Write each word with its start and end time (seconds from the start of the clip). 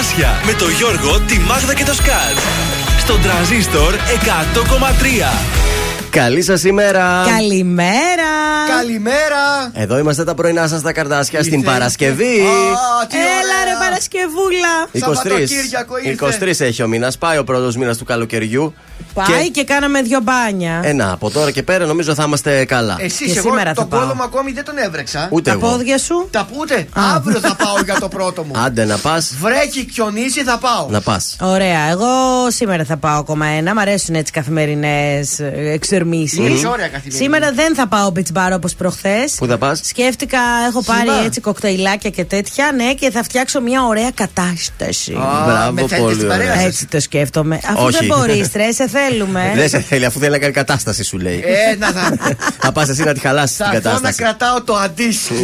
Καρδάσια 0.00 0.40
με 0.46 0.52
το 0.52 0.68
Γιώργο, 0.68 1.20
τη 1.20 1.38
Μάγδα 1.38 1.74
και 1.74 1.84
το 1.84 1.94
Σκάτ. 1.94 2.36
Στον 2.98 3.22
τραζίστορ 3.22 3.94
100,3. 3.94 3.98
Καλή 6.10 6.42
σας 6.42 6.64
ημέρα. 6.64 7.24
Καλημέρα. 7.36 8.30
Καλημέρα. 8.76 9.70
Εδώ 9.72 9.98
είμαστε 9.98 10.24
τα 10.24 10.34
πρωινά 10.34 10.68
σας 10.68 10.80
στα 10.80 10.92
καρδάσια 10.92 11.42
στην 11.42 11.62
Παρασκευή. 11.62 12.38
Έλα 13.10 13.58
ρε 13.64 13.74
Παρασκευούλα. 13.80 14.88
23, 16.44 16.60
23 16.60 16.60
έχει 16.60 16.82
ο 16.82 16.88
μήνας. 16.88 17.18
Πάει 17.18 17.38
ο 17.38 17.44
πρώτος 17.44 17.76
μήνας 17.76 17.96
του 17.96 18.04
καλοκαιριού. 18.04 18.74
Πάει 19.14 19.50
και... 19.50 19.50
και 19.50 19.64
κάναμε 19.64 20.02
δύο 20.02 20.20
μπάνια. 20.22 20.80
Ένα 20.84 21.04
ε, 21.04 21.10
από 21.12 21.30
τώρα 21.30 21.50
και 21.50 21.62
πέρα 21.62 21.86
νομίζω 21.86 22.14
θα 22.14 22.22
είμαστε 22.26 22.64
καλά. 22.64 22.96
Εσύ 23.00 23.24
εγώ 23.36 23.40
σήμερα 23.40 23.74
τον 23.74 23.88
κόλλο 23.88 24.14
μου 24.14 24.22
ακόμη 24.22 24.52
δεν 24.52 24.64
τον 24.64 24.78
έβρεξα. 24.78 25.28
Ούτε 25.30 25.50
τα 25.50 25.56
εγώ. 25.56 25.68
πόδια 25.68 25.98
σου; 25.98 26.28
Τα 26.30 26.48
πούτε. 26.52 26.86
Αύριο 26.92 27.40
θα 27.40 27.56
πάω 27.56 27.74
για 27.84 27.98
το 28.00 28.08
πρώτο 28.08 28.42
μου. 28.42 28.52
Άντε 28.56 28.84
να 28.84 28.96
πας. 28.96 29.34
Βρέχει, 29.40 29.88
χιονίσει, 29.92 30.42
θα 30.42 30.58
πάω. 30.58 30.86
Να 30.90 31.00
πας. 31.00 31.36
Ωραία. 31.40 31.90
Εγώ 31.90 32.06
σήμερα 32.48 32.84
θα 32.84 32.96
πάω 32.96 33.18
ακόμα 33.18 33.46
ένα. 33.46 33.74
Μ' 33.74 33.78
αρέσουν 33.78 34.14
έτσι 34.14 34.32
καθημερινές 34.32 35.38
εξερμήσει. 35.72 36.64
Σήμερα 37.08 37.52
δεν 37.52 37.74
θα 37.74 37.86
πάω 37.88 38.12
beach 38.14 38.38
bar 38.38 38.52
όπως 38.54 38.74
προχθές. 38.74 39.34
Πού 39.38 39.46
θα 39.46 39.58
πας; 39.58 39.80
Σκέφτηκα, 39.84 40.38
έχω 40.68 40.82
πάρει 40.82 41.24
έτσι 41.24 41.40
κοκτέιλάκια 41.40 42.10
και 42.10 42.24
τέτοια. 42.24 42.72
Ναι, 42.76 42.94
και 42.94 43.10
θα 43.10 43.22
φτιάξω 43.22 43.60
μια 43.60 43.84
ωραία 43.84 44.10
κατάσταση. 44.14 45.12
Μπράβο, 45.46 45.86
πολύ 45.98 46.24
ωραία. 46.24 46.60
Έτσι 46.60 46.86
το 46.86 47.00
σκέφτομαι. 47.00 47.60
Αφού 47.64 47.90
δεν 47.90 48.06
μπορεί, 48.06 48.48
τρε, 48.48 48.72
σε 48.72 48.88
θέλουμε. 49.08 49.52
Δεν 49.54 49.68
σε 49.68 49.80
θέλει, 49.80 50.04
αφού 50.04 50.18
θέλει 50.18 50.30
να 50.30 50.38
κάνει 50.38 50.52
κατάσταση, 50.52 51.04
σου 51.04 51.18
λέει. 51.18 51.44
Ε, 51.46 51.76
να 51.76 51.86
θα. 51.86 52.16
Θα 52.58 52.72
πας 52.72 52.88
εσύ 52.88 53.02
να 53.04 53.12
τη 53.12 53.20
χαλάσεις 53.20 53.56
την 53.56 53.66
κατάσταση. 53.70 54.02
να 54.02 54.12
κρατάω 54.12 54.62
το 54.62 54.74
αντίστοιχο. 54.74 55.40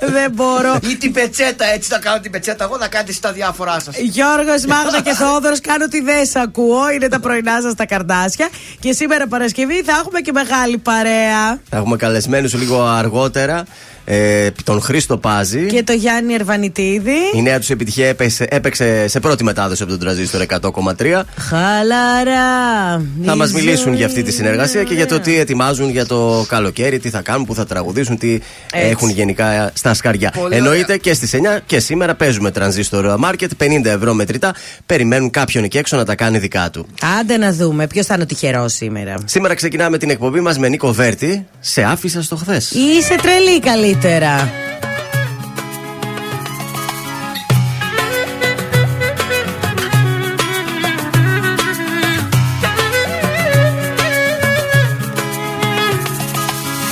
Δεν 0.00 0.30
μπορώ. 0.32 0.78
Ή 0.90 0.96
την 0.96 1.12
πετσέτα, 1.12 1.64
έτσι 1.74 1.88
θα 1.88 1.98
κάνω 1.98 2.20
την 2.20 2.30
πετσέτα. 2.30 2.64
Εγώ 2.64 2.76
να 2.76 2.88
κάνετε 2.88 3.12
τα 3.20 3.32
διάφορά 3.32 3.80
σας. 3.80 3.96
Γιώργος, 3.98 4.64
Μάγδα 4.66 5.00
και 5.00 5.14
Θόδωρος, 5.14 5.60
κάνω 5.60 5.86
τη 5.88 6.00
δέσα 6.00 6.40
ακούω. 6.40 6.90
Είναι 6.90 7.08
τα 7.08 7.20
πρωινά 7.20 7.60
σας 7.62 7.74
τα 7.74 7.86
καρδάσια. 7.86 8.48
Και 8.80 8.92
σήμερα 8.92 9.26
Παρασκευή 9.26 9.82
θα 9.82 9.92
έχουμε 9.92 10.20
και 10.20 10.32
μεγάλη 10.32 10.78
παρέα. 10.78 11.60
Θα 11.68 11.76
έχουμε 11.76 11.96
καλεσμένους 11.96 12.54
λίγο 12.54 12.82
αργότερα 12.82 13.64
ε, 14.10 14.50
τον 14.64 14.80
Χρήστο 14.80 15.18
Πάζη. 15.18 15.66
Και 15.66 15.82
το 15.82 15.92
Γιάννη 15.92 16.34
Ερβανιτίδη. 16.34 17.16
Η 17.34 17.42
νέα 17.42 17.58
τους 17.58 17.70
επιτυχία 17.70 18.06
έπαιξε, 18.06 18.46
έπαιξε 18.50 19.08
σε 19.08 19.20
πρώτη 19.20 19.44
μετάδοση 19.44 19.82
από 19.82 19.90
τον 19.90 20.00
Τραζίστορ 20.00 20.42
100,3. 20.60 21.22
Χαλαρά. 21.36 23.02
Θα 23.24 23.36
μας 23.36 23.52
μιλήσουν 23.52 23.94
για 23.94 24.06
αυτή 24.06 24.22
τη 24.22 24.32
συνεργασία 24.32 24.82
και 24.82 24.94
για 24.94 25.06
το 25.06 25.20
τι 25.20 25.38
ετοιμάζουν 25.38 25.90
για 25.90 26.06
το 26.06 26.44
καλοκαίρι, 26.48 26.98
τι 26.98 27.10
θα 27.10 27.20
κάνουν, 27.20 27.44
πού 27.46 27.54
θα 27.54 27.66
τραγουδήσουν, 27.66 28.18
τι 28.18 28.38
έχουν 28.72 29.10
γενικά 29.10 29.70
στα 29.74 29.94
σκαριά. 29.94 30.32
Πολύ 30.40 30.54
Εννοείται 30.54 30.82
ωραία. 30.82 30.96
και 30.96 31.14
στις 31.14 31.34
9 31.34 31.58
και 31.66 31.78
σήμερα 31.80 32.14
παίζουμε 32.14 32.50
Transistor 32.58 33.16
Market, 33.18 33.48
50 33.58 33.84
ευρώ 33.84 34.14
μετρητά. 34.14 34.54
Περιμένουν 34.86 35.30
κάποιον 35.30 35.64
εκεί 35.64 35.78
έξω 35.78 35.96
να 35.96 36.04
τα 36.04 36.14
κάνει 36.14 36.38
δικά 36.38 36.70
του. 36.70 36.86
Άντε 37.20 37.36
να 37.36 37.52
δούμε, 37.52 37.86
ποιος 37.86 38.06
θα 38.06 38.14
είναι 38.14 38.22
ο 38.22 38.26
τυχερός 38.26 38.72
σήμερα. 38.72 39.14
Σήμερα 39.24 39.54
ξεκινάμε 39.54 39.98
την 39.98 40.10
εκπομπή 40.10 40.40
μας 40.40 40.58
με 40.58 40.68
Νίκο 40.68 40.92
Βέρτη. 40.92 41.46
Σε 41.60 41.82
άφησα 41.82 42.22
στο 42.22 42.36
χθες. 42.36 42.70
Είσαι 42.70 43.14
τρελή 43.22 43.60
καλή 43.60 43.97
καλύτερα. 44.00 44.52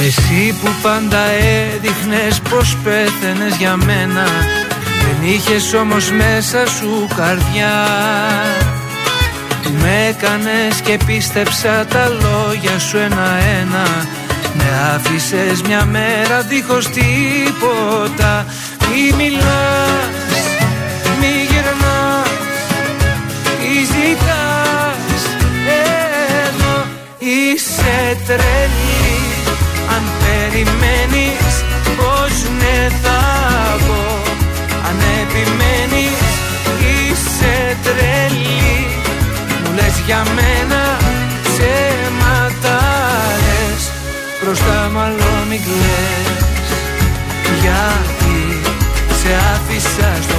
Εσύ 0.00 0.54
που 0.62 0.68
πάντα 0.82 1.18
έδειχνες 1.74 2.40
πως 2.50 2.76
πέθαινες 2.84 3.56
για 3.56 3.76
μένα 3.76 4.24
Δεν 4.84 5.30
είχες 5.30 5.74
όμως 5.74 6.10
μέσα 6.10 6.66
σου 6.66 7.08
καρδιά 7.16 7.86
Που 9.62 9.70
με 9.80 10.06
έκανες 10.08 10.80
και 10.84 10.98
πίστεψα 11.06 11.86
τα 11.86 12.08
λόγια 12.08 12.78
σου 12.78 12.96
ένα-ένα 12.96 14.06
με 14.56 14.94
άφησες 14.94 15.62
μια 15.62 15.84
μέρα 15.84 16.42
δίχως 16.42 16.86
τίποτα. 16.86 18.46
Μη 18.88 19.12
μιλάς, 19.16 20.44
μη 21.20 21.32
γυρνάς, 21.50 22.30
τι 23.60 23.72
ζητάς. 23.92 25.22
Εδώ 26.46 26.84
είσαι 27.18 28.16
τρελή. 28.26 29.20
Αν 29.94 30.02
περιμένεις 30.22 31.54
πως 31.96 32.32
ναι 32.58 32.88
θα 33.02 33.20
πω. 33.86 34.22
Αν 34.88 34.98
επιμένεις 35.22 36.20
είσαι 36.78 37.76
τρελή. 37.82 38.86
Μου 39.62 39.74
λες 39.74 40.02
για 40.06 40.22
μένα 40.34 40.95
μπροστά 44.46 44.90
μάλλον 44.92 45.46
μην 45.48 45.60
κλαις. 45.62 46.68
Γιατί 47.60 48.60
σε 49.20 49.28
άφησα 49.54 50.22
στο 50.22 50.38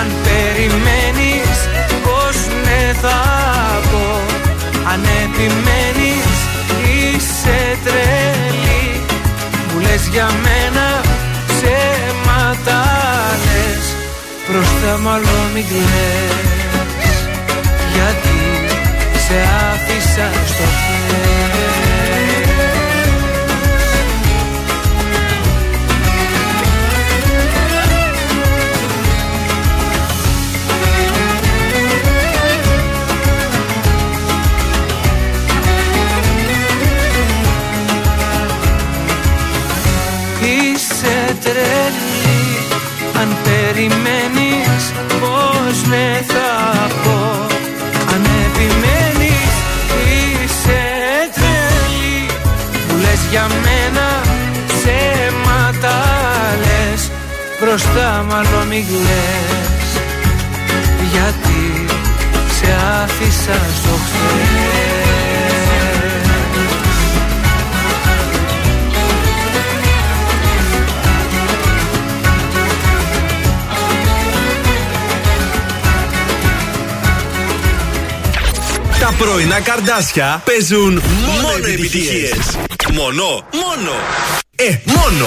αν 0.00 0.08
περιμένεις 0.26 1.58
πως 2.04 2.36
ναι 2.64 2.92
θα 3.02 3.20
πω 3.90 4.06
Αν 4.92 5.00
επιμένεις 5.24 6.30
είσαι 6.90 7.78
τρελή. 7.84 9.00
Μου 9.68 9.80
λες 9.80 10.08
για 10.12 10.28
μένα 10.44 10.86
ψέματα 11.46 12.80
λες. 13.44 13.84
Μπροστά 14.46 14.98
μάλλον 15.02 15.44
μην 15.54 15.64
κλαις 15.68 17.16
Γιατί 17.94 18.38
σε 19.26 19.38
άφησα 19.70 20.28
στο 20.46 20.64
χέρι 20.80 21.69
Αν 43.20 43.36
περιμένεις 43.44 44.84
πως 45.20 45.86
ναι 45.88 46.20
θα 46.26 46.50
πω. 47.04 47.46
Αν 48.14 48.24
επιμένεις 48.46 49.52
είσαι 50.10 50.82
τρελή 51.34 52.26
Μου 52.88 52.96
λες 53.00 53.20
για 53.30 53.46
μένα 53.62 54.08
ψέματα 54.66 55.96
λες. 56.58 57.10
Μπροστά 57.60 58.24
μάλλον 58.28 58.66
μη 58.66 58.86
κλαις 58.88 59.90
Γιατί 61.12 61.84
σε 62.60 62.72
άφησα 63.02 63.58
στο 63.74 63.94
χθες 64.04 65.09
πρωινά 79.24 79.60
καρδάσια 79.60 80.42
παίζουν 80.44 81.02
μόνο 81.26 81.48
επιτυχίες. 81.68 82.58
Μόνο, 82.92 83.24
μόνο. 83.52 83.92
Ε, 84.56 84.76
μόνο. 84.84 85.26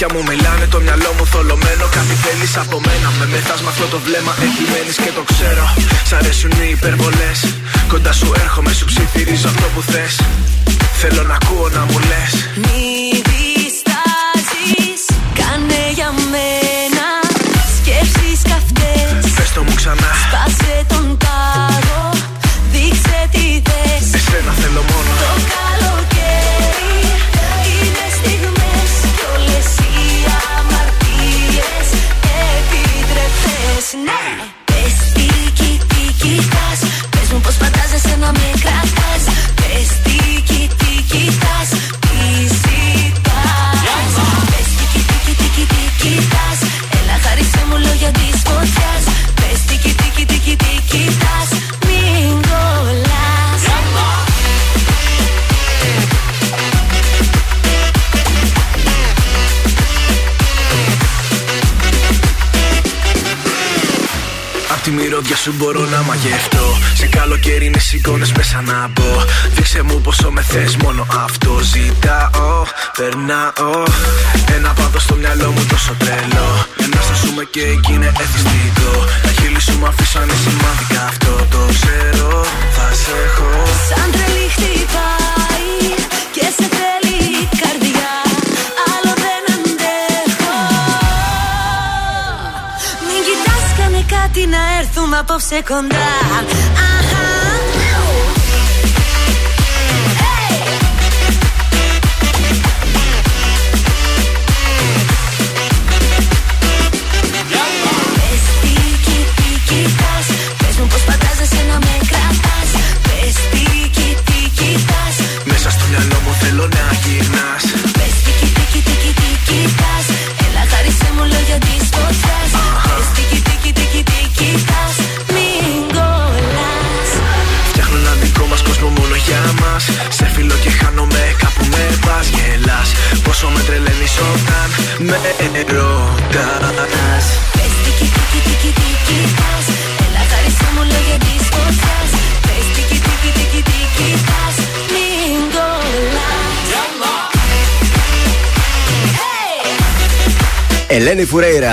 Ελένη 0.00 0.47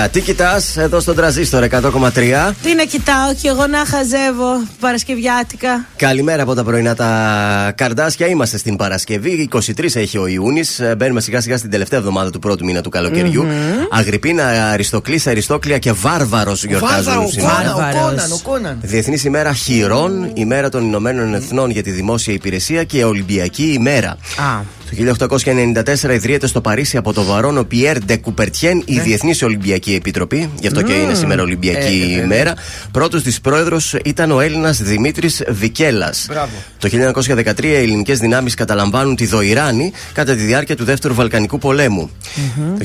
Φουρέιρα, 0.06 0.08
τι 0.08 0.20
κοιτάς 0.20 0.76
εδώ 0.76 1.00
στον 1.00 1.14
τραζίστορ 1.16 1.64
100,3. 1.70 2.52
Τι 2.62 2.74
να 2.74 2.84
κοιτάω 2.84 3.34
και 3.42 3.48
εγώ 3.48 3.66
να 3.66 3.78
χαζεύω 3.86 4.66
Παρασκευιάτικα. 4.80 5.86
Καλημέρα 5.96 6.42
από 6.42 6.54
τα 6.54 6.64
πρωινά 6.64 6.94
τα 6.94 7.72
καρδάσια. 7.76 8.26
Είμαστε 8.26 8.58
στην 8.58 8.76
Παρασκευή. 8.76 9.48
23 9.52 9.94
έχει 9.94 10.18
ο 10.18 10.26
Ιούνι. 10.26 10.62
Ε, 10.78 10.94
μπαίνουμε 10.94 11.20
σιγά 11.20 11.40
σιγά 11.40 11.56
στην 11.56 11.70
τελευταία 11.70 11.98
εβδομάδα 11.98 12.30
του 12.30 12.38
πρώτου 12.38 12.64
μήνα 12.64 12.80
του 12.80 12.90
καλοκαιριού. 12.90 13.42
Mm-hmm. 13.42 13.86
Αγρυπίνα, 13.90 14.70
Αριστοκλής, 14.70 15.26
Αριστόκλια 15.26 15.78
και 15.78 15.92
Βάρβαρος 15.92 16.64
γιορτάζουν 16.64 17.28
σήμερα. 17.28 17.74
Ο 18.34 18.38
Κόναν, 18.42 18.78
Διεθνής 18.80 19.24
ημέρα 19.24 19.52
χειρών, 19.52 20.30
ημέρα 20.34 20.68
των 20.68 20.82
Ηνωμένων 20.82 21.34
Εθνών 21.34 21.70
για 21.70 21.82
τη 21.82 21.90
δημόσια 21.90 22.34
υπηρεσία 22.34 22.84
και 22.84 23.04
Ολυμπιακή 23.04 23.72
ημέρα. 23.72 24.16
Ah. 24.36 24.62
Το 24.96 25.26
1894 26.04 26.10
ιδρύεται 26.10 26.46
στο 26.46 26.60
Παρίσι 26.60 26.96
από 26.96 27.12
το 27.12 27.24
βαρόνο 27.24 27.64
Πιέρ 27.64 28.04
Ντε 28.04 28.16
Κουπερτιέν 28.16 28.82
η 28.84 28.94
ναι. 28.94 29.02
Διεθνής 29.02 29.42
Ολυμπιακή 29.42 29.94
Επιτροπή. 29.94 30.50
Γι' 30.60 30.66
αυτό 30.66 30.82
και 30.82 30.92
είναι 30.92 31.14
σήμερα 31.14 31.42
Ολυμπιακή 31.42 32.08
ε, 32.10 32.14
ε, 32.14 32.18
ε, 32.18 32.22
ημέρα. 32.22 32.54
Πρώτος 32.90 33.22
της 33.22 33.40
πρόεδρος 33.40 33.94
ήταν 34.04 34.30
ο 34.30 34.40
Έλληνας 34.40 34.82
Δημήτρης 34.82 35.42
Βικέλας. 35.48 36.28
Το 36.78 36.88
1913 36.88 37.64
οι 37.64 37.74
ελληνικές 37.74 38.18
δυνάμεις 38.18 38.54
καταλαμβάνουν 38.54 39.16
τη 39.16 39.26
Δοϊράνη 39.26 39.92
κατά 40.12 40.34
τη 40.34 40.42
διάρκεια 40.42 40.76
του 40.76 40.84
Δεύτερου 40.84 41.14
Βαλκανικού 41.14 41.58
Πολέμου. 41.58 42.10
Το 42.78 42.84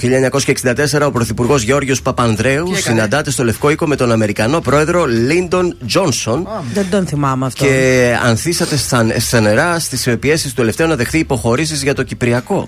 1964 1.00 1.06
ο 1.06 1.12
Πρωθυπουργός 1.12 1.62
Γιώργο 1.62 1.94
Παπανδρέου 2.04 2.76
συναντάται 2.76 3.32
στο 3.32 3.44
Λευκό 3.44 3.70
Οίκο 3.70 3.88
με 3.88 3.96
τον 3.96 4.12
Αμερικανό 4.12 4.60
πρόεδρο 4.60 5.06
Λίντον 5.06 5.78
Τζόνσον. 5.88 6.48
Δεν 6.74 6.86
τον 6.90 7.06
θυμάμαι 7.06 7.46
αυτό. 7.46 7.66
Και 7.66 8.16
ανθίσατε 8.24 8.78
στα 9.20 9.40
νερά 9.42 9.80
στις 9.80 10.08
πιέσεις 10.20 10.50
του 10.50 10.56
τελευταίου 10.56 10.88
να 10.88 10.96
δεχθεί 10.96 11.18
υποχωρήσεις 11.18 11.84
για 11.84 11.94
το 11.94 12.01
Κυπριακό. 12.04 12.68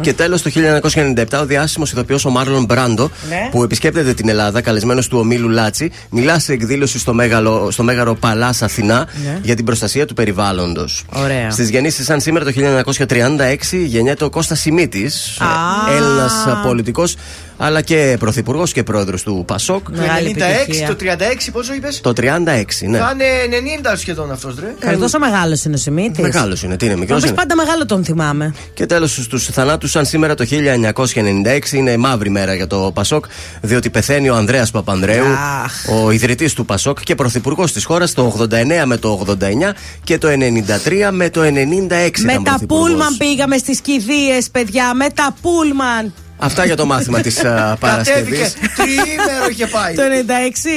Και 0.00 0.12
τέλος 0.12 0.42
το 0.42 0.50
1997 0.50 1.40
ο 1.40 1.46
διάσημος 1.46 1.92
ηθοποιός 1.92 2.24
ο 2.24 2.30
Μάρλον 2.30 2.64
Μπράντο 2.64 3.10
Ναι. 3.28 3.48
που 3.50 3.62
επισκέπτεται 3.62 4.14
την 4.14 4.28
Ελλάδα, 4.28 4.60
καλεσμένος 4.60 5.08
του 5.08 5.18
ομίλου 5.18 5.48
Λάτσι, 5.48 5.90
μιλά 6.10 6.38
σε 6.38 6.52
εκδήλωση 6.52 6.98
στο, 6.98 7.14
μέγαλο, 7.14 7.68
στο 7.70 7.82
μέγαρο 7.82 8.14
Παλάς 8.14 8.62
Αθηνά 8.62 9.06
Ναι. 9.24 9.38
για 9.42 9.54
την 9.56 9.64
προστασία 9.64 10.06
του 10.06 10.14
περιβάλλοντος. 10.14 11.04
Ωραία. 11.12 11.50
Στις 11.50 11.70
γεννήσεις, 11.70 12.04
σαν 12.04 12.20
σήμερα 12.20 12.44
το 12.44 12.50
1936, 12.50 13.84
γεννιέται 13.84 14.24
ο 14.24 14.30
Κώστας 14.30 14.60
Σιμίτης, 14.60 15.36
Α. 15.40 15.46
Έλληνας 15.96 16.32
πολιτικός, 16.64 17.16
αλλά 17.56 17.80
και 17.80 18.16
πρωθυπουργός 18.18 18.72
και 18.72 18.82
πρόεδρος 18.82 19.22
του 19.22 19.44
Πασόκ. 19.46 19.90
Το 19.90 20.00
Μεγάλη 20.00 20.34
96, 20.38 20.42
επιτυχία. 20.60 20.88
το 20.88 20.94
36, 20.94 21.50
πόσο 21.52 21.74
είπες; 21.74 22.00
Το 22.00 22.12
36, 22.12 22.86
ναι. 22.86 22.98
Θα 22.98 23.10
είναι 23.14 23.56
90 23.92 23.96
σχεδόν 23.96 24.30
αυτός, 24.32 24.54
ρε. 24.60 24.74
Καλή, 24.78 24.98
τόσο 24.98 25.18
μεγάλος 25.18 25.64
είναι 25.64 25.74
ο 25.74 25.78
Σιμίτης. 25.78 26.18
Μεγάλος 26.22 26.62
είναι, 26.62 26.76
τι 26.76 26.84
είναι, 26.86 26.96
μικρός 26.96 27.16
Όμω 27.18 27.26
είναι. 27.26 27.36
πάντα 27.36 27.56
μεγάλο 27.56 27.86
τον 27.86 28.04
θυμάμαι. 28.04 28.54
Και 28.74 28.86
τέλος 28.86 29.12
στους 29.22 29.44
θανάτους, 29.46 29.90
σαν 29.90 30.04
σήμερα 30.06 30.34
το 30.34 30.44
1996 30.44 31.72
είναι 31.72 31.96
μαύρη 31.96 32.30
μέρα 32.30 32.54
για 32.54 32.66
το 32.66 32.90
Πασόκ, 32.94 33.24
διότι 33.60 33.90
πεθαίνει 33.90 34.28
ο 34.28 34.34
Ανδρέας 34.34 34.70
Παπανδρέου, 34.70 35.24
Αχ. 35.64 35.72
ο 36.04 36.10
ιδρυτής 36.10 36.52
του 36.52 36.64
Πασόκ 36.64 37.02
και 37.02 37.14
πρωθυπουργός 37.14 37.72
της 37.72 37.84
χώρας 37.84 38.12
το 38.12 38.22
89 38.24 38.84
με 38.84 38.96
το 38.96 39.08
89 39.10 39.74
και 40.04 40.18
το 40.18 40.28
93 40.28 41.10
με 41.12 41.30
το 41.30 41.40
96. 41.42 42.24
Με 42.24 42.32
ήταν 42.32 42.44
τα 42.44 42.50
πρωθυπουργός. 42.50 42.88
πούλμαν 42.88 43.16
πήγαμε 43.16 43.56
στις 43.56 43.80
κηδείες, 43.80 44.50
παιδιά. 44.52 44.94
Με 44.94 45.06
τα 45.14 45.34
πούλμαν. 45.42 46.12
Αυτά 46.44 46.64
για 46.64 46.76
το 46.76 46.86
μάθημα 46.86 47.20
της 47.20 47.34
Κατέβηκε. 47.34 47.76
Παρασκευής. 47.80 48.52
Τριήμερο 48.76 49.46
είχε 49.50 49.66
πάει. 49.66 49.94
Το 49.94 50.02
96 50.02 50.68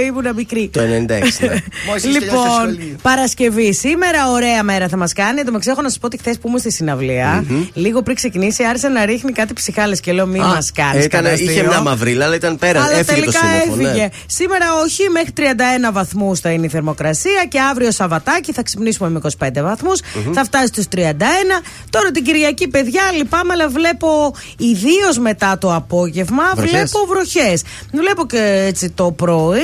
ε, 0.00 0.04
ήμουνα 0.04 0.32
μικρή. 0.32 0.68
Το 0.72 0.80
96. 0.80 0.84
ναι. 0.86 1.06
Μόλις 1.06 2.04
είσαι 2.04 2.18
τελειώσει 2.18 2.20
το 2.20 2.36
Λοιπόν, 2.36 2.50
σχολείο. 2.52 2.96
Παρασκευή. 3.02 3.74
Σήμερα 3.74 4.30
ωραία 4.30 4.62
μέρα 4.62 4.88
θα 4.88 4.96
μας 4.96 5.12
κάνει. 5.12 5.38
Εν 5.38 5.44
τω 5.44 5.50
μεταξύ, 5.50 5.70
έχω 5.70 5.82
να 5.82 5.88
σας 5.88 5.98
πω 5.98 6.06
ότι 6.06 6.18
χθες 6.18 6.38
που 6.38 6.46
ήμουν 6.48 6.58
στη 6.58 6.70
συναυλια 6.72 7.44
λίγο 7.74 8.02
πριν 8.02 8.16
ξεκινήσει, 8.16 8.64
άρχισε 8.64 8.88
να 8.88 9.04
ρίχνει 9.04 9.32
κάτι 9.32 9.52
ψυχάλες 9.52 10.00
και 10.00 10.12
λέω: 10.12 10.26
Μη 10.26 10.40
Α, 10.40 10.44
μας 10.46 10.70
κάνεις. 10.74 11.04
έκανε- 11.04 11.38
Είχε 11.38 11.62
μια 11.62 11.80
μαυρίλα, 11.80 12.24
αλλά 12.24 12.34
ήταν 12.34 12.58
πέρα. 12.58 12.82
Αλλά 12.84 12.96
έφυγε 12.96 13.24
το 13.24 13.30
τελικά 13.30 13.38
σύννεφο. 13.38 13.72
έφυγε. 13.88 14.02
Ναι. 14.02 14.08
Σήμερα 14.26 14.66
όχι, 14.84 15.08
μέχρι 15.12 15.32
31 15.36 15.92
βαθμούς 15.92 16.40
θα 16.40 16.50
είναι 16.50 16.66
η 16.66 16.68
θερμοκρασία 16.68 17.44
και 17.48 17.60
αύριο 17.60 17.90
Σαββατάκι 17.90 18.52
θα 18.52 18.62
ξυπνήσουμε 18.62 19.08
με 19.10 19.20
25 19.38 19.48
βαθμούς. 19.62 20.00
Θα 20.34 20.44
φτάσει 20.44 20.66
στους 20.66 20.84
31. 20.88 21.62
Τώρα 21.90 22.10
την 22.10 22.24
Κυριακή, 22.24 22.68
παιδιά, 22.68 23.02
λυπάμαι, 23.16 23.52
αλλά 23.52 23.68
βλέπω 23.68 24.34
ιδίως 24.58 25.13
μετά 25.18 25.58
το 25.58 25.74
απόγευμα, 25.74 26.42
Βροχές. 26.54 26.70
βλέπω 26.70 27.06
βροχές. 27.08 27.62
Βλέπω 27.92 28.26
και 28.26 28.64
έτσι 28.66 28.90
το 28.90 29.10
πρωί. 29.10 29.58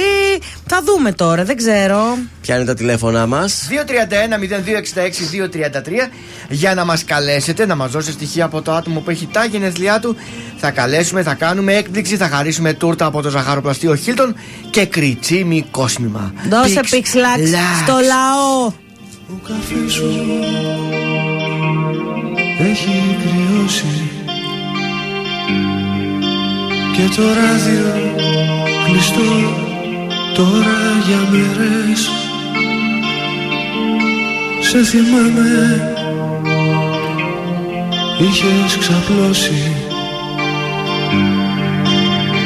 Θα 0.66 0.80
δούμε 0.84 1.12
τώρα, 1.12 1.44
δεν 1.44 1.56
ξέρω. 1.56 2.16
Ποια 2.40 2.56
είναι 2.56 2.64
τα 2.64 2.74
τηλέφωνά 2.74 3.26
μας. 3.26 3.68
231-0266-233 3.70 6.10
για 6.48 6.74
να 6.74 6.84
μας 6.84 7.04
καλέσετε, 7.04 7.66
να 7.66 7.74
μας 7.74 7.90
δώσετε 7.90 8.12
στοιχεία 8.12 8.44
από 8.44 8.62
το 8.62 8.72
άτομο 8.72 9.00
που 9.00 9.10
έχει 9.10 9.28
τα 9.32 9.44
γενέθλιά 9.44 10.00
του. 10.00 10.16
Θα 10.56 10.70
καλέσουμε, 10.70 11.22
θα 11.22 11.34
κάνουμε 11.34 11.74
έκπληξη, 11.74 12.16
θα 12.16 12.28
χαρίσουμε 12.28 12.72
τούρτα 12.72 13.04
από 13.06 13.22
το 13.22 13.30
ζαχαροπλαστείο 13.30 13.94
Χίλτον 13.94 14.34
και 14.70 14.86
κριτσίμι 14.86 15.64
κόσμημα. 15.70 16.32
Δώσε 16.48 16.80
Pix 16.80 16.86
πιξλάξ 16.90 17.40
Lax. 17.40 17.82
στο 17.82 17.92
λαό. 17.92 18.66
Ο 19.28 19.32
καφέ 19.46 19.88
σου 19.88 20.04
έχει 22.58 23.16
κρυώσει 23.22 23.84
και 27.00 27.14
το 27.16 27.22
ράδιο 27.22 28.14
κλειστό 28.84 29.30
τώρα 30.34 30.78
για 31.06 31.28
μέρες. 31.30 32.10
Σε 34.60 34.84
θυμάμαι 34.84 35.92
είχες 38.18 38.76
ξαπλώσει. 38.78 39.72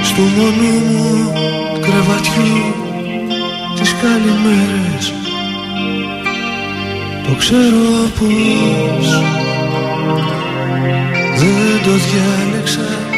Στου 0.02 0.23
μονού 0.23 0.78
μου 0.90 1.32
κρεβατιού 1.80 2.75
τις 3.80 3.94
καλημέρες. 4.02 5.12
Το 7.26 7.34
ξέρω 7.38 8.08
πως 8.18 9.08
δεν 11.38 11.82
το 11.84 11.90
διάλεξα 11.90 13.13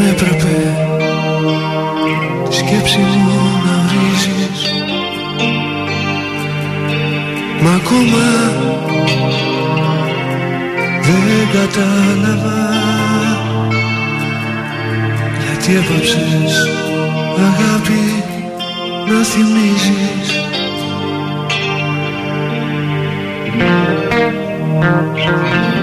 Αν 0.00 0.06
έπρεπε. 0.08 0.56
Τη 2.48 2.54
σκέψη 2.54 2.98
μου 2.98 3.60
να 3.64 3.74
ορίζεις 3.84 4.72
Μα 7.62 7.70
ακόμα 7.70 8.28
δεν 11.02 11.48
κατάλαβα. 11.52 12.68
Γιατί 15.38 15.76
έπαψες 15.76 16.68
αγάπη 17.38 18.24
να 19.08 19.24
θυμίζεις. 19.24 20.28
Υπάρχουν 24.76 25.79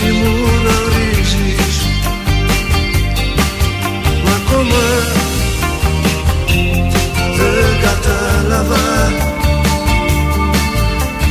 τη 0.00 0.06
σκέψη 0.06 0.22
μου 0.22 0.62
να 0.64 0.74
ορίζεις 0.86 1.76
Μα 4.24 4.30
ακόμα 4.30 4.84
δεν 7.36 7.80
κατάλαβα 7.82 9.12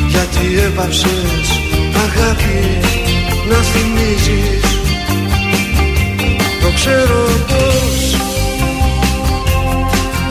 Γιατί 0.07 0.59
έπαψες 0.65 1.59
αγάπη 1.95 2.79
να 3.49 3.57
θυμίζεις. 3.57 4.63
Το 6.61 6.71
ξέρω 6.75 7.25
πως 7.47 8.15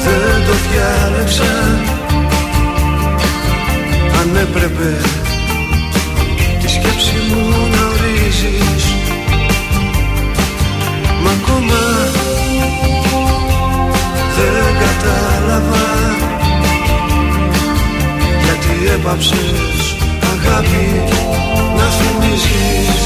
δεν 0.04 0.46
το 0.46 0.52
διάλεξα 0.68 1.52
Αν 4.20 4.36
έπρεπε 4.36 4.96
τη 6.62 6.68
σκέψη 6.68 7.14
μου 7.28 7.67
να 8.42 8.48
ορίζεις 8.48 8.84
Μα 11.22 11.30
ακόμα 11.30 11.82
δεν 14.36 14.74
κατάλαβα 14.82 15.86
Γιατί 18.44 18.92
έπαψες 18.94 19.96
αγάπη 20.32 21.02
να 21.76 21.86
θυμίζεις. 21.98 23.02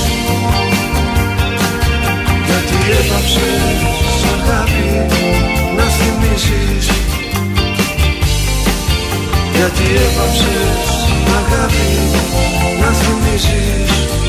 Γιατί 2.46 2.76
έπαψες 3.00 3.80
αγάπη 4.34 5.14
να 5.76 5.82
θυμίσεις 5.82 6.86
Γιατί 9.56 9.84
έπαψες 10.06 11.06
αγάπη 11.38 11.90
να 12.80 12.92
θυμίσεις 12.92 14.21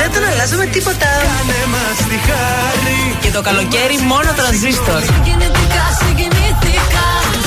Δεν 0.00 0.12
τον 0.12 0.24
αλλάζουμε 0.32 0.66
τίποτα. 0.66 1.06
Και 3.20 3.30
το 3.30 3.42
καλοκαίρι 3.42 3.98
μόνο 4.06 4.32
τρανζίστορ. 4.36 5.02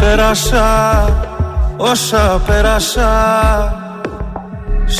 Πέρασα 0.00 1.32
όσα 1.76 2.42
πέρασα 2.46 3.81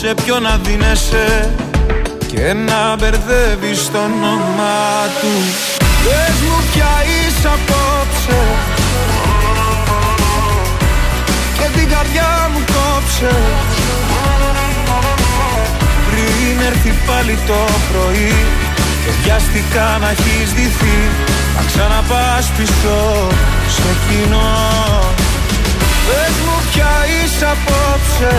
Σε 0.00 0.14
ποιο 0.24 0.38
να 0.40 0.56
δίνεσαι 0.62 1.50
και 2.26 2.52
να 2.52 2.96
μπερδεύεις 2.96 3.90
το 3.92 3.98
όνομά 3.98 4.86
του. 5.20 5.32
Πες 6.04 6.36
μου 6.46 6.58
πια 6.72 6.92
είσαι 7.06 7.48
απόψε 7.56 8.40
και 11.58 11.78
την 11.78 11.88
καρδιά 11.88 12.50
μου 12.52 12.60
κόψε. 12.74 13.34
Πριν 16.08 16.66
έρθει 16.66 16.92
πάλι 17.06 17.38
το 17.46 17.60
πρωί 17.90 18.34
και 19.04 19.10
βιαστικά 19.22 19.98
να 20.00 20.10
έχεις 20.10 20.52
δυθεί 20.52 20.98
να 21.56 21.62
ξαναπάς 21.66 22.46
πίσω 22.56 23.28
σε 23.68 23.90
κοινό. 24.04 24.54
Πες 26.06 26.34
μου 26.44 26.56
πια 26.72 26.92
είσαι 27.14 27.46
απόψε 27.54 28.34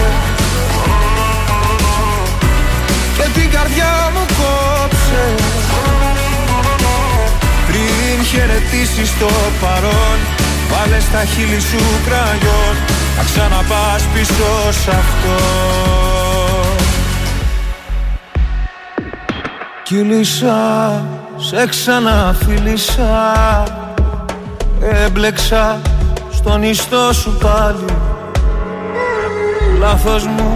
και 3.17 3.39
την 3.39 3.49
καρδιά 3.51 4.11
μου 4.13 4.25
κόψε. 4.37 5.23
Πριν 7.67 8.25
χαιρετήσεις 8.25 9.19
το 9.19 9.29
παρόν 9.61 10.19
Βάλε 10.69 10.99
στα 10.99 11.25
χείλη 11.25 11.59
σου 11.59 11.77
κραγιόν. 12.05 12.75
Να 13.17 13.23
ξαναπάς 13.23 14.03
πίσω 14.13 14.71
σ' 14.71 14.87
αυτό. 14.87 15.35
Κύλησα, 19.83 21.03
σε 21.37 21.67
ξαναφίλησα. 21.67 23.33
Έμπλεξα 25.05 25.81
στον 26.31 26.63
ιστό 26.63 27.13
σου 27.13 27.37
πάλι. 27.37 27.85
Λάθος 29.79 30.25
μου 30.25 30.54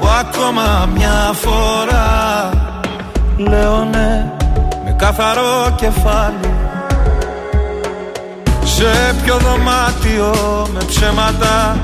που 0.00 0.08
ακόμα 0.20 0.88
μια 0.94 1.32
φορά 1.34 2.50
Λέω 3.36 3.84
ναι 3.84 4.32
με 4.84 4.94
καθαρό 4.98 5.74
κεφάλι. 5.76 6.54
Σε 8.64 9.14
ποιο 9.22 9.36
δωμάτιο 9.38 10.34
με 10.72 10.80
ψέματα 10.86 11.76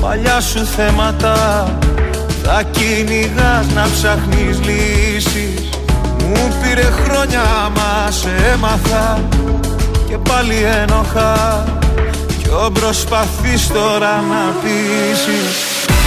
Παλιά 0.00 0.40
σου 0.40 0.64
θέματα 0.64 1.66
Θα 2.42 2.62
κυνηγάς 2.62 3.66
να 3.74 3.88
ψάχνεις 3.92 4.58
λύσεις. 4.60 5.68
Μου 6.18 6.54
πήρε 6.62 6.88
χρόνια 7.04 7.42
μα 7.74 8.10
σε 8.10 8.30
έμαθα 8.52 9.20
Και 10.08 10.16
πάλι 10.28 10.54
ένοχα. 10.82 11.64
Ποιο 12.42 12.70
προσπαθείς 12.72 13.68
τώρα 13.68 14.16
να 14.30 14.52
πείσεις 14.62 15.71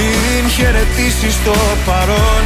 πριν 0.00 0.48
χαιρετήσεις 0.50 1.36
το 1.44 1.56
παρόν 1.86 2.42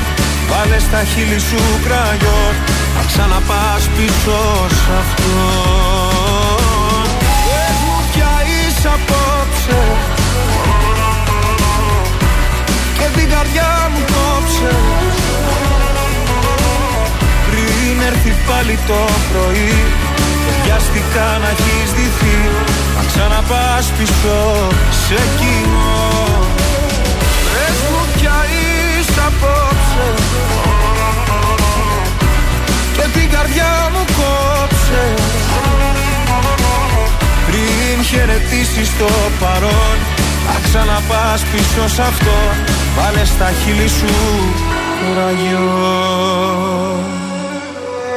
Βάλε 0.50 0.78
στα 0.78 1.04
χείλη 1.10 1.38
σου 1.48 1.60
κραγιόν 1.84 2.54
Να 2.96 3.02
ξαναπάς 3.10 3.82
πίσω 3.96 4.38
σ' 4.78 4.90
αυτό 5.00 5.44
Πες 7.46 7.76
μου 7.84 7.96
πια 8.12 8.32
είσαι 8.52 8.88
απόψε. 8.96 9.80
Και 12.98 13.06
την 13.16 13.28
καρδιά 13.34 13.70
μου 13.92 14.00
κόψε. 14.14 14.74
Πριν 17.48 17.96
έρθει 18.08 18.32
πάλι 18.48 18.78
το 18.86 19.00
πρωί 19.30 19.74
Βιαστικά 20.64 21.28
να 21.42 21.48
έχεις 21.48 21.90
δυθεί 21.98 22.38
Να 22.96 23.02
ξαναπάς 23.10 23.86
πίσω 23.96 24.36
σε 25.06 25.20
κοινό 25.38 26.13
απόψε. 29.28 30.08
Και 32.96 33.18
την 33.18 33.30
καρδιά 33.30 33.72
μου 33.92 34.04
κόψε. 34.18 35.04
Πριν 37.46 38.04
χαιρετήσεις 38.04 38.98
το 38.98 39.08
παρόν 39.40 39.96
Θα 40.46 40.60
ξαναπάς 40.62 41.42
πίσω 41.42 41.88
σ' 41.88 41.98
αυτό 41.98 42.36
Βάλε 42.96 43.24
στα 43.24 43.50
χείλη 43.64 43.88
σου 43.88 44.14
κουραγιό 45.00 45.64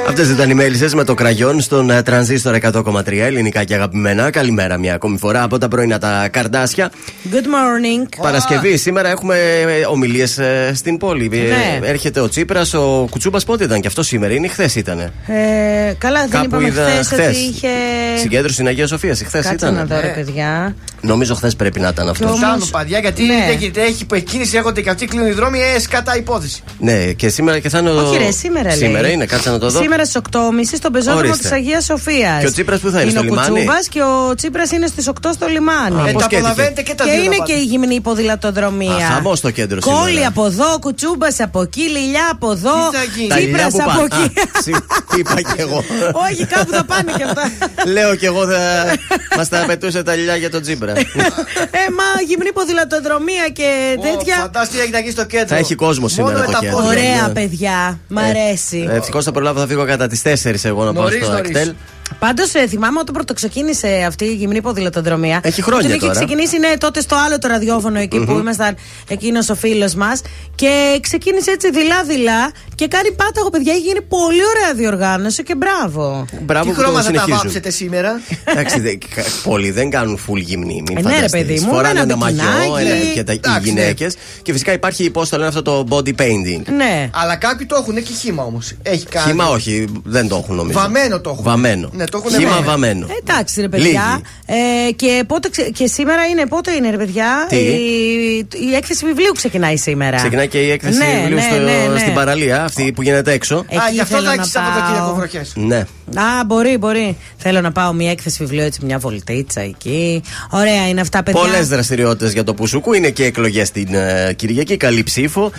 Αυτές 0.07 0.29
ήταν 0.29 0.49
οι 0.49 0.53
μέλισσες 0.53 0.93
με 0.93 1.03
το 1.03 1.13
κραγιόν 1.13 1.61
στον 1.61 1.89
ε, 1.89 2.01
τρανζίστορ 2.01 2.57
100,3 2.61 3.07
ελληνικά 3.11 3.63
και 3.63 3.73
αγαπημένα. 3.73 4.29
Καλημέρα 4.29 4.77
μια 4.77 4.93
ακόμη 4.93 5.17
φορά 5.17 5.43
από 5.43 5.57
τα 5.57 5.67
πρωινά 5.67 5.97
τα 5.99 6.27
καρδάσια. 6.31 6.91
Good 7.31 7.35
morning. 7.35 8.09
Παρασκευή, 8.21 8.77
σήμερα 8.77 9.09
έχουμε 9.09 9.35
ε, 9.79 9.85
ομιλίες 9.89 10.37
ε, 10.37 10.71
στην 10.75 10.97
πόλη. 10.97 11.29
Ναι. 11.29 11.87
Έρχεται 11.87 12.19
ο 12.19 12.29
Τσίπρας, 12.29 12.73
ο 12.73 13.07
Κουτσούμπας 13.09 13.43
πότε 13.43 13.63
ήταν 13.63 13.81
και 13.81 13.87
αυτό 13.87 14.03
σήμερα, 14.03 14.33
είναι 14.33 14.47
χθες 14.47 14.75
ήταν. 14.75 14.99
Ε, 14.99 15.11
καλά, 15.97 16.27
δεν 16.27 16.43
είπαμε 16.43 16.69
χθες 16.69 17.11
ότι 17.11 17.37
είχε. 17.37 17.67
Συγκέντρωση 18.19 18.53
στην 18.53 18.67
Αγία 18.67 18.87
Σοφία, 18.87 19.15
χθες 19.15 19.45
ήταν. 19.45 19.57
Κάτσε 19.57 19.71
να 19.71 19.85
δω, 19.85 20.01
ρε 20.01 20.07
παιδιά. 20.15 20.75
Νομίζω 21.01 21.35
χθες 21.35 21.55
πρέπει 21.55 21.79
να 21.79 21.87
ήταν 21.87 22.09
αυτός. 22.09 22.31
Το 22.31 22.37
κάνουν 22.41 22.69
παδιά 22.71 22.99
γιατί 22.99 23.23
Ναι. 23.23 23.33
έχει, 23.49 23.71
έχει 23.75 24.05
εκκίνηση, 24.13 24.57
έχονται 24.57 24.81
και 24.81 24.89
αυτοί 24.89 25.05
κλείνουν 25.05 25.27
οι 25.27 25.31
δρόμοι, 25.31 25.59
ε, 25.75 25.79
σκατά 25.79 26.17
υπόθεση. 26.17 26.63
Ναι, 26.79 27.05
και 27.05 27.29
σήμερα 27.29 27.59
και 27.59 27.69
θα 27.69 27.77
είναι. 27.79 27.89
ο- 27.89 28.07
Όχι, 28.09 28.17
ρε, 28.17 28.31
σήμερα 28.31 28.67
λέει. 28.69 28.77
Σήμερα 28.77 29.07
είναι, 29.07 29.25
κάτσε 29.25 29.49
να 29.49 29.59
το 29.59 29.69
δω. 29.69 29.79
Σήμερα 29.81 29.96
στις 30.05 30.21
8.30 30.31 30.75
στον 30.77 30.91
πεζόδρομο 30.91 31.19
Ορίστε. 31.19 31.37
της 31.41 31.51
Αγίας 31.51 31.83
Σοφίας. 31.85 32.39
Και 32.39 32.47
ο 32.47 32.51
Τσίπρας 32.51 32.79
που 32.79 32.89
θα 32.89 33.01
είναι, 33.01 33.09
στο 33.09 33.19
ο 33.19 33.23
λιμάνι; 33.23 33.47
Κουτσούμπας 33.49 33.87
και 33.87 34.01
ο 34.01 34.35
Τσίπρας 34.35 34.71
είναι 34.71 34.87
στις 34.87 35.07
8 35.07 35.29
στο 35.33 35.47
λιμάνι. 35.47 36.01
Α, 36.01 36.07
Ε, 36.07 36.11
πώς 36.11 36.21
τα 36.21 36.27
σκέφτηκε. 36.29 36.35
απολαβαίνετε 36.35 36.81
και 36.81 36.93
τα 36.95 37.03
και 37.03 37.11
δύο. 37.11 37.19
είναι 37.23 37.29
να 37.37 37.45
και 37.45 37.53
πάτε. 37.53 37.53
η 37.53 37.63
γυμνή 37.63 37.99
ποδηλατοδρομία. 38.01 38.95
Α, 38.95 38.99
χαμός 39.13 39.37
στο 39.37 39.51
κέντρο 39.51 39.79
Κόλλη 39.79 40.09
σήμερα. 40.09 40.27
από 40.27 40.45
εδώ, 40.45 40.79
κουτσούμπας 40.79 41.39
από 41.39 41.61
εκεί, 41.61 41.81
λιλιά 41.81 42.27
από 42.31 42.51
εδώ. 42.51 42.73
Τι 42.89 42.97
θα 42.97 43.03
γίνει; 43.15 43.27
Τα 43.27 43.35
Τσίπρας 43.35 43.73
ηλιά 43.73 43.83
που 43.85 43.91
από 43.91 44.07
πάνε. 44.07 44.23
εκεί. 44.25 44.39
Α, 44.39 44.61
συ- 44.61 44.75
Είπα 45.17 45.35
και 45.41 45.61
εγώ. 45.61 45.83
Όχι, 46.29 46.45
κάπου 46.45 46.71
θα 46.71 46.83
πάνε 46.85 47.11
και 47.17 47.23
αυτά. 47.23 47.51
Λέω 47.91 48.15
και 48.15 48.25
εγώ 48.25 48.45
θα 48.47 48.61
μας 49.37 49.49
τα 49.49 49.63
πετούσε 49.67 50.03
τα 50.03 50.15
λιλιά 50.15 50.35
για 50.35 50.49
τον 50.49 50.61
Τσίπρα. 50.61 50.91
ε, 50.91 51.03
μα 51.97 52.07
γυμνή 52.27 52.51
ποδηλατοδρομία 52.53 53.47
και 53.53 53.95
Ω, 53.97 54.01
τέτοια. 54.01 54.35
Φαντάσου 54.35 54.71
τι 54.71 54.79
έγινε 54.79 54.97
εκεί 54.97 55.11
στο 55.11 55.25
κέντρο. 55.25 55.47
Θα 55.47 55.55
έχει 55.55 55.75
κόσμο 55.75 56.07
σήμερα 56.07 56.31
Μόνο 56.37 56.43
το 56.45 56.51
με 56.51 56.53
τα 56.53 56.59
κέντρο. 56.59 56.75
πόδια. 56.77 56.89
Ωραία, 56.99 57.27
Ναι. 57.27 57.33
παιδιά. 57.33 57.99
Μ' 58.07 58.17
αρέσει. 58.17 58.87
Ευτυχώς 58.91 59.23
θα 59.23 59.31
προλάβω, 59.31 59.59
θα 59.59 59.67
φύγω 59.67 59.83
κατά 59.87 60.07
τις 60.07 60.21
4 60.21 60.55
εγώ 60.63 60.83
να 60.83 60.93
πάω 60.93 61.09
στο 61.09 61.31
Ακτέλ. 61.31 61.73
Πάντως 62.19 62.53
ε, 62.53 62.67
θυμάμαι 62.67 62.99
όταν 62.99 63.13
πρωτοξεκίνησε 63.13 64.03
αυτή 64.07 64.25
η 64.25 64.33
γυμνή 64.33 64.61
ποδηλατοδρομία. 64.61 65.39
Έχει 65.43 65.61
χρόνια 65.61 65.87
Όταν 65.87 65.99
τώρα. 65.99 66.11
είχε 66.13 66.25
ξεκινήσει 66.25 66.57
ναι, 66.59 66.77
τότε 66.77 67.01
στο 67.01 67.15
άλλο 67.25 67.39
το 67.39 67.47
ραδιόφωνο 67.47 67.99
εκεί 67.99 68.19
που 68.25 68.31
ήμασταν 68.31 68.75
εκείνος 69.07 69.49
ο 69.49 69.55
φίλος 69.55 69.93
μας. 69.95 70.21
Και 70.55 70.99
ξεκίνησε 71.01 71.51
έτσι 71.51 71.71
δειλά-δειλά 71.71 72.51
και 72.75 72.87
κάνει 72.87 73.11
πάταγο, 73.11 73.49
παιδιά. 73.49 73.71
Έχει 73.73 73.81
γίνει 73.81 74.01
πολύ 74.01 74.39
ωραία 74.55 74.73
διοργάνωση 74.73 75.43
και 75.43 75.55
μπράβο. 75.55 76.25
Μπράβο 76.41 76.65
Τι 76.65 76.71
που 76.71 76.75
το 76.75 76.81
χρώμα 76.81 77.01
θα 77.01 77.03
τα 77.03 77.11
συνεχίζουν. 77.11 77.37
βάψετε 77.43 77.69
σήμερα; 77.69 78.21
Εντάξει, 78.43 78.79
δε- 78.79 78.95
κα- 79.15 79.23
πολλοί 79.43 79.71
δεν 79.71 79.89
κάνουν 79.89 80.19
full 80.27 80.37
γυμνή. 80.37 80.83
Μην 80.87 80.97
Ε, 80.97 81.01
ναι, 81.01 81.09
ρε, 81.09 81.15
φανταστείς. 81.15 81.31
παιδί 81.41 81.59
μου, 81.59 81.71
Φοράνε 81.73 81.89
ένα 81.89 82.01
ένα 82.01 82.15
μαγιό 82.15 82.43
μπικινάκι. 82.43 82.87
ένα- 82.87 83.13
και 83.13 83.23
τα, 83.23 83.33
οι 83.33 83.35
Εντάξει, 83.43 83.59
ναι. 83.73 83.79
γυναίκες. 83.81 84.15
Και 84.41 84.51
φυσικά 84.51 84.73
υπάρχει, 84.73 85.09
πώ 85.09 85.27
το 85.27 85.37
λένε 85.37 85.47
αυτό 85.47 85.61
το 85.61 85.85
body 85.89 86.09
painting. 86.21 86.61
Ναι. 86.77 87.09
Αλλά 87.13 87.35
κάποιοι 87.35 87.65
το 87.65 87.75
έχουν 87.75 87.95
και 88.03 88.13
χήμα 88.13 88.43
όμως. 88.43 88.73
Έχει 88.81 89.05
κάνει. 89.05 89.27
Χήμα 89.29 89.47
όχι, 89.49 89.85
δεν 90.03 90.27
το 90.27 90.35
έχουν 90.43 90.55
νομίζω. 90.55 90.79
Βαμμένο 90.79 91.19
το 91.21 91.29
έχουν. 91.29 91.43
Βαμμένο. 91.43 91.89
Ναι, 91.97 92.05
το 92.05 92.17
έχουν 92.17 92.31
Χήμα 92.39 92.49
βαμμένο. 92.49 92.65
βαμμένο. 92.71 93.07
Εντάξει, 93.23 93.61
ρε 93.61 93.67
παιδιά. 93.69 94.21
Ε, 94.45 94.91
και, 94.91 95.23
πότε, 95.27 95.49
ξε- 95.49 95.71
και 95.71 95.87
σήμερα 95.87 96.25
είναι, 96.25 96.45
πότε 96.45 96.71
είναι, 96.71 96.89
ρε 96.89 96.97
παιδιά; 96.97 97.45
Τι; 97.49 97.55
Η, 97.55 98.47
η 98.71 98.75
έκθεση 98.75 99.05
βιβλίου 99.05 99.31
ξεκινάει 99.35 99.77
σήμερα. 99.77 100.17
Ξεκινάει 100.17 100.47
και 100.47 100.57
η 100.61 100.71
έκθεση 100.71 100.97
Ναι, 100.97 101.05
βιβλίου 101.19 101.35
ναι, 101.35 101.41
στο- 101.41 101.59
ναι, 101.59 101.87
ναι. 101.93 101.99
στην 101.99 102.13
παραλία, 102.13 102.63
αυτή 102.63 102.91
που 102.95 103.01
γίνεται 103.01 103.31
έξω. 103.31 103.55
Α, 103.55 103.63
Εκεί 103.69 103.93
γι' 103.93 103.99
αυτό 103.99 104.15
θέλω 104.15 104.27
θα 104.29 104.35
να 104.35 104.41
έχεις 104.41 104.51
πάω. 104.53 104.63
Σαββατοκύριακο 104.63 105.13
βροχές. 105.15 105.51
Ναι. 105.55 105.77
Α, 106.15 106.45
μπορεί, 106.45 106.77
μπορεί. 106.77 107.17
Θέλω 107.37 107.61
να 107.61 107.71
πάω 107.71 107.93
μια 107.93 108.11
έκθεση 108.11 108.37
βιβλίου 108.39 108.63
έτσι, 108.63 108.79
μια 108.85 108.97
βολτίτσα 108.97 109.61
εκεί. 109.61 110.21
Ωραία 110.49 110.87
είναι 110.89 111.01
αυτά, 111.01 111.23
παιδιά. 111.23 111.41
Πολλές 111.41 111.67
δραστηριότητες 111.67 112.33
για 112.33 112.43
το 112.43 112.53
Πουσουκού. 112.53 112.93
Είναι 112.93 113.09
και 113.09 113.25
εκλογές 113.25 113.71
την 113.71 113.93
ε, 113.93 114.33
Κυριακή. 114.35 114.77
Καλή 114.77 115.03
ψήφο. 115.03 115.51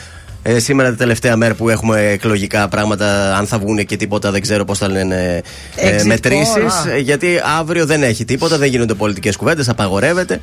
Ε, 0.50 0.58
σήμερα 0.58 0.88
την 0.88 0.98
τελευταία 0.98 1.36
μέρα 1.36 1.54
που 1.54 1.68
έχουμε 1.68 2.00
εκλογικά 2.00 2.68
πράγματα, 2.68 3.36
αν 3.36 3.46
θα 3.46 3.58
βγουν 3.58 3.86
και 3.86 3.96
τίποτα, 3.96 4.30
δεν 4.30 4.40
ξέρω 4.40 4.64
πώς 4.64 4.78
θα 4.78 4.88
λένε 4.88 5.42
ε, 5.74 5.96
Exit 5.96 6.04
μετρήσεις. 6.04 6.48
poll, 6.56 7.00
γιατί 7.02 7.40
αύριο 7.58 7.86
δεν 7.86 8.02
έχει 8.02 8.24
τίποτα, 8.24 8.58
δεν 8.58 8.68
γίνονται 8.68 8.94
πολιτικές 8.94 9.36
κουβέντες, 9.36 9.68
απαγορεύεται. 9.68 10.40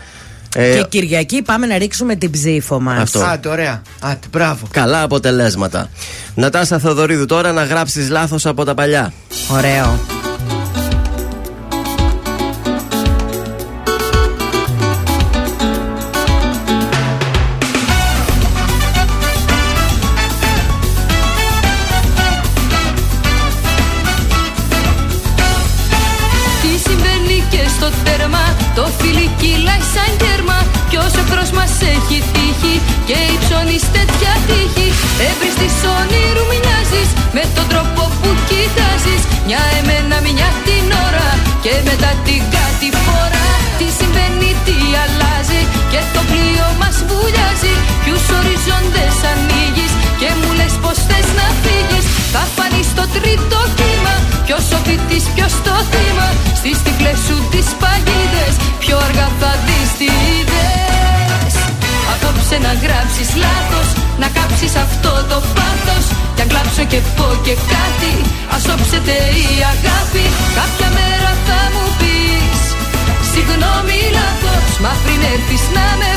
Ε, 0.55 0.75
Και 0.75 0.85
Κυριακή 0.89 1.41
πάμε 1.41 1.65
να 1.65 1.77
ρίξουμε 1.77 2.15
την 2.15 2.31
ψήφο 2.31 2.81
μας. 2.81 3.01
Αυτό. 3.01 3.19
Άντε, 3.19 3.49
ωραία. 3.49 3.81
Άντε, 4.01 4.27
μπράβο. 4.31 4.67
Καλά 4.71 5.01
αποτελέσματα. 5.01 5.89
Νατάσα 6.35 6.79
Θεοδωρίδου 6.79 7.25
τώρα 7.25 7.51
να 7.51 7.63
γράψεις 7.63 8.09
λάθος 8.09 8.45
από 8.45 8.65
τα 8.65 8.73
παλιά. 8.73 9.13
Ωραίο. 9.51 9.99
Πριν 75.45 75.57
έρθεις 75.57 75.69
να 75.69 75.97
με 75.97 76.14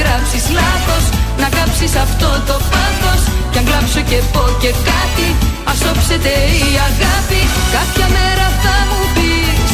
γράψεις 0.00 0.44
λάθος 0.58 1.04
Να 1.42 1.48
κάψεις 1.56 1.92
αυτό 2.04 2.30
το 2.48 2.56
πάθος. 2.72 3.22
Κι 3.50 3.58
αν 3.60 3.64
κλάψω 3.68 4.00
και 4.10 4.18
πω 4.32 4.44
και 4.62 4.72
κάτι 4.90 5.28
Ας 5.70 5.80
όψετε 5.90 6.32
η 6.68 6.70
αγάπη. 6.88 7.40
Κάποια 7.76 8.06
μέρα 8.16 8.46
θα 8.62 8.76
μου 8.88 9.02
πεις 9.14 9.72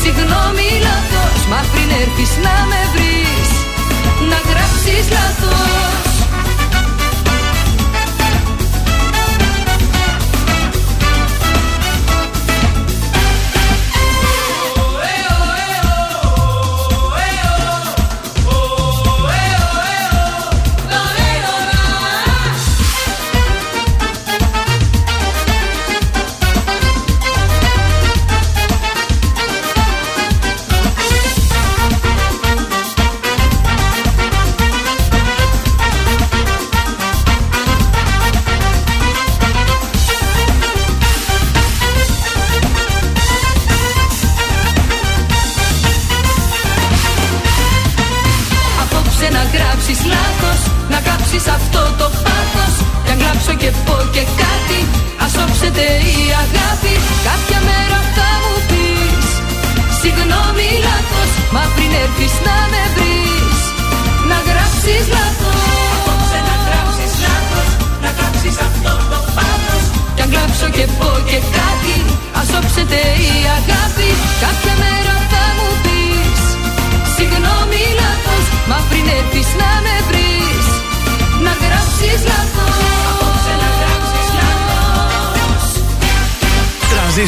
Συγγνώμη 0.00 0.68
λάθος 0.86 1.40
Μα 1.50 1.60
πριν 1.72 1.88
έρθεις 2.02 2.32
να 2.44 2.56
με 2.70 2.80
βρεις. 2.92 3.50
Να 4.30 4.38
γράψεις 4.48 5.04
λάθος 5.16 5.99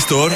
Τρανζίστορ 0.04 0.32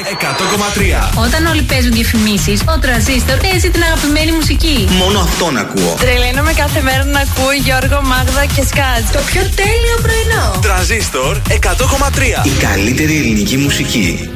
100,3. 1.15 1.25
Όταν 1.25 1.47
όλοι 1.47 1.63
παίζουν 1.63 1.93
διαφημίσει, 1.93 2.59
ο 2.75 2.79
τραζίστορ 2.79 3.37
παίζει 3.37 3.71
την 3.71 3.83
αγαπημένη 3.83 4.33
μουσική. 4.33 4.89
Μόνο 4.91 5.19
αυτόν 5.19 5.57
ακούω. 5.57 5.95
Τρελαίνομαι 6.01 6.53
κάθε 6.53 6.81
μέρα 6.81 7.05
να 7.05 7.21
ακούω 7.21 7.53
Γιώργο, 7.53 8.03
Μάγδα 8.03 8.45
και 8.45 8.63
Σκάτ. 8.71 9.05
Το 9.13 9.21
πιο 9.31 9.41
τέλειο 9.41 9.97
πρωινό. 10.03 10.59
Τρανζίστορ 10.61 11.37
100,3. 11.49 12.45
Η 12.45 12.51
καλύτερη 12.61 13.17
ελληνική 13.17 13.57
μουσική. 13.57 14.36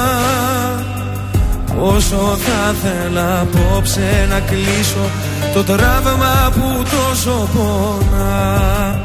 Όσο 1.83 2.37
θα 2.37 2.75
θέλα 2.83 3.39
απόψε 3.39 4.27
να 4.29 4.39
κλείσω 4.39 5.09
Το 5.53 5.63
τραύμα 5.63 6.51
που 6.53 6.83
τόσο 6.83 7.49
πονά. 7.53 9.01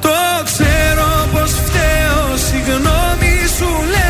Το 0.00 0.08
ξέρω 0.44 1.28
πως 1.32 1.50
φταίω 1.50 2.36
Συγγνώμη 2.36 3.46
σου 3.56 3.68
λέω 3.90 4.09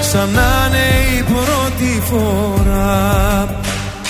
Σαν 0.00 0.28
να 0.30 0.66
είναι 0.66 1.18
η 1.18 1.22
πρώτη 1.22 2.02
φορά. 2.10 3.48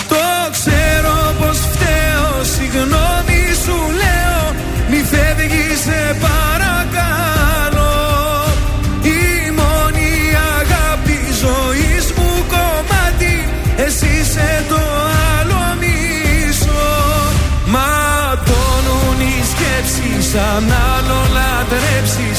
Το 0.08 0.24
ξέρω 0.52 1.34
πως 1.38 1.58
φταίω 1.58 2.44
Συγγνώμη 2.54 3.40
σου 3.64 3.76
λέω. 4.02 4.42
Μη 4.90 5.00
φεύγεις 5.10 5.80
σε 5.80 6.16
παρακαλώ. 6.26 7.96
Η 9.02 9.50
μόνη 9.60 10.10
αγάπη 10.60 11.18
ζωής 11.42 12.06
μου 12.16 12.30
κομμάτι. 12.54 13.48
Εσύ 13.76 14.10
είσαι 14.20 14.64
το 14.68 14.82
άλλο 15.36 15.62
μισό. 15.80 16.88
Ματώνουν 17.74 19.20
οι 19.20 19.36
σκέψεις 19.52 20.34
Αν 20.34 20.64
άλλο 20.94 21.20
λατρέψεις 21.36 22.38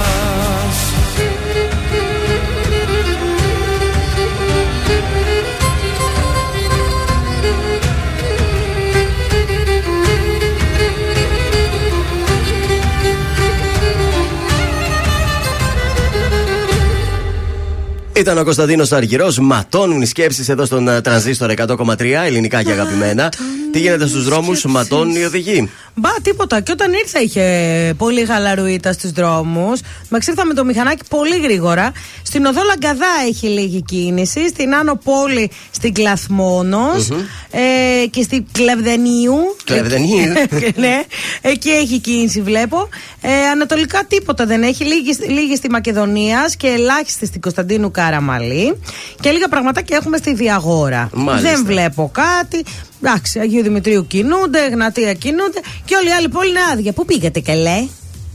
Ήταν 18.21 18.37
ο 18.37 18.43
Κωνσταντίνος 18.43 18.91
Αργυρός. 18.91 19.39
Ματώνουν 19.39 20.01
οι 20.01 20.05
σκέψεις 20.05 20.49
εδώ 20.49 20.65
στον 20.65 20.87
ε, 20.87 21.01
τρανζίστορ 21.01 21.53
100,3 21.55 22.01
ελληνικά 22.01 22.63
και 22.63 22.71
αγαπημένα. 22.71 23.31
Τι 23.71 23.79
γίνεται 23.79 24.07
στους 24.07 24.23
δρόμους, 24.23 24.65
ματώνουν 24.65 25.15
οι 25.15 25.23
οδηγοί. 25.23 25.69
Μπα, 25.95 26.09
τίποτα. 26.21 26.61
Και 26.61 26.71
όταν 26.71 26.93
ήρθα 26.93 27.21
είχε 27.21 27.93
πολύ 27.97 28.25
χαλαρουίτα 28.25 28.93
στους 28.93 29.11
δρόμους. 29.11 29.79
Μα 30.09 30.17
ήρθα 30.27 30.45
με 30.45 30.53
το 30.53 30.65
μηχανάκι 30.65 31.01
πολύ 31.09 31.39
γρήγορα. 31.39 31.91
Στην 32.23 32.45
οδό 32.45 32.61
Λαγκαδά 32.63 33.05
έχει 33.27 33.47
λίγη 33.47 33.81
κίνηση. 33.81 34.47
Στην 34.47 34.75
Άνω 34.75 34.95
Πόλη 34.95 35.51
στην 35.71 35.93
κλαθμονος 35.93 37.09
ε, 37.51 38.05
και 38.07 38.21
στην 38.21 38.45
Κλεβδενίου. 38.51 39.55
Κλεβδενίου. 39.63 40.31
ναι, 40.83 41.03
εκεί 41.41 41.69
έχει 41.69 41.99
κίνηση, 41.99 42.41
βλέπω. 42.41 42.89
Ε, 43.21 43.47
ανατολικά 43.51 44.03
τίποτα 44.07 44.45
δεν 44.45 44.63
έχει. 44.63 44.83
Λίγη, 44.83 45.17
λίγη 45.27 45.55
στη 45.55 45.69
Μακεδονίας 45.69 46.55
και 46.55 46.67
ελάχιστη 46.67 47.25
στην 47.25 47.41
Κωνσταντίνου 47.41 47.91
Καραμαλή. 47.91 48.79
Και 49.19 49.31
λίγα 49.31 49.47
πραγματάκια 49.47 49.97
έχουμε 49.97 50.17
στη 50.17 50.33
Διαγόρα. 50.33 51.09
Μάλιστα. 51.13 51.49
Δεν 51.49 51.65
βλέπω 51.65 52.11
κάτι. 52.13 52.63
Εντάξει, 53.03 53.39
Αγίου 53.39 53.63
Δημητρίου 53.63 54.07
κινούνται, 54.07 54.67
Γνατία 54.71 55.13
κινούνται 55.13 55.59
και 55.85 55.95
όλη 55.95 56.07
η 56.07 56.11
άλλη 56.11 56.29
πόλη 56.29 56.49
είναι 56.49 56.59
άδεια. 56.73 56.91
Πού 56.91 57.05
πήγατε 57.05 57.39
καλέ. 57.39 57.87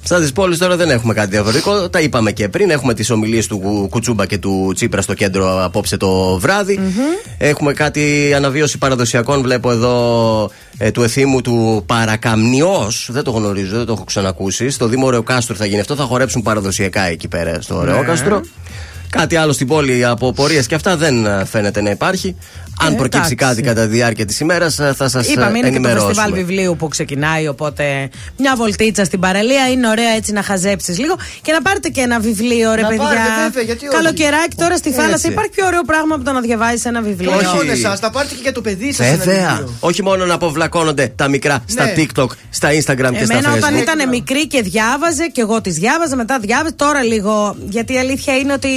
Στα 0.02 0.20
τη 0.20 0.32
πόλεις 0.32 0.58
τώρα 0.58 0.76
δεν 0.76 0.90
έχουμε 0.90 1.14
κάτι 1.14 1.30
διαφορετικό. 1.30 1.88
Τα 1.88 2.00
είπαμε 2.00 2.32
και 2.32 2.48
πριν. 2.48 2.70
Έχουμε 2.70 2.94
τις 2.94 3.10
ομιλίες 3.10 3.46
του 3.46 3.86
Κουτσούμπα 3.90 4.26
και 4.26 4.38
του 4.38 4.72
Τσίπρα 4.74 5.02
στο 5.02 5.14
κέντρο 5.14 5.64
απόψε 5.64 5.96
το 5.96 6.38
βραδυ 6.38 6.80
Έχουμε 7.38 7.72
κάτι 7.72 8.32
αναβίωση 8.36 8.78
παραδοσιακών. 8.78 9.42
Βλέπω 9.42 9.70
εδώ 9.70 10.50
ε, 10.78 10.90
του 10.90 11.02
εθήμου 11.02 11.40
του 11.40 11.82
Παρακαμνιός. 11.86 13.08
Δεν 13.12 13.22
το 13.22 13.30
γνωρίζω, 13.30 13.76
δεν 13.76 13.86
το 13.86 13.92
έχω 13.92 14.04
ξανακούσει. 14.04 14.70
Στο 14.70 14.86
Δήμο 14.86 15.10
Ρεοκάστρο 15.10 15.54
θα 15.54 15.66
γίνει 15.66 15.80
αυτό. 15.80 15.94
Θα 15.94 16.04
χορέψουν 16.04 16.42
παραδοσιακά 16.42 17.02
εκεί 17.02 17.28
πέρα 17.28 17.60
στο 17.60 17.82
Ναι. 17.82 17.92
Ρεόκαστρο. 17.92 18.40
Κάτι 19.16 19.36
άλλο 19.36 19.52
στην 19.52 19.66
πόλη 19.66 20.04
από 20.04 20.32
πορείες 20.32 20.66
και 20.66 20.74
αυτά 20.74 20.96
δεν 20.96 21.26
ε, 21.26 21.44
φαίνεται 21.44 21.80
να 21.82 21.90
υπάρχει. 21.90 22.36
Αν 22.80 22.92
Ε, 22.92 22.96
προκύψει 22.96 23.18
εντάξει. 23.32 23.34
κάτι 23.34 23.62
κατά 23.62 23.82
τη 23.82 23.88
διάρκεια 23.88 24.24
της 24.24 24.40
ημέρας, 24.40 24.74
θα 24.74 25.08
σας 25.08 25.28
Είπαμε, 25.28 25.46
είναι 25.48 25.56
και 25.56 25.62
το 25.62 25.66
ενημερώσουμε. 25.66 26.14
φεστιβάλ 26.14 26.32
βιβλίου 26.44 26.76
που 26.78 26.88
ξεκινάει. 26.88 27.48
Οπότε 27.48 28.08
μια 28.38 28.54
βολτίτσα 28.56 29.04
στην 29.04 29.20
παραλία 29.20 29.68
είναι 29.68 29.88
ωραία 29.88 30.10
έτσι 30.16 30.32
να 30.32 30.42
χαζέψεις 30.42 30.98
λίγο 30.98 31.14
και 31.42 31.52
να 31.52 31.62
πάρετε 31.62 31.88
και 31.88 32.00
ένα 32.00 32.18
βιβλίο, 32.20 32.74
ρε 32.74 32.80
Να 32.82 32.88
παιδιά. 32.88 33.04
πάρετε, 33.04 33.24
βέβαια, 33.42 33.62
γιατί 33.62 33.86
όχι. 33.86 33.96
Καλοκαιράκι 33.96 34.56
τώρα 34.56 34.76
στη 34.76 34.88
Έτσι. 34.88 35.00
θάλασσα. 35.00 35.28
Υπάρχει 35.30 35.50
πιο 35.50 35.66
ωραίο 35.66 35.82
πράγμα 35.82 36.14
από 36.14 36.24
το 36.24 36.32
να 36.32 36.40
διαβάζεις 36.40 36.84
ένα 36.84 37.00
βιβλίο. 37.02 37.30
Όχι 37.30 37.44
Όχι. 37.46 37.56
μόνο 37.56 37.70
εσά, 37.72 37.96
θα 37.96 38.10
πάρετε 38.10 38.34
και 38.34 38.40
για 38.42 38.52
το 38.52 38.60
παιδί 38.60 38.92
σας. 38.92 39.16
Βέβαια. 39.16 39.64
Όχι 39.80 40.02
μόνο 40.02 40.24
να 40.24 40.34
αποβλακώνονται 40.34 41.12
τα 41.16 41.28
μικρά 41.28 41.62
στα 41.66 41.84
Ναι. 41.84 41.94
TikTok, 41.96 42.26
στα 42.50 42.68
Instagram 42.68 43.12
και 43.18 43.24
στα 43.24 43.36
Εμένα 43.36 43.52
όταν 43.56 43.74
Facebook. 43.74 43.80
ήταν 43.82 44.08
μικρή 44.08 44.46
και 44.46 44.62
διάβαζε 44.62 45.26
και 45.32 45.40
εγώ 45.40 45.60
τις 45.60 45.74
διάβαζα, 45.74 46.16
μετά 46.16 46.38
διάβαζε. 46.38 46.72
Τώρα 46.74 47.02
λίγο. 47.02 47.56
Γιατί 47.68 47.92
η 47.92 47.98
αλήθεια 47.98 48.36
είναι 48.36 48.52
ότι 48.52 48.68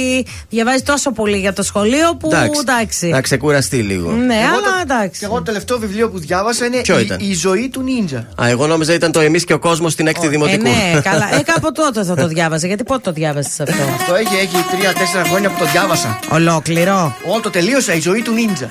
διαβάζει 0.48 0.82
τόσο 0.82 1.12
πολύ 1.12 1.38
για 1.38 1.52
το 1.52 1.62
σχολείο 1.62 2.16
που 2.16 2.30
εντάξει. 2.60 3.06
Να 3.06 3.20
ξεκουραστεί 3.20 3.76
λίγο. 3.76 4.10
Ναι, 4.10 4.34
αλλά 4.34 4.80
εντάξει. 4.82 5.18
Και 5.18 5.24
εγώ 5.24 5.34
το 5.34 5.42
τελευταίο 5.42 5.78
βιβλίο 5.78 6.10
που 6.10 6.18
διάβασα 6.18 6.66
είναι 6.66 6.76
η, 6.76 7.28
η, 7.28 7.34
ζωή 7.34 7.68
του 7.68 7.82
νίντζα. 7.82 8.28
Α, 8.42 8.48
εγώ 8.48 8.66
νόμιζα 8.66 8.94
ήταν 8.94 9.12
το 9.12 9.20
Εμείς 9.20 9.44
και 9.44 9.52
ο 9.52 9.58
κόσμος 9.58 9.92
στην 9.92 10.06
έκτη 10.06 10.26
oh. 10.26 10.30
δημοτικού. 10.30 10.66
Ε, 10.66 10.68
ναι, 10.68 11.00
καλά. 11.10 11.34
Ε, 11.34 11.42
κάπου 11.42 11.72
τότε 11.72 12.04
θα 12.04 12.14
το 12.14 12.26
διάβαζα. 12.26 12.66
Γιατί 12.66 12.84
πότε 12.84 13.00
το 13.00 13.12
διάβασες 13.12 13.60
αυτό; 13.60 13.82
αυτό 13.98 14.14
έχει, 14.14 14.34
έχει 14.34 14.64
τρία-τέσσερα 14.76 15.24
χρόνια 15.24 15.50
που 15.50 15.58
το 15.58 15.70
διάβασα. 15.70 16.18
Ολόκληρο. 16.28 17.16
Όλο 17.24 17.40
το 17.40 17.50
τελείωσα, 17.50 17.94
η 17.94 18.00
ζωή 18.00 18.22
του 18.22 18.32
νίντζα. 18.32 18.66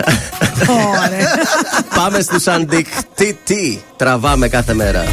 Πάμε 1.95 2.21
στους 2.21 2.47
αντικτήτη. 2.47 3.83
Τραβάμε 3.95 4.47
κάθε 4.47 4.73
μέρα. 4.73 5.03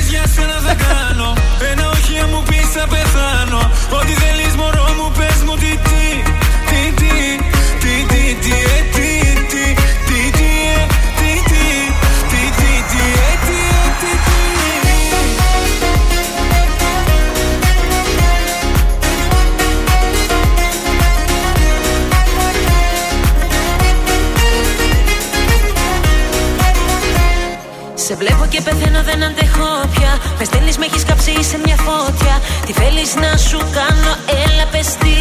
Σε 28.06 28.14
βλέπω 28.14 28.46
και 28.48 28.60
πεθαίνω, 28.60 29.02
δεν 29.02 29.22
αντέχω 29.22 29.68
πια. 29.94 30.12
Με 30.38 30.44
στέλνει, 30.44 30.72
με 30.78 30.84
έχει 30.84 31.04
κάψει 31.04 31.44
σε 31.50 31.58
μια 31.64 31.76
φώτια. 31.86 32.34
Τι 32.66 32.72
θέλει 32.72 33.04
να 33.22 33.36
σου 33.36 33.58
κάνω, 33.58 34.12
έλα 34.44 34.66
πε 34.72 34.80
τι. 35.02 35.16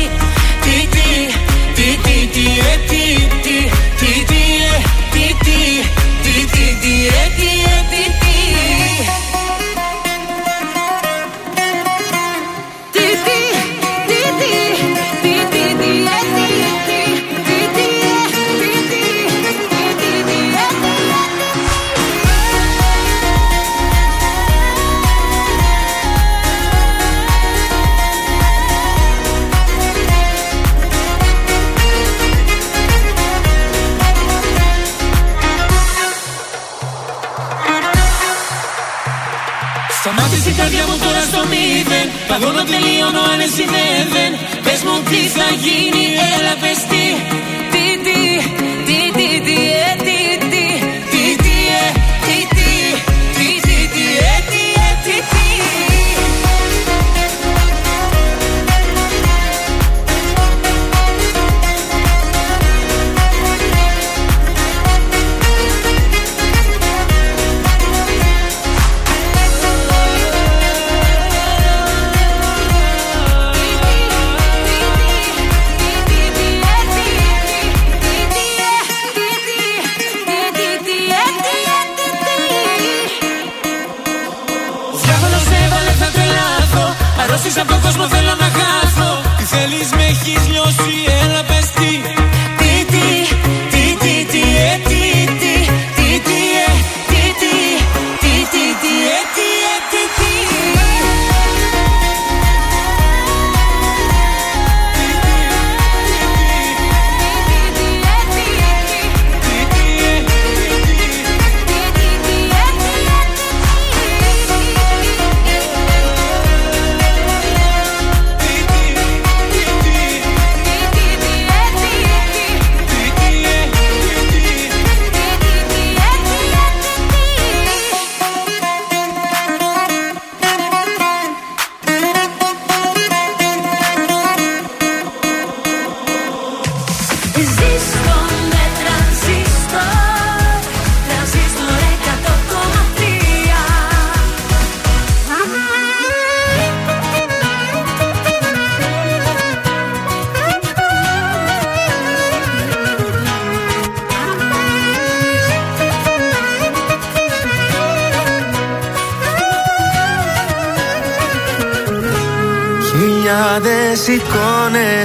Τι, 0.63 0.75
τι, 0.93 1.09
τι, 1.75 1.87
τι, 2.05 2.15
τι, 2.33 2.45
ε, 2.71 2.75
τι, 2.89 3.03
τι, 3.43 3.57
τι, 3.99 4.11
τι, 4.29 4.41
ε, 4.71 4.77
τι, 5.13 5.25
τι, 5.45 5.59
τι, 6.23 6.35
τι, 6.53 6.65
τι, 6.81 6.93
ε, 7.21 7.25
τι, 40.71 40.77
ε, 40.77 40.85
τι, 40.85 41.29
τι. 41.31 41.47
μηδέν 41.51 42.07
Παγώνω 42.29 42.63
τελείωνω 42.71 43.21
αν 43.31 43.39
εσύ 43.47 43.65
δεν 44.13 44.31
Πες 44.65 44.81
μου 44.85 44.95
τι 45.09 45.21
θα 45.37 45.47
γίνει 45.63 46.05
έλα 46.33 46.53
πες 46.61 46.79
τι 46.89 47.03
Τι 47.03 47.03
τι 47.29 47.64
θέλεις 90.25 90.47
με 90.47 90.59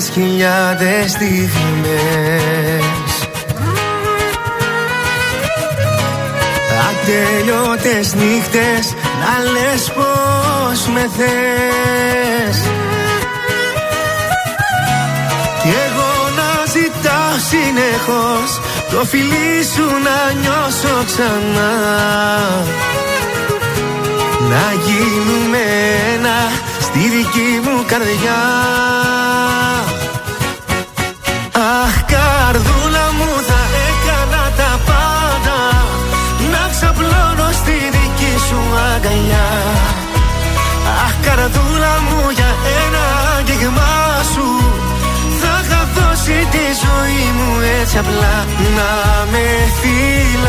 εικόνες, 0.01 0.11
χιλιάδες 0.13 1.11
στιγμές. 1.11 1.61
Ατελειώτες 6.89 8.15
νύχτες 8.15 8.95
να 9.21 9.51
λες 9.51 9.93
πως 9.95 10.87
με 10.93 11.09
θες. 11.17 12.59
Κι 15.63 15.69
εγώ 15.87 16.13
να 16.37 16.67
ζητάω 16.73 17.35
συνεχώς 17.51 18.61
το 18.91 19.05
φιλί 19.05 19.65
σου 19.75 19.87
να 20.05 20.33
νιώσω 20.41 21.05
ξανά. 21.07 21.73
Να 24.51 24.73
γίνουμε 24.85 25.63
ένα 26.15 26.51
στη 26.81 26.99
δική 26.99 27.61
μου 27.65 27.85
καρδιά 27.87 28.41
σου 39.11 39.17
αγκαλιά 39.17 39.49
Αχ 41.05 41.15
καρδούλα 41.27 41.95
μου 42.09 42.21
για 42.35 42.51
ένα 42.85 43.05
αγγίγμα 43.39 43.93
σου. 44.35 44.49
Θα 45.41 45.53
είχα 45.65 45.83
δώσει 45.95 46.39
τη 46.51 46.65
ζωή 46.83 47.25
μου 47.37 47.51
έτσι 47.81 47.97
απλά 47.99 48.37
Να 48.77 48.93
με 49.31 49.47
φυλάς. 49.81 50.49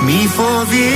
Μη 0.00 0.20
φοβηθείς 0.36 0.86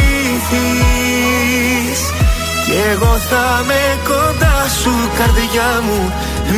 Κι 2.64 2.74
εγώ 2.92 3.12
θα 3.30 3.46
με 3.66 3.82
κοντά 4.04 4.58
σου 4.82 4.94
καρδιά 5.18 5.70
μου 5.86 6.00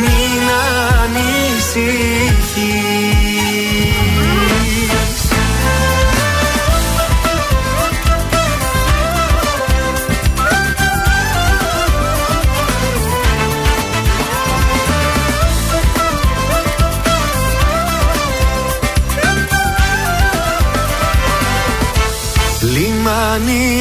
Μην 0.01 0.43
ανησυχείς 1.03 3.32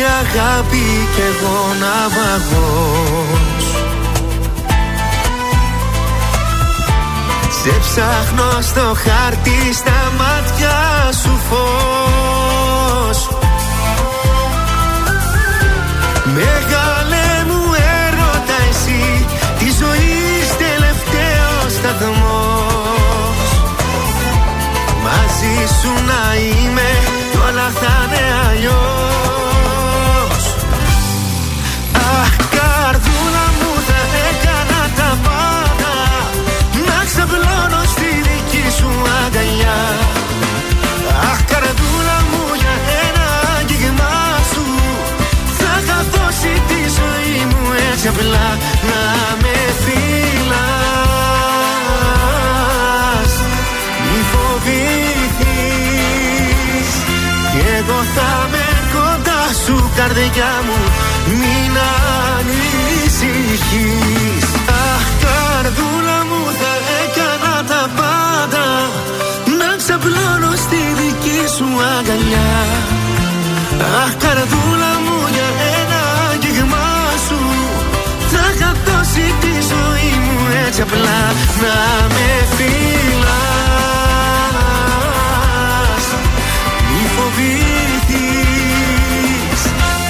αγάπη 0.03 0.85
κι 1.15 1.21
εγώ 1.21 1.59
ναυαγός 1.81 3.65
Σε 7.63 7.69
ψάχνω 7.79 8.61
στο 8.61 8.81
χάρτη 8.81 9.73
στα 9.73 10.11
μάτια 10.17 10.77
σου 11.21 11.39
φως. 11.49 13.27
Μεγάλε 16.25 17.25
μου 17.47 17.61
έρωτα 18.05 18.57
εσύ 18.69 19.25
Τη 19.59 19.65
ζωής 19.65 20.47
τελευταίος 20.57 21.71
σταθμός. 21.71 23.49
Μαζί 25.03 25.73
σου 25.81 25.91
να 26.05 26.35
είμαι 26.35 26.89
κι 27.31 27.37
όλα 27.47 27.71
θα 27.79 28.07
είναι 28.07 28.23
αλλιώς 28.49 28.90
μου 48.01 48.07
έτσι 48.07 48.19
απλά 48.19 48.57
Να 48.89 49.03
με 49.41 49.55
φυλάς 49.83 50.51
Μη 54.09 54.21
φοβηθείς. 54.31 55.41
Κι 57.51 57.61
εγώ 57.77 57.99
θα 58.15 58.31
με 58.51 58.65
κοντά 58.93 59.41
σου 59.65 59.77
καρδιά 59.95 60.53
μου. 60.65 60.79
Μην 61.39 61.73
ανησυχείς. 62.37 63.65
Αχ 64.89 65.05
καρδούλα 65.23 66.19
μου 66.29 66.41
θα 66.59 66.73
έκανα 67.01 67.55
τα 67.69 67.83
πάντα. 67.99 68.65
Να 69.59 69.69
ξαπλώνω 69.77 70.51
στη 70.55 70.81
δική 70.99 71.41
σου 71.55 71.67
αγκαλιά. 71.97 72.53
Αχ 74.03 74.11
καρδούλα 74.23 74.93
μου 75.05 75.17
για 75.35 75.49
έτσι 80.71 80.81
απλά 80.81 81.21
Να 81.61 82.07
με 82.07 82.29
φυλάς. 82.55 83.25
Μη 86.89 87.03
φοβηθείς 87.15 88.21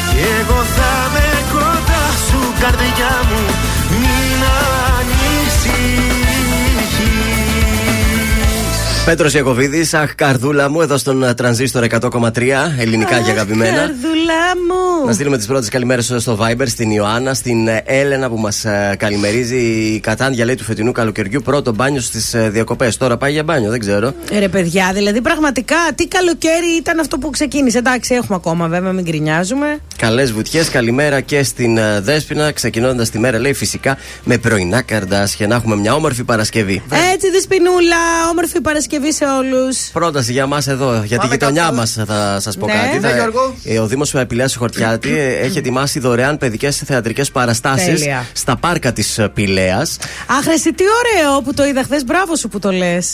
Κι 0.10 0.22
εγώ 0.40 0.60
θα 0.76 0.94
με 1.14 1.28
κοντά 1.52 2.04
σου 2.28 2.42
καρδιά 2.60 3.14
μου 3.30 3.42
Μην 4.00 4.42
Πέτρος 9.06 9.34
Ιακοβίδη, 9.34 9.88
αχ, 9.98 10.16
καρδούλα 10.16 10.70
μου, 10.70 10.82
εδώ 10.82 10.98
στον 10.98 11.24
ε, 11.24 11.34
τρανζίστορ 11.34 11.86
100,3 11.90 12.42
ελληνικά 12.80 13.20
και 13.22 13.32
αγαπημένα. 13.32 13.78
Καρδούλα 13.78 14.44
μου. 14.68 15.06
Να 15.06 15.14
στείλουμε 15.14 15.38
τις 15.38 15.46
πρώτες 15.46 15.70
καλημέρες 15.70 16.14
στο 16.18 16.38
Viber, 16.42 16.64
στην 16.68 16.92
Ιωάννα, 16.92 17.34
στην 17.34 17.68
ε, 17.68 17.84
Έλενα 17.86 18.30
που 18.30 18.38
μας 18.38 18.66
καλημερίζει. 18.98 19.56
Η 19.96 20.00
Κατάντια 20.00 20.46
λέει 20.46 20.56
του 20.56 20.64
φετινού 20.64 20.92
καλοκαιριού 20.92 21.42
πρώτο 21.42 21.74
μπάνιο 21.74 22.02
στις 22.02 22.36
διακοπές. 22.38 22.98
Τώρα 22.98 23.18
πάει 23.18 23.32
για 23.32 23.44
μπάνιο, 23.44 23.70
δεν 23.70 23.80
ξέρω. 23.80 24.14
Ε, 24.32 24.40
Ρε 24.40 24.48
παιδιά, 24.48 24.92
δηλαδή 24.94 25.22
πραγματικά 25.22 25.76
τι 25.96 26.08
καλοκαίρι 26.08 26.76
ήταν 26.78 27.00
αυτό 27.00 27.18
που 27.18 27.30
ξεκίνησε. 27.30 27.78
Εντάξει, 27.78 28.14
έχουμε 28.16 28.36
ακόμα 28.36 28.68
βέβαια, 28.68 28.92
μην 28.92 29.04
γκρινιάζουμε. 29.04 29.78
Καλές 29.98 30.32
βουτιές, 30.32 30.70
καλημέρα 30.70 31.22
και 31.22 31.44
στην 31.44 31.78
ε, 31.78 32.00
Δέσπινα. 32.00 32.52
Ξεκινώντας 32.52 33.10
τη 33.10 33.20
μέρα, 33.20 33.40
λέει 33.40 33.54
φυσικά 33.54 33.98
με 34.24 34.38
πρωινά 34.38 34.82
καρδάσια. 34.82 35.48
Να 35.48 35.56
έχουμε 35.56 35.76
μια 35.76 35.94
όμορφη 35.94 36.24
Παρασκευή. 36.24 36.84
Έτσι, 37.14 37.30
δεσπινούλα, 37.32 37.96
όμορφη 38.32 38.62
Παρασκευή 38.62 38.90
σε 39.10 39.26
όλους. 39.26 39.78
Πρόταση 39.94 40.32
για 40.32 40.46
μας 40.46 40.68
εδώ, 40.68 41.04
για 41.06 41.20
τη 41.20 41.28
γειτονιά 41.28 41.72
μας 41.72 41.98
θα 42.08 42.38
σας 42.40 42.58
πω 42.58 42.66
Ναι. 42.66 42.74
κάτι. 42.74 43.00
Ναι, 43.00 43.08
Θα- 43.10 43.16
Γιώργο. 43.16 43.56
ε, 43.64 43.80
ο 43.80 43.88
Δήμος 43.88 44.14
Πηλέα 44.28 44.50
Χορτιάτη 44.58 45.10
ε, 45.18 45.34
έχει 45.46 45.58
ετοιμάσει 45.58 46.00
δωρεάν 46.00 46.38
παιδικές 46.38 46.78
θεατρικές 46.86 47.32
παραστάσεις 47.32 48.00
Τέλεια. 48.00 48.26
στα 48.34 48.56
πάρκα 48.56 48.94
της 48.94 49.20
Πηλέας. 49.34 49.98
Αχ, 50.28 50.46
ρε, 50.46 50.54
εσύ, 50.54 50.74
τι 50.74 50.84
ωραίο 50.84 51.42
που 51.42 51.54
το 51.54 51.66
είδα 51.66 51.84
χθες. 51.84 52.04
Μπράβο 52.06 52.36
σου 52.36 52.48
που 52.48 52.60
το 52.60 52.72
λες. 52.72 53.14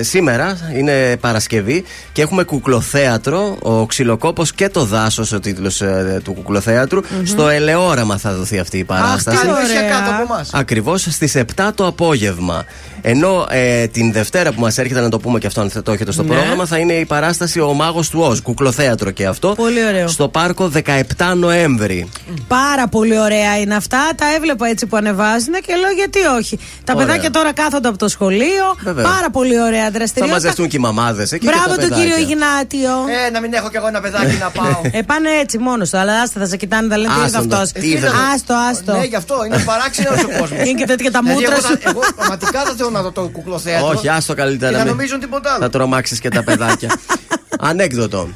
Σήμερα 0.00 0.58
είναι 0.76 1.16
Παρασκευή 1.16 1.84
και 2.12 2.22
έχουμε 2.22 2.42
κουκλοθέατρο, 2.42 3.56
ο 3.62 3.86
Ξυλοκόπος 3.86 4.52
και 4.52 4.68
το 4.68 4.84
Δάσος, 4.84 5.32
ο 5.32 5.40
τίτλος 5.40 5.82
του 6.24 6.32
κουκλοθέατρου. 6.32 7.00
Στο 7.24 7.48
Ελεόραμα 7.48 8.16
θα 8.18 8.32
δοθεί 8.34 8.58
αυτή 8.58 8.78
η 8.78 8.84
παράσταση. 8.84 9.36
Κάνει 9.36 9.50
μισιά 9.62 9.80
κάτω 9.80 10.10
από 10.10 10.22
εμάς. 10.32 10.50
Ακριβώς 10.52 11.02
στις 11.10 11.34
7 11.34 11.70
το 11.74 11.86
απόγευμα. 11.86 12.64
Ενώ 13.06 13.46
ε, 13.50 13.86
την 13.86 14.12
Δευτέρα 14.12 14.43
που 14.52 14.60
μας 14.60 14.78
έρχεται, 14.78 15.00
να 15.00 15.08
το 15.08 15.18
πούμε 15.18 15.38
και 15.38 15.46
αυτό 15.46 15.60
αν 15.60 15.82
το 15.82 15.92
έχετε 15.92 16.12
στο 16.12 16.22
Ναι. 16.22 16.28
πρόγραμμα, 16.34 16.66
θα 16.66 16.78
είναι 16.78 16.92
η 16.92 17.04
παράσταση 17.04 17.60
Ο 17.60 17.72
Μάγος 17.72 18.08
του 18.10 18.20
Οζ. 18.20 18.38
Κουκλοθέατρο 18.40 19.10
και 19.10 19.26
αυτό. 19.26 19.48
Πολύ 19.56 19.84
ωραίο. 19.86 20.08
Στο 20.08 20.28
πάρκο 20.28 20.70
17 20.74 21.34
Νοέμβρη. 21.36 22.08
Πάρα 22.48 22.88
πολύ 22.88 23.18
ωραία 23.18 23.58
είναι 23.58 23.74
αυτά. 23.74 23.98
Τα 24.16 24.24
έβλεπα 24.36 24.66
έτσι 24.68 24.86
που 24.86 24.96
ανεβάζουν 24.96 25.52
και 25.66 25.74
λέω 25.80 25.90
γιατί 25.90 26.18
όχι; 26.38 26.58
Τα 26.84 26.92
Ωραία. 26.96 27.06
παιδάκια 27.06 27.30
τώρα 27.30 27.52
κάθονται 27.52 27.88
από 27.88 27.98
το 27.98 28.08
σχολείο. 28.08 28.64
Βέβαια. 28.82 29.04
Πάρα 29.04 29.30
πολύ 29.30 29.60
ωραία 29.60 29.84
Θα 29.84 29.90
δραστηριότητα. 29.90 30.40
μαζευτούν 30.40 30.68
και 30.68 30.76
οι 30.76 30.80
μαμάδες 30.80 31.32
εκεί. 31.32 31.46
και 31.46 31.52
Μπράβο 31.52 31.80
τα 31.80 31.88
τον 31.88 31.98
κύριο 31.98 32.14
παιδάκια. 32.14 32.34
Ιγνάτιο. 32.34 32.90
Ε, 33.26 33.30
να 33.30 33.40
μην 33.40 33.52
έχω 33.52 33.68
κι 33.70 33.76
εγώ 33.76 33.86
ένα 33.86 34.00
παιδάκι 34.00 34.36
να 34.40 34.50
πάω. 34.50 34.80
Ε, 34.92 35.02
πάνε 35.02 35.28
έτσι 35.42 35.58
μόνος 35.58 35.90
του. 35.90 35.98
Αλλά 35.98 36.20
άστα 36.20 36.40
θα 36.40 36.46
σε 36.46 36.56
κοιτάνε, 36.56 36.88
θα 36.88 36.96
λένε 36.98 37.14
τι 37.14 37.20
Άστον 37.24 37.40
είναι 37.42 37.50
το. 37.50 37.56
αυτός; 37.56 37.72
Τι 37.82 37.88
είδατε. 37.88 38.12
Άστο, 38.34 38.54
άστο. 38.70 38.92
Ναι, 38.96 39.04
γι' 39.04 39.16
αυτό 39.16 39.34
είναι 39.46 39.58
παράξενος 39.58 40.24
ο 40.24 40.28
κόσμος. 40.38 40.58
Είναι 40.68 40.72
και 40.80 40.84
τέτοια 40.86 41.10
τα 41.10 41.22
μούτρα 41.24 41.56
σου. 41.56 41.78
Εγώ 41.90 42.00
πραγματικά 42.16 42.62
δεν 42.64 42.76
θέλω 42.76 42.90
να 42.90 43.02
δω 43.02 43.10
το 43.10 43.20
κουκλοθέατρο. 43.32 43.88
Όχι, 43.88 44.08
άστο 44.08 44.33
καλύτερα. 44.34 44.70
Και 44.70 44.76
να 44.78 44.82
μην- 44.84 44.92
νομίζουν 44.94 45.20
τίποτα 45.20 45.50
άλλο. 45.50 45.60
Θα 45.62 45.70
τρομάξεις 45.70 46.18
και 46.20 46.28
τα 46.28 46.42
παιδάκια. 46.42 46.98
Ανέκδοτο. 47.58 48.28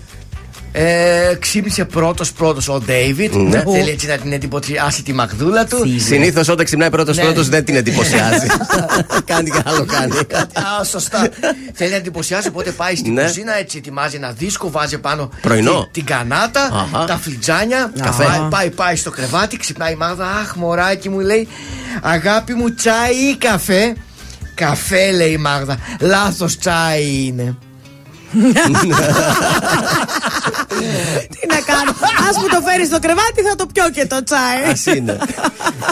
Ε, 0.73 1.35
ξύπνησε 1.39 1.85
πρώτος 1.85 2.33
πρώτος 2.33 2.69
ο 2.69 2.81
Ντέιβιτ. 2.81 3.35
Ναι. 3.35 3.63
Θέλει 3.73 3.91
έτσι 3.91 4.07
να 4.07 4.17
την 4.17 4.33
εντυπωσιάσει 4.33 5.03
τη 5.03 5.13
Μαγδούλα 5.13 5.65
του. 5.67 5.85
Συνήθως 5.99 6.49
όταν 6.49 6.65
ξυπνάει 6.65 6.91
πρώτος 6.91 7.17
Ναι. 7.17 7.23
πρώτος 7.23 7.49
δεν 7.49 7.65
την 7.65 7.77
εντυπωσιάζει. 7.77 8.47
κάνει 9.25 9.51
και 9.51 9.63
άλλο 9.65 9.85
κάνει. 9.85 10.13
Α, 10.53 10.85
σωστά. 10.85 11.29
Θέλει 11.73 11.91
να 11.91 11.97
εντυπωσιάσει, 11.97 12.49
οπότε 12.49 12.71
πάει 12.71 12.97
στην 12.97 13.13
Ναι. 13.13 13.23
κουζίνα, 13.23 13.59
έτσι 13.59 13.79
ετοιμάζει 13.79 14.17
ένα 14.17 14.31
δίσκο, 14.39 14.71
βάζει 14.71 14.99
πάνω 14.99 15.31
Πρωινό. 15.41 15.83
τη- 15.85 15.91
την 15.91 16.05
κανάτα, 16.05 16.63
Αχα. 16.93 17.05
τα 17.05 17.17
φλιτζάνια. 17.23 17.93
Καφέ. 18.03 18.25
Πάει, 18.25 18.41
πάει, 18.51 18.71
πάει 18.71 18.97
στο 18.97 19.11
κρεβάτι, 19.11 19.57
ξυπνάει 19.57 19.93
η 19.93 19.97
Μάγδα. 19.97 20.27
Αχ, 20.27 20.55
μωράκι 20.55 21.09
μου 21.09 21.19
λέει, 21.21 21.49
Αγάπη 22.03 22.55
μου, 22.55 22.75
τσάι 22.75 23.15
ή 23.31 23.37
καφέ. 23.37 23.95
Καφέ 24.59 25.11
λέει 25.11 25.31
η 25.31 25.37
Μάγδα. 25.37 25.79
Λάθος 26.01 26.59
τσάι 26.59 27.25
είναι. 27.27 27.57
Τι 31.41 31.47
να 31.49 31.61
κάνω. 31.67 31.91
Α 31.91 32.41
μου 32.41 32.49
το 32.51 32.61
φέρεις 32.67 32.87
στο 32.87 32.99
κρεβάτι, 32.99 33.43
θα 33.49 33.55
το 33.57 33.67
πιω 33.73 33.91
και 33.91 34.07
το 34.07 34.23
τσάι. 34.23 34.91
Α 34.91 34.97
είναι. 34.97 35.19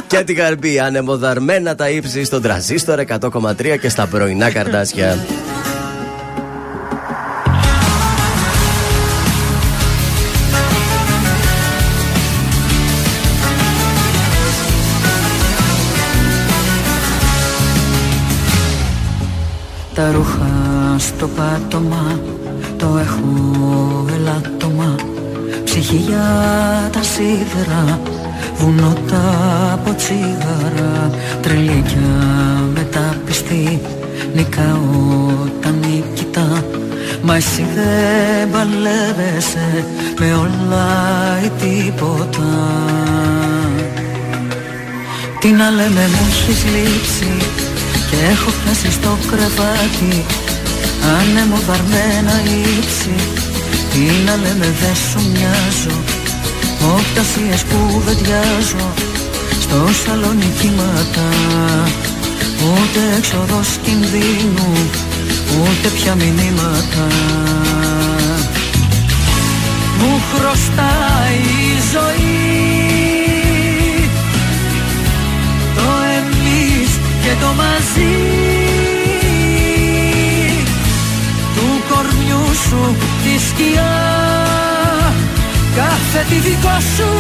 και 0.07 0.25
την 0.25 0.37
καρμπή 0.37 0.81
ανεμοδαρμένα 0.81 1.75
τα 1.75 1.89
ύψη 1.89 2.25
στον 2.25 2.43
τραζίστορ 2.43 3.01
100,3 3.21 3.79
και 3.81 3.89
στα 3.89 4.07
πρωινά 4.07 4.51
καρδάσια. 4.51 5.19
Τα 19.97 20.13
ρούχα 20.13 20.51
στο 20.99 21.29
πάτωμα 21.29 22.21
το 22.77 22.87
έχω 23.01 24.05
ελάττωμα 24.15 24.95
Ψυχή 25.65 25.97
για 25.97 26.27
τα 26.93 27.03
σίδερα 27.03 28.01
βουνό 28.57 28.93
τα 29.11 29.23
από 29.73 29.95
τσίγαρα 29.95 31.11
Τρελίκια 31.43 32.15
μεταπιστή 32.75 33.81
νικάω 34.35 34.79
τα 35.61 35.71
νικητά 35.71 36.65
Μα 37.23 37.37
εσύ 37.37 37.67
δεν 37.75 38.51
παλεύεσαι 38.51 39.85
με 40.19 40.35
όλα 40.35 40.87
ή 41.45 41.51
τίποτα. 41.61 42.43
Τι 45.41 45.51
να 45.51 45.71
λέμε 45.71 46.09
μου 46.09 46.27
έχεις 46.29 46.65
λείψει 46.65 47.37
Και 47.57 47.66
έχω 48.31 48.51
πιάσει 48.59 48.91
στο 48.91 49.19
κρεβάτι 49.31 50.25
Άνεμο 51.19 51.59
βαρμένα 51.67 52.35
ύψη. 52.79 53.15
Τι 53.91 54.05
να 54.27 54.37
λέμε 54.37 54.75
δεν 54.81 54.97
σου 55.09 55.21
μοιάζω 55.33 55.97
Οπτασίες 56.95 57.63
που 57.63 58.03
βεντιάζω 58.07 58.93
Στο 59.61 59.77
σαλόνι 60.05 60.53
κύματα 60.61 61.29
Ούτε 62.65 63.01
έξοδος 63.19 63.69
κινδύνου 63.83 64.73
Ούτε 65.61 65.89
πια 65.89 66.15
μηνύματα. 66.15 67.07
Μου 69.99 70.21
χρωστάει 70.33 71.39
η 71.39 71.81
ζωή 71.93 72.46
το 77.41 77.49
μαζί 77.61 78.15
Του 81.57 81.69
κορμιού 81.89 82.45
σου 82.67 82.83
τη 83.23 83.35
σκιά. 83.49 83.95
Κάθε 85.79 86.21
τη 86.29 86.39
δικό 86.47 86.77
σου, 86.95 87.11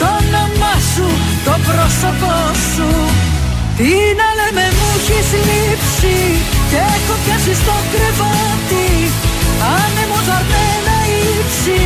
το 0.00 0.06
όνομά 0.20 0.74
σου, 0.92 1.08
το 1.46 1.54
πρόσωπό 1.66 2.36
σου. 2.72 2.90
Τι 3.78 3.92
να 4.20 4.28
λέμε 4.38 4.64
μου 4.76 4.86
έχεις 4.96 5.28
λείψει 5.46 6.16
και 6.70 6.80
έχω 6.94 7.14
πιάσει 7.22 7.54
στο 7.62 7.76
κρεβάτι. 7.92 8.88
Άνεμο 9.76 10.18
δαρμένα 10.28 10.96
ύψη. 11.38 11.80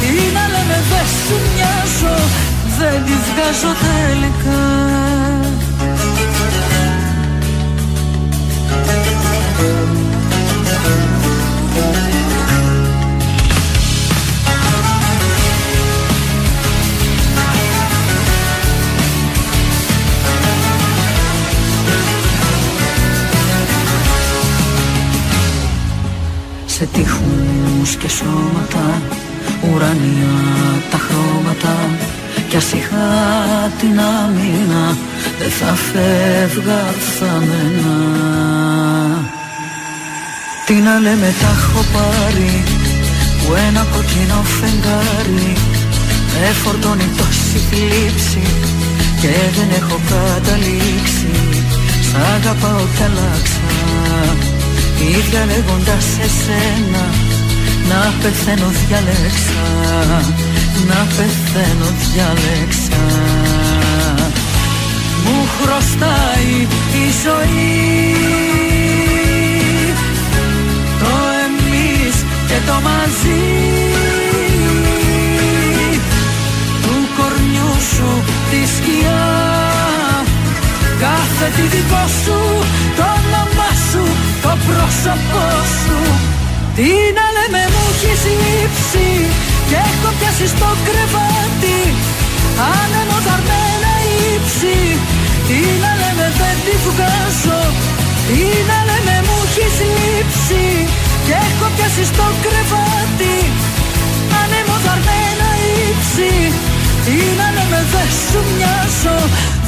Τι 0.00 0.12
να 0.36 0.44
λέμε 0.52 0.78
δεν 0.90 1.06
σου 1.22 1.36
μοιάζω 1.54 2.16
Δεν 2.78 3.04
τη 3.06 3.16
βγάζω 3.28 3.72
τελικά 3.84 4.62
σε 26.78 26.88
τείχους 26.92 27.96
και 27.96 28.08
σώματα 28.08 29.02
ουρανία 29.62 30.34
τα 30.90 30.98
χρώματα 30.98 31.74
κι 32.48 32.56
ας 32.56 32.72
είχα 32.72 33.06
την 33.78 34.00
άμυνα 34.00 34.96
δεν 35.38 35.50
θα 35.50 35.74
φεύγα 35.74 36.82
θαμμένα 37.18 37.96
Τι 40.66 40.74
να 40.74 40.98
λέμε 40.98 41.34
τα 41.40 41.50
έχω 41.58 41.84
πάρει 41.92 42.64
που 43.38 43.54
ένα 43.68 43.86
κοκκινό 43.92 44.42
φεγγάρι 44.42 45.52
με 46.40 46.52
φορτώνει 46.62 47.08
τόση 47.16 47.58
θλίψη 47.70 48.42
και 49.20 49.34
δεν 49.56 49.68
έχω 49.80 50.00
καταλήξει. 50.08 51.30
Σ' 52.08 52.14
αγαπάω 52.34 52.84
κι 52.96 53.02
αλλάξα 53.02 53.68
ίδια 55.16 55.44
λέγοντας 55.50 56.06
εσένα 56.26 57.27
να 57.88 58.12
πεθαίνω 58.22 58.68
διάλεξα 58.86 59.66
να 60.88 61.06
πεθαίνω 61.16 61.88
διάλεξα 62.00 63.06
μου 65.28 65.48
χρωστάει 65.60 66.66
η 67.02 67.06
ζωή. 67.24 68.14
Το 71.00 71.14
εμείς 71.44 72.16
και 72.48 72.58
το 72.66 72.76
μαζί. 72.86 73.44
Του 76.82 76.94
κορμιού 77.16 77.72
σου 77.94 78.24
τη 78.50 78.60
σκιά. 78.76 79.26
Κάθε 81.00 81.46
τι 81.56 81.76
δικό 81.76 82.04
σου 82.24 82.38
το 82.96 83.02
όνομά 83.18 83.70
σου 83.90 84.04
το 84.42 84.48
πρόσωπό 84.66 85.48
σου 85.82 85.98
Τι 86.78 86.92
να 87.18 87.26
λέμε 87.36 87.62
μου 87.72 87.84
έχεις 87.92 88.22
λείψει 88.42 89.08
και 89.68 89.78
έχω 89.90 90.08
πιάσει 90.18 90.46
στο 90.54 90.68
κρεβάτι 90.86 91.80
άνεμο 92.78 93.18
δαρμένα 93.26 93.92
ύψη 94.32 94.78
Τι 95.48 95.60
να 95.82 95.92
λέμε 96.00 96.26
δεν 96.40 96.56
τη 96.64 96.74
βγάζω. 96.86 97.62
Τι 98.28 98.42
να 98.70 98.78
λέμε 98.88 99.16
μου 99.26 99.36
έχεις 99.46 99.76
λείψει 99.94 100.64
και 101.26 101.34
έχω 101.48 101.66
πιάσει 101.74 102.04
στο 102.12 102.26
κρεβάτι 102.44 103.36
άνεμο 104.40 104.76
δαρμένα 104.86 105.48
ύψη. 105.88 106.32
Τι 107.04 107.16
να 107.38 107.46
λέμε 107.56 107.80
δεν 107.92 108.10
σου 108.26 108.40
μοιάζω 108.56 109.18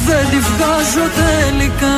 δεν 0.07 0.23
τη 0.31 0.39
βγάζω 0.49 1.05
τελικά 1.19 1.97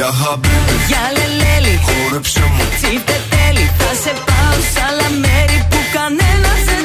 Για 0.00 0.12
χαμπίμπι, 0.12 0.76
Για 0.88 1.04
λελέλη, 1.16 1.74
χόρεψε 1.86 2.40
μου. 2.40 2.64
Τσίφτε 2.76 3.16
τέλει 3.32 3.66
Θα 3.78 3.90
σε 4.02 4.12
πάω 4.28 4.56
σ' 4.72 4.80
άλλα 4.86 5.08
μέρη 5.22 5.58
που 5.70 5.78
κανένας 5.96 6.60
δεν 6.68 6.82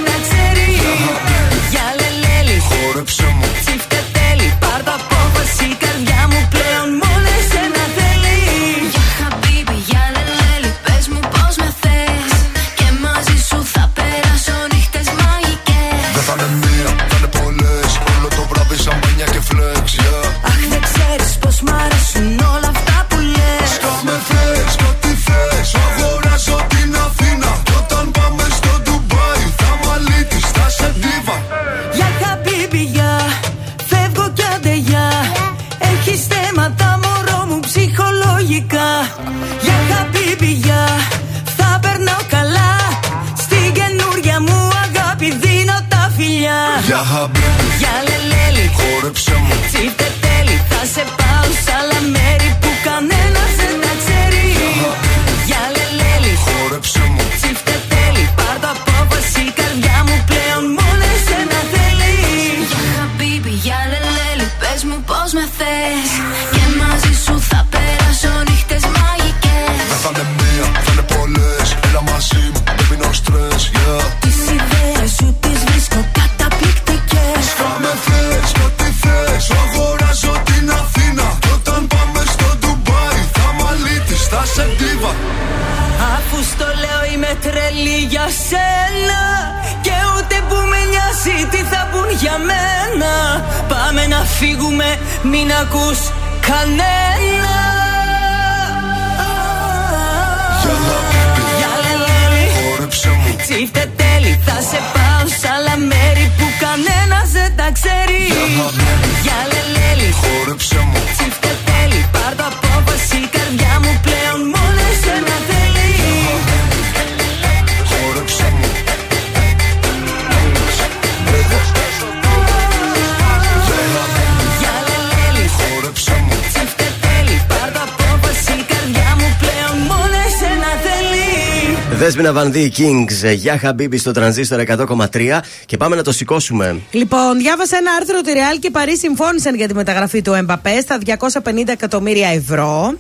Δέσπινα 132.26 132.44
Βανδή 132.44 132.72
Kings, 132.78 133.36
για 133.36 133.58
Χαμπίμπι 133.58 133.98
στο 133.98 134.12
τρανζίστορ 134.12 134.64
100,3 134.68 135.40
και 135.66 135.78
πάμε 135.78 135.96
να 135.96 136.04
το 136.04 136.12
σηκώσουμε. 136.12 136.82
Λοιπόν, 136.92 137.38
διάβασα 137.38 137.78
ένα 137.78 137.92
άρθρο 138.00 138.18
ότι 138.20 138.32
Ρεάλ 138.34 138.60
και 138.60 138.70
Παρί 138.72 138.98
συμφώνησαν 138.98 139.56
για 139.56 139.68
τη 139.68 139.74
μεταγραφή 139.74 140.22
του 140.22 140.34
Εμπαπέ 140.34 140.80
στα 140.80 140.98
250 141.06 141.68
εκατομμύρια 141.68 142.28
ευρώ. 142.28 142.98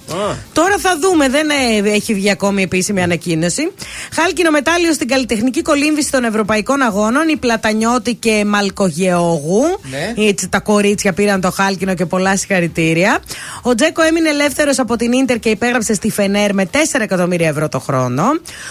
Τώρα 0.54 0.78
θα 0.78 0.98
δούμε, 1.02 1.30
δεν 1.30 1.50
ε, 1.50 1.90
έχει 1.90 2.14
βγει 2.14 2.30
ακόμη 2.30 2.64
επίσημη 2.64 3.02
ανακοίνωση. 3.02 3.72
Χάλκινο 4.14 4.52
μετάλλιο 4.52 4.94
στην 4.94 5.08
καλλιτεχνική 5.08 5.62
κολύμβηση 5.62 6.12
των 6.12 6.24
Ευρωπαϊκών 6.24 6.82
Αγώνων, 6.82 7.28
η 7.28 7.38
Πλατανιώτη 7.38 8.16
και 8.16 8.44
Μαλκογεώργου. 8.48 9.64
Ναι. 9.90 10.24
Έτσι, 10.28 10.50
τα 10.50 10.60
κορίτσια 10.60 11.14
πήραν 11.14 11.42
το 11.42 11.52
χάλκινο 11.52 11.94
και 11.94 12.06
πολλά 12.06 12.38
συγχαρητήρια. 12.38 13.20
Ο 13.62 13.76
Τζέκο 13.76 14.02
έμεινε 14.02 14.30
ελεύθερος 14.30 14.80
από 14.80 14.96
την 14.96 15.12
Ίντερ 15.26 15.40
και 15.40 15.50
υπέγραψε 15.50 15.94
στη 15.94 16.10
Φενέρ 16.12 16.54
με 16.54 16.70
4 16.72 16.78
εκατομμύρια 17.02 17.48
ευρώ 17.48 17.70
το 17.70 17.80
χρόνο. 17.80 18.24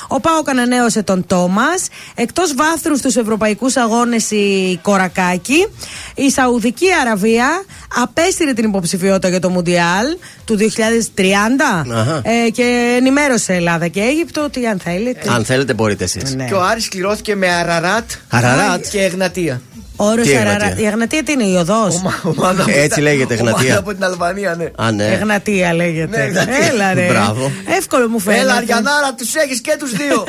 Ο 0.09 0.21
Πάοκ 0.21 0.49
ανανέωσε 0.49 1.03
τον 1.03 1.27
Τόμας. 1.27 1.87
Εκτός 2.15 2.55
βάθρους 2.55 2.99
στους 2.99 3.17
Ευρωπαϊκούς 3.17 3.77
Αγώνες 3.77 4.31
η 4.31 4.79
Κορακάκη. 4.83 5.67
Η 6.15 6.31
Σαουδική 6.31 6.87
Αραβία 7.01 7.65
απέστειλε 8.03 8.53
την 8.53 8.65
υποψηφιότητα 8.69 9.29
για 9.29 9.41
το 9.41 9.49
Μουντιάλ 9.51 10.07
του 10.45 10.57
2030 10.57 11.93
Αχα. 11.93 12.21
ε, 12.25 12.51
και 12.51 12.97
ενημέρωσε 12.99 13.55
Ελλάδα 13.55 13.89
και 13.89 14.01
Αίγυπτο 14.01 14.45
ότι 14.45 14.67
αν 14.67 14.79
θέλετε. 14.79 15.31
Αν 15.35 15.45
θέλετε, 15.45 15.75
μπορείτε 15.75 16.05
εσείς. 16.05 16.35
Ναι. 16.35 16.45
Και 16.45 16.55
ο 16.55 16.63
Άρης 16.63 16.89
κληρώθηκε 16.89 17.35
με 17.37 17.49
Αραράτ, 17.49 18.11
Αραράτ. 18.29 18.87
και 18.91 19.03
Εγνατία. 19.03 19.61
Όρος 19.97 20.27
Τι 20.27 20.37
Αραρα- 20.37 20.53
Εγνατία; 20.65 20.85
Η 20.85 20.87
Αγνατία 20.87 21.23
τι 21.23 21.33
είναι, 21.33 21.45
η 21.45 21.55
οδός; 21.57 22.03
Ομάδα 22.23 22.63
από 22.63 22.71
Έτσι 22.75 22.89
την- 22.89 23.03
λέγεται, 23.03 23.35
Εγνατία. 23.35 23.61
ομάδα 23.61 23.79
από 23.79 23.95
την 23.95 24.05
Αλβανία, 24.05 24.55
ναι. 24.55 24.71
Α, 24.77 24.91
ναι. 24.93 25.05
Εγνατία 25.07 25.75
λέγεται. 25.75 26.17
Ναι, 26.17 26.23
Εγνατία. 26.25 26.57
Έλα 26.73 26.95
ρε. 26.95 27.07
Μπράβο. 27.07 27.51
Εύκολο 27.79 28.09
μου 28.09 28.19
φαίνεται. 28.19 28.43
Έλα, 28.43 28.55
Αριανάρα, 28.55 29.15
τους 29.19 29.35
έχεις 29.35 29.61
και 29.61 29.77
τους 29.79 29.93
δύο. 29.93 30.25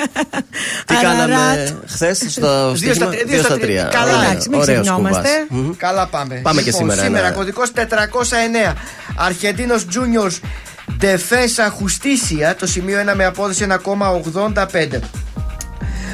Τι 0.85 0.95
Αραράτ. 0.95 1.17
κάναμε 1.19 1.77
χθες 1.87 2.17
στο 2.29 2.71
Δύο 2.71 2.93
στα 2.93 3.05
στοίχημα; 3.05 3.09
τρία, 3.09 3.23
Δύο 3.25 3.43
στα 3.43 3.57
τρία. 3.59 3.83
Καλά, 3.83 4.17
Ωραία, 4.17 4.29
εντάξει, 4.29 4.49
μην 4.49 4.59
ωραίος 4.59 4.79
ξεχνιόμαστε. 4.81 5.29
κουμπάς. 5.47 5.63
Μμμ. 5.65 5.75
Καλά 5.77 6.07
πάμε. 6.07 6.35
Πάμε 6.43 6.61
και 6.61 6.71
σήμερα, 6.71 7.01
Σήμερα, 7.03 7.25
ένα. 7.27 7.35
κωδικός 7.35 7.71
409. 7.71 8.73
Αρχεντίνο 9.15 9.75
Τζούνιορ 9.89 10.31
Ντεφέσα 10.97 11.69
Χουστίσια, 11.69 12.55
το 12.55 12.67
σημείο 12.67 12.97
1 13.11 13.13
με 13.15 13.25
απόδοση 13.25 13.65
1,85. 13.69 14.99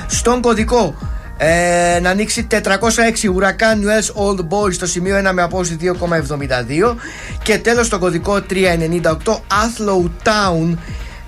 Στον 0.08 0.42
κωδικό 0.42 0.96
ε, 1.38 2.00
να 2.02 2.10
ανοίξει 2.10 2.48
406 2.52 2.56
Huracan 2.56 3.78
US 3.86 4.24
Old 4.24 4.40
Boys 4.40 4.74
στο 4.74 4.86
σημείο 4.86 5.18
1 5.30 5.32
με 5.34 5.42
απόδοση 5.42 5.78
2,72 5.82 6.96
και 7.44 7.58
τέλος 7.58 7.86
στον 7.86 8.00
κωδικό 8.00 8.44
398 8.50 9.04
Athlow 9.34 10.10
Town 10.24 10.78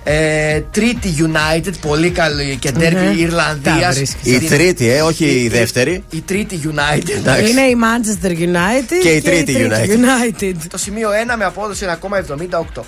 ε, 0.04 0.60
Trinity 0.74 1.22
United, 1.26 1.72
πολύ 1.80 2.10
καλή 2.10 2.56
και 2.56 2.70
derby 2.74 2.92
Μμμ. 2.92 2.92
Τα 3.04 3.12
Ιρλανδίας 3.16 3.96
βρίσκεις. 3.96 4.32
Η 4.32 4.34
Στην- 4.34 4.48
τρίτη, 4.48 4.90
ε, 4.90 5.02
όχι 5.02 5.24
η 5.24 5.48
δεύτερη. 5.48 6.04
η 6.10 6.20
τρίτη 6.20 6.60
United. 6.64 7.10
Εντάξει. 7.16 7.50
Είναι 7.50 7.60
η 7.60 7.76
Manchester 7.80 8.30
United 8.30 9.02
Και 9.02 9.08
η 9.08 9.20
τρίτη 9.20 9.56
United. 9.70 9.88
United. 9.88 10.54
Το 10.70 10.78
σημείο 10.78 11.08
1 11.32 11.36
με 11.36 11.44
απόδοση 11.44 11.84
1,78. 11.84 12.84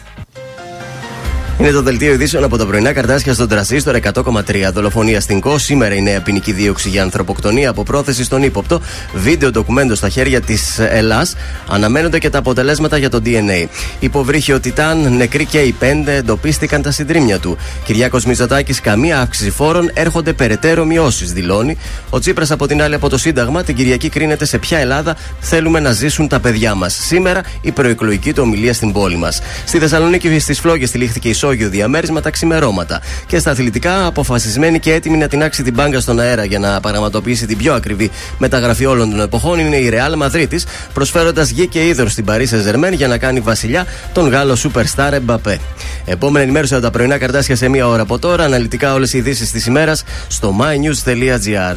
Είναι 1.66 1.74
το 1.74 1.82
δελτίο 1.82 2.12
ειδήσεων 2.12 2.44
από 2.44 2.56
τα 2.56 2.66
πρωινά 2.66 2.92
καρτάσια 2.92 3.34
στον 3.34 3.48
τρασίστορ 3.48 3.96
100,3. 3.96 4.70
Δολοφονία 4.72 5.20
στην 5.20 5.40
ΚΟ. 5.40 5.58
Σήμερα 5.58 5.94
η 5.94 6.02
νέα 6.02 6.20
ποινική 6.20 6.52
δίωξη 6.52 6.88
για 6.88 7.02
ανθρωποκτονία 7.02 7.70
από 7.70 7.82
πρόθεση 7.82 8.24
στον 8.24 8.42
ύποπτο. 8.42 8.80
Βίντεο 9.14 9.50
ντοκουμέντο 9.50 9.94
στα 9.94 10.08
χέρια 10.08 10.40
της 10.40 10.78
Ελλάς. 10.78 11.36
Αναμένονται 11.68 12.18
και 12.18 12.30
τα 12.30 12.38
αποτελέσματα 12.38 12.96
για 12.96 13.10
το 13.10 13.20
DNA. 13.24 13.66
Υποβρύχιο 13.98 14.56
ο 14.56 14.60
Τιτάν, 14.60 15.16
νεκροί 15.16 15.44
και 15.44 15.58
οι 15.58 15.72
πέντε 15.72 16.14
εντοπίστηκαν 16.16 16.82
τα 16.82 16.90
συντρίμια 16.90 17.38
του. 17.38 17.56
Κυριάκος 17.84 18.24
Μητσοτάκης, 18.24 18.80
καμία 18.80 19.20
αύξηση 19.20 19.50
φόρων, 19.50 19.90
έρχονται 19.94 20.32
περαιτέρω 20.32 20.84
μειώσεις, 20.84 21.32
δηλώνει. 21.32 21.76
Ο 22.10 22.18
Τσίπρας 22.18 22.50
από 22.50 22.66
την 22.66 22.82
άλλη 22.82 22.94
από 22.94 23.08
το 23.08 23.18
Σύνταγμα, 23.18 23.62
την 23.62 23.74
Κυριακή 23.74 24.08
κρίνεται 24.08 24.44
σε 24.44 24.58
ποια 24.58 24.78
Ελλάδα 24.78 25.16
θέλουμε 25.40 25.80
να 25.80 25.92
ζήσουν 25.92 26.28
τα 26.28 26.40
παιδιά 26.40 26.74
μας. 26.74 26.98
Σήμερα 27.06 27.40
η 27.60 27.70
προεκλογική 27.70 28.32
του 28.32 28.42
ομιλία 28.44 28.72
στην 28.72 28.92
πόλη 28.92 29.16
μας. 29.16 29.40
Στη 29.64 29.78
Θεσσαλονίκη 29.78 30.38
στις 30.38 30.60
φλόγες 30.60 30.90
τυλίχθηκε 30.90 31.28
ισόγειο 31.56 31.68
διαμέρισμα 31.68 32.20
τα 32.20 32.30
ξημερώματα. 32.30 33.00
Και 33.26 33.38
στα 33.38 33.50
αθλητικά, 33.50 34.06
αποφασισμένη 34.06 34.78
και 34.78 34.92
έτοιμη 34.92 35.16
να 35.16 35.28
τεινάξει 35.28 35.62
την 35.62 35.74
μπάγκα 35.74 36.00
στον 36.00 36.20
αέρα 36.20 36.44
για 36.44 36.58
να 36.58 36.80
πραγματοποιήσει 36.80 37.46
την 37.46 37.56
πιο 37.56 37.74
ακριβή 37.74 38.10
μεταγραφή 38.38 38.86
όλων 38.86 39.10
των 39.10 39.20
εποχών 39.20 39.58
είναι 39.58 39.76
η 39.76 39.90
Real 39.92 40.22
Madrid, 40.22 40.58
προσφέροντας 40.92 41.50
γη 41.50 41.66
και 41.66 41.86
είδωρ 41.86 42.08
στην 42.08 42.24
Paris 42.28 42.46
Saint-Germain 42.50 42.92
για 42.92 43.08
να 43.08 43.18
κάνει 43.18 43.40
βασιλιά 43.40 43.86
τον 44.12 44.28
Γάλλο 44.28 44.56
superstar 44.62 45.18
Mbappé. 45.26 45.56
Επόμενη 46.04 46.44
ενημέρωση 46.44 46.74
από 46.74 46.82
τα 46.82 46.90
πρωινά 46.90 47.18
καρτάσια 47.18 47.56
σε 47.56 47.68
μία 47.68 47.88
ώρα 47.88 48.02
από 48.02 48.18
τώρα. 48.18 48.44
Αναλυτικά 48.44 48.94
όλες 48.94 49.12
οι 49.12 49.18
ειδήσεις 49.18 49.50
της 49.50 49.66
ημέρας 49.66 50.04
στο 50.28 50.56
mynews.gr. 50.60 51.76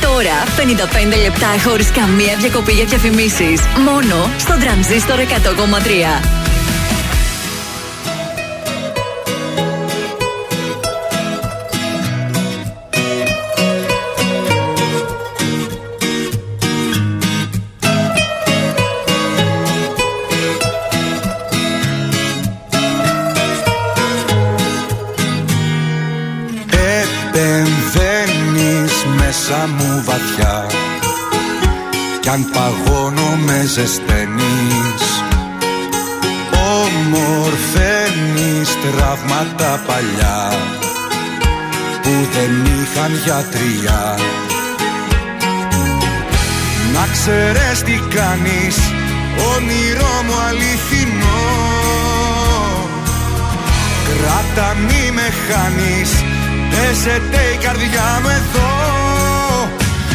τώρα 0.00 0.36
55 1.14 1.22
λεπτά 1.22 1.46
χωρίς 1.64 1.90
καμία 1.90 2.36
διακοπή 2.38 2.72
για 2.72 2.84
διαφημίσεις. 2.84 3.60
Μόνο 3.84 4.30
στο 4.38 4.56
τρανζίστορ 4.58 5.18
100,3. 5.18 6.47
Κι 32.28 32.34
αν 32.34 32.46
παγώνω 32.52 33.30
με 33.46 33.58
ζεσταίνεις. 33.66 35.04
Ομορφαίνεις 36.82 38.68
τραύματα 38.82 39.80
παλιά 39.86 40.52
Που 42.02 42.14
δεν 42.32 42.52
είχαν 42.64 43.12
γιατριά 43.24 44.18
Να 46.92 47.04
ξέρεις 47.12 47.82
τι 47.82 47.96
κάνεις 48.16 48.76
Όνειρό 49.54 50.22
μου 50.26 50.36
αληθινό. 50.48 51.44
Κράτα 54.08 54.68
μη 54.74 55.10
με 55.14 55.28
χάνεις 55.46 56.10
Παίζεται 56.70 57.40
η 57.54 57.56
καρδιά 57.56 58.20
μου 58.22 58.28
εδώ. 58.28 58.72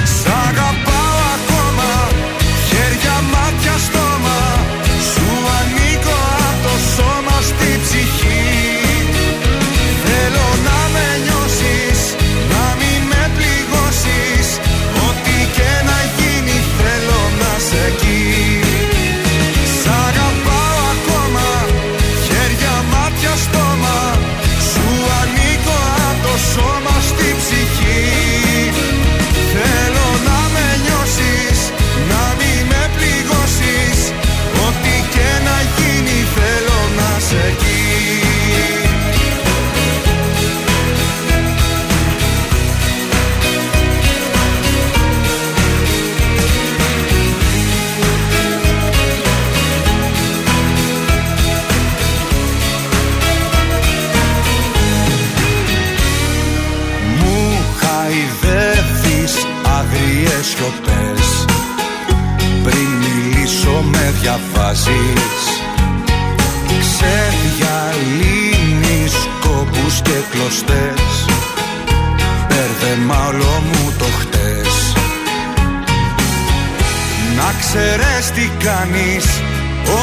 Σ' 0.03 0.27
αγαπάω 0.47 0.92
διαβάζεις. 64.73 65.45
Ξεδιαλύνεις 66.79 69.13
κόπους 69.41 70.01
και 70.01 70.17
κλωστές. 70.31 71.25
Μπέρδεμα 72.47 73.27
όλο 73.27 73.63
μου 73.65 73.93
το 73.97 74.05
χτες. 74.19 74.71
Ξέρεις 77.59 78.25
τι 78.31 78.45
κάνεις 78.63 79.25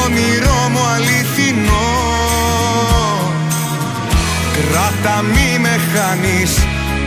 Όνειρό 0.03 0.61
μου 0.71 0.83
αληθινό. 0.95 1.89
Κράτα 4.53 5.17
μη 5.21 5.49
με 5.59 5.79
χάνεις 5.93 6.51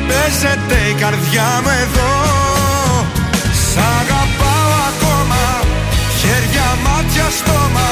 Παίζεται 0.08 0.78
η 0.90 0.92
καρδιά 0.92 1.60
μου 1.62 1.70
εδώ 1.82 2.33
στόμα. 7.30 7.90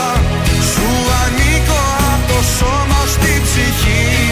Σου 0.71 0.89
ανήκω 1.23 1.83
από 2.13 2.33
το 2.33 2.39
σώμα 2.59 3.01
στη 3.07 3.41
ψυχή 3.45 4.32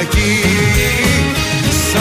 εκεί. 0.00 0.40
Σ' 1.90 1.96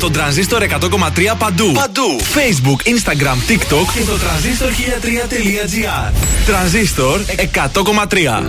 Βρες 0.00 0.12
τον 0.12 0.12
τρανζίστορ 0.12 0.62
100,3 0.62 1.36
παντού. 1.38 1.72
Παντού. 1.72 2.20
Facebook, 2.20 2.88
Instagram, 2.88 3.50
TikTok 3.50 3.86
και 3.94 4.04
το 4.06 4.18
τρανζίστορ 4.18 4.70
1003.gr. 4.70 6.12
Τρανζίστορ 6.46 7.20
100,3. 7.20 8.42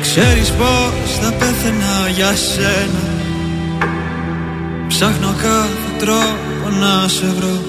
Ξέρεις 0.00 0.50
πως 0.50 1.18
θα 1.20 1.32
πέθαινα 1.32 2.08
για 2.14 2.36
σένα 2.36 3.04
Ψάχνω 4.88 5.34
κάθε 5.42 5.96
τρόπο 5.98 6.68
να 6.80 7.08
σε 7.08 7.26
βρω 7.38 7.60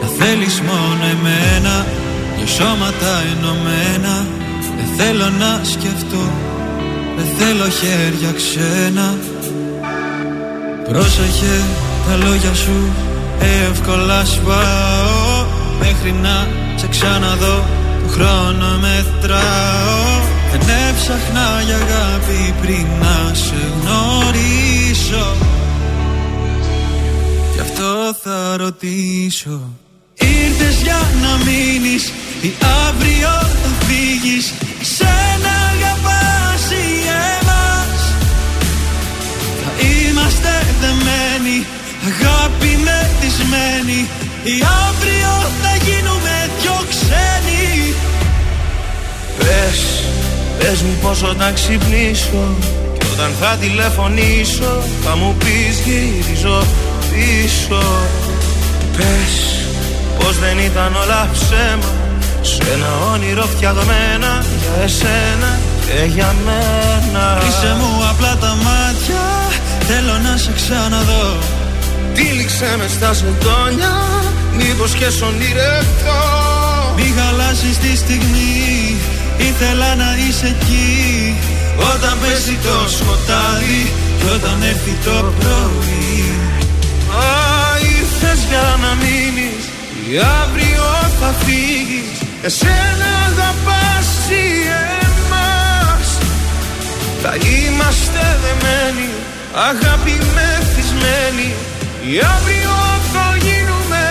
Να 0.00 0.06
θέλεις 0.06 0.60
μόνο 0.60 1.04
εμένα 1.04 1.86
Δυο 1.96 2.05
σώματα 2.46 3.22
ενωμένα 3.32 4.26
Δεν 4.76 4.88
θέλω 4.96 5.28
να 5.38 5.60
σκεφτώ 5.64 6.24
Δεν 7.16 7.26
θέλω 7.38 7.68
χέρια 7.68 8.32
ξένα. 8.32 9.14
Πρόσεχε 10.88 11.64
τα 12.06 12.16
λόγια 12.16 12.54
σου 12.54 12.92
Εύκολα 13.70 14.24
σπάω 14.24 15.46
Μέχρι 15.78 16.14
να 16.22 16.48
σε 16.76 16.88
ξαναδώ 16.88 17.64
Το 18.02 18.08
χρόνο 18.08 18.78
μετράω. 18.80 20.24
Δεν 20.50 20.60
έψαχνα 20.88 21.62
για 21.64 21.74
αγάπη 21.76 22.54
πριν 22.60 22.86
να 23.00 23.34
σε 23.34 23.54
γνωρίσω. 23.80 25.36
Γι' 27.54 27.60
αυτό 27.60 28.14
θα 28.22 28.56
ρωτήσω 28.56 29.60
Ήρθες 30.18 30.82
για 30.82 31.00
να 31.22 31.44
μείνεις 31.44 32.12
Ή 32.40 32.54
αύριο 32.88 33.28
θα 33.62 33.70
φύγεις 33.86 34.52
Σένα 34.96 35.54
αγαπάς 35.72 36.64
ή 36.70 36.86
εμάς. 37.38 38.00
Θα 39.62 39.70
είμαστε 39.80 40.52
δεμένοι 40.80 41.66
Αγάπη 42.08 42.78
μεθυσμένη. 42.86 44.00
Ή 44.42 44.54
αύριο 44.86 45.32
θα 45.62 45.72
γίνουμε 45.84 46.50
δυο 46.60 46.78
ξένοι. 46.92 47.94
Πες, 49.38 49.80
πες 50.58 50.82
μου 50.82 50.98
πως 51.02 51.22
όταν 51.22 51.54
ξυπνήσω 51.54 52.44
Και 52.98 53.06
όταν 53.12 53.30
θα 53.40 53.56
τηλεφωνήσω 53.60 54.82
Θα 55.04 55.16
μου 55.16 55.36
πεις 55.38 55.76
γυρίζω 55.84 56.62
πίσω. 57.10 57.82
Πες 58.96 59.56
πως 60.18 60.38
δεν 60.38 60.58
ήταν 60.58 60.96
όλα 61.02 61.28
ψέμα 61.32 61.95
Σε 62.46 62.72
ένα 62.72 62.90
όνειρο 63.12 63.42
φτιαγμένα 63.42 64.44
Για 64.60 64.82
εσένα 64.84 65.50
και 65.86 65.98
για 66.14 66.34
μένα. 66.46 67.38
Κλείσε 67.40 67.72
μου 67.78 67.92
απλά 68.10 68.36
τα 68.36 68.52
μάτια 68.66 69.24
Θέλω 69.88 70.14
να 70.26 70.36
σε 70.36 70.52
ξαναδώ. 70.58 71.28
Τύλιξε 72.14 72.74
με 72.78 72.86
στα 72.96 73.14
σεντόνια 73.14 73.94
Μήπως 74.58 74.92
και 74.94 75.08
σ' 75.16 75.22
ονειρευτώ. 75.22 76.22
Μη 76.96 77.06
χαλάσεις 77.16 77.78
τη 77.78 77.96
στιγμή 77.96 78.96
Ήθελα 79.48 79.94
να 80.02 80.10
είσαι 80.22 80.46
εκεί. 80.46 81.34
Όταν 81.92 82.14
πέσει 82.22 82.56
το 82.66 82.76
σκοτάδι 82.96 83.82
Και 84.18 84.28
όταν 84.36 84.62
έρθει 84.62 84.94
το 85.04 85.16
πρωί. 85.38 86.24
Α, 87.24 87.28
ήρθες 87.98 88.40
για 88.50 88.66
να 88.82 88.90
μείνεις 89.02 89.62
Ή 90.10 90.14
αύριο 90.42 90.84
θα 91.20 91.34
φύγεις 91.44 92.25
Εσένα 92.42 93.10
αγαπάς 93.28 94.08
ή 94.30 94.46
εμάς. 95.06 96.08
Θα 97.22 97.34
είμαστε 97.34 98.38
δεμένοι 98.44 99.08
Αγάπη 99.70 100.16
μεθυσμένοι 100.36 101.48
Ή 102.10 102.14
αύριο 102.36 102.76
θα 103.12 103.26
γίνουμε 103.46 104.04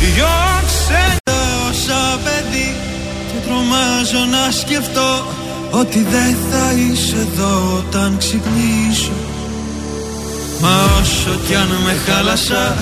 δυο 0.00 0.36
ξένοι 0.66 1.38
Όσα 1.68 2.18
παιδί 2.24 2.76
Και 3.28 3.38
τρομάζω 3.46 4.22
να 4.34 4.50
σκεφτώ 4.50 5.26
Ότι 5.70 6.06
δεν 6.10 6.36
θα 6.50 6.72
είσαι 6.72 7.16
εδώ 7.16 7.76
όταν 7.78 8.16
ξυπνήσω. 8.18 9.16
Μα 10.60 10.74
όσο 11.00 11.40
κι 11.46 11.54
αν 11.54 11.70
με 11.84 11.94
χάλασα 12.06 12.76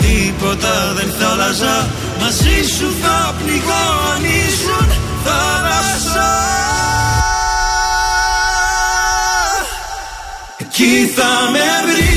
Τίποτα 0.00 0.92
δεν 0.96 1.12
θα 1.18 1.28
άλλαζα 1.28 1.88
Μαζί 2.20 2.62
σου 2.76 2.94
θα 3.02 3.34
πνιγώ 3.38 3.84
αν 4.14 4.24
ήσουν 4.24 4.88
θάλασσα. 5.24 6.30
Εκεί 10.58 11.10
θα 11.16 11.50
με 11.52 11.92
βρεις 11.92 12.15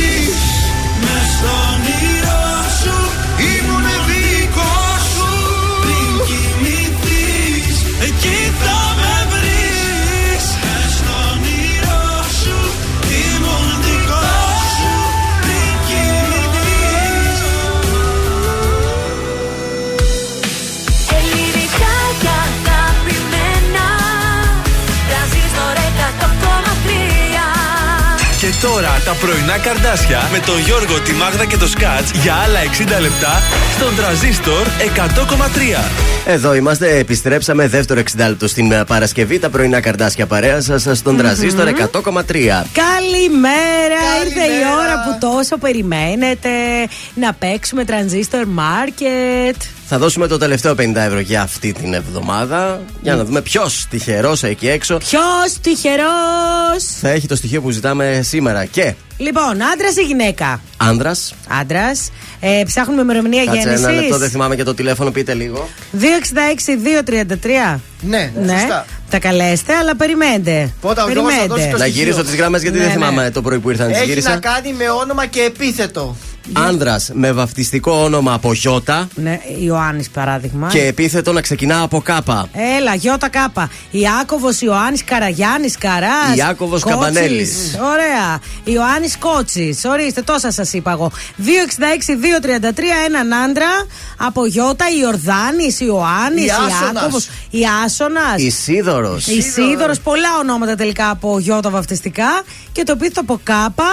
τα 29.10 29.16
πρωινά 29.16 29.57
καρδάσια 29.57 30.30
με 30.32 30.39
τον 30.39 30.60
Γιώργο, 30.60 30.99
τη 30.99 31.14
Μάγδα 31.14 31.45
και 31.45 31.57
το 31.57 31.68
Σκάτς 31.68 32.12
για 32.12 32.34
άλλα 32.34 32.60
60 32.97 33.01
λεπτά 33.01 33.41
στον 33.76 33.95
τραζίστορ 33.95 34.68
100,3. 34.68 35.84
Εδώ 36.26 36.55
είμαστε, 36.55 36.97
επιστρέψαμε 36.97 37.68
δεύτερο 37.68 38.01
60 38.01 38.03
λεπτό 38.28 38.47
στην 38.47 38.72
ε, 38.72 38.86
Παρασκευή. 38.86 39.39
Τα 39.39 39.49
πρωινά 39.49 39.82
καρδάσια 39.82 40.26
παρέα 40.26 40.62
σας 40.62 40.97
στον 40.97 41.18
τραζίστορ 41.18 41.68
100,3. 41.68 41.72
Καλημέρα! 41.91 42.64
Ήρθε 44.26 44.43
η 44.43 44.62
ώρα 44.80 45.03
που 45.03 45.18
τόσο 45.20 45.57
περιμένετε 45.57 46.49
να 47.14 47.34
παίξουμε 47.34 47.86
τρανζίστορ 47.86 48.45
μάρκετ. 48.45 49.55
Θα 49.91 49.97
δώσουμε 49.97 50.27
το 50.27 50.37
τελευταίο 50.37 50.73
50 50.79 50.95
ευρώ 50.95 51.19
για 51.19 51.41
αυτή 51.41 51.71
την 51.73 51.93
εβδομάδα. 51.93 52.81
Για 53.01 53.15
να 53.15 53.25
δούμε 53.25 53.41
ποιος 53.41 53.85
τυχερός 53.89 54.43
εκεί 54.43 54.67
έξω 54.69 54.97
Ποιος 54.97 55.59
τυχερός! 55.61 56.83
θα 57.01 57.09
έχει 57.09 57.27
το 57.27 57.35
στοιχείο 57.35 57.61
που 57.61 57.69
ζητάμε 57.71 58.19
σήμερα. 58.23 58.65
Και 58.65 58.93
Λοιπόν, 59.17 59.51
άντρας 59.73 59.95
ή 59.97 60.01
γυναίκα; 60.01 60.61
άνδρα. 60.77 61.11
Άντρας. 61.61 62.11
Ε, 62.39 62.61
ψάχνουμε 62.65 63.01
ημερομηνία 63.01 63.45
Κάτσε 63.45 63.59
ένα 63.61 63.71
λεπτό, 63.71 63.91
δεν 63.95 64.03
γέννηση. 64.09 64.29
θυμάμαι 64.29 64.55
και 64.55 64.63
το 64.63 64.73
τηλέφωνο, 64.73 65.11
πείτε 65.11 65.33
λίγο. 65.33 65.69
266-233. 65.99 67.79
Ναι, 68.01 68.31
Ναι, 68.41 68.51
σωστά. 68.59 68.85
τα 69.09 69.19
καλέστε, 69.19 69.73
αλλά 69.75 69.95
περιμένετε. 69.95 70.73
Πρώτα 70.81 71.03
ο 71.03 71.09
Γιώργος 71.11 71.33
θα 71.33 71.37
περιμένετε. 71.39 71.47
δώσει 71.61 71.71
το 71.71 71.77
Να 71.77 71.83
στοιχείο. 71.83 72.03
γυρίσω 72.03 72.23
τις 72.23 72.35
γράμμε 72.35 72.57
γιατί 72.57 72.77
Ναι, 72.77 72.83
δεν 72.83 72.87
ναι. 72.87 72.93
θυμάμαι 73.05 73.31
το 73.31 73.41
πρωί 73.41 73.59
που 73.59 73.69
ήρθαν. 73.69 73.87
Τις 73.87 73.97
Έχει 73.97 74.05
γύρισα. 74.05 74.29
να 74.29 74.37
κάνει 74.37 74.73
με 74.73 74.89
όνομα 74.89 75.25
και 75.25 75.41
επίθετο. 75.41 76.15
Άνδρας 76.53 77.09
με 77.13 77.31
βαφτιστικό 77.31 77.91
όνομα 77.91 78.33
από 78.33 78.53
Γιώτα 78.53 79.07
Ναι, 79.15 79.39
Ιωάννης 79.59 80.09
παράδειγμα. 80.09 80.67
και 80.67 80.85
επίθετο 80.85 81.31
να 81.31 81.41
ξεκινά 81.41 81.81
από 81.81 82.01
Κάπα. 82.01 82.49
Έλα, 82.77 82.93
Γιώτα 82.95 83.29
Κάπα. 83.29 83.69
Ιάκωβος 83.91 84.61
Ιωάννης 84.61 85.03
Καραγιάννης 85.03 85.77
Καράς. 85.77 86.35
Ιάκωβος 86.37 86.83
Καμπανέλης. 86.83 87.77
Ωραία. 87.91 88.39
Ιωάννης 88.63 89.17
Κότσης. 89.17 89.85
Ορίστε, 89.85 90.21
τόσα 90.21 90.51
σας 90.51 90.73
είπα 90.73 90.91
εγώ. 90.91 91.11
266-233, 91.37 92.93
έναν 93.05 93.33
άντρα 93.33 93.67
από 94.17 94.45
Γιώτα, 94.45 94.85
Ιορδάνης, 95.01 95.79
Ιωάννης, 95.79 96.45
Ιάσονας. 96.45 96.93
Ιάκωβος. 96.93 97.27
Ιάσονας. 97.49 98.37
Ισίδωρο. 98.37 99.19
Ισίδωρο, 99.25 99.93
πολλά 100.03 100.29
ονόματα 100.39 100.75
τελικά 100.75 101.09
από 101.09 101.39
Γιώτα 101.39 101.69
βαφτιστικά 101.69 102.41
και 102.71 102.83
το 102.83 102.95
πίθο 102.95 103.21
από 103.21 103.39
Κάπα. 103.43 103.91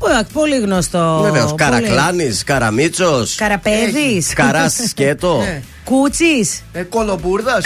Που, 0.00 0.26
Πολύ 0.32 0.58
γνωστό. 0.58 1.20
Βεβαίως. 1.22 1.44
Πολύ. 1.44 1.56
Καρακλάνης, 1.56 2.44
Καραμίτσος. 2.44 3.34
Καραπέδης. 3.34 4.32
Καράς 4.32 4.74
σκέτο. 4.88 5.42
Ναι. 5.84 5.96
Κούτσις. 5.96 6.62
Ε, 6.72 6.82
Κολομπούρδας. 6.82 7.64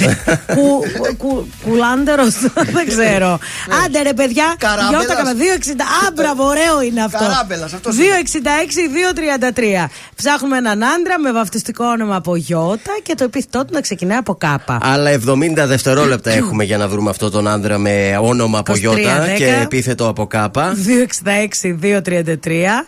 Κου, 0.54 0.82
κου, 1.18 1.48
Κουλάντερος, 1.64 2.34
δεν 2.76 2.86
ξέρω. 2.88 3.38
Άντε 3.84 4.02
ρε 4.02 4.12
παιδιά, 4.12 4.54
Καράμπελας. 4.58 4.90
Γιώτα 5.04 5.14
Καμα 5.14 5.32
260. 5.32 5.80
Α, 6.06 6.10
μπράβο, 6.14 6.44
ωραίο 6.44 6.82
είναι 6.82 7.02
αυτό. 7.04 7.18
Καράμπελας, 7.18 7.72
αυτός 7.72 7.96
266-233. 7.96 9.88
Ψάχνουμε 10.14 10.56
έναν 10.56 10.84
άντρα 10.84 11.18
με 11.18 11.32
βαφτιστικό 11.32 11.84
όνομα 11.84 12.16
από 12.16 12.36
Γιώτα 12.36 12.92
και 13.02 13.14
το 13.14 13.24
επίθετό 13.24 13.64
του 13.64 13.70
να 13.72 13.80
ξεκινάει 13.80 14.18
από 14.18 14.34
Κάπα. 14.34 14.78
Άλλα 14.82 15.10
70 15.12 15.18
δευτερόλεπτα 15.66 16.30
έχουμε 16.40 16.64
για 16.64 16.76
να 16.78 16.88
βρούμε 16.88 17.10
αυτόν 17.10 17.30
τον 17.30 17.48
άνδρα 17.48 17.78
με 17.78 18.18
όνομα 18.22 18.58
από 18.58 18.72
23, 18.72 18.76
Γιώτα 18.78 19.26
10. 19.34 19.36
και 19.36 19.58
επίθετο 19.62 20.08
από 20.08 20.26
Κάπα. 20.26 20.74
266-233. 21.82 22.84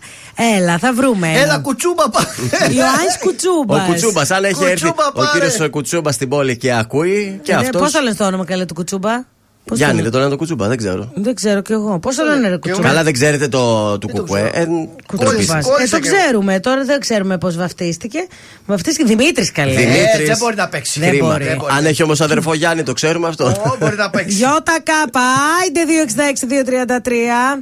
Έλα, 0.56 0.78
θα 0.78 0.92
βρούμε. 0.92 1.28
Έλα 1.28 1.38
έναν. 1.42 1.62
κουτσούμπα 1.62 2.10
πά. 2.10 2.20
Ιωάννης 2.76 3.18
Κουτσούμπας. 3.20 3.80
Ο 3.80 3.90
Κουτσούμπας, 3.90 4.30
αν 4.30 4.44
έχει 4.44 4.54
Κουτσούμπα, 4.54 5.04
έρθει 5.22 5.36
ο 5.36 5.38
πάρε. 5.38 5.50
κύριο 5.50 5.70
Κουτσούμπας 5.70 6.14
στην 6.14 6.28
πόλη 6.28 6.56
και 6.56 6.72
ακούει 6.72 7.40
και 7.42 7.54
αυτό. 7.54 7.78
Πώς 7.78 7.92
το 7.92 8.00
λένε 8.00 8.14
το 8.14 8.26
όνομα 8.26 8.44
καλέ 8.44 8.64
του 8.64 8.74
Κουτσούμπα; 8.74 9.24
Πώς 9.68 9.78
το 9.78 9.84
Γιάννη, 9.84 10.02
λένε; 10.02 10.02
δεν 10.02 10.12
το 10.12 10.18
λένε 10.18 10.30
το 10.30 10.36
Κουτσούμπα, 10.36 10.68
δεν 10.68 10.76
ξέρω. 10.76 11.10
Δεν 11.14 11.34
ξέρω 11.34 11.60
κι 11.62 11.72
εγώ. 11.72 11.98
Πώς 11.98 12.16
το 12.16 12.24
λένε 12.24 12.48
ρε 12.48 12.56
Κουτσούμπα; 12.56 12.88
Καλά, 12.88 13.02
δεν 13.02 13.12
ξέρετε 13.12 13.48
το 13.48 13.98
του 13.98 14.08
Κουκουέ. 14.08 14.50
Ε, 14.54 14.64
Κουτσούμπας. 15.06 15.28
ντροπή 15.30 15.44
σας. 15.44 15.66
Ε, 15.66 15.70
Κόλλησα 15.70 15.96
το 15.96 16.02
και 16.02 16.08
ξέρουμε. 16.10 16.60
Τώρα 16.60 16.84
δεν 16.84 17.00
ξέρουμε 17.00 17.38
πώς 17.38 17.56
βαφτίστηκε. 17.56 18.18
Βαφτίστηκε 18.66 19.04
Δημήτρης 19.16 19.52
καλέ. 19.52 19.74
Δημήτρης. 19.74 20.18
Ε, 20.18 20.24
δεν 20.24 20.36
μπορεί 20.38 20.56
να 20.56 20.68
παίξει. 20.68 21.00
Δεν 21.00 21.08
Κρίμα. 21.08 21.28
μπορεί. 21.30 21.44
Δεν 21.44 21.56
μπορεί. 21.56 21.72
Αν 21.76 21.86
έχει 21.86 22.02
όμως 22.02 22.20
αδερφό 22.20 22.54
Γιάννη, 22.54 22.82
το 22.82 22.92
ξέρουμε 22.92 23.28
αυτό. 23.28 23.44
Ω, 23.44 23.76
Μπορεί 23.80 23.96
να 23.96 24.10
παίξει. 24.10 24.36
Γιώτα 24.36 24.78
κάπα, 24.82 25.20
άιντε 25.62 25.84
266-233. 25.84 27.60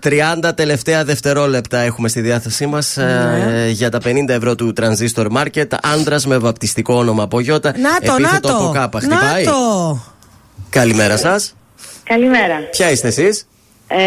30 0.48 0.55
τελευταία 0.55 1.05
δευτερόλεπτα 1.05 1.78
έχουμε 1.78 2.09
στη 2.09 2.20
διάθεσή 2.20 2.66
μας 2.66 2.96
Ναι. 2.96 3.68
για 3.70 3.90
τα 3.90 3.98
50 4.05 4.28
ευρώ 4.28 4.55
του 4.55 4.72
Transistor 4.80 5.26
Market. 5.26 5.66
Άντρας 5.94 6.26
με 6.26 6.38
βαπτιστικό 6.38 6.94
όνομα 6.94 7.22
από 7.22 7.40
Γιώτα. 7.40 7.74
Να 7.78 7.98
το, 8.00 8.18
να 8.18 8.28
επίθετο 8.28 8.48
από 8.48 8.59
το. 8.64 8.70
κάπα. 8.70 9.07
Να 9.07 9.16
Χτυπάει. 9.16 9.44
το. 9.44 10.00
Καλημέρα 10.70 11.16
σας. 11.16 11.55
Καλημέρα. 12.05 12.57
Ποια 12.70 12.90
είστε 12.90 13.09
εσείς; 13.09 13.48
Ε, 13.86 13.98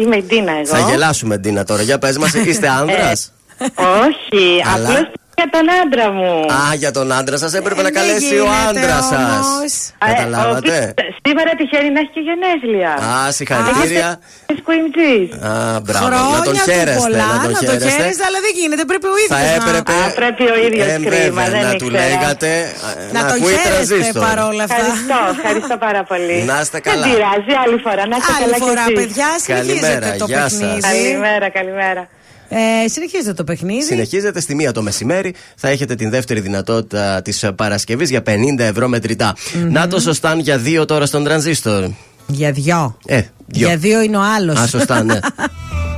είμαι 0.00 0.16
η 0.16 0.22
Ντίνα 0.22 0.52
εγώ. 0.52 0.64
Θα 0.66 0.78
γελάσουμε, 0.90 1.36
Ντίνα, 1.36 1.64
τώρα. 1.64 1.82
Για 1.82 1.98
πες 1.98 2.18
μας, 2.18 2.34
είστε 2.34 2.68
άνδρας; 2.68 3.32
Όχι, 3.74 4.62
Αλλά- 4.74 4.88
απλώς 4.88 5.10
για 5.38 5.48
τον 5.54 5.66
άντρα 5.82 6.06
μου. 6.18 6.32
Α, 6.60 6.74
για 6.82 6.90
τον 6.96 7.06
άντρα 7.18 7.36
σας 7.44 7.52
έπρεπε 7.60 7.80
Ε, 7.80 7.82
να 7.82 7.88
δεν 7.88 7.94
καλέσει 7.98 8.34
ο 8.38 8.44
γίνεται 8.44 8.68
άντρας 8.68 9.04
σας. 9.12 9.18
όμως. 9.18 9.70
Ε, 10.06 10.10
ο 10.10 10.14
Καταλάβατε. 10.14 10.76
οποίος 10.78 11.12
Σήμερα 11.26 11.50
τυχαίνει 11.60 11.90
να 11.96 12.00
έχει 12.02 12.12
και 12.16 12.22
γενέθλια. 12.28 12.92
Α, 13.10 13.16
συγχαρητήρια. 13.36 14.08
Της 14.50 14.58
Queen 14.66 14.86
G's. 14.96 15.28
Α, 15.50 15.52
μπράβο. 15.86 16.04
Χρόνια 16.08 16.36
Να 16.38 16.42
τον 16.48 16.54
του 16.56 16.60
χαίρεστε. 16.68 17.02
πολλά, 17.04 17.26
Να 17.34 17.38
τον 17.46 17.54
χαίρεστε. 17.62 17.88
χαίρεστε, 17.96 18.22
αλλά 18.28 18.38
δεν 18.46 18.52
γίνεται. 18.60 18.82
Πρέπει 18.90 19.06
ο 19.14 19.16
ίδιος 19.22 19.32
Θα 19.36 19.40
έπρεπε. 19.58 19.94
Α, 20.06 20.06
πρέπει 20.22 20.44
ο 20.54 20.56
ίδιος, 20.66 20.86
Ε, 20.94 20.96
κρίμα, 21.08 21.42
βέβαια, 21.42 21.48
δεν 21.54 21.62
να 21.68 21.72
του 21.80 21.88
ήξερα. 21.90 22.06
λέγατε. 22.08 22.50
ε, 22.88 23.12
Να 23.16 23.20
τον 23.30 23.36
ακούει 23.36 23.52
χαίρεστε 23.54 23.68
τρανζίστορ. 23.68 24.22
παρόλα 24.28 24.62
αυτά. 24.68 24.76
Ευχαριστώ, 24.82 25.18
ευχαριστώ 25.36 25.76
πάρα 25.86 26.02
πολύ. 26.10 26.36
Να 26.50 26.56
είστε 26.62 26.78
καλά. 26.86 26.94
Δεν 27.02 27.08
πειράζει, 27.10 27.52
άλλη 27.64 27.76
φορά. 27.86 28.02
Να 28.12 28.16
είστε 28.18 28.32
Άλλη 28.34 28.42
καλά 28.44 28.56
φορά, 28.64 28.84
κι 28.88 28.92
εσείς. 28.92 28.98
παιδιά, 29.00 29.28
συνεχίζεται 29.44 29.92
Καλημέρα, 29.92 30.08
το 30.22 30.26
γεια 30.32 30.44
σας. 30.48 30.52
παιχνίδι. 30.58 30.80
Καλημέρα, 30.88 31.46
καλημέρα. 31.58 32.02
Ε, 32.48 32.88
συνεχίζεται 32.88 33.32
το 33.32 33.44
παιχνίδι. 33.44 33.82
Συνεχίζεται 33.82 34.40
στη 34.40 34.54
μία 34.54 34.72
το 34.72 34.82
μεσημέρι. 34.82 35.34
Θα 35.56 35.68
έχετε 35.68 35.94
την 35.94 36.10
δεύτερη 36.10 36.40
δυνατότητα 36.40 37.22
της 37.22 37.48
Παρασκευής 37.56 38.10
για 38.10 38.22
50 38.26 38.58
ευρώ 38.58 38.88
μετρητά. 38.88 39.36
Να 39.70 39.88
το 39.88 40.00
σωστάν 40.00 40.38
για 40.38 40.58
δύο 40.58 40.84
τώρα 40.84 41.06
στον 41.06 41.24
τρανζίστορ. 41.24 41.84
Για 42.26 42.52
δυο. 42.52 42.98
Ε, 43.06 43.22
δυο. 43.46 43.66
Για 43.66 43.76
δύο 43.76 44.00
είναι 44.00 44.16
ο 44.16 44.22
άλλος. 44.36 44.58
Α, 44.58 44.66
σωστά, 44.66 45.02
ναι. 45.02 45.18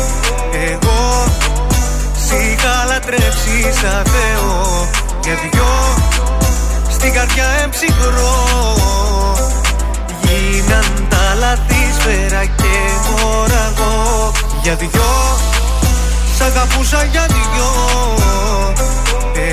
είχα 2.35 2.85
λατρέψει 2.87 3.57
σαν 3.81 4.03
Θεό. 4.13 4.89
Για 5.23 5.35
δυο 5.41 5.73
Στην 6.89 7.13
καρδιά 7.13 7.45
εμψυχρό. 7.63 8.35
Γίναν 10.21 11.07
τα 11.09 11.35
λάθη 11.39 11.81
σφαίρα 11.97 12.45
και 12.45 12.73
μωραγό 13.09 14.31
Για 14.61 14.75
δυο 14.75 15.11
Σ' 16.37 16.41
αγαπούσα 16.41 17.03
για 17.03 17.25
δυο. 17.27 17.71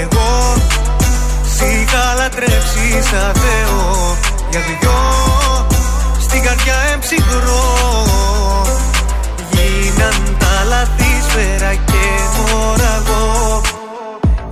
Εγώ 0.01 0.55
Σ' 1.55 1.61
είχα 1.61 2.15
λατρέψει 2.17 2.87
σαν 3.11 3.33
Θεό. 3.35 4.17
Για 4.51 4.61
δυο 4.61 4.99
Στην 6.21 6.43
καρδιά 6.43 6.75
εμψυχρό. 6.93 7.65
Γίναν 9.51 10.37
τα 10.39 10.65
λάθη 10.69 11.18
σφαίρα 11.39 11.75
και 11.75 12.05
μωραγό 12.37 13.61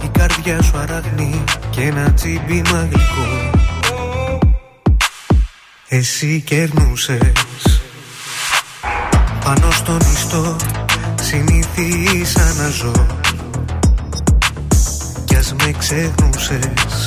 Η 0.03 0.09
καρδιά 0.19 0.63
σου 0.63 0.79
αραγνή 0.79 1.45
και 1.71 1.81
ένα 1.81 2.13
τσίμπημα 2.13 2.89
γλυκό 2.91 3.51
Εσύ 5.89 6.41
κερνούσες. 6.47 7.81
Πάνω 9.45 9.71
στον 9.71 9.99
ιστό 10.13 10.57
συνήθισα 11.23 12.53
να 12.59 12.69
ζω 12.69 13.07
Κι 15.25 15.37
ας 15.37 15.55
με 15.55 15.73
ξεχνούσες. 15.79 17.05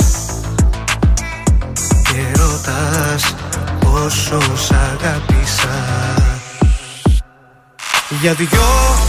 Και 2.04 2.40
ρωτάς 2.40 3.36
πόσο 3.80 4.40
σ' 4.56 4.72
αγάπησα 4.72 5.84
Για 8.22 8.34
δυο 8.34 9.09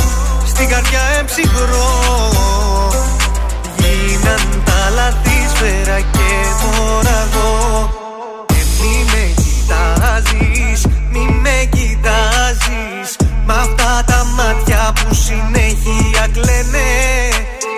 Στην 0.61 0.73
καρδιά 0.73 1.01
εμψυχρό. 1.19 1.89
Γίναν 3.77 4.63
τα 4.65 4.89
λαθή 4.95 5.47
σφαίρα 5.53 5.99
και 5.99 6.31
μοραγό 6.61 7.89
Και 8.45 8.61
μη 8.79 9.05
με 9.11 9.23
κοιτάζεις, 9.41 10.85
μη 11.11 11.39
με 11.41 11.69
κοιτάζεις. 11.75 13.09
Μ' 13.45 13.51
αυτά 13.51 14.03
τα 14.05 14.25
μάτια 14.35 14.93
που 14.95 15.13
συνέχεια 15.13 16.27
κλαίνε. 16.33 16.89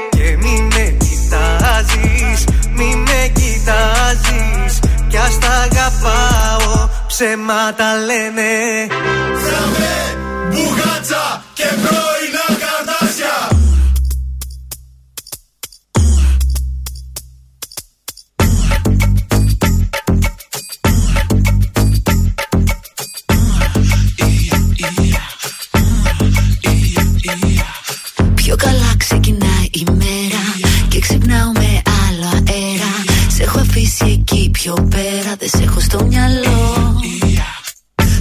Και 0.10 0.38
μη 0.42 0.68
με 0.74 0.98
κοιτάζεις, 1.04 2.44
μη 2.76 2.96
με 2.96 3.32
κοιτάζεις. 3.34 4.80
Κι 5.08 5.18
ας 5.18 5.38
τα 5.40 5.52
αγαπάω, 5.68 6.90
ψέματα 7.08 7.90
λένε. 8.06 8.52
Φραμε, 9.42 9.94
μπουγάτσα 10.50 11.44
και 11.54 11.68
πρώινα 11.82 12.43
ξεκινάει 29.74 29.84
η 29.84 29.86
μέρα 29.86 30.44
Και 30.88 31.00
ξυπνάω 31.00 31.52
με 31.52 31.82
άλλο 32.04 32.30
αέρα. 32.34 32.94
Σε 33.28 33.44
έχω 33.44 33.60
αφήσει 33.60 34.06
εκεί 34.06 34.50
πιο 34.50 34.74
πέρα 34.74 35.36
Δεν 35.40 35.50
σε 35.50 35.64
έχω 35.64 35.80
στο 35.80 36.06
μυαλό. 36.06 37.00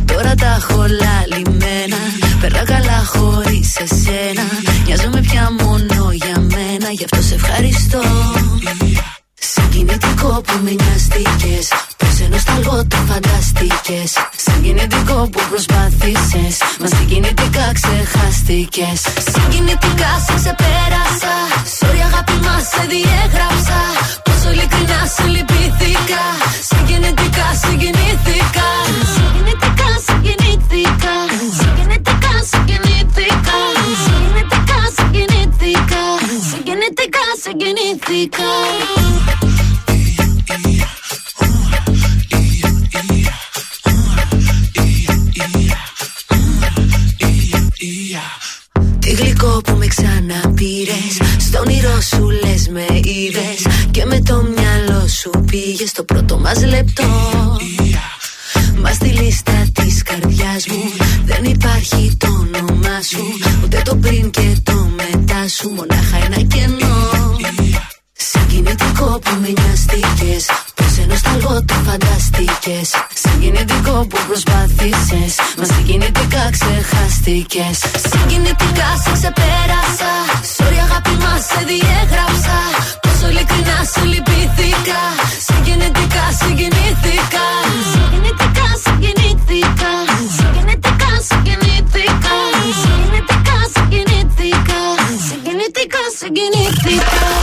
Τώρα 0.05 0.35
τα 0.35 0.55
έχω 0.61 0.77
λαλημένα 0.77 1.97
Περνάω 2.41 2.65
καλά 2.65 3.05
χωρίς 3.05 3.77
εσένα. 3.77 4.43
Νοιάζομαι 4.87 5.21
πια 5.21 5.51
μόνο 5.63 6.13
για 6.13 6.41
μένα 6.41 6.91
Γι' 6.91 7.05
αυτό 7.05 7.23
σε 7.23 7.35
ευχαριστώ. 7.35 8.03
Συγκινητικό 9.35 10.43
που 10.47 10.61
με 10.63 10.71
νοιαστήκες 10.71 11.69
Πως 12.33 12.41
σε 12.41 12.53
νοσταλγώ 12.53 12.87
το 12.87 12.97
φανταστήκες 12.97 14.13
Συγκινητικό 14.37 15.29
που 15.33 15.41
προσπάθησες. 15.51 16.55
Μα 16.81 16.87
συγκινητικά 16.87 17.67
ξεχάστηκες. 17.79 19.01
Συγκινητικά 19.33 20.11
σε 20.27 20.35
ξεπέρασα. 20.41 21.35
Sorry 21.79 22.01
αγάπη 22.09 22.37
μας 22.45 22.63
σε 22.73 22.83
διέγραψα 22.91 23.81
σου 65.63 65.71
Μονάχα 65.77 66.17
ένα 66.27 66.41
κενό 66.53 66.97
Συγκινητικό 68.31 69.09
που 69.25 69.33
με 69.43 69.51
νοιαστήκες 69.59 70.45
Πως 70.77 70.91
σε 70.95 71.05
νοσταλγώ 71.09 71.65
το 71.69 71.75
φανταστήκες 71.87 72.89
Συγκινητικό 73.23 73.95
που 74.09 74.19
προσπάθησες 74.29 75.33
Μα 75.59 75.65
συγκινητικά 75.73 76.43
ξεχάστηκες 76.57 77.77
Συγκινητικά 78.13 78.89
σε 79.03 79.13
ξεπέρασα 79.19 80.13
Sorry 80.57 80.79
αγάπη 80.87 81.15
μας 81.23 81.43
σε 81.51 81.61
διέγραψα 81.71 82.59
Πόσο 83.03 83.27
ειλικρινά 83.31 83.79
σε 83.93 84.03
λυπήθηκα 84.13 85.03
Συγκινητικά 85.47 86.25
συγκινήθηκα 86.41 87.47
Συγκινητικά 87.93 88.67
συγκινήθηκα 88.85 89.93
Συγκινητικά 90.37 91.11
συγκινήθηκα 91.29 91.62
Συγκινητικά 96.43 96.63
συγκινήθηκα 96.83 97.42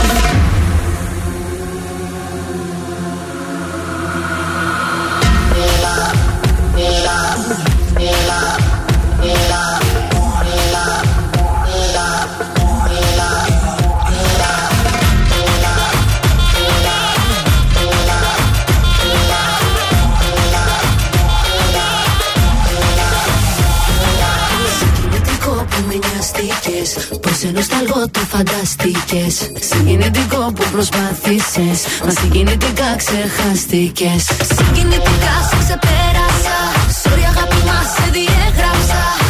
Πως 27.60 27.68
σε 27.68 27.74
νοσταλγώ 27.74 28.08
το 28.10 28.20
φανταστήκες. 28.20 29.34
Συγκινητικό 29.60 30.52
που 30.54 30.64
προσπάθησες. 30.72 31.78
Μα 32.04 32.10
συγκινητικά 32.10 32.96
ξεχάστηκες. 32.96 34.22
Συγκινητικά 34.56 35.34
σε 35.50 35.56
ξεπέρασα. 35.62 36.56
Sorry 37.02 37.24
αγάπη 37.30 37.60
μας 37.66 37.86
σε 37.96 38.10
διέγραψα 38.12 39.29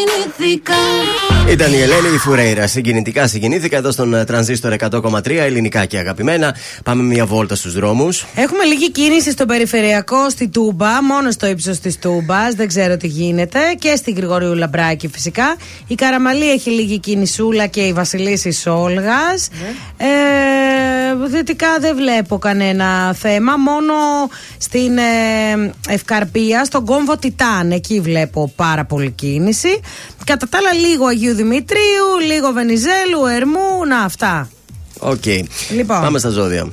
συγκινήθηκα 0.00 0.74
Ήταν 1.48 1.72
η 1.72 1.80
Ελένη 1.80 2.14
η 2.14 2.18
Φουρέιρα. 2.18 2.66
Συγκινητικά 2.66 3.26
συγκινήθηκα 3.26 3.76
εδώ 3.76 3.90
στον 3.90 4.14
ε, 4.14 4.24
τρανζίστορ 4.24 4.74
100,3 4.78 5.30
ελληνικά 5.30 5.84
και 5.84 5.98
αγαπημένα. 5.98 6.56
Πάμε 6.84 7.02
μια 7.02 7.26
βόλτα 7.26 7.54
στους 7.54 7.74
δρόμους. 7.74 8.26
Έχουμε 8.34 8.64
λίγη 8.64 8.90
κίνηση 8.90 9.30
στο 9.30 9.46
περιφερειακό 9.46 10.30
στη 10.30 10.48
Τούμπα, 10.48 11.02
μόνο 11.02 11.30
στο 11.30 11.46
ύψος 11.46 11.78
της 11.78 11.98
Τούμπας. 11.98 12.54
Δεν 12.54 12.68
ξέρω 12.68 12.96
τι 12.96 13.06
γίνεται. 13.06 13.58
Και 13.78 13.96
στην 13.96 14.16
Γρηγορίου 14.16 14.54
Λαμπράκη 14.54 15.08
φυσικά. 15.08 15.56
Η 15.86 15.94
Καραμαλή 15.94 16.50
έχει 16.50 16.70
λίγη 16.70 16.98
κίνησούλα 16.98 17.66
και 17.66 17.80
η 17.80 17.92
Βασιλίσης 17.92 18.60
Σόλγα. 18.60 19.20
Ε, 19.96 20.89
δυτικά 21.16 21.78
δεν 21.80 21.96
βλέπω 21.96 22.38
κανένα 22.38 23.14
θέμα. 23.14 23.56
Μόνο 23.56 23.94
στην 24.58 24.98
ε, 24.98 25.72
Ευκαρπία, 25.88 26.64
στον 26.64 26.84
κόμβο 26.84 27.16
Τιτάν. 27.16 27.70
Εκεί 27.70 28.00
βλέπω 28.00 28.52
πάρα 28.56 28.84
πολύ 28.84 29.10
κίνηση. 29.10 29.80
Κατά 30.24 30.48
τα 30.48 30.58
άλλα, 30.58 30.72
λίγο 30.72 31.06
Αγίου 31.06 31.34
Δημητρίου, 31.34 32.18
λίγο 32.26 32.52
Βενιζέλου, 32.52 33.26
Ερμού. 33.36 33.84
Να, 33.88 33.98
αυτά. 34.00 34.50
Οκ. 34.98 35.24
Λοιπόν. 35.70 36.00
Πάμε 36.00 36.18
στα 36.18 36.28
ζώδια. 36.28 36.68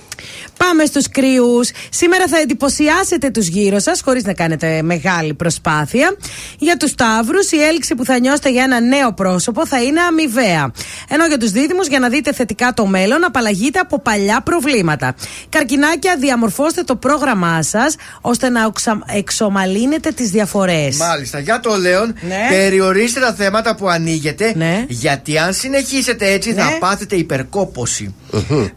Πάμε 0.58 0.86
στους 0.86 1.10
Κριούς. 1.10 1.60
Σήμερα 1.90 2.28
θα 2.28 2.38
εντυπωσιάσετε 2.40 3.30
τους 3.30 3.48
γύρω 3.48 3.80
σας, 3.80 4.02
χωρίς 4.02 4.24
να 4.24 4.34
κάνετε 4.34 4.82
μεγάλη 4.82 5.34
προσπάθεια. 5.34 6.16
Για 6.60 6.78
τους 6.78 6.90
Ταύρους, 6.90 7.52
η 7.52 7.62
έλξη 7.62 7.96
που 7.96 8.06
θα 8.06 8.20
νιώσετε 8.20 8.50
για 8.52 8.64
ένα 8.64 8.80
νέο 8.80 9.14
πρόσωπο 9.14 9.68
θα 9.68 9.84
είναι 9.84 10.02
αμοιβαία. 10.02 10.72
Ενώ 11.10 11.26
για 11.28 11.38
τους 11.38 11.52
Δίδυμους, 11.52 11.88
για 11.88 12.00
να 12.00 12.10
δείτε 12.10 12.34
θετικά 12.34 12.74
το 12.74 12.86
μέλλον, 12.86 13.24
απαλλαγείτε 13.26 13.80
από 13.80 14.00
παλιά 14.00 14.42
προβλήματα. 14.42 15.16
Καρκινάκια, 15.50 16.16
διαμορφώστε 16.20 16.84
το 16.84 16.96
πρόγραμμά 16.96 17.62
σας 17.64 17.96
ώστε 18.22 18.50
να 18.50 18.66
οξα- 18.66 19.04
εξομαλύνετε 19.14 20.12
τις 20.12 20.30
διαφορές. 20.30 20.98
Μάλιστα. 20.98 21.40
Για 21.40 21.60
το 21.60 21.76
Λέον, 21.76 22.14
περιορίστε 22.50 23.20
τα 23.20 23.34
θέματα 23.34 23.76
που 23.76 23.90
ανοίγετε. 23.90 24.56
Γιατί 24.88 25.38
αν 25.38 25.54
συνεχίσετε 25.54 26.32
έτσι, 26.32 26.54
θα 26.54 26.64
Ναι. 26.64 26.78
πάθετε 26.80 27.16
υπερκόπωση. 27.16 28.16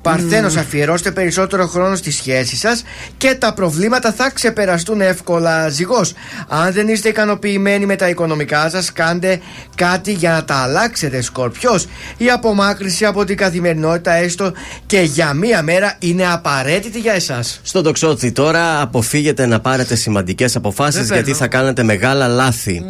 Παρθένος, 0.02 0.56
αφιερώστε 0.56 1.10
περισσότερο 1.10 1.66
χρόνο 1.70 1.96
στη 1.96 2.10
σχέση 2.10 2.56
σας 2.56 2.84
και 3.16 3.34
τα 3.34 3.52
προβλήματα 3.52 4.12
θα 4.12 4.30
ξεπεραστούν 4.30 5.00
εύκολα. 5.00 5.68
Ζυγός, 5.68 6.12
αν 6.48 6.72
δεν 6.72 6.88
είστε 6.88 7.08
ικανοποιημένοι 7.08 7.86
με 7.86 7.96
τα 7.96 8.08
οικονομικά 8.08 8.70
σας, 8.70 8.92
κάντε 8.92 9.40
κάτι 9.74 10.12
για 10.12 10.30
να 10.30 10.44
τα 10.44 10.54
αλλάξετε. 10.54 11.20
Σκορπιός, 11.20 11.86
η 12.16 12.30
απομάκρυση 12.30 13.04
από 13.04 13.24
την 13.24 13.36
καθημερινότητα, 13.36 14.12
έστω 14.12 14.52
και 14.86 15.00
για 15.00 15.32
μία 15.32 15.62
μέρα, 15.62 15.96
είναι 15.98 16.32
απαραίτητη 16.32 16.98
για 16.98 17.12
εσάς. 17.12 17.60
Στο 17.62 17.82
τοξότσι 17.82 18.32
τώρα 18.32 18.80
αποφύγετε 18.80 19.46
να 19.46 19.60
πάρετε 19.60 19.94
σημαντικές 19.94 20.56
αποφάσεις 20.56 21.10
γιατί 21.10 21.32
θα 21.32 21.46
κάνετε 21.46 21.82
μεγάλα 21.82 22.28
λάθη. 22.28 22.84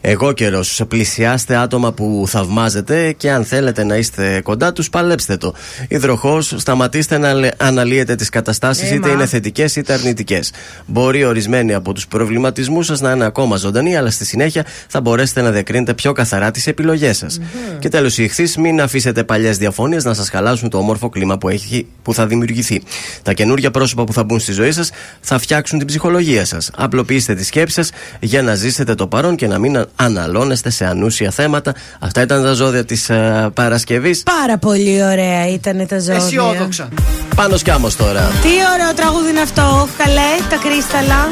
Εγώ 0.00 0.32
καιρός. 0.32 0.82
Πλησιάστε 0.88 1.56
άτομα 1.56 1.92
που 1.92 2.24
θαυμάζετε 2.28 3.12
και 3.12 3.30
αν 3.30 3.44
θέλετε 3.44 3.84
να 3.84 3.96
είστε 3.96 4.40
κοντά 4.40 4.72
τους, 4.72 4.90
παλέψτε 4.90 5.36
το. 5.36 5.54
Υδροχός, 5.88 6.54
σταματήστε 6.56 7.18
να 7.18 7.52
αναλύετε 7.56 8.14
τις 8.14 8.28
καταστάσεις, 8.28 8.90
είτε 8.90 9.10
είναι 9.10 9.26
θετικές 9.26 9.76
είτε 9.76 9.92
αρνητικές. 9.92 10.52
Μπορεί 10.86 11.24
ορισμένοι 11.24 11.74
από 11.74 11.92
τους 11.92 12.06
προβληματισμούς 12.06 12.86
σας 12.86 13.00
να 13.00 13.12
είναι 13.12 13.24
ακόμα 13.24 13.56
ζωντανοί, 13.56 13.96
αλλά 13.96 14.10
στη 14.10 14.24
συνέχεια 14.24 14.64
θα 14.88 15.00
μπορέσετε 15.00 15.40
να 15.40 15.50
διακρίνετε 15.50 15.94
πιο 15.94 16.12
καθαρά 16.12 16.50
τις 16.50 16.66
επιλογές 16.66 17.16
σας. 17.16 17.40
Και 17.78 17.88
τέλος, 17.88 18.18
οι 18.18 18.24
ηχθείς, 18.24 18.56
μην 18.56 18.80
αφήσετε 18.80 19.24
παλιές 19.24 19.58
διαφωνίες 19.58 20.04
να 20.04 20.14
σας 20.14 20.28
χαλάσουν 20.28 20.68
το 20.68 20.78
όμορφο 20.78 21.08
κλίμα 21.08 21.38
που, 21.38 21.48
έχει, 21.48 21.86
που 22.02 22.14
θα 22.14 22.26
δημιουργηθεί. 22.26 22.82
Τα 23.22 23.32
καινούργια 23.32 23.70
πρόσωπα 23.70 24.04
που 24.04 24.12
θα 24.12 24.24
μπουν 24.24 24.40
στη 24.40 24.52
ζωή 24.52 24.72
σας 24.72 24.90
θα 25.20 25.38
φτιάξουν 25.38 25.78
την 25.78 25.86
ψυχολογία 25.86 26.44
σας. 26.44 26.70
Απλοποιήστε 26.76 27.34
τη 27.34 27.44
σκέψη 27.44 27.74
σας 27.74 27.90
για 28.20 28.42
να 28.42 28.54
ζήσετε 28.54 28.94
το 28.94 29.06
παρόν 29.06 29.36
και 29.36 29.46
να 29.46 29.58
μην 29.58 29.88
αναλώνεστε 29.96 30.70
σε 30.70 30.86
ανούσια 30.86 31.30
θέματα. 31.30 31.74
Αυτά 31.98 32.22
ήταν 32.22 32.42
τα 32.42 32.52
ζώδια 32.52 32.84
της 32.84 33.08
uh, 33.10 33.14
ε, 33.14 33.48
Παρασκευής. 33.54 34.22
Πάρα 34.22 34.58
πολύ 34.58 35.02
ωραία 35.04 35.48
ήταν 35.48 35.86
τα 35.86 35.98
ζώδια. 35.98 36.14
Αισιόδοξα. 36.14 36.88
Πάνω 37.36 37.56
σκάμος 37.56 37.96
τώρα. 37.96 38.20
Τι 38.20 38.48
ωραίο 38.74 38.94
τραγούδι 38.94 39.30
είναι 39.30 39.40
αυτό, 39.40 39.88
καλέ, 39.96 40.30
τα 40.50 40.56
κρίσταλα. 40.56 41.28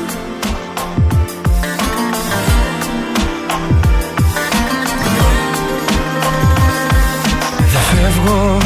Δεν 7.56 7.80
φεύγω, 7.90 8.58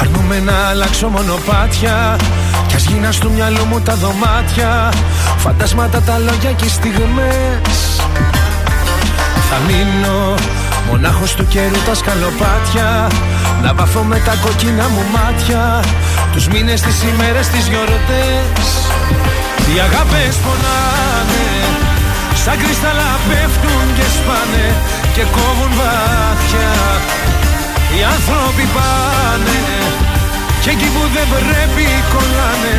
αρνούμε 0.00 0.40
να 0.40 0.68
αλλάξω 0.68 1.08
μονοπάτια 1.08 2.16
Κι 2.68 2.74
ας 2.74 2.84
γίνα 2.84 3.12
στο 3.12 3.30
μυαλό 3.30 3.64
μου 3.64 3.80
τα 3.80 3.94
δωμάτια 3.94 4.92
Φαντάσματα 5.36 6.00
τα 6.00 6.18
λόγια 6.18 6.52
και 6.52 6.64
οι 6.64 6.68
στιγμές 6.68 8.00
θα 9.48 9.58
μείνω. 9.66 10.34
Μονάχος 10.88 11.34
του 11.34 11.46
καιρού 11.46 11.80
τα 11.86 11.94
σκαλοπάτια. 11.94 12.88
Να 13.62 13.74
βαφώ 13.74 14.02
με 14.02 14.18
τα 14.26 14.34
κοκκίνα 14.44 14.86
μου 14.88 15.02
μάτια. 15.14 15.62
Τους 16.32 16.46
μήνες, 16.48 16.80
τις 16.80 16.98
ημέρες, 17.10 17.46
τις 17.48 17.64
γιορτές. 17.70 18.66
Οι 19.68 19.76
αγάπες 19.86 20.34
πονάνε. 20.44 21.48
Σαν 22.42 22.56
κρυσταλλά 22.62 23.12
πέφτουν 23.28 23.86
και 23.96 24.06
σπάνε 24.16 24.66
Και 25.14 25.24
κόβουν 25.36 25.72
βάθια 25.78 26.72
Οι 27.94 28.00
άνθρωποι 28.14 28.64
πάνε. 28.76 29.60
Και 30.62 30.70
εκεί 30.70 30.88
που 30.94 31.02
δεν 31.14 31.26
πρέπει 31.34 31.86
κολλάνε 32.12 32.76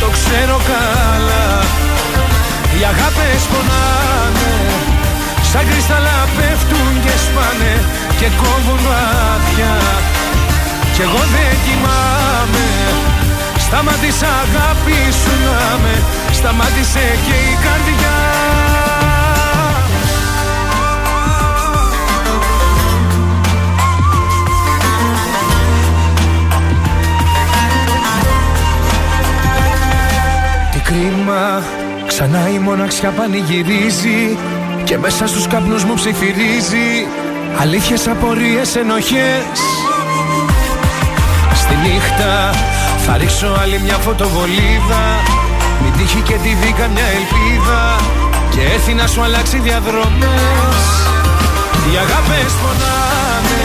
Το 0.00 0.08
ξέρω 0.16 0.56
καλά. 0.70 1.48
Οι 2.74 2.82
αγάπες 2.92 3.42
πονάνε 3.50 5.03
Σαν 5.54 5.66
κρυσταλλά 5.68 6.18
πέφτουν 6.36 6.92
και 7.04 7.14
σπάνε 7.24 7.74
και 8.18 8.28
κόβουν 8.40 8.80
μάτια. 8.86 9.74
Κι 10.94 11.02
εγώ 11.06 11.22
δεν 11.34 11.54
κοιμάμαι. 11.64 12.68
Σταμάτησα 13.58 14.26
αγάπης 14.44 15.14
σου 15.22 15.34
να 15.44 15.78
με 15.82 15.94
Σταμάτησε 16.32 17.04
και 17.26 17.36
η 17.50 17.54
καρδιά. 17.64 18.18
Τι 30.72 30.78
κρίμα 30.78 31.62
Ξανά 32.06 32.48
η 32.48 32.58
μοναξιά 32.58 33.10
πανηγυρίζει 33.10 34.36
και 34.84 34.98
μέσα 34.98 35.26
στους 35.26 35.46
καπνούς 35.46 35.84
μου 35.84 35.94
ψιθυρίζει 35.94 37.06
Αλήθειες, 37.60 38.08
απορίες, 38.08 38.76
ενοχές. 38.76 39.58
Στη 41.54 41.74
νύχτα 41.82 42.50
θα 43.06 43.16
ρίξω 43.16 43.46
άλλη 43.62 43.80
μια 43.84 43.96
φωτοβολίδα. 43.96 45.04
Μην 45.82 45.92
τύχει 45.96 46.20
και 46.20 46.36
τη 46.42 46.48
δει 46.48 46.74
μια 46.94 47.08
ελπίδα. 47.18 47.82
Και 48.50 48.60
έρθει 48.74 48.94
να 48.94 49.06
σου 49.06 49.22
αλλάξει 49.22 49.58
διαδρομές. 49.58 50.82
Οι 51.86 51.96
αγάπες 52.04 52.52
πονάνε 52.60 53.64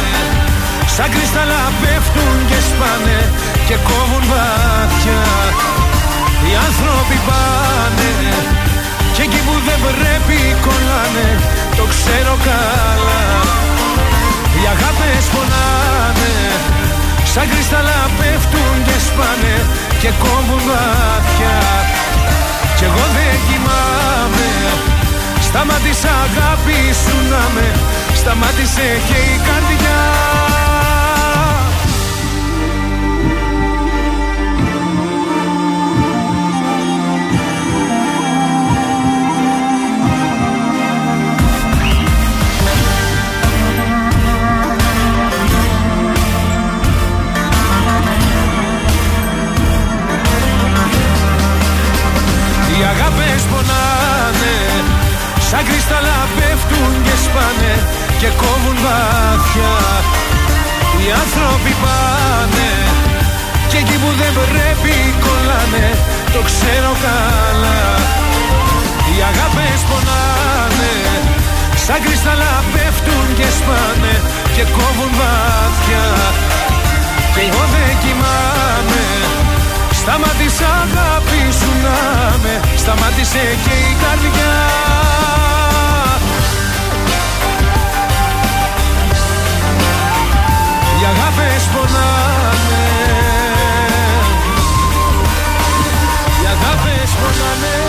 Σαν 0.96 1.10
κρυσταλλά 1.14 1.64
πέφτουν 1.82 2.38
και 2.50 2.60
σπάνε 2.70 3.20
Και 3.68 3.76
κόβουν 3.88 4.24
βάθια 4.32 5.24
Οι 6.46 6.52
άνθρωποι 6.68 7.18
πάνε 7.28 8.69
και 9.20 9.26
εκεί 9.26 9.42
που 9.48 9.56
δεν 9.68 9.80
πρέπει 9.88 10.38
κολλάνε. 10.66 11.30
Το 11.78 11.84
ξέρω 11.94 12.34
καλά. 12.50 13.24
Οι 14.58 14.64
αγάπες 14.74 15.26
πονάνε. 15.34 16.36
Σαν 17.32 17.46
κρυσταλλά 17.52 18.02
πέφτουν 18.18 18.76
και 18.88 18.98
σπάνε 19.08 19.56
Και 20.02 20.12
κόβουν 20.24 20.62
μάτια 20.70 21.58
Κι 22.78 22.84
εγώ 22.90 23.06
δεν 23.16 23.36
κοιμάμαι. 23.48 24.50
Σταμάτησα 25.48 26.12
αγάπη 26.28 26.80
σου 27.04 27.18
να 27.32 27.44
με. 27.56 27.68
Σταμάτησε 28.20 28.88
και 29.08 29.18
η 29.34 29.36
καρδιά 29.48 30.00
Σαν 55.50 55.64
κρυσταλλά 55.68 56.20
πέφτουν 56.36 56.94
και 57.06 57.16
σπάνε 57.26 57.74
και 58.20 58.30
κόβουν 58.42 58.78
βάθια 58.86 59.76
Οι 61.00 61.06
άνθρωποι 61.22 61.74
πάνε 61.84 62.72
και 63.70 63.78
εκεί 63.84 63.98
που 64.02 64.10
δεν 64.20 64.32
πρέπει 64.38 64.94
κολλάνε 65.24 65.88
Το 66.34 66.40
ξέρω 66.50 66.92
καλά. 67.06 67.82
Οι 69.10 69.18
αγάπες 69.30 69.82
πονάνε 69.90 70.96
Σαν 71.86 72.00
κρυσταλλά 72.04 72.54
πέφτουν 72.74 73.28
και 73.40 73.48
σπάνε 73.58 74.14
και 74.56 74.64
κόβουν 74.76 75.12
βάθια 75.20 76.06
Και 77.34 77.42
εγώ 77.48 77.64
δεν 77.74 77.92
κοιμάμαι 78.04 79.39
Σταμάτησα 80.02 80.66
αγάπη 80.66 81.42
σου 81.60 81.72
να 81.84 82.38
με 82.44 82.60
Σταμάτησε 82.76 83.44
και 83.64 83.76
η 83.90 83.96
καρδιά. 84.04 84.56
Οι 91.00 91.06
αγάπες 91.12 91.64
πονάνε. 91.74 92.86
Οι 96.42 96.46
αγάπες 96.54 97.12
πονάνε 97.20 97.89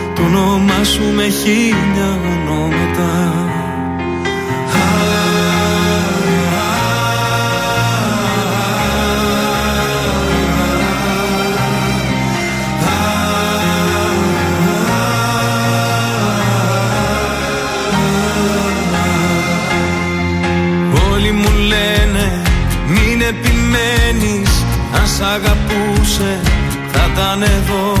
το 0.15 0.21
όνομά 0.23 0.83
σου 0.83 1.03
με 1.15 1.27
χίλια 1.27 2.19
ονόματα. 2.31 3.33
Όλοι 21.11 21.31
μου 21.31 21.49
λένε 21.67 22.41
μην 22.87 23.21
επιμένεις 23.21 24.65
Αν 24.93 25.07
σ' 25.07 25.21
αγαπούσε 25.21 26.39
θα 26.91 27.09
ήταν 27.13 27.41
εδώ 27.41 28.00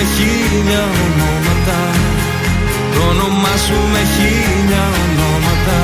με 0.00 0.06
χίλια 0.06 0.82
ονόματα. 1.04 1.80
Το 2.94 3.00
όνομά 3.10 3.56
σου 3.66 3.78
με 3.92 4.02
χίλια 4.14 4.84
ονόματα. 5.02 5.78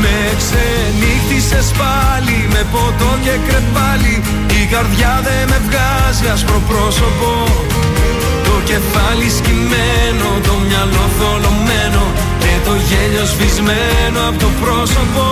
Με 0.00 0.36
ξενύχτησες 0.36 1.72
πάλι 1.78 2.46
Με 2.50 2.66
ποτό 2.72 3.18
και 3.22 3.36
κρεπάλι. 3.48 4.22
Η 4.62 4.66
καρδιά 4.66 5.20
δεν 5.24 5.48
με 5.48 5.60
βγάζει 5.66 6.28
άσπρο 6.32 6.62
πρόσωπο. 6.68 7.30
Το 7.34 7.41
κεφάλι 9.12 9.30
σκυμμένο 9.38 10.28
Το 10.46 10.54
μυαλό 10.66 11.04
θολωμένο 11.18 12.02
Και 12.42 12.52
το 12.66 12.74
γέλιο 12.88 13.24
σβησμένο 13.32 14.20
από 14.28 14.38
το 14.44 14.50
πρόσωπο. 14.62 15.24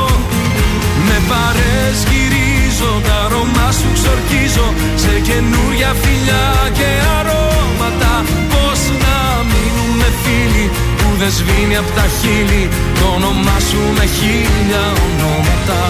Με 1.07 1.16
παρές 1.31 1.97
γυρίζω 2.11 2.90
Τα 3.07 3.16
αρώμα 3.24 3.69
σου 3.78 3.89
ξορκίζω 3.97 4.66
Σε 5.02 5.12
καινούρια 5.27 5.90
φιλιά 6.02 6.47
και 6.78 6.90
αρώματα. 7.19 8.12
Πώς 8.52 8.81
να 9.02 9.16
μείνουμε 9.51 10.09
φίλοι 10.23 10.66
που 10.98 11.09
δεν 11.20 11.32
σβήνει 11.36 11.77
από 11.82 11.90
τα 11.98 12.07
χείλη 12.19 12.65
Το 12.98 13.07
όνομά 13.16 13.57
σου 13.69 13.81
με 13.97 14.07
χίλια 14.16 14.85
ονόματα. 15.05 15.81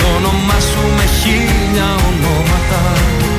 Το 0.00 0.06
όνομά 0.18 0.58
σου 0.68 0.82
με 0.96 1.06
χίλια 1.18 1.88
ονόματα. 2.08 2.82
Το 3.24 3.35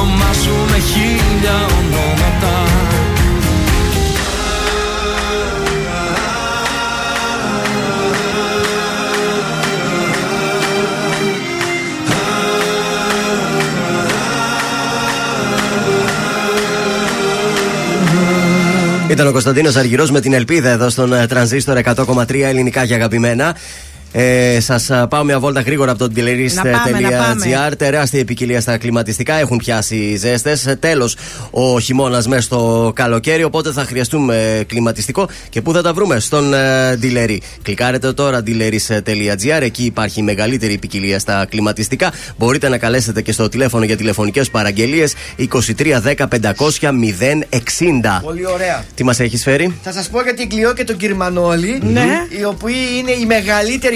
όνομά 0.00 0.32
σου 0.32 0.54
με 0.70 0.78
χίλια 0.78 1.66
ονόματα 1.78 2.70
Ήταν 19.10 19.26
ο 19.26 19.32
Κωνσταντίνος 19.32 19.76
Αργυρός 19.76 20.10
με 20.10 20.20
την 20.20 20.32
ελπίδα 20.32 20.68
εδώ 20.68 20.88
στον 20.88 21.12
ε, 21.12 21.26
τρανζίστορ 21.26 21.78
100,3 21.84 22.40
ελληνικά 22.40 22.86
και 22.86 22.94
αγαπημένα. 22.94 23.56
Ε, 24.12 24.60
Σας 24.60 24.90
πάω 25.08 25.24
μια 25.24 25.38
βόλτα 25.38 25.60
γρήγορα 25.60 25.90
από 25.90 26.08
το 26.08 26.22
Να 26.54 26.62
πάμε, 26.62 27.00
να 27.00 27.08
dealerist.gr. 27.08 27.72
Τεράστια 27.76 28.24
ποικιλία 28.24 28.60
στα 28.60 28.78
κλιματιστικά. 28.78 29.34
Έχουν 29.34 29.56
πιάσει 29.56 30.16
ζέστες. 30.16 30.76
Τέλος 30.80 31.16
ο 31.50 31.80
χειμώνας 31.80 32.26
μέσα 32.26 32.42
στο 32.42 32.92
καλοκαίρι. 32.94 33.44
Οπότε 33.44 33.72
θα 33.72 33.84
χρειαστούμε 33.84 34.64
κλιματιστικό. 34.66 35.28
Και 35.48 35.62
πού 35.62 35.72
θα 35.72 35.82
τα 35.82 35.92
βρούμε; 35.92 36.18
Στον 36.20 36.54
ε, 36.54 36.98
dealer. 37.02 37.36
Κλικάρετε 37.62 38.12
τώρα 38.12 38.42
dealerist.gr. 38.46 39.60
Εκεί 39.60 39.84
υπάρχει 39.84 40.20
η 40.20 40.22
μεγαλύτερη 40.22 40.78
ποικιλία 40.78 41.18
στα 41.18 41.46
κλιματιστικά. 41.48 42.12
Μπορείτε 42.38 42.68
να 42.68 42.78
καλέσετε 42.78 43.22
και 43.22 43.32
στο 43.32 43.48
τηλέφωνο 43.48 43.84
για 43.84 43.96
τηλεφωνικές 43.96 44.50
παραγγελίες 44.50 45.14
2310 45.38 46.14
500 46.14 46.70
060. 46.80 48.20
Πολύ 48.22 48.46
ωραία. 48.46 48.84
Τι 48.94 49.04
μας 49.04 49.20
έχεις 49.20 49.42
φέρει; 49.42 49.74
Θα 49.82 49.92
σας 49.92 50.08
πω 50.08 50.22
για 50.22 50.34
την 50.34 50.48
Κλειό 50.48 50.72
και 50.72 50.84
τον 50.84 50.96
κύριο 50.96 51.16
Μανώλη, 51.16 51.80
Ναι. 51.92 52.26
οι 52.40 52.44
οποίοι 52.44 52.74
είναι 52.98 53.10
οι 53.10 53.26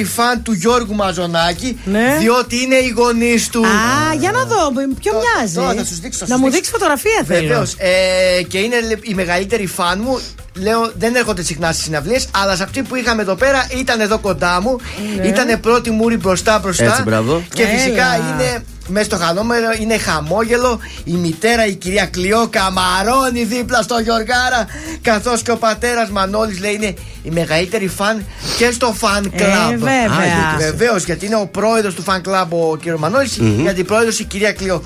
μεγαλύτεροι 0.05 0.23
φαν 0.23 0.43
του 0.43 0.53
Γιώργου 0.53 0.95
Μαζονάκη, 0.95 1.81
Ναι. 1.85 2.17
διότι 2.21 2.63
είναι 2.63 2.75
οι 2.75 2.89
γονείς 2.89 3.49
του. 3.49 3.67
Α, 3.67 4.15
για 4.19 4.31
να 4.31 4.45
δω, 4.45 4.71
ποιο 5.01 5.13
μοιάζει. 5.13 5.55
τώρα 5.55 5.75
θα 5.75 5.85
σου 5.85 5.99
δείξω, 6.01 6.19
θα 6.19 6.27
να 6.29 6.35
σου 6.35 6.41
μου 6.41 6.45
δείξω. 6.51 6.57
δείξει 6.57 6.71
φωτογραφία 6.71 7.23
θέλω. 7.27 7.47
Βεβαίως. 7.49 7.75
Ε, 7.79 8.43
και 8.43 8.59
είναι 8.59 8.81
λε- 8.81 8.99
οι 9.09 9.15
μεγαλύτεροι 9.15 9.67
φαν 9.67 10.01
μου. 10.05 10.21
Λέω, 10.57 10.93
δεν 10.99 11.15
έρχονται 11.15 11.43
συχνά 11.43 11.73
στις 11.73 11.85
συναυλίες, 11.85 12.29
αλλά 12.43 12.57
σε 12.57 12.63
αυτή 12.63 12.83
που 12.83 12.97
είχαμε 12.97 13.23
εδώ 13.23 13.35
πέρα 13.35 13.67
ήταν 13.79 14.01
εδώ 14.01 14.19
κοντά 14.19 14.61
μου. 14.63 14.81
Ναι. 15.17 15.27
Ήταν 15.27 15.61
πρώτη 15.61 15.91
μούρη 15.91 16.17
μπροστά 16.17 16.59
μπροστά. 16.59 16.85
Έτσι, 16.85 17.03
μπράβο. 17.03 17.43
Και 17.55 17.67
φυσικά 17.67 18.15
Έλα. 18.15 18.25
είναι 18.29 18.65
μέσα 18.89 19.05
στο 19.05 19.17
χανόμερο, 19.17 19.67
είναι 19.81 19.99
χαμόγελο. 19.99 20.81
Η 21.05 21.13
μητέρα, 21.13 21.67
η 21.67 21.75
κυρία 21.75 22.07
Κλειό, 22.07 22.49
καμαρώνει 22.51 23.45
δίπλα 23.45 23.83
στο 23.83 23.99
Γιωργάρα. 23.99 24.67
Καθώς 25.03 25.43
και 25.43 25.51
ο 25.51 25.57
πατέρας 25.57 26.09
Μανώλης 26.11 26.61
λέει 26.61 26.73
είναι 26.75 26.95
η 27.23 27.31
μεγαλύτερη 27.31 27.89
φαν 27.89 28.25
και 28.59 28.71
στο 28.71 28.95
fan 29.01 29.25
Ε, 29.33 29.43
club. 29.45 29.71
βέβαια. 29.71 30.57
Βεβαίως, 30.59 31.05
γιατί 31.05 31.27
είναι 31.27 31.37
ο 31.37 31.47
πρόεδρος 31.47 31.95
του 31.95 32.05
fan 32.07 32.17
club 32.29 32.47
ο 32.49 32.77
κύριος 32.77 33.01
Μανώλης, 33.01 33.37
η 33.37 33.67
αντιπρόεδρο 33.69 34.13
η 34.19 34.25
κυρία 34.25 34.53
Κλειό. 34.53 34.83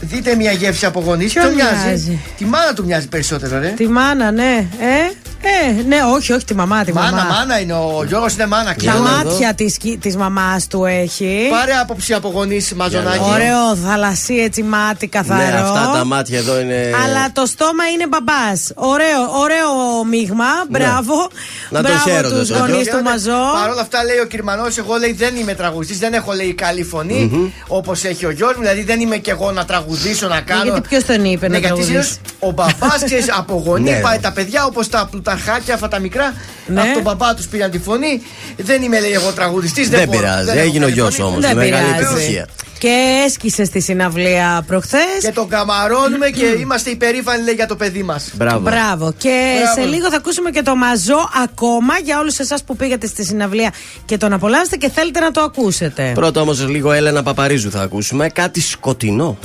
Δείτε 0.00 0.34
μια 0.34 0.52
γεύση 0.52 0.86
από 0.86 1.00
γονείς. 1.00 1.32
Ποιο 1.32 1.42
Ποιο 1.42 1.52
μοιάζει; 1.54 1.86
μοιάζει; 1.86 2.20
Τη 2.36 2.44
μάνα 2.44 2.74
του 2.74 2.84
μοιάζει 2.84 3.08
περισσότερο, 3.08 3.58
ρε. 3.58 3.68
Τη 3.76 3.88
μάνα, 3.88 4.30
ναι. 4.30 4.66
Ε, 4.80 5.12
Ε, 5.42 5.82
ναι, 5.82 5.96
όχι, 6.14 6.32
όχι 6.32 6.44
τη 6.44 6.54
μαμά, 6.54 6.84
τη 6.84 6.92
Μάνα, 6.92 7.10
μαμά. 7.16 7.28
μάνα 7.34 7.60
είναι 7.60 7.72
ο 7.72 8.04
Γιώργος, 8.06 8.34
είναι 8.34 8.46
μάνα. 8.46 8.64
Τα 8.64 8.74
ξέρω. 8.74 8.98
μάτια 8.98 9.54
της, 9.54 9.76
της 10.00 10.16
μαμάς 10.16 10.66
του 10.66 10.84
έχει. 10.84 11.46
Πάρε 11.50 11.72
άποψη 11.82 12.14
από 12.14 12.28
γονείς 12.28 12.72
μαζονάκι. 12.74 13.18
Ωραίο, 13.32 13.76
θαλασσί 13.86 14.34
έτσι 14.34 14.62
μάτι 14.62 15.06
καθαρό. 15.06 15.42
Ναι, 15.50 15.60
αυτά 15.60 15.90
τα 15.94 16.04
μάτια 16.04 16.38
εδώ 16.38 16.60
είναι. 16.60 16.90
Αλλά 17.04 17.32
το 17.32 17.46
στόμα 17.46 17.84
είναι 17.94 18.06
μπαμπάς. 18.06 18.72
Ωραίο, 18.74 19.20
ωραίο 19.42 20.04
μείγμα. 20.10 20.44
Μπράβο. 20.70 21.28
Να 21.70 21.82
το 21.82 21.88
Μπράβο 21.88 22.10
χαίρονται, 22.10 22.38
τους 22.38 22.48
το 22.48 22.58
γονείς 22.58 22.76
τέτοιο. 22.76 22.96
του 22.98 23.02
Μαζό. 23.02 23.40
Παρ' 23.62 23.70
όλα 23.70 23.80
αυτά 23.80 24.04
λέει 24.04 24.18
ο 24.18 24.24
Κυρμανός, 24.26 24.78
εγώ 24.78 24.96
λέει 24.96 25.12
δεν 25.12 25.36
είμαι 25.36 25.54
τραγουδιστής, 25.54 25.98
δεν 25.98 26.12
έχω 26.12 26.32
λέει 26.32 26.54
καλή 26.54 26.82
φωνή 26.84 27.52
όπως 27.68 28.04
έχει 28.04 28.26
ο 28.26 28.30
Γιώργος. 28.30 28.58
Δηλαδή 28.58 28.82
δεν 28.82 29.00
είμαι 29.00 29.16
και 29.16 29.30
εγώ 29.30 29.52
να 29.52 29.64
τραγουδήσω, 29.64 30.28
να 30.28 30.40
κάνω. 30.40 30.60
Ε, 30.60 30.64
γιατί 30.64 30.80
ποιος 30.88 31.04
τον 31.04 31.24
είπε 31.24 31.48
ναι, 31.48 31.52
να 31.52 31.58
γιατί 31.58 31.66
τραγουδήσει. 31.66 31.90
συνήθως 31.90 32.18
ο 32.38 32.50
μπαμπάς, 32.50 33.02
ξέρεις, 33.04 33.26
από 33.36 33.62
γονεί 33.66 33.90
Ναι. 33.90 34.00
πάει 34.00 34.18
τα 34.18 34.32
παιδιά 34.32 34.64
όπως 34.64 34.88
τα 34.88 35.08
πλουταρχάκια 35.28 35.74
αυτά 35.74 35.88
τα 35.88 35.98
μικρά. 35.98 36.34
Ναι. 36.66 36.80
Από 36.80 36.92
τον 36.92 37.02
μπαμπά 37.02 37.34
τους 37.34 37.46
πήραν 37.46 37.70
τη 37.70 37.78
φωνή. 37.78 38.22
Δεν 38.56 38.82
είμαι 38.82 39.00
λέει 39.00 39.12
εγώ 39.12 39.32
τραγουδιστής. 39.32 39.88
Δεν 39.88 40.08
πειράζει, 40.08 40.58
έγινε 40.58 40.84
ο 40.84 40.88
γιος 40.88 41.18
όμως. 41.18 41.40
Δεν 41.40 41.56
Μεγάλη 41.56 41.84
πειράζει. 41.84 42.04
επιτυχία. 42.04 42.46
Και 42.78 43.22
έσκησε 43.26 43.64
στη 43.64 43.80
συναυλία 43.80 44.64
προχθές. 44.66 45.20
Και 45.20 45.32
τον 45.32 45.48
καμαρώνουμε 45.48 46.28
και 46.30 46.44
είμαστε 46.60 46.90
υπερήφανοι 46.90 47.42
λέει 47.42 47.54
για 47.54 47.66
το 47.66 47.76
παιδί 47.76 48.02
μας. 48.02 48.30
Μπράβο. 48.34 48.58
Μπράβο. 48.60 49.12
Και 49.16 49.52
Μπράβο. 49.62 49.80
σε 49.80 49.94
λίγο 49.94 50.10
θα 50.10 50.16
ακούσουμε 50.16 50.50
και 50.50 50.62
το 50.62 50.76
μαζό 50.76 51.30
ακόμα 51.42 51.94
για 52.04 52.18
όλους 52.18 52.38
εσάς 52.38 52.62
που 52.64 52.76
πήγατε 52.76 53.06
στη 53.06 53.24
συναυλία 53.24 53.72
και 54.04 54.16
τον 54.16 54.32
απολαύσετε 54.32 54.76
και 54.76 54.88
θέλετε 54.90 55.20
να 55.20 55.30
το 55.30 55.40
ακούσετε. 55.40 56.10
Πρώτα 56.14 56.40
όμως 56.40 56.68
λίγο 56.68 56.92
Έλενα 56.92 57.22
Παπαρίζου 57.22 57.70
θα 57.70 57.80
ακούσουμε. 57.80 58.28
Κάτι 58.28 58.60
σκοτεινό. 58.60 59.38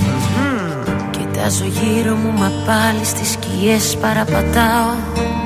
Κοιτάζω 1.12 1.66
γύρω 1.66 2.16
μου 2.16 2.32
μα 2.32 2.52
πάλι 2.66 3.06
στις 3.06 3.30
σκιές 3.32 3.98
παραπατάω 4.02 4.90
Δεν 5.16 5.43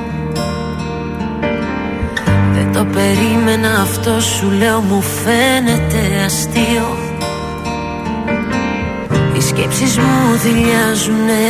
το 2.78 2.84
περίμενα 2.84 3.80
αυτό 3.80 4.20
σου 4.20 4.50
λέω 4.50 4.80
μου 4.80 5.02
φαίνεται 5.02 6.22
αστείο. 6.24 6.98
Οι 9.36 9.40
σκέψεις 9.40 9.98
μου 9.98 10.36
δηλιάζουνε 10.42 11.46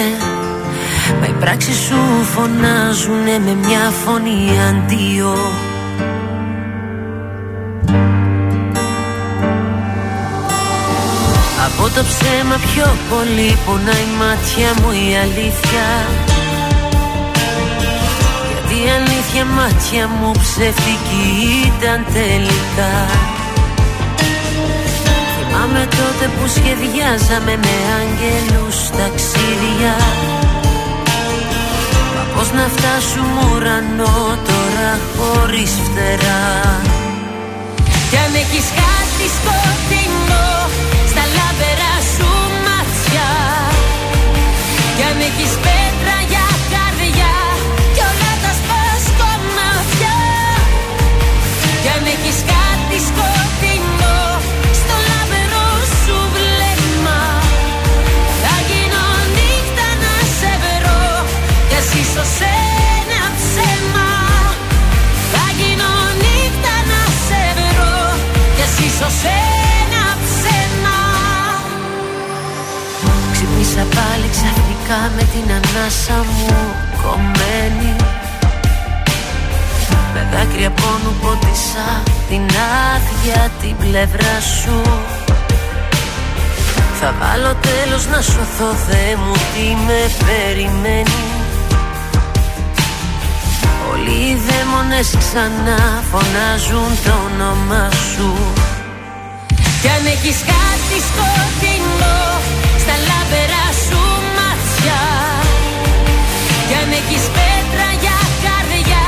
Μα 1.21 1.27
οι 1.27 1.35
πράξεις 1.41 1.77
σου 1.77 1.97
φωνάζουνε 2.35 3.39
με 3.45 3.55
μια 3.67 3.93
φωνή 4.05 4.51
αντίο. 4.69 5.35
Από 11.67 11.95
το 11.95 12.03
ψέμα 12.03 12.57
πιο 12.75 12.97
πολύ 13.11 13.57
πονάει 13.67 14.07
η 14.13 14.17
μάτια 14.19 14.83
μου 14.83 14.91
η 14.91 15.17
αλήθεια. 15.17 15.87
Γιατί 18.49 18.75
η 18.87 18.91
αλήθεια 18.91 19.18
μάτια 19.37 20.09
μου 20.09 20.31
ψεύτικη 20.33 21.25
ήταν 21.67 22.05
τελικά. 22.13 22.95
Θυμάμαι 25.35 25.89
τότε 25.99 26.25
που 26.35 26.45
σχεδιάζαμε 26.57 27.55
με 27.65 27.75
άγγελους 27.99 28.79
ταξίδια. 28.99 29.97
Μα 32.15 32.23
πώς 32.35 32.49
να 32.59 32.67
φτάσουμε 32.75 33.41
ουρανό 33.55 34.19
τώρα 34.49 34.91
χωρίς 35.17 35.73
φτερά. 35.85 36.47
Κι 38.11 38.17
αν 38.25 38.33
έχεις 38.43 38.67
κάτι 38.83 39.27
σκοτεινό 39.37 40.51
στα 41.11 41.25
λαμπερά 41.37 41.95
σου 42.13 42.31
μάτια. 42.67 43.31
Κι 44.97 45.05
αν 45.11 45.19
έχεις 45.29 45.53
ξαφνικά 74.89 75.13
με 75.17 75.23
την 75.23 75.53
ανάσα 75.53 76.25
μου 76.33 76.75
κομμένη. 77.03 77.97
Με 80.15 80.29
δάκρυα 80.33 80.71
πόνου 80.71 81.15
πότισα 81.23 81.89
την 82.29 82.43
άδεια 82.93 83.51
την 83.61 83.77
πλευρά 83.77 84.41
σου. 84.41 84.83
Θα 87.01 87.15
βάλω 87.21 87.55
τέλος 87.55 88.07
να 88.07 88.21
σωθώ 88.21 88.71
Θεέ 88.89 89.17
μου 89.17 89.33
τι 89.33 89.67
με 89.87 90.01
περιμένει. 90.27 91.25
Όλοι 93.91 94.11
οι 94.11 94.37
δαίμονες 94.47 95.09
ξανά 95.19 96.03
φωνάζουν 96.11 96.91
το 97.05 97.13
όνομα 97.29 97.89
σου. 98.13 98.31
Κι 99.81 99.89
αν 99.89 100.07
έχεις 100.15 100.39
κάτι 100.53 100.97
σκοτεινό 101.09 102.21
στα 102.83 102.95
λαμπερά 103.09 103.68
σου 104.89 104.95
μάτια 104.95 105.03
Κι 106.69 106.75
αν 106.81 106.91
έχεις 107.01 107.25
πέτρα 107.37 107.89
για 108.05 108.19
καρδιά 108.45 109.07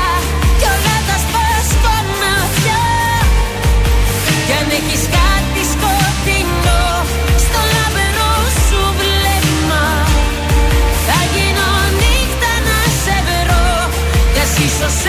κι 0.59 0.67
όλα 0.73 0.97
τα 1.07 1.17
σπάς 1.23 1.69
κομμάτια 1.83 2.83
Κι 4.45 4.53
αν 4.59 4.67
έχεις 4.79 5.03
κάτι 5.17 5.61
σκοτεινό 5.73 6.85
στο 7.45 7.61
λαμπερό 7.75 8.35
σου 8.65 8.81
βλέμμα. 8.99 9.87
Θα 11.07 11.19
γίνω 11.33 11.69
νύχτα 12.01 12.53
να 12.67 12.79
σε 13.03 13.17
βρω 13.27 13.69
κι 14.33 14.41
ας 14.45 14.53
ίσως 14.67 14.99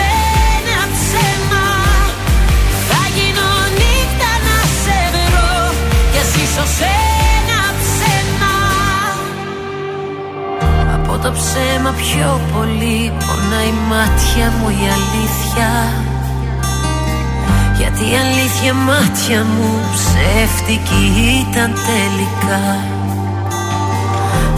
ένα 0.57 0.79
ψέμα. 0.93 1.67
Θα 2.89 3.01
γίνω 3.15 3.49
νύχτα 3.79 4.31
να 4.47 4.57
σε 4.81 4.99
βρω 5.13 5.51
κι 6.11 6.19
ας 6.23 6.31
ίσως 6.43 6.75
ένα 6.79 7.02
το 11.23 11.31
ψέμα 11.31 11.91
πιο 12.03 12.29
πολύ. 12.53 12.99
Πονάει 13.25 13.71
η 13.75 13.79
μάτια 13.89 14.47
μου 14.57 14.69
η 14.81 14.83
αλήθεια. 14.97 15.69
Γιατί 17.77 18.03
η 18.11 18.15
αλήθεια 18.25 18.73
μάτια 18.89 19.39
μου 19.53 19.71
ψεύτικη 19.95 21.03
ήταν 21.41 21.69
τελικά. 21.91 22.63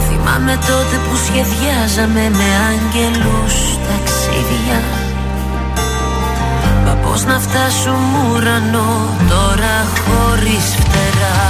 Θυμάμαι 0.06 0.54
τότε 0.70 0.96
που 1.04 1.14
σχεδιάζαμε 1.26 2.24
με 2.38 2.48
άγγελους 2.70 3.56
ταξίδια. 3.86 4.80
Μα 6.84 6.92
πώς 7.04 7.20
να 7.30 7.36
φτάσουμε 7.44 8.18
ουρανό 8.30 8.92
τώρα 9.32 9.76
χωρίς 10.04 10.66
φτερά. 10.80 11.42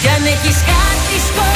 Κι 0.00 0.08
αν 0.14 0.22
έχεις 0.34 0.58
κάτι 0.70 1.16
σκοτεινό 1.28 1.55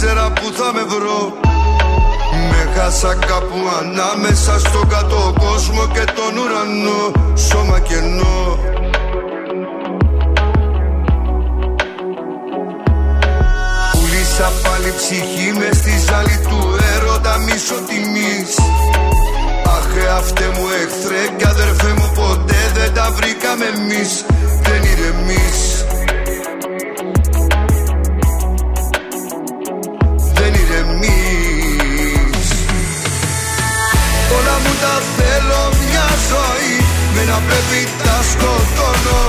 Ήθελα 0.00 0.14
να 0.14 0.30
ξέρα 0.30 0.32
που 0.32 0.52
θα 0.56 0.72
με 0.72 0.82
βρω. 0.82 1.32
Με 2.50 2.72
χάσα 2.74 3.14
κάπου 3.14 3.60
ανάμεσα 3.80 4.58
στον 4.58 4.88
κάτω 4.88 5.34
κόσμο 5.38 5.86
και 5.86 6.04
τον 6.16 6.36
ουρανό. 6.36 7.34
Σώμα 7.36 7.78
κενό. 7.80 8.58
Έριξα 14.38 14.68
πάλι 14.68 14.92
ψυχή 14.96 15.52
μες 15.58 15.76
στη 15.76 15.94
ζάλη 16.06 16.38
του 16.48 16.60
έρωτα 16.94 17.38
μίσο 17.38 17.74
τιμής. 17.88 18.58
Αχ 19.76 20.16
αυτέ 20.16 20.44
μου 20.54 20.66
εχθρέ 20.82 21.22
και 21.36 21.46
αδερφέ 21.46 21.92
μου 21.98 22.10
ποτέ 22.14 22.60
δεν 22.74 22.94
τα 22.94 23.10
βρήκαμε 23.16 23.64
εμείς. 23.64 24.24
Δεν 24.62 24.82
ηρεμείς. 24.82 25.58
Δεν 25.60 25.67
πρέπει 37.46 37.80
τα 38.04 38.16
σκοτώνω. 38.30 39.22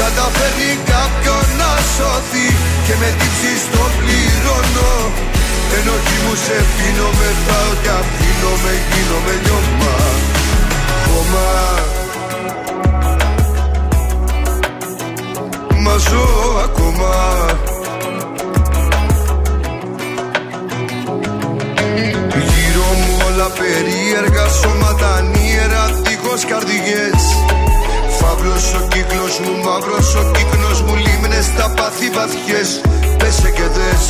Καταφέρνει 0.00 0.70
κάποιον 0.92 1.44
να 1.60 1.72
σωθεί 1.94 2.48
Και 2.86 2.94
με 3.00 3.08
τύψεις 3.18 3.62
το 3.72 3.84
πληρώνω. 3.98 4.92
Ενώ 5.76 5.94
εκεί 6.00 6.16
μου 6.24 6.34
σε 6.44 6.58
πίνω 6.74 7.08
μετράω 7.18 7.72
και 7.82 7.92
αφήνω 8.00 8.52
με 8.62 8.72
γίνομαι 8.88 9.34
λιώμα 9.44 9.96
Χώμα. 11.04 11.48
Μα 15.84 15.96
ζω 15.96 16.26
ακόμα. 16.64 17.14
Γύρω 22.48 22.88
μου 23.00 23.16
όλα 23.26 23.48
περίεργα 23.58 24.48
σώματα 24.48 25.20
νύερα 25.20 25.84
δίχως 25.86 26.15
καρδιές. 26.44 27.22
Φαύλος 28.18 28.74
ο 28.74 28.80
κύκλος 28.88 29.38
μου, 29.44 29.54
μαύρος 29.64 30.14
ο 30.14 30.22
κύκνος 30.34 30.82
μου 30.82 30.94
Λίμνες 30.94 31.44
στα 31.44 31.70
πάθη 31.76 32.08
βαθιές. 32.10 32.80
Πέσε 33.18 33.50
και 33.50 33.66
δες. 33.76 34.04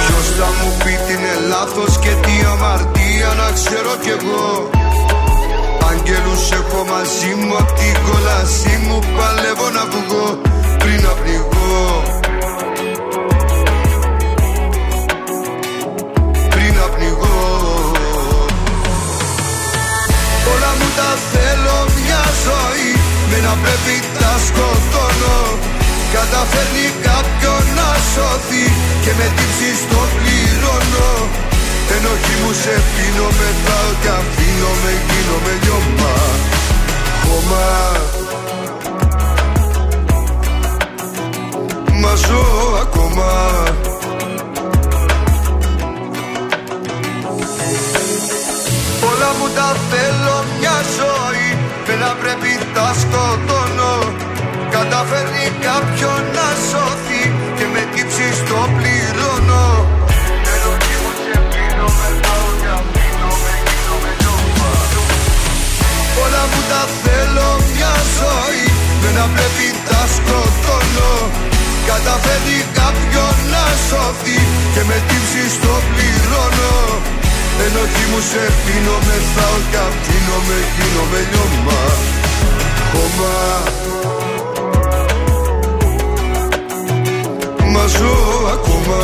Ποιος 0.00 0.26
θα 0.38 0.48
μου 0.58 0.68
πει 0.84 0.94
τι 1.06 1.12
είναι 1.12 1.34
λάθος 1.48 1.98
και 1.98 2.12
τι 2.24 2.34
αμαρτία 2.52 3.30
να 3.40 3.48
ξέρω 3.58 3.92
κι 4.02 4.12
εγώ. 4.18 4.70
Αγγέλους 5.90 6.50
έχω 6.50 6.84
μαζί 6.92 7.34
μου 7.34 7.56
απ' 7.56 7.72
την 7.78 7.94
κόλασή 8.06 8.76
μου 8.86 8.98
Παλεύω 9.16 9.68
να 9.76 9.84
βγω 9.92 10.40
πριν 10.78 11.00
να 11.02 11.08
πνιγώ 11.08 12.21
ζωή. 22.46 22.90
Με 23.30 23.38
να 23.46 23.54
πρέπει 23.62 23.94
τα 24.20 24.32
σκοτώνω. 24.46 25.38
Καταφέρνει 26.16 26.86
κάποιον 27.08 27.62
να 27.78 27.90
σωθεί 28.12 28.66
Και 29.04 29.12
με 29.18 29.26
τύψεις 29.36 29.78
το 29.90 30.00
πληρώνω. 30.16 31.10
Ενοχή 31.96 32.34
μου 32.42 32.52
σε 32.62 32.74
πίνω 32.92 33.28
μετράω 33.38 33.90
και 34.02 34.10
αφήνω 34.20 34.72
με 34.82 34.92
γίνομαι 35.08 35.54
λιώμα. 35.62 36.14
Χώμα. 37.24 37.68
Μα 42.00 42.14
ζω 42.14 42.44
ακόμα. 42.84 43.32
Όλα 49.10 49.30
μου 49.38 49.48
τα 49.54 49.76
θέλω 49.90 50.44
μια 50.58 50.76
ζωή 50.96 51.61
Με 51.86 51.94
να 52.04 52.12
πρέπει 52.20 52.52
τα 52.74 52.88
σκοτώνω 53.00 53.94
Καταφέρνει 54.76 55.46
κάποιον 55.66 56.20
να 56.36 56.48
σωθεί 56.68 57.22
Και 57.56 57.66
με 57.72 57.82
τύψεις 57.92 58.36
το 58.48 58.60
πληρώνω. 58.76 59.64
Ενοχή 60.52 60.96
μου 61.02 61.12
σε 61.22 61.36
πίνω 61.50 61.88
μετράω 61.98 62.48
και 62.60 62.70
αφήνω 62.78 63.30
με 63.44 63.54
γίνομαι 63.66 64.12
λιώμα 64.20 64.70
Όλα 66.22 66.42
μου 66.50 66.60
τα 66.70 66.82
θέλω 67.02 67.48
μια 67.72 67.94
ζωή. 68.18 68.66
Με 69.02 69.08
να 69.18 69.24
πρέπει 69.34 69.66
τα 69.88 70.02
σκοτώνω 70.14 71.12
Καταφέρνει 71.90 72.58
κάποιον 72.78 73.34
να 73.52 73.64
σωθεί 73.88 74.38
Και 74.74 74.82
με 74.88 74.96
τύψεις 75.08 75.52
το 75.62 75.74
πληρώνω 75.92 76.74
Ενοχή 77.64 78.04
μου 78.10 78.20
σε 78.30 78.42
πίνω 78.64 78.96
μεθάω 79.06 79.58
και 79.70 79.76
αφήνω 79.86 80.36
με 80.48 80.58
γίνομαι 80.74 81.20
λιώμα. 81.30 81.80
Χώμα. 82.92 83.34
Μα 87.72 87.86
ζω 87.86 88.14
ακόμα 88.52 89.00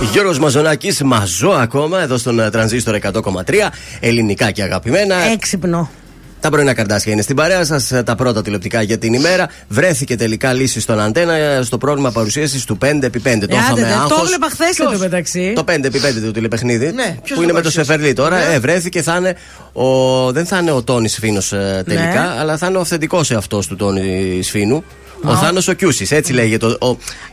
ακόμα 0.00 0.10
Γιώργος 0.12 0.38
Μαζονάκης, 0.38 1.02
μαζό 1.02 1.48
ακόμα 1.50 2.00
εδώ 2.02 2.16
στον 2.18 2.40
ε, 2.40 2.50
τρανζίστορ 2.50 2.98
100,3. 3.02 3.12
Ελληνικά 4.00 4.50
και 4.50 4.62
αγαπημένα. 4.62 5.14
Έξυπνο. 5.32 5.90
Τα 6.40 6.50
πρωινά 6.50 6.74
καρτάσια 6.74 7.12
είναι 7.12 7.22
στην 7.22 7.36
παρέα 7.36 7.64
σας. 7.64 7.92
Τα 8.04 8.14
πρώτα 8.14 8.42
τηλεοπτικά 8.42 8.82
για 8.82 8.98
την 8.98 9.12
ημέρα. 9.12 9.48
Βρέθηκε 9.68 10.16
τελικά 10.16 10.52
λύση 10.52 10.80
στον 10.80 11.00
αντένα 11.00 11.32
ε, 11.34 11.62
στο 11.62 11.78
πρόγραμμα 11.78 12.10
παρουσίασης 12.10 12.64
του 12.64 12.78
5x5. 12.82 12.88
Το 13.22 13.28
Άντε, 13.28 13.46
είχαμε 13.56 13.80
δεν 13.80 13.90
το 13.90 13.94
άγχος. 13.96 14.22
έβλεπα 14.22 14.48
χθες 14.50 14.78
εδώ 14.78 14.98
μεταξύ. 14.98 15.52
Το 15.54 15.64
5x5 15.68 16.20
το 16.24 16.30
τηλεπαιχνίδι. 16.30 16.92
Ναι, 16.92 17.16
ποιος 17.22 17.38
που 17.38 17.42
είναι 17.44 17.52
το 17.52 17.56
με 17.56 17.62
το 17.62 17.70
παρουσίασε; 17.70 17.84
Σεφερλί 17.92 18.12
τώρα. 18.12 18.36
Ναι. 18.48 18.54
Ε, 18.54 18.58
βρέθηκε, 18.58 19.02
θα 19.02 19.16
είναι 19.16 19.36
ο, 19.72 20.32
δεν 20.32 20.46
θα 20.46 20.58
είναι 20.58 20.70
ο 20.70 20.82
Τόνι 20.82 21.08
Φίνο 21.08 21.40
τελικά, 21.84 22.04
Ναι. 22.34 22.34
αλλά 22.38 22.56
θα 22.56 22.66
είναι 22.66 22.76
ο 22.76 22.80
αυθεντικός 22.80 23.30
εαυτός 23.30 23.66
του 23.66 23.76
Τόνι 23.76 24.40
Φίνου. 24.44 24.84
Ο 25.24 25.34
Θάνος 25.36 25.68
ο 25.68 25.72
Κιούσης, 25.72 26.10
έτσι 26.10 26.32
λέγεται. 26.32 26.66
Ο, 26.66 26.76
ο, 26.80 26.88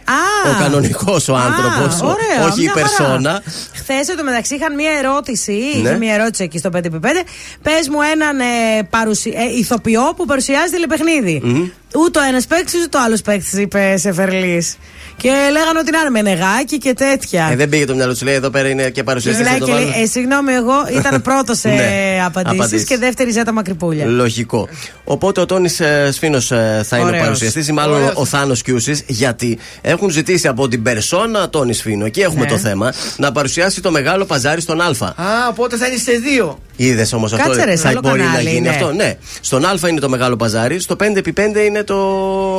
Α, 0.06 0.50
ο 0.56 0.60
κανονικός 0.60 1.28
ο 1.28 1.36
άνθρωπος. 1.36 2.02
ωραία, 2.02 2.46
Όχι 2.48 2.60
η 2.60 2.64
μια 2.64 2.72
χαρά. 2.74 2.86
περσόνα. 2.88 3.42
Χθες 3.74 4.08
εδώ 4.08 4.24
μεταξύ 4.24 4.56
είχαν 4.56 4.76
μία 4.76 4.92
ερώτηση. 5.04 5.52
Ναι. 5.52 5.90
Είχε 5.90 5.98
μία 5.98 6.14
ερώτηση 6.14 6.44
εκεί 6.44 6.58
στο 6.58 6.70
5x5. 6.74 7.06
Πες 7.62 7.90
μου 7.90 7.98
έναν 8.14 8.40
ε, 8.40 8.84
παρουσι... 8.90 9.34
ε, 9.36 9.58
ηθοποιό 9.58 10.14
που 10.16 10.26
παρουσιάζει 10.26 10.72
τηλεπαιχνίδι. 10.74 11.42
Ούτε 11.98 12.20
ο 12.20 12.24
ένας 12.24 12.46
παίκτης 12.46 12.84
ούτε 12.86 12.98
ο 12.98 13.02
άλλος 13.02 13.22
παίκτης, 13.22 13.54
είπε 13.54 13.98
Σεφερλή. 13.98 14.68
Και 15.18 15.30
λέγανε 15.30 15.80
ότι 15.80 15.92
να 15.92 16.00
είναι 16.00 16.10
με 16.10 16.22
νεγάκι 16.22 16.78
και 16.78 16.94
τέτοια. 16.94 17.50
Ε, 17.52 17.56
δεν 17.56 17.70
πήγε 17.70 17.86
το 17.86 17.96
μυαλό 17.96 18.16
του, 18.16 18.26
λέει 18.26 18.34
εδώ 18.34 18.50
πέρα 18.50 18.70
είναι 18.70 18.90
και 18.90 19.04
παρουσιαστή. 19.04 19.44
Λέει 19.44 19.60
και 19.60 19.72
λέει, 19.74 20.02
ε, 20.04 20.06
συγγνώμη, 20.06 20.52
εγώ 20.54 20.74
ήταν 20.98 21.22
πρώτος 21.28 21.58
σε 21.60 21.68
Ναι, 21.68 22.22
απαντήσεις 22.26 22.60
απαντήσεις. 22.60 22.88
και 22.88 22.98
δεύτερη 22.98 23.32
ζέτα 23.32 23.52
μακρυπούλια. 23.52 24.06
Λογικό. 24.06 24.68
Οπότε 25.04 25.42
ο 25.42 25.46
Τόνις 25.46 25.80
ε, 25.80 26.10
Σφίνος 26.12 26.48
θα 26.84 26.98
είναι 26.98 27.00
ο 27.04 27.06
Ωραίος. 27.08 27.24
παρουσιαστής, 27.24 27.68
ή 27.68 27.72
μάλλον 27.72 27.96
Ωραίος. 27.96 28.12
ο 28.16 28.26
Θάνος 28.26 28.62
Κιούσης, 28.62 29.04
γιατί 29.08 29.58
έχουν 29.82 30.10
ζητήσει 30.10 30.48
από 30.48 30.68
την 30.68 30.82
περσόνα 30.84 31.50
Τόνι 31.50 31.74
Σφίνο, 31.74 32.06
εκεί 32.06 32.22
έχουμε 32.22 32.42
Ναι. 32.44 32.50
το 32.50 32.58
θέμα, 32.58 32.94
να 33.18 33.32
παρουσιάσει 33.32 33.82
το 33.82 33.92
μεγάλο 33.92 34.26
παζάρι 34.26 34.62
στον 34.62 34.82
Α. 34.82 34.86
Α, 34.86 35.48
οπότε 35.50 35.78
θα 35.78 35.88
είναι 35.88 35.98
σε 35.98 36.12
δύο. 36.12 36.60
Είδες 36.76 37.14
όμως 37.14 37.34
αυτό. 37.34 37.48
Κάτσε 37.50 37.66
ρε, 37.66 37.76
σε 37.76 37.82
θα 37.82 37.90
άλλο 37.90 38.00
μπορεί 38.04 38.20
κανάλι 38.20 38.36
να 38.36 38.42
γίνει 38.50 38.56
είναι. 38.58 38.70
αυτό. 38.70 38.92
Ναι. 38.92 39.18
Στον 39.42 39.66
Α 39.66 39.74
είναι 39.90 40.00
το 40.00 40.10
μεγάλο 40.10 40.36
παζάρι, 40.36 40.80
στο 40.80 40.96
5x5 41.00 41.66
είναι 41.66 41.84
το. 41.84 41.96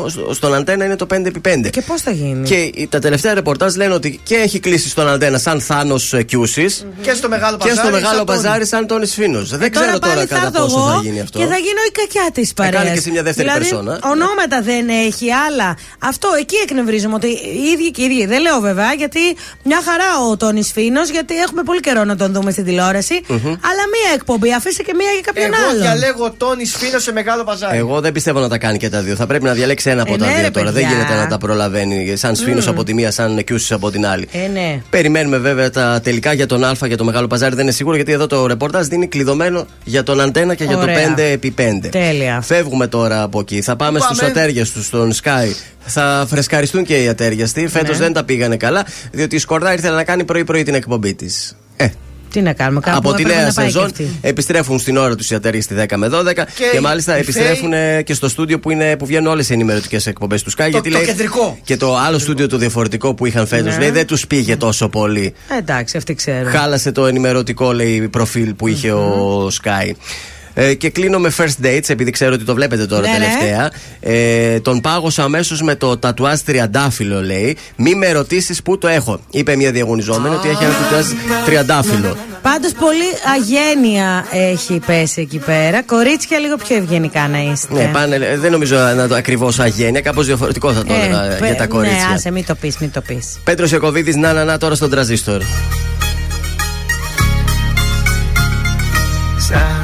στο- 0.09 0.35
Στον 0.35 0.55
Αντένα 0.55 0.85
είναι 0.85 0.97
το 0.97 1.06
5x5. 1.14 1.70
Και 1.70 1.81
πώς 1.82 2.01
θα 2.01 2.10
γίνει; 2.10 2.47
Και 2.55 2.86
τα 2.90 2.98
τελευταία 2.98 3.35
ρεπορτάζ 3.35 3.74
λένε 3.74 3.94
ότι 3.94 4.20
και 4.22 4.35
έχει 4.35 4.59
κλείσει 4.60 4.89
στον 4.89 5.09
Αντένα 5.09 5.39
σαν 5.39 5.60
Θάνος 5.60 6.14
Κιούσης 6.26 6.86
Και 7.02 7.12
στο 7.14 7.28
μεγάλο 7.28 7.56
και 7.56 7.68
παζάρι. 7.68 7.78
στο 7.86 7.90
μεγάλο 7.97 8.16
σαν 8.16 8.26
τον- 8.26 8.36
παζάρι 8.36 8.66
σαν 8.66 8.86
Τόνι 8.86 9.06
Φίνο. 9.06 9.43
Δεν 9.43 9.70
ξέρω 9.70 9.86
τώρα 9.86 9.98
τώρα 9.98 10.14
πάλι 10.14 10.26
θα 10.26 10.35
κατά 10.35 10.47
έρθω 10.47 10.62
πόσο 10.62 10.76
εγώ 10.78 10.89
θα 10.89 11.01
γίνει 11.02 11.20
αυτό. 11.20 11.39
Και 11.39 11.44
θα 11.44 11.56
γίνω 11.56 11.81
η 11.89 11.93
κακιά 12.01 12.26
της 12.32 12.52
παρέα. 12.55 12.70
κάνει 12.81 12.90
και 12.93 12.98
εσύ 12.98 13.10
μια 13.10 13.22
δεύτερη 13.22 13.48
δηλαδή, 13.48 13.68
περσόνα. 13.68 13.98
Ονόματα 14.12 14.60
δεν 14.62 14.89
έχει, 15.06 15.26
άλλα. 15.47 15.76
Αυτό 15.98 16.28
εκεί 16.39 16.56
εκνευρίζομαι. 16.66 17.14
Ότι 17.14 17.26
οι 17.26 17.64
ίδιοι 17.74 17.90
και 17.90 18.02
οι 18.02 18.05
ίδιοι. 18.05 18.26
Δεν 18.26 18.40
λέω 18.40 18.60
βέβαια, 18.60 18.93
γιατί 18.93 19.18
μια 19.64 19.81
χαρά 19.89 20.10
ο 20.31 20.36
Τόνι 20.36 20.62
Φίνος, 20.62 21.09
γιατί 21.10 21.35
έχουμε 21.47 21.62
πολύ 21.62 21.81
καιρό 21.81 22.05
να 22.05 22.16
τον 22.16 22.32
δούμε 22.32 22.51
στην 22.51 22.64
τηλεόραση. 22.64 23.14
Αλλά 23.68 23.82
μία 23.94 24.10
εκπομπή, 24.14 24.52
αφήστε 24.55 24.82
και 24.82 24.94
μία 25.01 25.10
για 25.16 25.20
κάποιον 25.24 25.51
Εγώ 25.55 25.62
άλλον. 25.68 25.81
διαλέγω 25.82 26.31
Τόνι 26.43 26.64
Σφίνο 26.66 26.98
σε 26.98 27.12
μεγάλο 27.12 27.44
παζάρι. 27.44 27.78
Εγώ 27.78 28.01
δεν 28.01 28.12
πιστεύω 28.12 28.39
να 28.40 28.48
τα 28.48 28.59
κάνει 28.59 28.78
και 28.78 28.89
τα 28.89 29.01
δύο. 29.01 29.14
Θα 29.14 29.26
πρέπει 29.26 29.44
να 29.44 29.52
διαλέξει 29.52 29.90
ένα 29.90 30.02
από 30.02 30.14
Ε, 30.14 30.16
τα 30.16 30.26
ναι, 30.26 30.32
δύο 30.32 30.43
ρε, 30.43 30.51
τώρα. 30.51 30.72
παιδιά. 30.72 30.89
Δεν 30.89 30.97
γίνεται 30.97 31.14
να 31.14 31.26
τα 31.26 31.39
προλαβαίνει. 31.39 32.16
Σαν 32.16 32.34
Σφίνο 32.35 32.62
από 32.66 32.85
τη 32.85 32.94
μία, 32.94 33.11
σαν 33.11 33.44
Κιούση 33.44 33.74
από 33.74 33.90
την 33.90 34.06
άλλη. 34.06 34.28
Ε, 34.32 34.47
ναι. 34.48 34.82
Περιμένουμε 34.90 35.39
βέβαια 35.39 35.70
τα 35.70 36.01
τελικά 36.02 36.32
για 36.32 36.47
τον 36.47 36.65
Α 36.65 36.77
για 36.86 36.97
το 36.97 37.05
μεγάλο 37.05 37.27
παζάρι. 37.27 37.55
Δεν 37.55 37.65
είναι 37.65 37.73
σίγουρο 37.73 37.97
γιατί 37.97 38.12
εδώ 38.12 38.27
το 38.27 38.47
ρεπορτάζ 38.47 38.86
δίνει 38.86 39.06
κλειδωμένο 39.06 39.66
για 39.85 40.02
τον 40.02 40.20
Αντένα 40.20 40.55
και 40.55 40.65
για 40.65 40.77
Ωραία. 40.78 41.15
το 41.15 41.23
5x5. 41.23 41.89
Τέλεια. 41.90 42.40
Φεύγουμε 42.40 42.86
τώρα 42.86 43.23
από 43.23 43.40
εκεί. 43.40 43.61
Θα 43.62 43.77
πάμε 43.77 43.98
Πάμε. 43.98 44.15
στους 44.15 44.28
ατέριαστου, 44.28 44.82
στον 44.82 45.12
Sky. 45.12 45.55
Θα 45.86 46.27
φρεσκαριστούν 46.28 46.85
και 46.85 47.02
οι 47.02 47.09
ατέριαστοι. 47.09 47.69
Φέτος 47.69 47.98
Ναι. 47.98 48.05
δεν 48.05 48.12
τα 48.12 48.24
πήγανε 48.24 48.56
καλά, 48.56 48.86
διότι 49.12 49.36
η 49.36 49.39
Σκορδά 49.39 49.74
ήθελε 49.74 49.94
να 49.97 50.05
κάνει 50.05 50.24
πρωί-πρωί 50.24 50.62
την 50.62 50.74
εκπομπή 50.74 51.15
της. 51.15 51.56
Ε, 51.77 51.86
Τι 52.35 52.40
να 52.43 52.52
κάνουμε, 52.52 52.81
κάπου 52.81 52.97
Από 52.97 53.12
τη 53.15 53.23
έπρεπε 53.23 53.39
νέα 53.39 53.47
να 53.47 53.52
πάει 53.52 53.65
και 53.66 53.73
σεζόν 53.73 53.89
αυτή. 53.90 54.09
επιστρέφουν 54.20 54.78
στην 54.78 54.97
ώρα 54.97 55.15
τους 55.15 55.31
οι 55.31 55.35
ατέροι 55.35 55.61
στη 55.61 55.74
10 55.89 55.94
με 55.97 56.09
12 56.12 56.32
και, 56.73 56.81
μάλιστα 56.81 57.16
η 57.16 57.20
επιστρέφουν 57.20 57.73
ε, 57.73 58.02
και 58.02 58.15
στο 58.15 58.28
στούντιο 58.28 58.59
που, 58.59 58.70
είναι, 58.70 58.97
που 58.97 59.06
βγαίνουν 59.06 59.27
όλες 59.27 59.51
οι 59.51 59.52
ενημερωτικές 59.52 60.06
εκπομπές 60.06 60.43
του 60.43 60.51
Sky. 60.51 60.70
γιατί 60.70 60.90
το 60.90 60.97
λέει, 60.97 61.06
κεντρικό. 61.06 61.59
Και 61.65 61.77
το 61.77 61.97
άλλο 61.97 62.19
στούντιο 62.19 62.47
το 62.48 62.56
διαφορετικό 62.56 63.15
που 63.15 63.27
είχαν 63.27 63.47
φέτος 63.47 63.73
Ναι. 63.73 63.78
λέει 63.78 63.90
δεν 63.90 64.06
τους 64.06 64.27
πήγε 64.27 64.56
τόσο 64.56 64.89
πολύ. 64.89 65.35
Ε, 65.48 65.59
εντάξει, 65.59 65.97
αυτή 65.97 66.15
ξέρω. 66.15 66.51
Χάλασε 66.51 66.93
το 66.93 67.06
ενημερωτικό 67.06 67.73
λέει 67.73 68.09
προφίλ 68.09 68.55
που 68.55 68.69
είχε 68.69 68.93
ο 68.93 69.47
Sky. 69.62 69.90
Ε, 70.56 70.74
και 70.74 70.90
κλείνω 70.90 71.18
με 71.18 71.32
first 71.36 71.64
dates, 71.66 71.89
επειδή 71.89 72.10
ξέρω 72.10 72.32
ότι 72.35 72.44
το 72.44 72.55
βλέπετε 72.55 72.86
τώρα 72.86 73.02
Ναι, 73.02 73.09
ναι. 73.09 73.14
τελευταία. 73.18 73.70
Ε, 74.01 74.60
τον 74.60 74.81
πάγωσα 74.81 75.22
αμέσως 75.22 75.62
με 75.62 75.74
το 75.74 75.97
τατουάζ 75.97 76.39
τριαντάφυλλο, 76.40 77.22
λέει. 77.22 77.56
Μη 77.76 77.94
με 77.94 78.12
ρωτήσεις 78.12 78.62
πού 78.62 78.78
το 78.78 78.89
έχω. 78.89 79.20
Είπε 79.31 79.56
μια 79.56 79.70
διαγωνιζόμενη 79.70 80.35
ότι 80.35 80.48
έχει 80.48 80.64
ένα 80.64 80.72
τατουάζ 80.82 81.06
τριαντάφυλλο. 81.44 82.16
Πάντως 82.43 82.72
πολύ 82.72 83.05
αγένεια 83.36 84.24
έχει 84.31 84.81
πέσει 84.86 85.20
εκεί 85.20 85.39
πέρα. 85.39 85.82
Κορίτσια 85.82 86.39
λίγο 86.39 86.56
πιο 86.56 86.76
ευγενικά 86.76 87.28
να 87.28 87.39
είστε. 87.52 87.74
Ναι, 87.74 87.90
πάνε, 87.93 88.16
ε, 88.16 88.39
δεν 88.39 88.51
νομίζω 88.52 88.76
να 88.97 89.09
το 89.09 89.14
ακριβώς 89.14 89.59
αγένεια, 89.59 90.01
κάπως 90.01 90.26
διαφορετικό 90.26 90.72
θα 90.72 90.85
το 90.85 90.93
Ε, 90.94 90.97
έλεγα 91.05 91.36
πε- 91.36 91.44
για 91.44 91.55
τα 91.56 91.66
κορίτσια. 91.66 92.09
Ναι, 92.09 92.14
άσε, 92.14 92.31
μην 92.31 92.44
το 92.47 92.55
πεις, 92.55 92.78
μην 92.78 92.90
το 92.90 93.01
πεις. 93.01 93.39
Πέτρος 93.44 93.70
Ιακοβίδη, 93.70 94.14
να, 94.18 94.32
να, 94.32 94.44
να, 94.44 94.59
τώρα 94.59 94.74
στον 94.74 94.90
τραζίστορ. 94.90 95.43
Σαν 99.48 99.84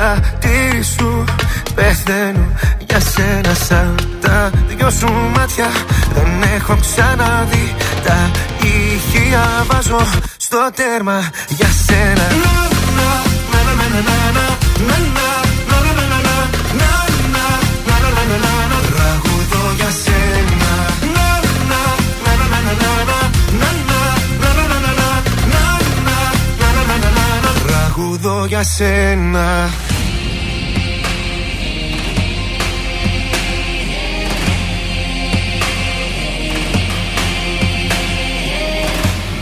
Για 0.00 0.18
χατήρι 0.24 0.82
σου 0.82 1.24
πεθαίνω 1.74 2.46
για 2.88 3.00
σένα 3.00 3.54
Σαν 3.54 3.94
τα 4.20 4.50
δυο 4.68 4.90
σου 4.90 5.12
μάτια. 5.36 5.70
Δεν 6.14 6.42
έχω 6.54 6.76
ξαναδεί 6.80 7.74
Τα 8.04 8.30
ηχεία 8.62 9.66
βάζω 9.66 10.06
στο 10.36 10.70
τέρμα 10.74 11.30
για 11.48 11.68
σένα. 11.86 12.26
Τραγουδώ 18.96 19.74
για 19.76 19.90
σένα. 20.02 20.70
Τραγουδώ 27.66 28.44
για 28.44 28.62
σένα 28.62 29.70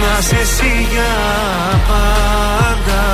Να 0.00 0.20
σε 0.20 0.36
εσύ 0.36 0.86
για 0.90 1.14
πάντα 1.88 3.04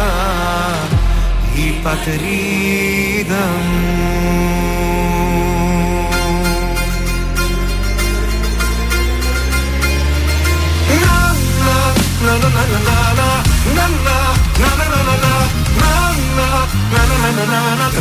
Η 1.55 1.71
πατρίδα 1.83 3.45
μου 3.71 4.05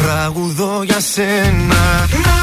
Τραγουδώ 0.03 0.83
για 0.83 0.99
σένα 0.99 2.42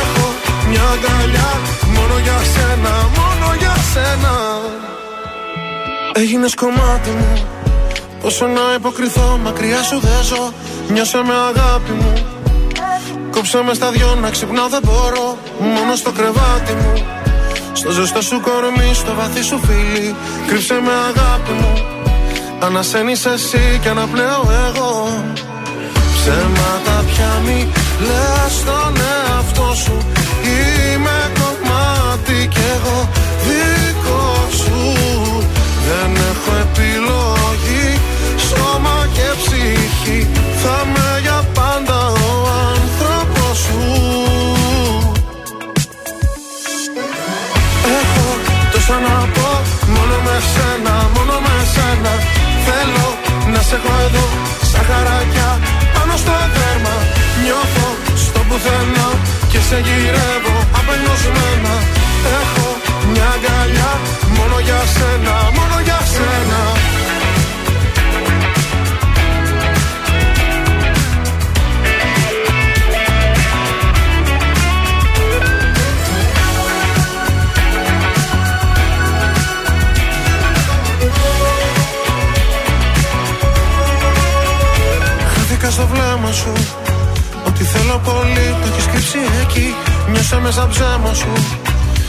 Έχω 0.00 0.26
μια 0.68 0.84
αγκαλιά 0.94 1.50
Μόνο 1.96 2.14
για 2.22 2.38
σένα, 2.54 2.94
μόνο 3.18 3.54
για 3.58 3.74
σένα. 3.92 4.32
Έγινες 6.12 6.54
κομμάτι 6.54 7.10
μου 7.10 7.32
Πόσο 8.20 8.46
να 8.46 8.74
υποκριθώ 8.76 9.38
μακριά 9.42 9.82
σου 9.82 10.00
δεν 10.00 10.22
ζω 10.22 10.52
Νιώσε 10.88 11.20
με 11.26 11.34
αγάπη 11.50 11.92
μου. 11.92 12.12
Κόψε 13.30 13.62
με 13.66 13.74
στα 13.74 13.90
δυο 13.90 14.14
να 14.20 14.30
ξυπνάω 14.30 14.68
δεν 14.68 14.80
μπορώ 14.84 15.38
Μόνο 15.58 15.94
στο 15.94 16.10
κρεβάτι 16.12 16.72
μου. 16.72 16.92
Στο 17.72 17.90
ζεστό 17.90 18.22
σου 18.22 18.40
κορμί, 18.40 18.94
στο 18.94 19.14
βαθύ 19.14 19.42
σου 19.42 19.60
φίλι 19.66 20.14
Κρύψε 20.46 20.74
με 20.74 20.92
αγάπη 20.92 21.52
μου. 21.52 21.72
Ανασένεις 22.60 23.26
εσύ 23.26 23.78
και 23.82 23.88
αναπνέω 23.88 24.42
εγώ. 24.66 25.24
Ψέματα 26.14 27.04
πια 27.06 27.40
μη 27.44 27.72
λες 28.00 28.52
στον 28.60 28.94
εαυτό 28.96 29.74
σου 29.74 29.96
Είμαι 30.44 31.30
κομμάτι 31.38 32.48
κι 32.48 32.60
εγώ 32.74 33.08
δικό 33.46 34.48
σου 34.60 34.80
Δεν 35.86 36.10
έχω 36.30 36.52
επιλογή 36.66 38.00
Σώμα 38.48 39.08
και 39.12 39.28
ψυχή 39.40 40.28
Θα 40.62 40.86
με 40.92 41.20
για 41.22 41.44
πάντα 41.54 42.06
ο 42.06 42.48
άνθρωπος 42.74 43.58
σου. 43.58 43.82
Έχω 48.00 48.26
τόσα 48.72 48.98
να 49.06 49.16
πω 49.34 49.50
Μόνο 49.94 50.16
με 50.24 50.36
σένα, 50.52 50.94
μόνο 51.14 51.36
με 51.46 51.56
σένα. 51.74 52.12
Θέλω 52.66 53.06
να 53.52 53.62
σε 53.62 53.74
έχω 53.74 53.92
εδώ 54.06 54.26
Σαν 54.70 54.84
χαράκια 54.88 55.58
πάνω 55.94 56.16
στο 56.16 56.32
δέρμα 56.32 56.53
Νιώθω 56.53 56.53
στο 56.53 56.53
πουθενά 58.54 59.08
Και 59.48 59.60
σε 59.68 59.78
γυρεύω 59.86 60.56
απελπισμένα 60.78 61.74
Έχω 62.40 62.66
μια 63.12 63.28
αγκαλιά 63.34 63.92
Μόνο 64.36 64.58
για 64.58 64.80
σένα, 64.94 65.34
μόνο 65.58 65.80
για 65.84 66.00
σένα. 66.14 66.60
Χάθηκα 85.34 85.70
στο 85.70 85.86
βλέμμα 85.86 86.32
σου. 86.32 86.52
Ότι 86.52 86.83
θέλω 87.74 87.98
πολύ 88.10 88.46
το 88.60 88.66
έχεις 88.70 88.86
κρύψεις 88.90 89.28
εκεί. 89.42 89.68
Νιώσα 90.10 90.38
μέσα 90.44 90.66
ψέμα 90.72 91.12
σου. 91.20 91.32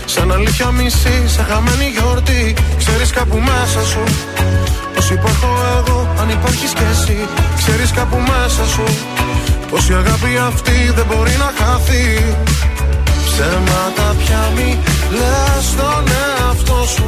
Σαν 0.06 0.32
αλήθεια 0.32 0.72
μισή, 0.72 1.16
σαν 1.34 1.46
χαμένη 1.50 1.88
γιορτή. 1.96 2.44
Ξέρεις 2.82 3.10
κάπου 3.18 3.38
μέσα 3.50 3.82
σου. 3.92 4.04
Πως 4.94 5.10
υπάρχω 5.10 5.50
εγώ, 5.78 5.98
αν 6.22 6.30
υπάρχεις 6.30 6.74
κι 6.78 6.86
εσύ 6.92 7.18
Ξέρεις 7.60 7.92
κάπου 7.92 8.18
μέσα 8.32 8.64
σου. 8.74 8.84
Πως 9.70 9.90
η 9.90 9.94
αγάπη 9.94 10.32
αυτή 10.48 10.78
δεν 10.96 11.06
μπορεί 11.10 11.36
να 11.44 11.50
χαθεί. 11.60 12.06
Ψέματα 13.26 14.08
πια 14.20 14.44
μη 14.56 14.70
λες 15.20 15.64
στον 15.72 16.04
εαυτό 16.22 16.80
σου. 16.94 17.08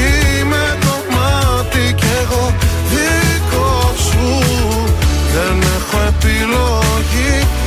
Είμαι 0.00 0.64
κομμάτι 0.86 1.84
κι 2.00 2.10
εγώ 2.22 2.54
δικό 2.90 3.92
σου. 4.06 4.26
Δεν 5.34 5.56
έχω 5.76 5.96
επιλογή. 6.08 6.80
Σώμα 7.40 7.59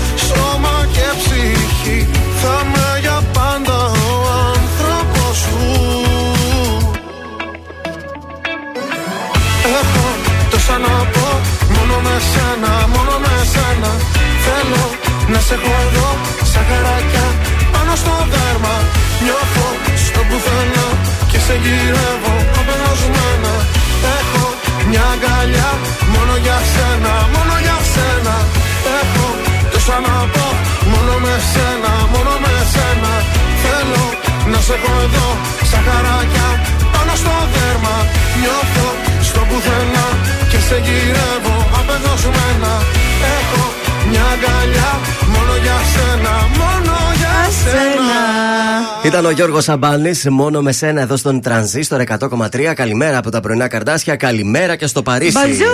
και 1.43 1.49
ψυχή 1.49 2.07
Θα 2.41 2.55
με 2.71 2.99
για 2.99 3.19
πάντα 3.33 3.77
ο 4.11 4.15
άνθρωπος 4.53 5.35
σου. 5.43 5.59
Έχω 9.79 10.05
τόσα 10.51 10.77
να 10.85 10.95
πω 11.13 11.27
Μόνο 11.75 11.95
με 12.05 12.15
σένα, 12.31 12.71
μόνο 12.95 13.15
με 13.23 13.35
σένα. 13.53 13.91
Θέλω 14.45 14.83
να 15.31 15.39
σε 15.47 15.53
έχω 15.53 15.73
εδώ 15.85 16.09
Σαν 16.51 16.63
χαράκια 16.69 17.25
πάνω 17.73 17.93
στο 18.01 18.13
δέρμα. 18.33 18.75
Νιώθω 19.23 19.67
στο 20.05 20.21
πουθενά 20.29 20.87
Και 21.29 21.39
σε 21.45 21.55
γυρεύω 21.63 22.35
απελασμένα 22.59 23.53
Έχω 24.19 24.45
μια 24.89 25.05
αγκαλιά 25.13 25.71
Μόνο 26.13 26.33
για 26.45 26.59
σένα, 26.73 27.13
μόνο 27.35 27.53
για 27.65 27.77
σένα. 27.93 28.35
Έχω 28.99 29.27
τόσα 29.71 29.97
να 30.07 30.15
πω 30.33 30.72
Μόνο 30.93 31.13
με 31.25 31.35
σένα, 31.51 31.91
μόνο 32.13 32.33
με 32.43 32.53
σένα 32.73 33.13
Θέλω 33.63 34.03
να 34.51 34.59
σε 34.65 34.73
έχω 34.77 34.93
εδώ 35.05 35.27
Σαν 35.69 35.81
χαράκια 35.87 36.47
πάνω 36.93 37.13
στο 37.21 37.33
δέρμα 37.53 37.95
Νιώθω 38.41 38.87
στο 39.27 39.41
πουθενά 39.49 40.07
Και 40.51 40.59
σε 40.67 40.77
γυρεύω 40.85 41.55
απεγνωσμένα 41.79 42.73
Έχω 43.37 43.63
μια 44.09 44.25
αγκαλιά 44.33 44.91
Μόνο 45.33 45.53
για 45.65 45.77
σένα, 45.93 46.33
μόνο 46.59 46.95
για 47.21 47.37
σένα 47.61 48.19
Ήταν 49.03 49.25
ο 49.25 49.29
Γιώργος 49.29 49.63
Σαμπάνης, 49.63 50.27
μόνο 50.29 50.61
με 50.61 50.71
σένα 50.71 51.01
εδώ 51.01 51.15
στον 51.17 51.41
Τρανζίστορ 51.41 52.01
100,3. 52.01 52.73
Καλημέρα 52.75 53.17
από 53.17 53.29
τα 53.29 53.39
πρωινά 53.39 53.67
καρδάσια. 53.67 54.15
Καλημέρα 54.15 54.75
και 54.75 54.87
στο 54.87 55.01
Παρίσι. 55.01 55.31
Μπαζού! 55.31 55.73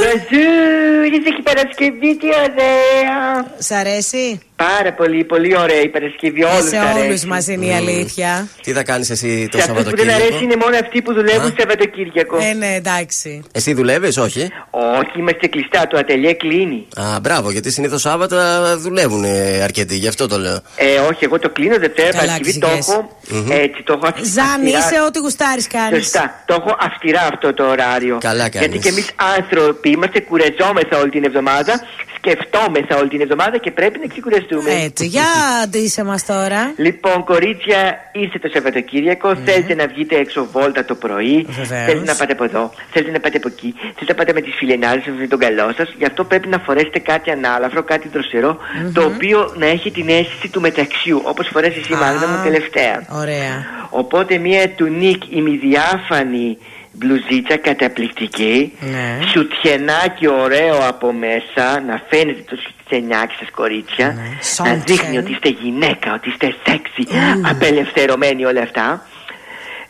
Μπαζούρι, 0.00 1.22
έχει 1.26 1.42
Παρασκευή, 1.42 2.16
τι 2.16 2.26
ωραία. 2.26 3.46
Σ' 3.58 3.70
αρέσει; 3.70 4.40
Πάρα 4.56 4.92
πολύ, 4.92 5.24
πολύ 5.24 5.56
ωραία 5.58 5.80
η 5.80 5.88
Παρασκευή. 5.88 6.44
Όλους 6.44 6.68
σε 6.68 6.78
αρέσει. 6.78 7.06
όλους 7.06 7.24
μα 7.24 7.38
είναι 7.48 7.66
η 7.66 7.72
αλήθεια. 7.74 8.48
Τι 8.62 8.72
θα 8.72 8.82
κάνεις 8.82 9.10
εσύ 9.10 9.48
το 9.50 9.56
Και 9.56 9.62
αυτούς 9.62 9.82
που 9.84 9.96
δεν 9.96 10.10
αρέσει 10.10 10.10
Σαββατοκύριακο. 10.10 10.44
είναι 10.44 10.56
μόνο 10.64 10.76
αυτοί 10.76 11.02
που 11.02 11.12
δουλεύουν 11.14 11.54
Σαββατοκύριακο. 11.58 12.36
Ε, 12.36 12.52
ναι, 12.52 12.74
εντάξει. 12.74 13.42
Εσύ 13.52 13.74
δουλεύεις, 13.74 14.16
όχι; 14.16 14.50
Όχι, 14.70 15.18
είμαστε 15.18 15.46
κλειστά. 15.46 15.86
Το 15.86 15.96
ατελιέ 15.98 16.32
κλείνει. 16.32 16.86
Α, 16.96 17.20
μπράβο, 17.20 17.50
γιατί 17.50 17.70
συνήθως 17.70 18.00
Σάββατα 18.00 18.76
δουλεύουν 18.78 19.24
ε, 19.24 19.60
αρκετοί, 19.62 19.96
γι' 19.96 20.08
αυτό 20.08 20.26
το 20.28 20.38
λέω. 20.38 20.60
Ε, 20.76 20.98
όχι, 21.10 21.24
εγώ 21.24 21.38
το 21.38 21.50
κλείνω 21.50 21.76
Δευτέρα 21.78 22.10
Καλά, 22.10 22.20
Παρασκευή. 22.22 22.58
Το 22.58 22.66
ξηγές. 22.66 22.88
έχω 22.88 23.18
Μμμ. 23.28 23.50
έτσι, 23.50 23.82
το 23.82 23.92
έχω 23.92 24.06
αυ- 24.06 24.24
Ζάνι, 24.24 24.48
αυστηρά. 24.74 24.78
είσαι 24.78 25.00
ό,τι 25.06 25.18
γουστάρεις 25.18 25.66
κάνεις. 25.66 25.98
Σωστά. 26.02 26.42
Το 26.46 26.54
έχω 26.54 26.76
αυστηρά 26.80 27.28
αυτό 27.32 27.54
το 27.54 27.64
ωράριο. 27.66 28.18
Καλά 28.20 28.48
κάνεις. 28.48 28.68
Γιατί 28.68 28.78
και 28.78 28.88
εμείς 28.88 29.06
άνθρωποι 29.38 29.88
είμαστε 29.90 30.20
κουρεζόμεθα 30.20 30.98
όλη 31.00 31.10
την 31.10 31.24
εβδομάδα, 31.24 31.80
σκεφτόμεθα 32.24 32.96
όλη 32.96 33.08
την 33.08 33.20
εβδομάδα 33.20 33.58
και 33.58 33.70
πρέπει 33.70 33.98
να 33.98 34.06
ξεκουραστούμε. 34.06 34.70
Έτσι, 34.84 35.06
για 35.06 35.24
αντίσε 35.62 36.04
μας 36.04 36.26
τώρα. 36.26 36.72
Λοιπόν, 36.76 37.24
κορίτσια, 37.24 37.80
ήρθε 38.12 38.38
το 38.38 38.48
Σαββατοκύριακο. 38.52 39.36
Θέλετε 39.36 39.74
να 39.74 39.86
βγείτε 39.86 40.16
έξω 40.16 40.48
βόλτα 40.52 40.84
το 40.84 40.94
πρωί. 40.94 41.46
Βεβαίως. 41.48 41.84
Θέλετε 41.86 42.06
να 42.12 42.14
πάτε 42.14 42.32
από 42.32 42.44
εδώ. 42.44 42.72
Θέλετε 42.90 43.12
να 43.12 43.20
πάτε 43.20 43.36
από 43.36 43.48
εκεί. 43.48 43.74
Θέλετε 43.78 44.12
να 44.12 44.14
πάτε 44.14 44.32
με 44.32 44.40
τις 44.40 44.54
φιλενάδε 44.54 45.02
σα, 45.04 45.10
με 45.10 45.26
τον 45.26 45.38
καλό 45.38 45.72
σας. 45.76 45.94
Γι' 45.98 46.04
αυτό 46.04 46.24
πρέπει 46.24 46.48
να 46.48 46.58
φορέσετε 46.58 46.98
κάτι 46.98 47.30
ανάλαφρο, 47.30 47.82
κάτι 47.82 48.08
δροσερό, 48.08 48.58
το 48.92 49.02
οποίο 49.04 49.54
να 49.56 49.66
έχει 49.66 49.90
την 49.90 50.08
αίσθηση 50.08 50.48
του 50.48 50.60
μεταξιού. 50.60 51.20
Όπως 51.24 51.48
φορέσει 51.52 51.78
εσύ, 51.78 51.92
Μάγδα 51.92 52.26
μου, 52.28 52.42
τελευταία. 52.44 53.06
Ωραία. 53.10 53.82
Οπότε 53.90 54.38
μια 54.38 54.70
τουνίκ 54.70 55.22
ημιδιάφανη 55.30 56.58
μπλουζίτσα 56.94 57.56
καταπληκτική. 57.56 58.72
Ναι. 58.80 59.18
Σουτιενάκι 59.32 60.28
ωραίο 60.28 60.78
από 60.88 61.12
μέσα, 61.12 61.80
να 61.80 62.02
φαίνεται 62.08 62.44
το 62.50 62.56
σουτιενάκι 62.56 63.34
σας 63.38 63.50
κορίτσια. 63.50 64.06
Να 64.06 64.42
Σόντιεν. 64.42 64.82
δείχνει 64.86 65.18
ότι 65.18 65.32
είστε 65.32 65.48
γυναίκα, 65.48 66.14
ότι 66.14 66.28
είστε 66.28 66.54
σεξι, 66.66 67.06
απελευθερωμένοι 67.50 68.44
όλα 68.44 68.62
αυτά. 68.62 69.06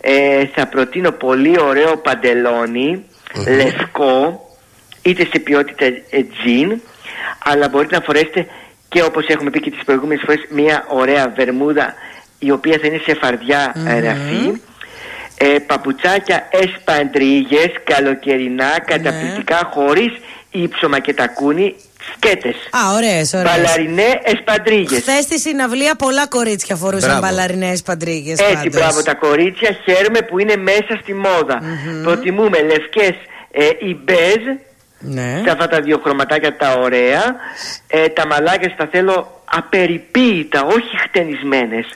Ε, 0.01 0.47
θα 0.55 0.67
προτείνω 0.67 1.11
πολύ 1.11 1.61
ωραίο 1.61 1.97
παντελόνι, 1.97 3.05
λευκό, 3.57 4.41
είτε 5.03 5.25
σε 5.33 5.39
ποιότητα 5.39 5.85
ε, 5.85 6.23
τζιν, 6.23 6.81
αλλά 7.45 7.69
μπορείτε 7.69 7.97
να 7.97 8.03
φορέσετε 8.03 8.47
και 8.89 9.03
όπως 9.03 9.27
έχουμε 9.27 9.51
πει 9.51 9.61
και 9.61 9.71
τις 9.71 9.85
προηγούμενες 9.85 10.23
φορές 10.27 10.47
μια 10.51 10.85
ωραία 10.89 11.33
βερμούδα 11.37 11.95
η 12.39 12.51
οποία 12.51 12.79
θα 12.81 12.87
είναι 12.87 13.01
σε 13.05 13.15
φαρδιά 13.15 13.73
ε, 13.87 14.01
ραφή. 14.01 14.61
Ε, 15.37 15.59
παπουτσάκια 15.67 16.49
εσπαντρίγες, 16.51 17.71
καλοκαιρινά, 17.85 18.81
καταπληκτικά, 18.87 19.71
χωρίς 19.73 20.13
ύψωμα 20.51 20.99
και 20.99 21.15
τακούνι, 21.15 21.75
σκέτες. 22.15 22.55
Α, 22.55 22.95
ωραίες, 22.97 23.33
ωραίες. 23.33 23.51
Μπαλαρινέ 23.57 24.21
εσπαντρίγες. 24.23 24.99
Χθες 25.01 25.25
στη 25.25 25.39
συναυλία 25.41 25.95
πολλά 25.95 26.27
κορίτσια 26.27 26.77
φορούσαν 26.77 27.09
Μπράβο. 27.11 27.27
μπαλαρινέ 27.27 27.73
παντρίγε. 27.85 28.33
Έτσι, 28.33 28.69
μπράβο 28.69 29.03
τα 29.03 29.15
κορίτσια. 29.15 29.77
Χαίρομαι 29.85 30.21
που 30.23 30.39
είναι 30.39 30.57
μέσα 30.57 30.99
στη 31.03 31.15
μόδα. 31.15 31.61
Προτιμούμε 32.03 32.63
λευκές 32.63 33.15
ε, 33.51 33.69
ή 33.89 33.97
μπέζ. 34.05 34.43
Ναι. 34.99 35.41
Σε 35.45 35.51
αυτά 35.51 35.69
τα 35.69 35.81
δύο 35.81 36.01
χρωματάκια 36.05 36.57
τα 36.57 36.73
ωραία. 36.73 37.37
Ε, 37.87 38.09
τα 38.09 38.27
μαλάκια 38.27 38.75
τα 38.77 38.89
θέλω 38.93 39.43
απεριποίητα, 39.45 40.65
όχι 40.65 40.99
χτενισμένες. 41.09 41.87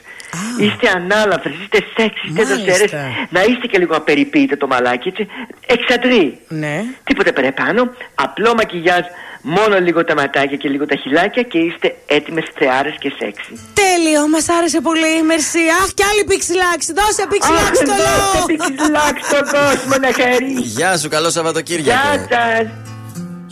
Είστε 0.59 0.87
ανάλαφρες, 0.95 1.53
είστε 1.61 1.77
σεξ, 1.95 2.13
είστε 2.23 2.43
Μάλιστα. 2.43 2.55
δοσερές. 2.71 2.91
Να 3.29 3.41
είστε 3.43 3.65
και 3.71 3.77
λίγο 3.77 3.95
απεριποίητα 3.95 4.57
το 4.57 4.67
μαλάκι, 4.67 5.07
έτσι. 5.07 5.27
Εξαντρεί. 5.65 6.39
Ναι. 6.47 6.75
Τίποτε 7.03 7.31
παραπάνω. 7.31 7.81
Απλό 8.15 8.53
μακιγιάζ, 8.55 9.05
μόνο 9.41 9.79
λίγο 9.79 10.03
τα 10.03 10.13
ματάκια 10.15 10.57
και 10.57 10.69
λίγο 10.69 10.85
τα 10.85 10.95
χιλάκια 10.95 11.41
και 11.41 11.57
είστε 11.57 11.95
έτοιμες 12.05 12.45
θεάρες 12.57 12.95
και 12.99 13.11
σεξι. 13.19 13.51
Τέλειο, 13.73 14.27
μας 14.27 14.49
άρεσε 14.49 14.81
πολύ. 14.81 15.23
Μερσή. 15.29 15.63
Αχ, 15.81 15.89
κι 15.97 16.03
άλλη 16.11 16.23
πίξιλάξη. 16.23 16.93
Δώσε 16.99 17.23
πίξιλάξη 17.31 17.81
στο 17.85 17.95
λόγο. 18.07 18.45
πίξιλάξη 18.45 19.23
στον 19.31 19.43
κόσμο 19.55 19.95
να 20.05 20.11
χαρεί. 20.23 20.53
Γεια 20.77 20.97
σου, 20.97 21.09
καλό 21.09 21.29
Σαββατοκύριακο. 21.29 21.99
σας. 22.29 22.67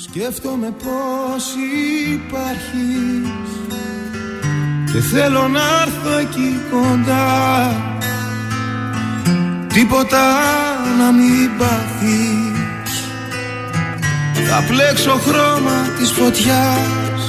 Σκέφτομαι 0.06 0.74
πως 0.84 1.44
υπάρχεις 2.14 3.47
Και 4.92 5.00
θέλω 5.00 5.48
να 5.48 5.62
έρθω 5.82 6.18
εκεί 6.18 6.60
κοντά. 6.72 7.76
Τίποτα 9.74 10.26
να 11.00 11.12
μην 11.12 11.58
πάθεις. 11.58 13.04
Θα 14.50 14.64
πλέξω 14.68 15.12
χρώμα 15.12 15.88
της 15.98 16.12
φωτιάς. 16.12 17.22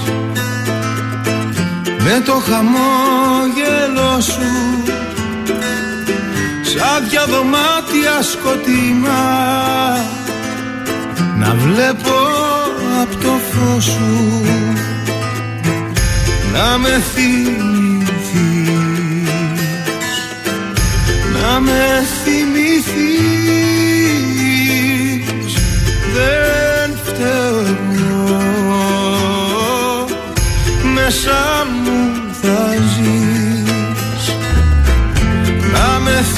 Με 1.84 2.22
το 2.24 2.32
χαμόγελο 2.32 4.20
σου. 4.20 4.82
Σαν 6.62 7.08
δυο 7.08 7.24
δωμάτια 7.26 8.22
σκοτεινά. 8.22 9.26
Να 11.38 11.54
βλέπω 11.54 12.16
από 13.02 13.16
το 13.16 13.32
φως 13.50 13.84
σου 13.84 14.42
Να 16.52 16.78
με 16.78 17.02
θυμηθείς. 17.14 18.08
Να 21.32 21.60
με 21.60 22.04
θυμηθείς. 22.24 23.18
Δεν 26.14 26.98
φταίω. 27.04 27.58
Εγώ 27.98 28.38
Μέσα 30.94 31.66
μου 31.82 31.98
θα 32.42 32.74
ζεις. 32.94 34.26
Να 35.72 35.98
με 35.98 36.10
θυμηθείς 36.10 36.37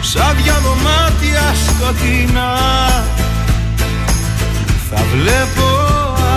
Σαν 0.00 0.36
δυο 0.42 0.54
δωμάτια 0.62 1.54
σκοτεινά. 1.66 2.58
Θα 4.90 5.04
βλέπω 5.12 5.68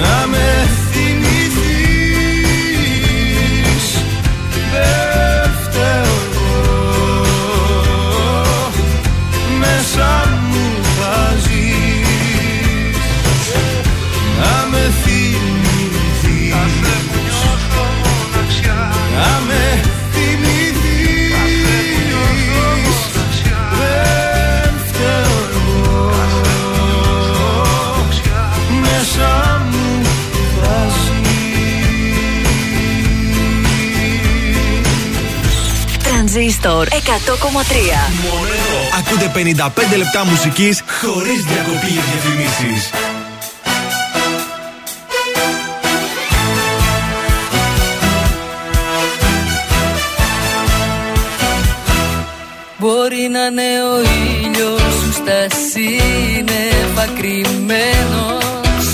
Να 0.00 0.26
με 0.26 0.68
θυμηθείς. 0.90 1.56
Δεν 4.72 5.50
φταίω 5.62 6.16
εγώ. 6.26 6.52
Μέσα 9.58 10.35
Να 19.16 19.40
με 19.46 19.80
θυμηθείς 20.12 21.34
Δεν 23.78 24.72
φταίω 24.86 25.36
εγώ 25.52 26.12
Μέσα 28.80 29.60
μου 29.70 30.02
θα 30.60 30.86
Τρανζίστορ 36.02 36.86
100,3. 36.86 36.96
Μόνο 38.22 38.52
εδώ. 38.52 38.98
Ακούτε 38.98 39.30
55 39.94 39.96
λεπτά 39.96 40.24
μουσικής 40.24 40.82
χωρίς 41.02 41.44
διακοπή 41.44 41.90
για 41.92 42.02
διαφημίσεις. 42.12 42.90
Μπορεί 53.08 53.28
να 53.28 53.46
είναι 53.46 53.82
ο 53.92 54.00
ήλιος 54.00 54.80
σου 54.80 55.12
στα 55.12 55.40
σύννεφα 55.70 57.06
κρυμμένος 57.18 58.86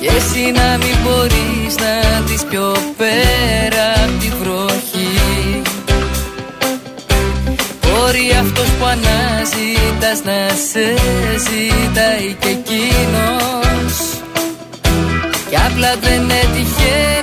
Και 0.00 0.10
εσύ 0.16 0.52
να 0.54 0.76
μην 0.76 0.96
μπορείς 1.02 1.74
να 1.76 2.20
δεις 2.20 2.44
πιο 2.44 2.76
πέρα 2.96 3.86
απ' 4.04 4.20
τη 4.20 4.28
βροχή. 4.40 5.62
Μπορεί 7.82 8.36
αυτός 8.40 8.68
που 8.78 8.84
αναζητάς 8.84 10.24
να 10.24 10.48
σε 10.70 10.94
ζητάει 11.46 12.36
και 12.40 12.48
εκείνος. 12.48 13.94
Κι 15.48 15.56
απλά 15.56 15.94
δεν 16.00 16.30
έτυχε 16.30 17.15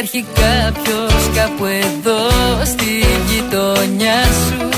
υπάρχει 0.00 0.26
κάποιος 0.34 1.30
κάπου 1.34 1.64
εδώ 1.64 2.28
στη 2.64 3.04
γειτονιά 3.28 4.24
σου 4.24 4.68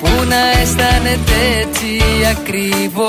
Που 0.00 0.08
να 0.28 0.60
αισθάνεται 0.60 1.36
έτσι 1.60 2.00
ακριβώς 2.30 3.03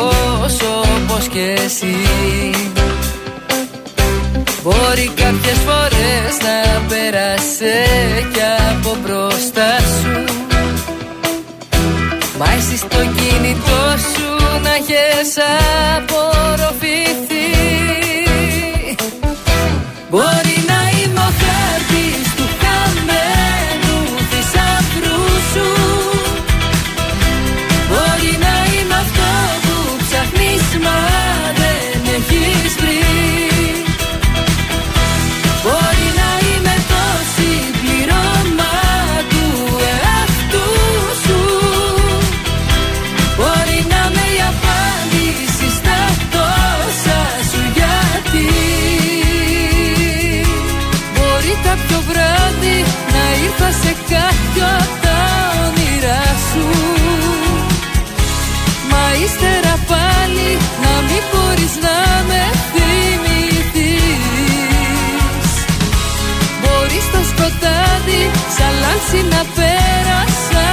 να 69.24 69.42
πέρασα 69.56 70.66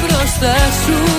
μπροστά 0.00 0.56
σου. 0.84 1.09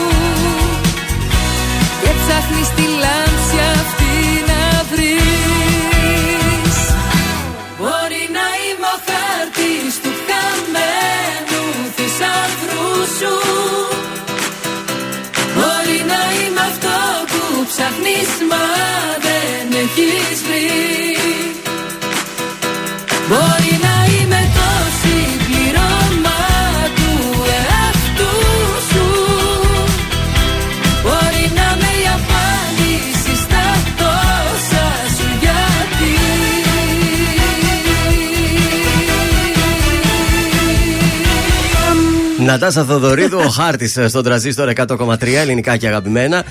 Νατάσα 42.51 42.83
Θοδωρίδου, 42.85 43.37
ο 43.37 43.49
χάρτης 43.49 43.99
στον 44.07 44.23
τραζίστορ 44.23 44.71
100,3 44.75 45.21
ελληνικά 45.21 45.77
και 45.77 45.87
αγαπημένα. 45.87 46.43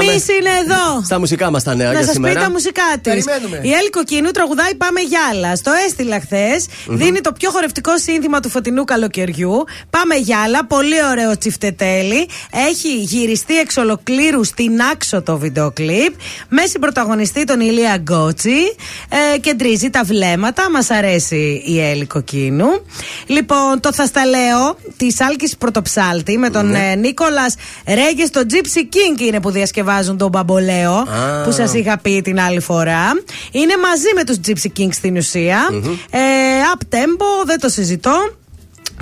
Η 0.00 0.06
Μίση 0.06 0.32
είναι 0.40 0.50
εδώ. 0.64 1.02
Στα 1.04 1.18
μουσικά 1.18 1.50
μας 1.50 1.62
τα 1.62 1.74
νέα 1.74 1.86
Να 1.86 1.92
για 1.92 2.02
σας 2.02 2.08
πει 2.08 2.14
σήμερα. 2.14 2.40
τα 2.40 2.50
μουσικά 2.50 2.82
της. 3.00 3.24
Περιμένουμε. 3.24 3.60
Η 3.62 3.72
Έλλη 3.72 3.90
Κοκκίνου 3.90 4.30
τραγουδάει 4.30 4.74
Πάμε 4.74 5.00
Γιάλα. 5.00 5.56
Στο 5.56 5.70
έστειλα 5.86 6.20
χθες. 6.20 6.66
Δίνει 6.88 7.20
το 7.20 7.32
πιο 7.32 7.50
χορευτικό 7.50 7.98
σύνθημα 7.98 8.40
του 8.40 8.48
φωτεινού 8.48 8.84
καλοκαιριού. 8.84 9.64
Πάμε 9.90 10.14
Γιάλα. 10.14 10.66
Πολύ 10.66 11.04
ωραίο 11.10 11.38
τσιφτετέλι. 11.38 12.28
Έχει 12.68 12.88
γυριστεί 12.96 13.58
εξ 13.58 13.76
ολοκλήρου 13.76 14.44
στην 14.44 14.80
άξο 14.92 15.22
το 15.22 15.38
βίντεο 15.38 15.70
κλιπ. 15.70 16.14
Με 16.48 16.66
συμπροταγωνιστή 16.66 17.44
τον 17.44 17.60
Ηλία 17.60 17.96
Γκότσι. 17.96 18.76
Ε, 19.34 19.38
κεντρίζει 19.38 19.90
τα 19.90 20.02
βλέμματα. 20.04 20.70
Μας 20.70 20.90
αρέσει 20.90 21.62
η 21.66 21.80
Έλλη 21.80 22.06
Κοκκίνου. 22.06 22.66
Λοιπόν, 23.26 23.80
το 23.80 23.92
θα 23.92 24.06
στα 24.06 24.26
λέω 24.26 24.76
της 24.96 25.20
Άλκης 25.20 25.56
Πρωτοψάλτη 25.56 26.38
με 26.38 26.50
τον 26.50 26.70
Ναι. 26.70 26.90
ε, 26.90 26.94
Νίκολας 26.94 27.54
Ρέγες 27.86 28.28
στο 28.28 28.40
Gypsy 28.50 28.78
King 28.94 29.20
είναι 29.20 29.40
που 29.40 29.50
διασκευάζουν 29.82 30.16
τον 30.16 30.28
Μπαμπολέο 30.30 30.92
Α. 30.92 31.42
που 31.44 31.52
σας 31.52 31.74
είχα 31.74 31.98
πει 31.98 32.20
την 32.22 32.40
άλλη 32.40 32.60
φορά. 32.60 33.02
Είναι 33.50 33.74
μαζί 33.76 34.08
με 34.14 34.24
τους 34.24 34.36
Gypsy 34.46 34.80
King 34.80 34.88
στην 34.90 35.16
ουσια 35.16 35.58
Ε, 36.10 36.18
up 36.74 36.94
tempo, 36.96 37.44
δεν 37.46 37.60
το 37.60 37.68
συζητώ. 37.68 38.12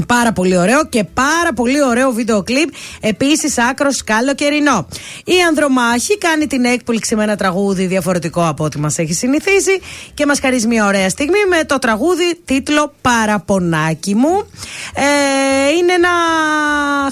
Πάρα 0.07 0.33
πολύ 0.33 0.57
ωραίο 0.57 0.89
και 0.89 1.05
πάρα 1.05 1.53
πολύ 1.55 1.83
ωραίο 1.83 2.11
βίντεο 2.11 2.43
κλιπ. 2.43 2.69
Επίσης, 3.01 3.59
άκρος 3.59 4.05
καλοκαιρινό. 4.05 4.89
Η 5.25 5.33
Ανδρομάχη 5.49 6.19
κάνει 6.19 6.47
την 6.47 6.65
έκπληξη 6.65 7.17
με 7.17 7.23
ένα 7.23 7.37
τραγούδι 7.37 7.87
διαφορετικό 7.87 8.47
από 8.47 8.65
ό,τι 8.65 8.79
μας 8.79 8.99
έχει 8.99 9.13
συνηθίσει 9.13 9.81
και 10.15 10.27
μας 10.27 10.41
χαρίζει 10.41 10.67
μια 10.67 10.87
ωραία 10.87 11.09
στιγμή 11.09 11.39
με 11.49 11.65
το 11.65 11.79
τραγούδι 11.79 12.41
τίτλο 12.45 12.95
Παραπονάκι 13.01 14.15
μου. 14.15 14.47
Ε, 14.95 15.71
είναι 15.79 15.93
ένα 15.93 16.09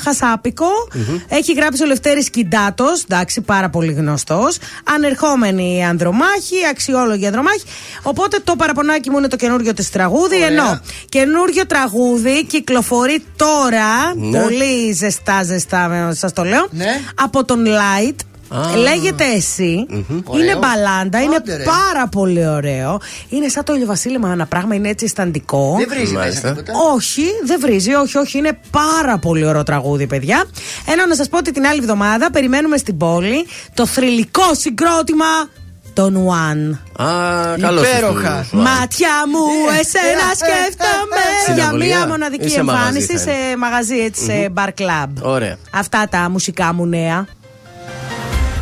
χασάπικο. 0.03 0.67
Έχει 1.29 1.53
γράψει 1.53 1.83
ο 1.83 1.87
Λευτέρης 1.87 2.31
Κιντάτος, 2.31 3.03
εντάξει, 3.03 3.41
πάρα 3.41 3.71
πολύ 3.71 3.93
γνωστός. 3.93 4.59
Ανερχόμενη 4.95 5.77
η 5.77 5.83
Ανδρομάχη, 5.83 6.57
αξιόλογη 6.71 7.27
Ανδρομάχη. 7.27 7.63
Οπότε 8.03 8.39
το 8.45 8.57
παραπονάκι 8.57 9.11
μου 9.11 9.19
είναι 9.19 9.29
το 9.29 9.37
καινούριο 9.37 9.75
της 9.75 9.91
τραγούδι. 9.91 10.43
Ενώ 10.43 10.81
καινούριο 11.09 11.67
τραγούδι 11.67 12.45
κυκλοφορεί 12.69 13.23
τώρα. 13.37 14.15
Ναι. 14.17 14.41
Πολύ 14.43 14.93
ζεστά, 14.93 15.43
ζεστά, 15.43 16.11
σας 16.15 16.33
το 16.33 16.45
λέω. 16.45 16.67
Ναι. 16.71 17.01
Από 17.15 17.45
τον 17.45 17.65
Light. 17.67 18.17
Α. 18.51 18.77
Λέγεται 18.77 19.25
εσύ. 19.37 19.87
Είναι 19.91 20.23
Ωραίο. 20.25 20.59
μπαλάντα, 20.59 21.21
είναι 21.23 21.35
Άντε, 21.35 21.57
ρε. 21.57 21.63
πάρα 21.63 22.09
πολύ 22.09 22.49
ωραίο. 22.49 23.01
Είναι 23.29 23.49
σαν 23.49 23.65
το 23.65 23.75
ηλιοβασίλεμα 23.75 24.33
ένα 24.33 24.47
πράγμα, 24.47 24.75
είναι 24.75 24.89
έτσι 24.89 25.05
αισθαντικό. 25.05 25.75
Δεν 25.79 25.89
βρίζει 25.89 26.13
μέσα 26.13 26.19
Μάλιστα. 26.19 26.49
τίποτα. 26.49 26.73
Όχι, 26.95 27.23
δεν 27.45 27.61
βρίζει, 27.61 27.95
όχι, 27.95 28.19
όχι. 28.19 28.39
Είναι 28.39 28.59
πάρα 28.71 29.19
πολύ 29.19 29.47
ωραίο 29.47 29.63
τραγούδι, 29.63 30.07
παιδιά. 30.07 30.45
Ένα 30.87 31.07
να 31.07 31.15
σας 31.15 31.29
πω 31.29 31.37
ότι 31.39 31.53
την 31.53 31.67
άλλη 31.67 31.79
εβδομάδα 31.79 32.31
περιμένουμε 32.31 32.77
στην 32.77 32.97
πόλη 32.97 33.47
το 33.75 33.87
θρηλυκό 33.87 34.55
συγκρότημα 34.55 35.27
των 35.99 36.17
One. 36.27 36.79
Α, 37.05 37.11
καλώ 37.61 37.81
Υπέροχα. 37.81 38.47
Μάτια 38.53 39.09
μου, 39.31 39.45
Ε, 39.77 39.81
εσένα 39.81 40.29
ε, 40.31 40.37
σκέφτομαι. 40.37 41.23
Στην 41.43 41.55
Για 41.55 41.67
αγωνία; 41.67 41.97
μία 41.97 42.07
μοναδική 42.07 42.47
Ή 42.47 42.49
σε 42.49 42.63
μαγαζί 42.63 42.87
εμφάνιση 42.87 43.13
θα 43.13 43.19
σε 43.19 43.57
μαγαζί, 43.59 43.99
έτσι, 43.99 44.25
σε 44.25 44.53
bar 44.55 44.69
club. 44.69 45.09
Ωραία. 45.23 45.57
Αυτά 45.73 46.07
τα 46.11 46.31
μουσικά 46.31 46.73
μου 46.75 46.87
νέα. 46.87 47.27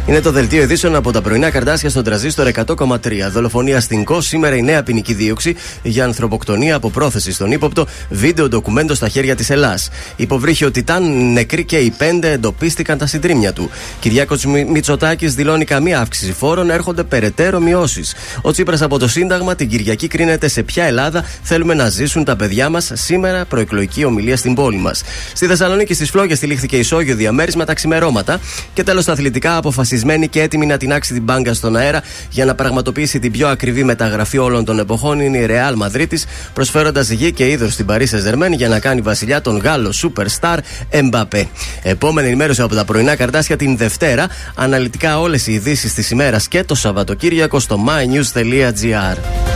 Είναι 0.09 0.21
το 0.21 0.31
δελτίο 0.31 0.63
ειδήσεων 0.63 0.95
από 0.95 1.13
τα 1.13 1.21
πρωινά 1.21 1.51
καρτάσια 1.51 1.91
στον 1.91 2.05
τραζίστορ 2.05 2.49
100,3. 2.67 2.97
Δολοφονία 3.31 3.81
στην 3.81 4.05
ΚΟ. 4.05 4.21
Σήμερα 4.21 4.57
η 4.57 4.63
νέα 4.63 4.83
ποινική 4.83 5.15
δίωξη 5.15 5.57
για 5.83 6.05
ανθρωποκτονία 6.05 6.75
από 6.75 6.91
πρόθεση 6.91 7.33
στον 7.33 7.53
ύποπτο. 7.53 7.87
Βίντεο 8.11 8.49
ντοκουμέντο 8.49 8.95
στα 8.95 9.09
χέρια 9.09 9.35
της 9.37 9.51
Ελλάς. 9.51 9.89
Υποβρύχιο 10.17 10.71
Τιτάν, 10.71 11.33
νεκροί 11.33 11.65
και 11.65 11.77
οι 11.77 11.91
πέντε 11.91 12.31
εντοπίστηκαν 12.31 12.99
τα 12.99 13.07
συντρίμια 13.07 13.53
του. 13.53 13.71
Κυριάκος 14.01 14.45
Μητσοτάκης 14.45 15.35
δηλώνει 15.35 15.65
καμία 15.65 16.01
αύξηση 16.01 16.33
φόρων, 16.33 16.71
έρχονται 16.71 17.03
περαιτέρω 17.03 17.61
μειώσεις. 17.61 18.15
Ο 18.43 18.51
Τσίπρας 18.51 18.83
από 18.83 18.99
το 18.99 19.09
Σύνταγμα 19.09 19.55
την 19.55 19.69
Κυριακή 19.69 20.07
κρίνεται 20.07 20.49
σε 20.49 20.63
ποια 20.63 20.85
Ελλάδα 20.85 21.25
θέλουμε 21.43 21.75
να 21.75 21.89
ζήσουν 21.89 22.25
τα 22.25 22.37
παιδιά 22.37 22.69
μας. 22.69 22.91
Σήμερα 22.95 23.45
προεκλογική 23.45 24.05
ομιλία 24.05 24.37
στην 24.37 24.55
πόλη 24.55 24.79
μας. 24.79 25.03
Στη 25.35 25.47
Θεσσαλονίκη 25.47 25.95
στις 25.95 26.11
Φλόγες 26.11 26.39
τυλίχθηκε 26.39 26.77
ισόγειο 26.77 27.17
διαμέρισμα 27.17 27.65
τα 27.65 27.75
ξημερώματα. 27.75 28.41
Και 28.73 28.83
τέλος 28.83 29.05
τα 29.05 29.13
αθλητικά 29.13 29.57
αποφασισμένη 29.97 30.29
και 30.29 30.43
έτοιμη 30.43 30.67
να 30.67 30.77
τεινάξει 30.77 31.13
την 31.13 31.23
μπάγκα 31.23 31.55
στον 31.55 31.77
αέρα 31.77 32.03
για 32.31 32.45
να 32.45 32.55
πραγματοποιήσει 32.55 33.19
την 33.19 33.33
πιο 33.33 33.49
ακριβή 33.49 33.85
μεταγραφή 33.85 34.39
όλων 34.39 34.65
των 34.65 34.79
εποχών 34.79 35.21
είναι 35.21 35.39
η 35.39 35.47
Real 35.49 35.87
Madrid, 35.87 36.13
προσφέροντας 36.53 37.11
γη 37.11 37.33
και 37.33 37.49
είδος 37.51 37.73
στην 37.73 37.87
Παρίσι 37.87 38.19
Ζερμέν 38.19 38.53
για 38.53 38.69
να 38.69 38.79
κάνει 38.79 39.01
βασιλιά 39.01 39.41
τον 39.41 39.59
Γάλλο 39.59 39.93
superstar 40.03 40.59
Εμπαπέ. 40.89 41.49
Επόμενη 41.83 42.27
ενημέρωση 42.27 42.63
από 42.63 42.75
τα 42.75 42.85
πρωινά 42.85 43.17
καρτάσια 43.17 43.57
την 43.57 43.77
Δευτέρα. 43.77 44.27
Αναλυτικά 44.55 45.21
όλες 45.21 45.47
οι 45.47 45.53
ειδήσεις 45.53 45.95
της 45.95 46.11
ημέρας 46.11 46.49
και 46.49 46.65
το 46.65 46.75
Σαββατοκύριακο 46.75 47.61
στο 47.61 47.79
mynews.gr. 47.89 49.56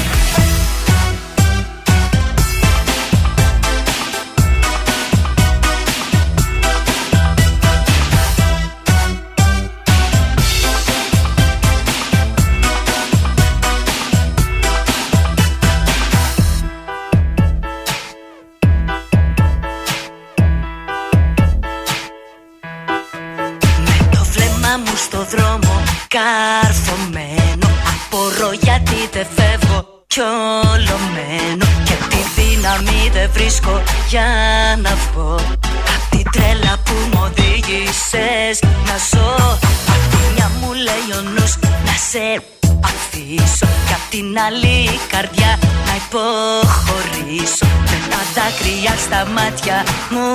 Στα 49.01 49.27
μάτια 49.35 49.83
μου 50.09 50.25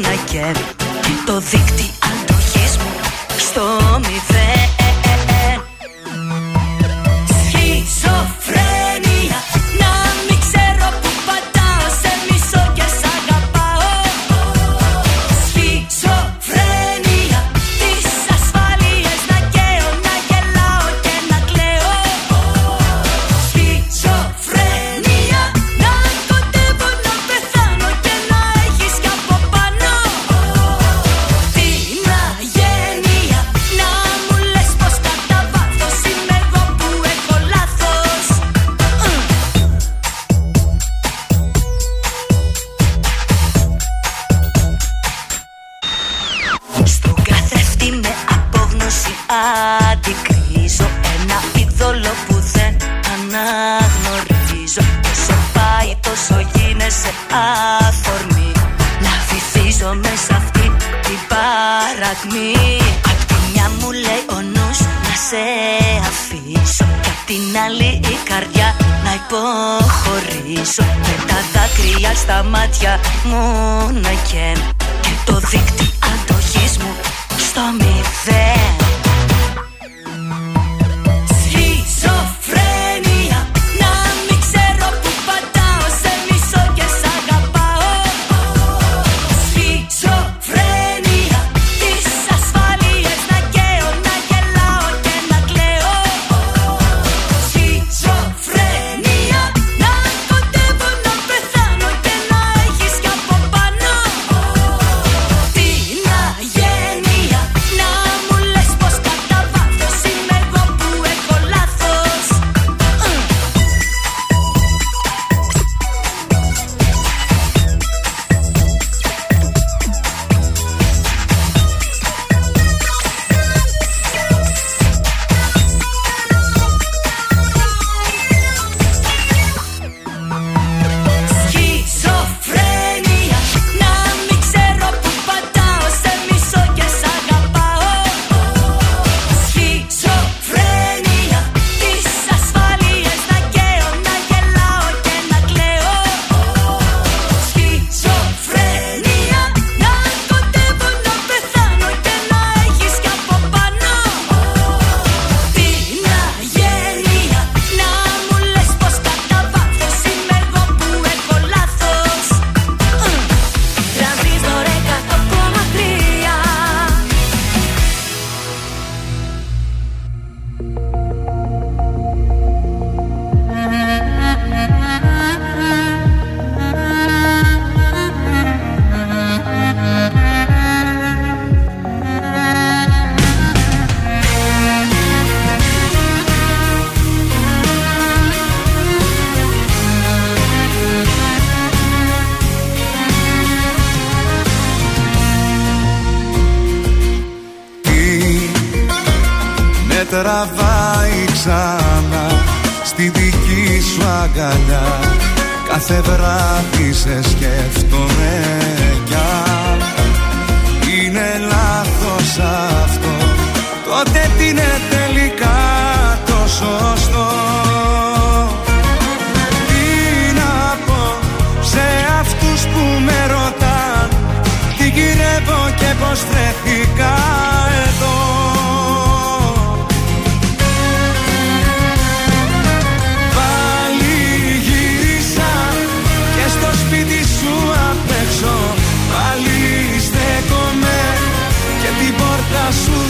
να 0.00 0.14
καίρω 0.30 0.60
Και 1.02 1.14
το 1.26 1.38
δίκτυ 1.38 2.07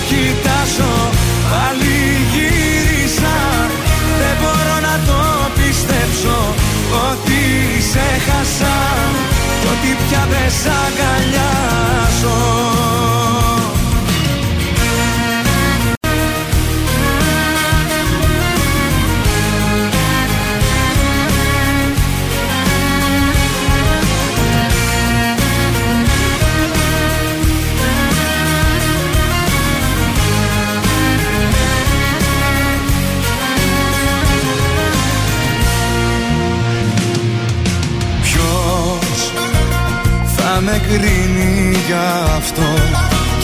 κοιτάζω 0.09 0.95
Πάλι 1.51 1.99
γύρισα. 2.33 3.37
Δεν 4.21 4.35
μπορώ 4.41 4.77
να 4.89 4.95
το 5.09 5.21
πιστέψω 5.57 6.37
Ότι 7.09 7.43
σε 7.91 8.07
χάσα 8.27 8.77
Ότι 9.71 9.91
πια 10.05 10.23
δεν 10.33 10.51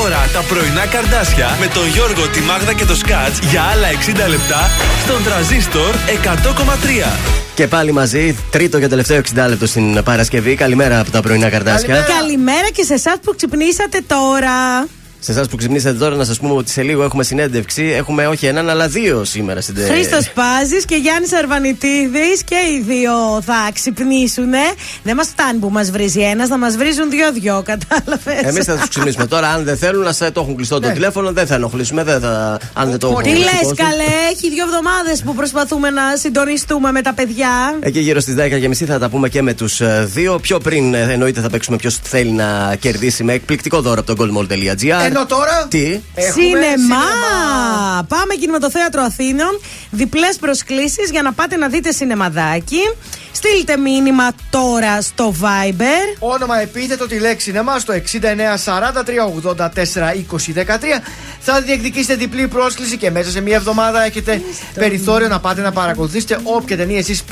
τώρα 0.00 0.28
τα 0.32 0.42
πρωινά 0.48 0.86
καρδάσια 0.86 1.56
με 1.60 1.66
τον 1.66 1.86
Γιώργο, 1.86 2.28
τη 2.28 2.40
Μάγδα 2.40 2.72
και 2.72 2.84
το 2.84 2.94
Σκάτς 2.94 3.38
για 3.50 3.62
άλλα 3.62 3.88
60 4.26 4.28
λεπτά 4.28 4.70
στον 5.04 5.24
τραζίστορ 5.24 5.94
100,3. 6.24 7.18
Και 7.54 7.66
πάλι 7.66 7.92
μαζί, 7.92 8.36
τρίτο 8.50 8.78
και 8.80 8.88
τελευταίο 8.88 9.20
60 9.34 9.46
λεπτό 9.48 9.66
στην 9.66 10.02
Παρασκευή. 10.02 10.54
Καλημέρα 10.54 11.00
από 11.00 11.10
τα 11.10 11.22
πρωινά 11.22 11.48
καρδάσια. 11.48 12.06
Καλημέρα 12.18 12.68
και 12.72 12.82
σε 12.82 12.94
εσάς 12.94 13.16
που 13.22 13.34
ξυπνήσατε 13.36 13.98
τώρα. 14.06 14.86
Σε 15.26 15.32
εσάς 15.32 15.48
που 15.48 15.56
ξυπνήσατε 15.56 15.98
τώρα, 15.98 16.16
να 16.16 16.24
σας 16.24 16.38
πούμε 16.38 16.52
ότι 16.52 16.70
σε 16.70 16.82
λίγο 16.82 17.02
έχουμε 17.02 17.22
συνέντευξη. 17.24 17.82
Έχουμε 17.82 18.26
όχι 18.26 18.46
έναν, 18.46 18.68
αλλά 18.68 18.88
δύο 18.88 19.24
σήμερα 19.24 19.60
στην 19.60 19.76
Χρήστος 19.76 20.30
Πάζης 20.30 20.84
και 20.84 20.96
Γιάννης 20.96 21.32
Αρβανιτίδης 21.32 22.42
και 22.44 22.54
οι 22.54 22.82
δύο 22.86 23.12
θα 23.44 23.70
ξυπνήσουν. 23.74 24.52
Δεν 25.02 25.16
μας 25.16 25.26
φτάνει 25.26 25.58
που 25.58 25.68
μας 25.68 25.90
βρίζει 25.90 26.20
ένας, 26.20 26.48
θα 26.48 26.58
μας 26.58 26.76
βρίζουν 26.76 27.10
δύο-δυο, 27.10 27.62
κατάλαβες. 27.70 28.42
Εμείς 28.42 28.64
θα 28.64 28.76
τους 28.76 28.88
ξυπνήσουμε 28.88 29.26
τώρα. 29.26 29.48
Αν 29.48 29.64
δεν 29.64 29.76
θέλουν, 29.76 30.02
να 30.02 30.32
το 30.32 30.40
έχουν 30.40 30.56
κλειστό 30.56 30.80
το 30.80 30.86
ναι. 30.86 30.92
τηλέφωνο, 30.92 31.32
δεν 31.32 31.46
θα 31.46 31.54
ενοχλήσουμε. 31.54 32.04
Δεν 32.04 32.20
θα, 32.20 32.58
αν 32.72 32.90
δεν 32.90 32.98
το 32.98 33.20
Τι 33.22 33.30
λες, 33.30 33.72
καλέ, 33.76 34.12
έχει 34.30 34.50
δύο 34.50 34.64
εβδομάδες 34.64 35.22
που 35.24 35.34
προσπαθούμε 35.34 35.90
να 35.90 36.02
συντονιστούμε 36.16 36.92
με 36.92 37.02
τα 37.02 37.12
παιδιά. 37.12 37.78
Εκεί 37.80 38.00
γύρω 38.00 38.20
στις 38.20 38.34
10.30 38.38 38.72
θα 38.74 38.98
τα 38.98 39.08
πούμε 39.08 39.28
και 39.28 39.42
με 39.42 39.54
τους 39.54 39.80
ε, 39.80 40.08
δύο. 40.14 40.38
Πιο 40.38 40.58
πριν, 40.58 40.94
ε, 40.94 41.06
εννοείται, 41.12 41.40
θα 41.40 41.50
παίξουμε 41.50 41.76
ποιος 41.76 41.98
θέλει 42.02 42.30
να 42.30 42.76
κερδίσει 42.78 43.24
με 43.24 43.32
εκπληκτικό 43.32 43.80
δώρο 43.80 44.00
από 44.06 44.14
το 44.14 44.24
goldmall.gr. 44.24 45.13
Ενώ 45.16 45.26
τώρα. 45.26 45.66
Τι; 45.68 46.00
Σινεμά! 46.32 47.04
Πάμε 48.08 48.34
κινηματοθέατρο 48.34 49.02
Αθήνων. 49.02 49.60
Διπλές 49.90 50.36
προσκλήσεις 50.36 51.10
για 51.10 51.22
να 51.22 51.32
πάτε 51.32 51.56
να 51.56 51.68
δείτε 51.68 51.92
σινεμαδάκι. 51.92 52.80
Στείλτε 53.46 53.76
μήνυμα 53.76 54.32
τώρα 54.50 55.00
στο 55.00 55.34
Viber. 55.40 56.16
Όνομα 56.18 56.60
επίθετο 56.60 57.06
τη 57.06 57.18
λέξη 57.18 57.46
σινεμά 57.46 57.78
στο 57.78 57.94
69 57.94 57.98
43 57.98 59.56
84 59.56 59.64
20 59.64 60.64
13. 60.66 60.66
Θα 61.40 61.60
διεκδικήσετε 61.60 62.14
διπλή 62.14 62.48
πρόσκληση 62.48 62.96
και 62.96 63.10
μέσα 63.10 63.30
σε 63.30 63.40
μία 63.40 63.56
εβδομάδα 63.56 64.04
έχετε 64.04 64.42
περιθώριο 64.74 65.28
να 65.28 65.40
πάτε 65.40 65.60
να 65.60 65.72
παρακολουθήσετε 65.72 66.38
όποια 66.42 66.76
ταινία 66.76 66.98
εσείς 66.98 67.24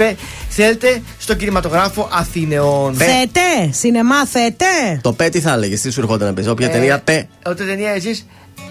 θέλετε 0.48 1.02
στο 1.18 1.34
κινηματογράφο 1.34 2.08
Αθήνεων. 2.12 2.94
Θέτε, 2.94 3.72
σινεμά 3.72 4.26
θέτε. 4.26 5.00
Το 5.02 5.12
πέ 5.12 5.28
τι 5.28 5.40
θα 5.40 5.52
έλεγες, 5.52 5.80
τι 5.80 5.90
σου 5.90 6.00
ερχόταν 6.00 6.28
να 6.28 6.34
πεις. 6.34 6.48
Όποια 6.48 6.66
ε, 6.66 6.70
ταινία 6.70 6.98
πέ. 6.98 7.28
Όποια 7.46 7.66
ταινία 7.66 7.90
εσείς 7.90 8.26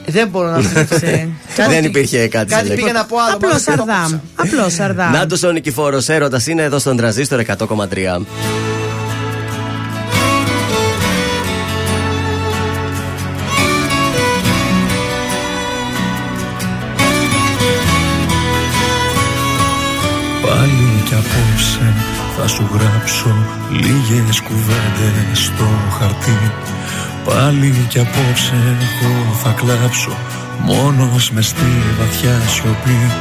δεν 0.06 0.28
μπορώ 0.28 0.50
να 0.50 0.60
Δεν 1.70 1.84
υπήρχε 1.84 2.28
κάτι 2.28 2.54
Κάτι 2.54 2.70
πήγε 2.70 2.92
να 2.92 3.06
πω 3.06 3.18
άλλο. 3.18 3.36
Απλό 3.36 3.60
Σαρδάμ. 3.60 4.20
Απλό 4.36 4.70
Σαρδάμ. 4.70 5.12
Να 5.12 5.26
το 5.26 5.48
ο 5.48 5.52
Νικηφόρο 5.52 6.02
έρωτα 6.08 6.42
είναι 6.48 6.64
εδώ 6.64 6.80
στον 6.80 6.98
τραζίστορ 6.98 7.42
100,3. 7.48 7.58
Πάλι 20.42 21.04
κι 21.06 21.14
απόψε 21.14 21.94
θα 22.38 22.48
σου 22.48 22.70
γράψω 22.74 23.36
λίγες 23.70 24.42
κουβέντες 24.42 25.40
στο 25.40 25.68
χαρτί 25.98 26.52
Πάλι 27.34 27.86
κι 27.88 28.00
απόψε 28.00 28.78
εγώ 28.82 29.34
θα 29.44 29.52
κλάψω 29.52 30.18
Μόνος 30.64 31.32
μες 31.32 31.48
στη 31.48 31.72
βαθιά 32.00 32.42
σιωπή. 32.48 33.12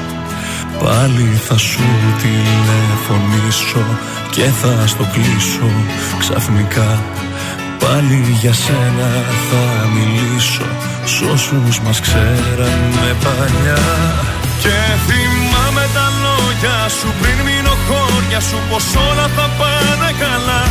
Πάλι 0.78 1.40
θα 1.46 1.56
σου 1.58 1.82
τηλεφωνήσω 2.22 3.84
Και 4.30 4.44
θα 4.60 4.86
στο 4.86 5.04
κλείσω 5.12 5.70
ξαφνικά. 6.18 7.02
Πάλι 7.78 8.36
για 8.40 8.52
σένα 8.52 9.10
θα 9.48 9.88
μιλήσω 9.94 10.66
Σ' 11.04 11.20
όσους 11.32 11.80
μας 11.80 12.00
ξέρανε 12.00 13.08
παλιά. 13.24 13.82
Και 14.62 14.78
θυμάμαι 15.06 15.84
τα 15.94 16.06
λόγια 16.24 16.88
σου 16.88 17.08
πριν 17.20 17.38
μείνω 17.46 17.74
χώρια 17.86 18.40
σου 18.40 18.58
Πως 18.70 18.84
όλα 19.08 19.26
θα 19.36 19.46
πάνε 19.58 20.10
καλά 20.18 20.62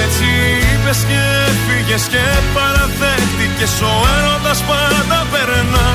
έτσι 0.00 0.28
είπες 0.70 1.00
και 1.08 1.20
έφυγες 1.48 2.04
και 2.12 2.24
παραδέχτηκες 2.54 3.74
Ο 3.92 3.94
έρωτας 4.16 4.60
πάντα 4.70 5.18
περνά. 5.32 5.88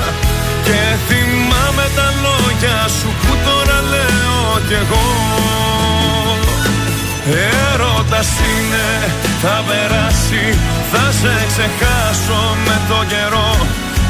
Και 0.65 0.81
θυμάμαι 1.07 1.85
τα 1.97 2.07
λόγια 2.25 2.79
σου 2.97 3.09
που 3.21 3.31
τώρα 3.45 3.79
λέω 3.93 4.47
κι 4.67 4.77
εγώ. 4.83 5.07
Έρωτας 7.71 8.29
είναι, 8.49 8.87
θα 9.41 9.55
περάσει 9.67 10.43
Θα 10.91 11.05
σε 11.19 11.33
ξεχάσω 11.51 12.41
με 12.65 12.75
το 12.89 12.99
καιρό 13.11 13.51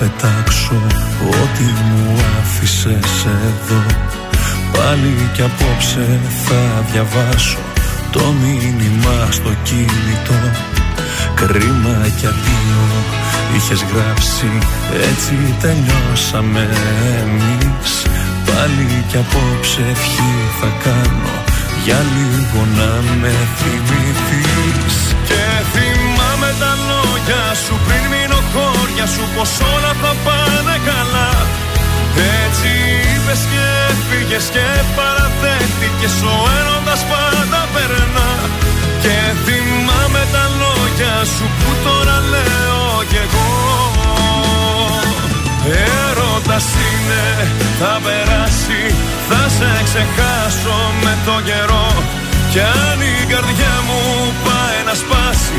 πετάξω. 0.00 0.80
Ό,τι 1.42 1.62
μου 1.62 2.20
άφησες 2.40 3.24
εδώ 3.24 3.82
Πάλι 4.72 5.30
κι 5.34 5.42
απόψε 5.42 6.20
θα 6.44 6.84
διαβάσω 6.92 7.58
το 8.10 8.20
μήνυμα 8.42 9.28
στο 9.30 9.50
κινητό. 9.62 10.40
Κρίμα 11.34 11.96
κι 12.18 12.26
αδείο 12.26 12.84
είχες 13.56 13.84
γράψει 13.92 14.50
έτσι 15.08 15.34
τελειώσαμε 15.60 16.68
εμείς. 17.20 17.92
Πάλι 18.46 19.04
κι 19.08 19.16
απόψε 19.16 19.80
ευχή 19.90 20.32
θα 20.60 20.70
κάνω 20.84 21.34
για 21.84 22.00
λίγο 22.14 22.60
να 22.78 22.92
με 23.20 23.32
θυμηθείς. 23.56 24.96
Και 25.28 25.42
θυμάμαι 25.72 26.50
τα 26.60 26.72
λόγια 26.88 27.54
σου 27.64 27.74
πριν 27.86 28.04
μείνω 28.10 28.29
χώρια 28.54 29.06
σου 29.14 29.24
πως 29.34 29.50
όλα 29.72 29.92
θα 30.02 30.12
πάνε 30.24 30.76
καλά. 30.90 31.30
Έτσι 32.44 32.70
είπες 33.10 33.42
και 33.50 33.64
έφυγες 33.90 34.46
και 34.54 34.66
παραδέχτηκες 34.96 36.16
ο 36.32 36.34
έρωτας 36.58 37.02
πάντα 37.12 37.60
περνά. 37.74 38.30
Και 39.02 39.16
θυμάμαι 39.44 40.22
τα 40.34 40.44
λόγια 40.60 41.14
σου 41.34 41.46
που 41.58 41.70
τώρα 41.84 42.16
λέω 42.32 42.88
κι 43.10 43.20
εγώ. 43.26 43.50
Έρωτας 45.98 46.66
είναι, 46.86 47.24
θα 47.80 47.94
περάσει, 48.04 48.82
θα 49.28 49.42
σε 49.56 49.70
ξεχάσω 49.86 50.78
με 51.04 51.12
το 51.26 51.36
καιρό. 51.48 51.88
Κι 52.52 52.60
αν 52.60 52.98
η 53.14 53.16
καρδιά 53.32 53.74
μου 53.86 54.00
πάει 54.44 54.78
να 54.88 54.94
σπάσει 55.02 55.58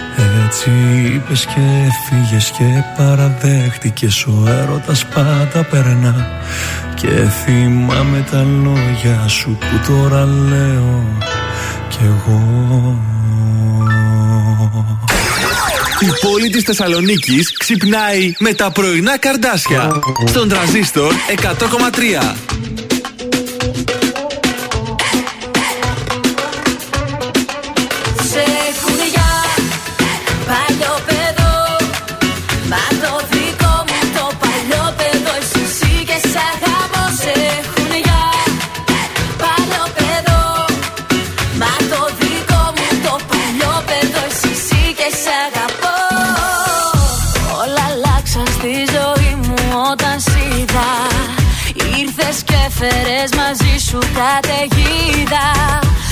έτσι 0.45 0.69
είπες 1.15 1.45
και 1.45 1.61
έφυγες 1.87 2.51
και 2.57 2.83
παραδέχτηκες 2.97 4.25
ο 4.25 4.43
έρωτας 4.47 5.05
πάντα 5.05 5.63
περνά 5.69 6.27
Και 6.95 7.07
θυμάμαι 7.07 8.25
τα 8.31 8.45
λόγια 8.63 9.27
σου 9.27 9.57
που 9.59 9.91
τώρα 9.91 10.25
λέω 10.25 11.03
κι 11.89 11.99
εγώ 12.03 12.99
Η 15.99 16.09
πόλη 16.21 16.49
της 16.49 16.63
Θεσσαλονίκης 16.63 17.57
ξυπνάει 17.57 18.33
με 18.39 18.53
τα 18.53 18.71
πρωινά 18.71 19.17
καρδάσια. 19.17 19.99
Στον 20.25 20.49
τραζίστορ 20.49 21.13
100,3. 21.35 22.60
Σου 53.91 53.99
καταιγίδα 53.99 55.47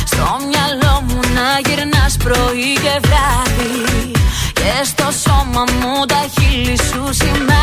Στο 0.06 0.38
μυαλό 0.47 1.03
μου 1.07 1.19
να 1.34 1.69
γυρνάς 1.69 2.18
πρωί 2.18 2.73
και 2.73 2.99
βράδυ. 3.01 4.11
Και 4.53 4.84
στο 4.84 5.07
σώμα 5.23 5.64
μου 5.80 6.06
τα 6.06 6.22
χείλη 6.34 6.77
σου 6.77 7.10
σημάδι 7.11 7.59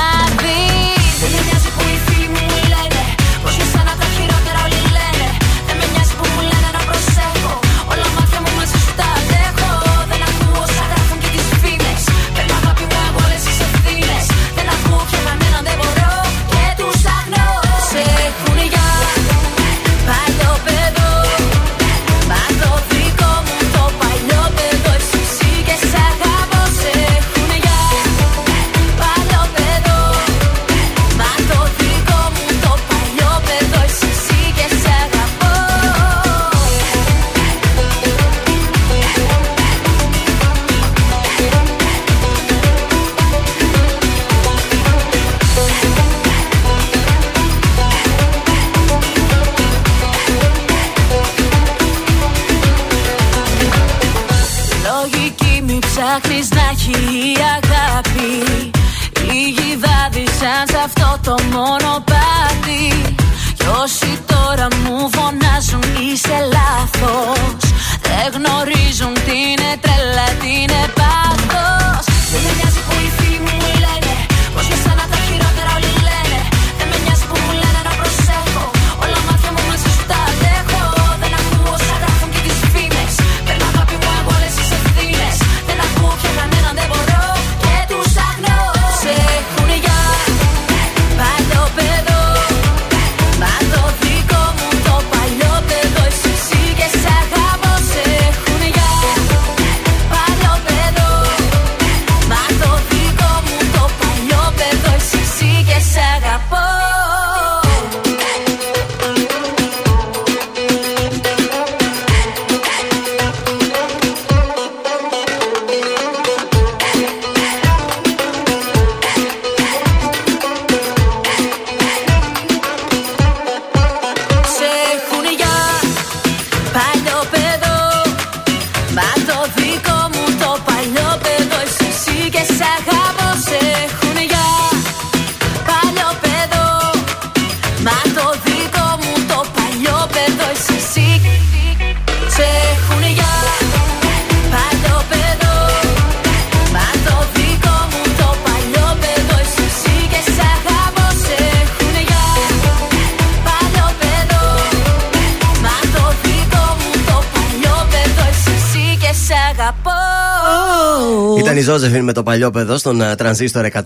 Ήταν 161.47 161.59
η 161.59 161.63
Ζώζεφιν 161.63 162.05
με 162.05 162.13
το 162.13 162.23
παλιό 162.23 162.51
παιδό 162.51 162.77
στον 162.77 163.01
ε, 163.01 163.15
τρανζίστορ 163.15 163.67
100,3. 163.73 163.85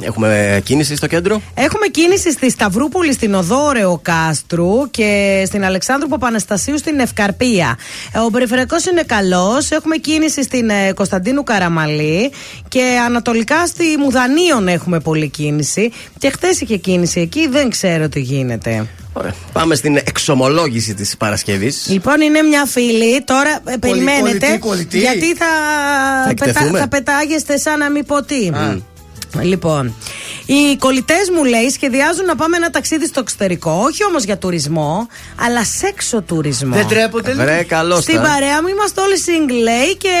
Έχουμε 0.00 0.60
κίνηση 0.64 0.96
στο 0.96 1.06
κέντρο. 1.06 1.42
Έχουμε 1.54 1.86
κίνηση 1.86 2.32
στη 2.32 2.50
Σταυρούπολη, 2.50 3.12
στην 3.12 3.34
Οδόρεο 3.34 3.98
Κάστρου 4.02 4.90
και 4.90 5.42
στην 5.46 5.64
Αλεξάνδρου 5.64 6.08
Παπαναστασίου 6.08 6.78
στην 6.78 6.98
Ευκαρπία. 6.98 7.78
Ε, 8.12 8.18
Ο 8.18 8.30
περιφερειακός 8.30 8.84
είναι 8.84 9.02
καλός. 9.02 9.70
Έχουμε 9.70 9.96
κίνηση 9.96 10.42
στην 10.42 10.70
ε, 10.70 10.92
Κωνσταντίνου 10.92 11.42
Καραμαλή 11.42 12.32
και 12.68 12.98
ανατολικά 13.06 13.66
στη 13.66 13.84
Μουδανίων 13.98 14.68
έχουμε 14.68 15.00
πολλή 15.00 15.28
κίνηση. 15.28 15.92
Και 16.18 16.30
χθες 16.30 16.60
είχε 16.60 16.76
κίνηση 16.76 17.20
εκεί, 17.20 17.48
δεν 17.48 17.70
ξέρω 17.70 18.08
τι 18.08 18.20
γίνεται. 18.20 18.86
Ωραία. 19.12 19.34
Πάμε 19.52 19.74
στην 19.74 19.96
εξομολόγηση 19.96 20.94
της 20.94 21.16
Παρασκευής. 21.16 21.86
Λοιπόν, 21.88 22.20
είναι 22.20 22.42
μια 22.42 22.64
φίλη. 22.66 23.22
Τώρα 23.24 23.60
ε, 23.64 23.76
περιμένετε. 23.76 24.20
κολλητή, 24.38 24.58
κολλητή. 24.58 24.98
Γιατί 24.98 25.34
θα, 25.36 25.46
Θα 26.24 26.28
πετα- 26.34 26.46
εκτεθούμε. 26.48 26.78
θα 26.78 26.88
πετάγεστε 26.88 27.58
σαν 27.58 27.78
να 27.78 27.90
μην 27.90 28.06
πω 28.06 28.22
τι. 28.22 28.50
Λοιπόν, 29.42 29.94
οι 30.54 30.76
κολλητές 30.76 31.30
μου 31.34 31.44
λέει 31.44 31.68
σχεδιάζουν 31.70 32.24
να 32.24 32.36
πάμε 32.36 32.56
ένα 32.56 32.70
ταξίδι 32.70 33.06
στο 33.06 33.20
εξωτερικό. 33.20 33.70
Όχι 33.86 34.04
όμως 34.04 34.22
για 34.24 34.38
τουρισμό, 34.38 35.08
αλλά 35.46 35.64
σεξο 35.64 36.22
τουρισμό. 36.22 36.74
Δεν 36.74 36.86
τρέπονται 36.86 37.30
λίγο. 37.30 37.42
Βρε, 37.42 37.62
καλώς 37.62 38.02
Στην 38.02 38.20
παρέα 38.20 38.62
μου 38.62 38.68
είμαστε 38.68 39.00
όλοι 39.00 39.16
single 39.26 39.62
λέει 39.62 39.96
και 39.96 40.16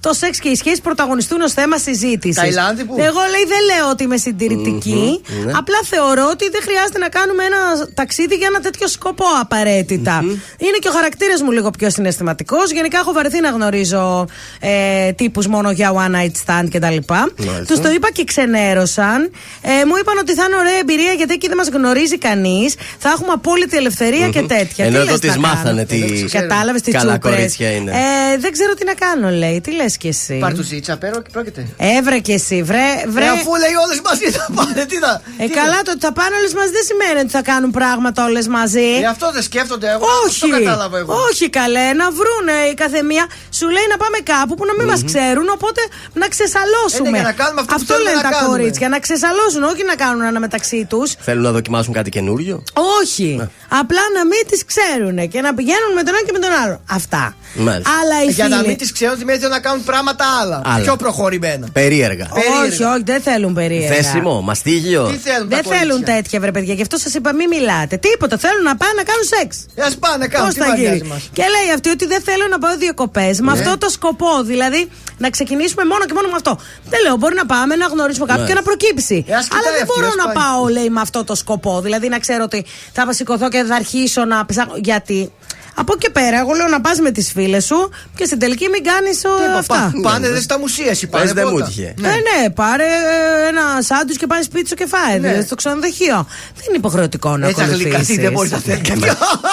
το 0.00 0.12
σεξ 0.12 0.38
και 0.38 0.48
οι 0.48 0.54
σχέσεις 0.54 0.80
πρωταγωνιστούν 0.80 1.40
ως 1.40 1.52
θέμα 1.52 1.78
συζήτησης. 1.78 2.36
Ταϊλάνδη 2.36 2.84
που; 2.84 2.94
Εγώ 2.98 3.20
λέει 3.30 3.44
δεν 3.48 3.76
λέω 3.76 3.90
ότι 3.90 4.02
είμαι 4.02 4.16
συντηρητική. 4.16 5.20
Μμμ, 5.28 5.44
ναι. 5.44 5.52
Απλά 5.54 5.78
θεωρώ 5.84 6.28
ότι 6.30 6.50
δεν 6.50 6.62
χρειάζεται 6.62 6.98
να 6.98 7.08
κάνουμε 7.08 7.44
ένα 7.44 7.58
ταξίδι 7.94 8.34
για 8.34 8.46
ένα 8.50 8.60
τέτοιο 8.60 8.86
σκοπό 8.88 9.24
απαραίτητα. 9.40 10.20
Είναι 10.58 10.78
και 10.80 10.88
ο 10.88 10.92
χαρακτήρας 10.92 11.42
μου 11.42 11.50
λίγο 11.50 11.70
πιο 11.70 11.90
συναισθηματικός. 11.90 12.70
Γενικά 12.72 12.98
έχω 12.98 13.12
βαρεθεί 13.12 13.40
να 13.40 13.50
γνωρίζω 13.50 14.26
ε, 14.60 15.12
τύπους 15.12 15.46
μόνο 15.46 15.70
για 15.70 15.92
one 15.94 16.14
night 16.14 16.36
stand 16.46 16.66
κτλ. 16.70 16.96
Μάλιστα. 17.08 17.64
Τους 17.66 17.80
το 17.80 17.90
είπα 17.90 18.10
και 18.10 18.24
ξενέρωσαν. 18.24 19.30
Ε, 19.62 19.84
μου 19.88 19.96
είπαν 20.00 20.18
ότι 20.18 20.34
θα 20.34 20.44
είναι 20.46 20.56
ωραία 20.56 20.78
εμπειρία 20.78 21.12
γιατί 21.12 21.32
εκεί 21.32 21.46
δεν 21.48 21.56
μας 21.56 21.68
γνωρίζει 21.68 22.18
κανείς. 22.18 22.74
Θα 22.98 23.08
έχουμε 23.14 23.32
απόλυτη 23.32 23.76
ελευθερία 23.76 24.28
και 24.28 24.42
τέτοια. 24.42 24.84
Ενώ 24.84 24.94
Τι 24.96 25.00
εδώ 25.02 25.10
λες 25.10 25.20
τις 25.20 25.34
να 25.34 25.40
μάθανε 25.40 25.84
κάνω; 25.84 26.04
τι- 26.06 26.24
Κατάλαβες 26.38 26.80
τις 26.82 26.92
καλά 26.94 27.10
τσούπρες. 27.12 27.34
κορίτσια 27.34 27.70
είναι. 27.70 27.90
Ε, 27.92 28.38
δεν 28.38 28.52
ξέρω 28.52 28.74
τι 28.74 28.84
να 28.84 28.94
κάνω, 29.04 29.28
λέει. 29.42 29.60
Τι 29.60 29.70
λες 29.72 29.96
κι 29.96 30.08
εσύ; 30.08 30.38
Παρτουζίτσα 30.38 30.96
πέρα 30.96 31.16
και 31.22 31.30
πρόκειται. 31.32 31.66
Έβρε 31.96 32.18
κι 32.18 32.32
εσύ, 32.32 32.62
βρε. 32.62 32.86
βρε. 33.08 33.24
Ε, 33.24 33.28
αφού 33.28 33.50
λέει 33.62 33.74
όλες 33.84 33.98
μαζί 34.08 34.26
θα 34.36 34.46
πάνε, 34.56 34.84
τι 34.90 34.96
θα. 35.04 35.12
Ε, 35.38 35.44
τι 35.46 35.52
καλά, 35.60 35.76
θα- 35.76 35.82
το 35.82 35.90
ότι 35.90 36.00
θα 36.08 36.12
πάνε 36.12 36.34
όλες 36.40 36.52
μαζί 36.58 36.70
δεν 36.78 36.84
σημαίνει 36.90 37.18
ότι 37.24 37.32
θα 37.38 37.42
κάνουν 37.50 37.70
πράγματα 37.70 38.24
όλες 38.24 38.46
μαζί. 38.58 38.88
Ε, 39.02 39.06
αυτό 39.14 39.26
δεν 39.36 39.42
σκέφτονται 39.42 39.88
εγώ. 39.94 40.04
Όχι, 40.26 40.44
Αυτό 40.44 40.46
κατάλαβα 40.64 40.98
εγώ. 40.98 41.12
όχι 41.30 41.46
καλέ, 41.58 41.86
να 42.02 42.06
βρούνε 42.18 42.56
η 42.72 42.74
καθεμία. 42.82 43.24
σου 43.58 43.66
λέει 43.76 43.86
να 43.92 43.96
πάμε 44.02 44.18
κάπου 44.32 44.54
που 44.58 44.64
να 44.70 44.74
μην 44.78 44.86
μας 44.92 45.00
ξέρουν, 45.10 45.46
οπότε 45.56 45.80
να 46.20 46.26
ξεσαλώσουμε. 46.34 47.08
Ε, 47.08 47.10
ναι, 47.10 47.18
για 47.20 47.26
να 47.32 47.36
κάνουμε 47.42 47.60
αυτό 47.60 47.72
που 47.74 47.80
αυτό 47.80 47.92
θέλουμε 47.92 48.10
λένε 48.10 48.22
να 48.22 48.28
τα 48.28 48.34
κάνουμε. 48.36 48.56
κορίτσια, 48.56 48.86
να 48.94 48.98
ξεσαλώσουν, 49.46 49.62
όχι 49.76 49.84
να 49.84 49.94
κάνουν 50.04 50.22
ένα 50.22 50.40
μεταξύ 50.40 50.86
τους. 50.88 51.14
Θέλουν 51.20 51.42
να 51.42 51.52
δοκιμάσουν 51.52 51.92
κάτι 51.92 52.10
καινούριο; 52.10 52.62
Όχι. 53.00 53.48
Απλά 53.68 54.00
να 54.16 54.22
μην 54.30 54.42
τις 54.50 54.64
ξέρουν 54.64 55.28
και 55.28 55.40
να 55.40 55.54
πηγαίνουν 55.54 55.90
με 55.94 56.02
τον 56.02 56.14
ένα 56.14 56.22
και 56.26 56.32
με 56.32 56.38
τον 56.38 56.50
άλλο. 56.64 56.80
Αυτά. 56.90 57.34
Μάλιστα. 57.54 57.90
Αλλά 58.00 58.16
οι 58.24 58.30
Για 58.30 58.48
να 58.48 58.56
φίλοι- 58.56 58.68
μην 58.68 58.76
τις 58.76 58.92
ξέρουν, 58.92 59.16
σημαίνει 59.18 59.38
ότι 59.44 59.52
να 59.52 59.60
κάνουν 59.60 59.84
πράγματα 59.84 60.24
άλλα. 60.40 60.60
Άλλα. 60.64 60.82
Πιο 60.84 60.96
προχωρημένα. 60.96 61.66
Περίεργα. 61.72 62.26
Όχι, 62.64 62.82
όχι, 62.82 63.02
δεν 63.04 63.20
θέλουν 63.20 63.54
περίεργα. 63.54 63.94
Θέσιμο, 63.94 64.40
μαστίγιο. 64.40 65.02
Τι 65.12 65.16
θέλουν 65.16 65.48
τα 65.48 65.56
Δεν 65.56 65.64
κορίτσια. 65.64 65.78
θέλουν 65.78 66.04
τέτοια, 66.04 66.40
βρε 66.40 66.50
παιδιά. 66.50 66.74
Γι' 66.74 66.82
αυτό 66.82 66.96
σας 66.98 67.14
είπα, 67.14 67.32
μην 67.34 67.48
μιλάτε. 67.48 67.96
Τίποτα. 67.96 68.36
Θέλουν 68.38 68.62
να 68.62 68.76
πάνε 68.76 68.92
να 68.96 69.02
κάνουν 69.10 69.24
σεξ. 69.34 69.50
Α 69.86 69.98
πάνε, 69.98 70.26
κάνουν. 70.26 70.46
Πώς 70.46 70.54
τι 70.54 70.60
θα 70.60 70.66
μας 70.68 70.76
γίνει; 70.78 70.88
νοιάζει 70.88 71.04
μας. 71.12 71.30
Και 71.32 71.42
λέει 71.54 71.68
αυτή 71.74 71.88
ότι 71.96 72.06
δεν 72.06 72.20
θέλω 72.28 72.46
να 72.50 72.58
πάω 72.58 72.76
διακοπές 72.76 73.40
με 73.40 73.52
Ναι. 73.52 73.58
αυτό 73.58 73.78
το 73.78 73.88
σκοπό. 73.88 74.32
Δηλαδή 74.44 74.88
να 75.18 75.30
ξεκινήσουμε 75.30 75.84
μόνο 75.84 76.04
και 76.04 76.12
μόνο 76.18 76.28
με 76.28 76.36
αυτό. 76.36 76.58
Δεν 76.92 77.00
λέω, 77.04 77.16
μπορεί 77.16 77.34
να 77.34 77.46
πάμε 77.46 77.76
να 77.76 77.86
γνωρίσουμε 77.86 78.26
κάποιον 78.26 78.44
Ναι. 78.46 78.50
και 78.52 78.58
να 78.60 78.62
προκύψει. 78.68 79.24
Ε, 79.36 79.38
ας 79.40 79.44
κοιτάει 79.48 79.60
Αλλά 79.60 79.70
δεν 79.72 79.82
αυτή, 79.82 79.92
μπορώ 79.94 80.08
ας 80.08 80.14
να 80.16 80.24
πάει. 80.24 80.34
πάω, 80.34 80.66
λέει, 80.68 80.88
με 80.88 81.00
αυτό 81.00 81.24
το 81.24 81.34
σκοπό. 81.34 81.80
Δηλαδή 81.80 82.08
να 82.08 82.18
ξέρω 82.18 82.44
ότι 82.44 82.64
θα 82.92 83.12
σηκωθώ 83.12 83.48
και 83.48 83.64
θα 83.68 83.74
αρχίσω 83.74 84.24
να 84.24 84.46
ψάχνω. 84.46 84.74
Γιατί; 84.76 85.32
Από 85.78 85.92
εκεί 85.96 86.04
και 86.06 86.10
πέρα, 86.10 86.38
εγώ 86.38 86.52
λέω 86.52 86.68
να 86.68 86.80
πας 86.80 86.98
με 86.98 87.10
τις 87.10 87.32
φίλες 87.32 87.64
σου 87.64 87.90
και 88.16 88.24
στην 88.24 88.38
τελική 88.38 88.68
μην 88.68 88.82
κάνεις 88.84 89.20
αυτά. 89.58 89.90
πα- 90.02 90.10
Πάνε 90.10 90.28
δες 90.28 90.42
στα 90.42 90.58
μουσεία, 90.58 90.90
εσύ 90.90 91.06
πάνε. 91.06 91.24
Πες, 91.24 91.32
δεν 91.32 91.44
μου 91.46 91.54
πρώτα. 91.54 91.66
έτυχε. 91.66 91.94
Ναι. 91.98 92.08
ναι, 92.08 92.50
πάρε 92.50 92.84
ε, 92.84 93.48
ένα 93.48 93.62
σάντου 93.82 94.12
και 94.14 94.26
πάνε 94.26 94.42
σπίτι 94.42 94.68
σου 94.68 94.74
και 94.74 94.86
φάε. 94.86 95.12
Ναι. 95.18 95.28
δηλαδή, 95.28 95.46
στο 95.46 95.54
ξενοδοχείο. 95.54 96.26
Δεν 96.54 96.64
είναι 96.68 96.76
υποχρεωτικό 96.76 97.36
να 97.36 97.46
Έτσι 97.46 97.58
θα 97.60 97.64
ακολουθήσεις. 97.66 97.90
γλυκαθεί, 97.92 98.18
δεν 98.20 98.32
μπορείς 98.32 98.50
να 98.50 98.58
θέλεις. 98.58 98.88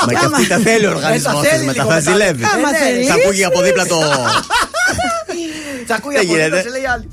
Μα 0.05 0.13
και 0.19 0.25
αυτή 0.33 0.47
τα 0.47 0.57
θέλει 0.57 0.85
ο 0.85 0.89
οργανισμός 0.89 1.33
Ε, 1.33 1.43
τα 1.43 1.49
θέλει 1.49 1.59
τη 1.59 1.65
μετά. 1.65 1.81
λίγο 1.83 1.89
Θα 1.93 1.99
μετά. 2.01 2.11
ζηλεύει. 2.11 2.43
Άμα 2.55 2.71
ναι, 2.71 2.77
θέλεις. 2.77 3.07
Θα 3.07 3.13
ακούγει 3.13 3.43
από 3.45 3.61
δίπλα 3.61 3.85
το. 3.85 3.99
Θα 5.87 5.95
ακούει 5.95 6.13
Δεν 6.13 6.23
από 6.23 6.33
δίπλα, 6.33 6.45
γίνεται. 6.47 6.61
σε 6.61 6.69
λέει 6.69 6.85
άλλη. 6.93 7.09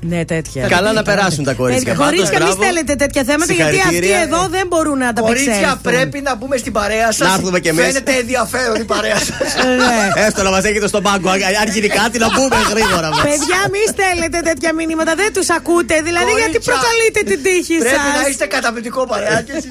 Ναι, 0.00 0.24
τέτοια. 0.24 0.66
Καλά 0.76 0.92
να 0.92 1.02
περάσουν 1.02 1.44
τα 1.44 1.54
κορίτσια. 1.60 1.92
Ε, 1.92 1.94
Κορίτσια, 1.94 2.24
Πάντως, 2.32 2.38
μη 2.48 2.54
μπράβο. 2.54 2.62
στέλνετε 2.62 2.94
τέτοια 3.02 3.22
θέματα 3.30 3.52
γιατί 3.52 3.64
αυτοί 3.76 3.78
Συγχαρητήρια. 3.82 4.20
εδώ 4.26 4.40
δεν 4.56 4.66
μπορούν 4.70 4.98
να 4.98 5.12
τα 5.12 5.20
Κορίτσια, 5.20 5.52
απεξέλθουν. 5.52 5.82
πρέπει 5.92 6.18
να 6.28 6.32
μπούμε 6.36 6.56
στην 6.62 6.72
παρέα 6.78 7.08
σας. 7.16 7.26
Να 7.28 7.34
έρθουμε 7.34 7.58
κι 7.64 7.68
εμείς. 7.72 7.84
Φαίνεται 7.84 8.12
ενδιαφέρον 8.22 8.76
η 8.84 8.84
παρέα 8.94 9.18
σας. 9.28 9.48
Ναι. 10.16 10.22
Έστω 10.26 10.42
να 10.42 10.50
μας 10.50 10.64
έχετε 10.64 10.86
στον 10.92 11.02
πάγκο. 11.06 11.28
Αν 11.30 11.40
αν 11.62 11.68
γίνει 11.74 11.88
κάτι 12.00 12.16
να 12.24 12.28
μπούμε 12.34 12.56
γρήγορα. 12.72 13.08
μας. 13.14 13.22
Παιδιά, 13.28 13.60
μη 13.72 13.82
στέλνετε 13.94 14.38
τέτοια 14.48 14.70
μηνύματα, 14.78 15.12
δεν 15.22 15.30
τους 15.36 15.48
ακούτε. 15.58 15.94
Δηλαδή, 16.08 16.30
γιατί 16.40 16.42
Κορίτσια, 16.58 16.72
προκαλείτε 16.72 17.20
την 17.30 17.38
τύχη 17.46 17.76
Πρέπει 17.78 18.08
να 18.16 18.22
σα. 18.22 18.28
είστε 18.28 18.46
καταπληκτικό 18.56 19.02
παρέα 19.12 19.38
και 19.46 19.52
εσείς 19.58 19.70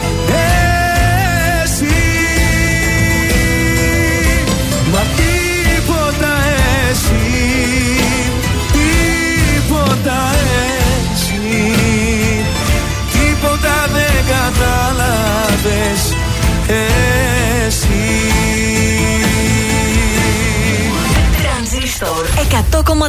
Τρανζίστορ 22.01 22.25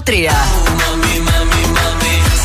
100,3 0.03 0.09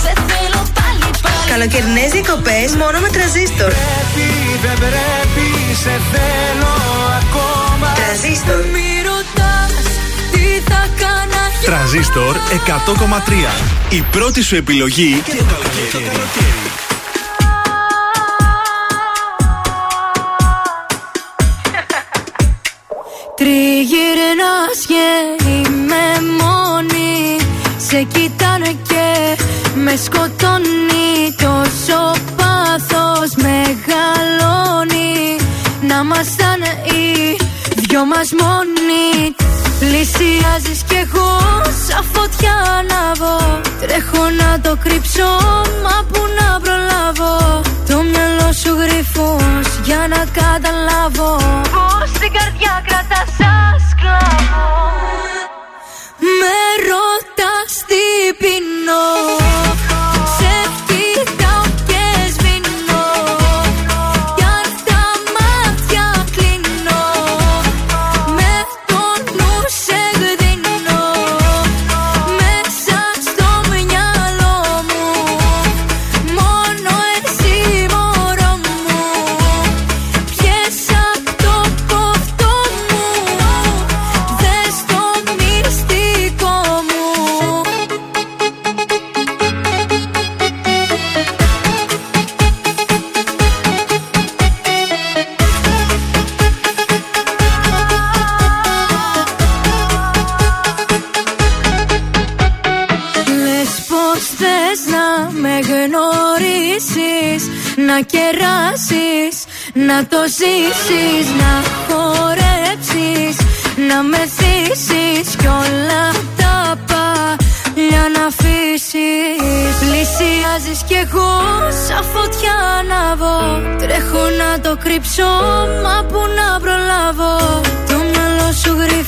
Σε 0.01 0.13
θέλω 0.27 0.61
πάλι 0.73 1.11
πάλι 1.21 1.49
Καλοκαιρινές 1.49 2.11
διακοπές 2.11 2.75
μόνο 2.75 2.99
με 2.99 3.09
τραζίστορ. 3.09 3.71
Πρέπει 3.71 4.27
δεν 4.61 4.77
πρέπει 4.77 5.47
σε 5.83 5.99
θέλω 6.11 6.73
ακόμα 7.21 7.93
Τραζίστορ. 7.93 8.63
Μη 8.73 8.89
ρωτάς 9.07 9.73
τι 10.31 10.45
θα 10.69 10.81
κάνα 10.99 11.41
για 11.59 11.69
Τρανζίστορ 11.69 12.35
100,3. 13.89 13.95
Η 13.97 14.03
πρώτη 14.11 14.41
σου 14.43 14.55
επιλογή 14.55 15.23
για 15.25 15.43
το 15.91 15.99
καλοκαίρι. 15.99 16.46
Το 45.17 45.66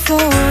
σου 0.09 0.15
γρυφός 0.15 0.48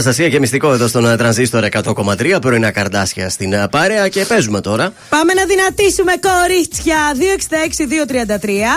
Αναστασία 0.00 0.28
και 0.28 0.38
μυστικό 0.38 0.72
εδώ 0.72 0.88
στον 0.88 1.06
ε, 1.06 1.16
τρανζίστορ 1.16 1.64
100,3. 1.70 2.40
Πρωινά 2.40 2.70
καρδάσια 2.70 3.28
στην 3.28 3.52
ε, 3.52 3.68
παρέα 3.70 4.08
και 4.08 4.24
παίζουμε 4.24 4.60
τώρα. 4.60 4.92
Πάμε 5.08 5.32
να 5.32 5.44
δυνατήσουμε 5.44 6.12
κορίτσια 6.20 6.96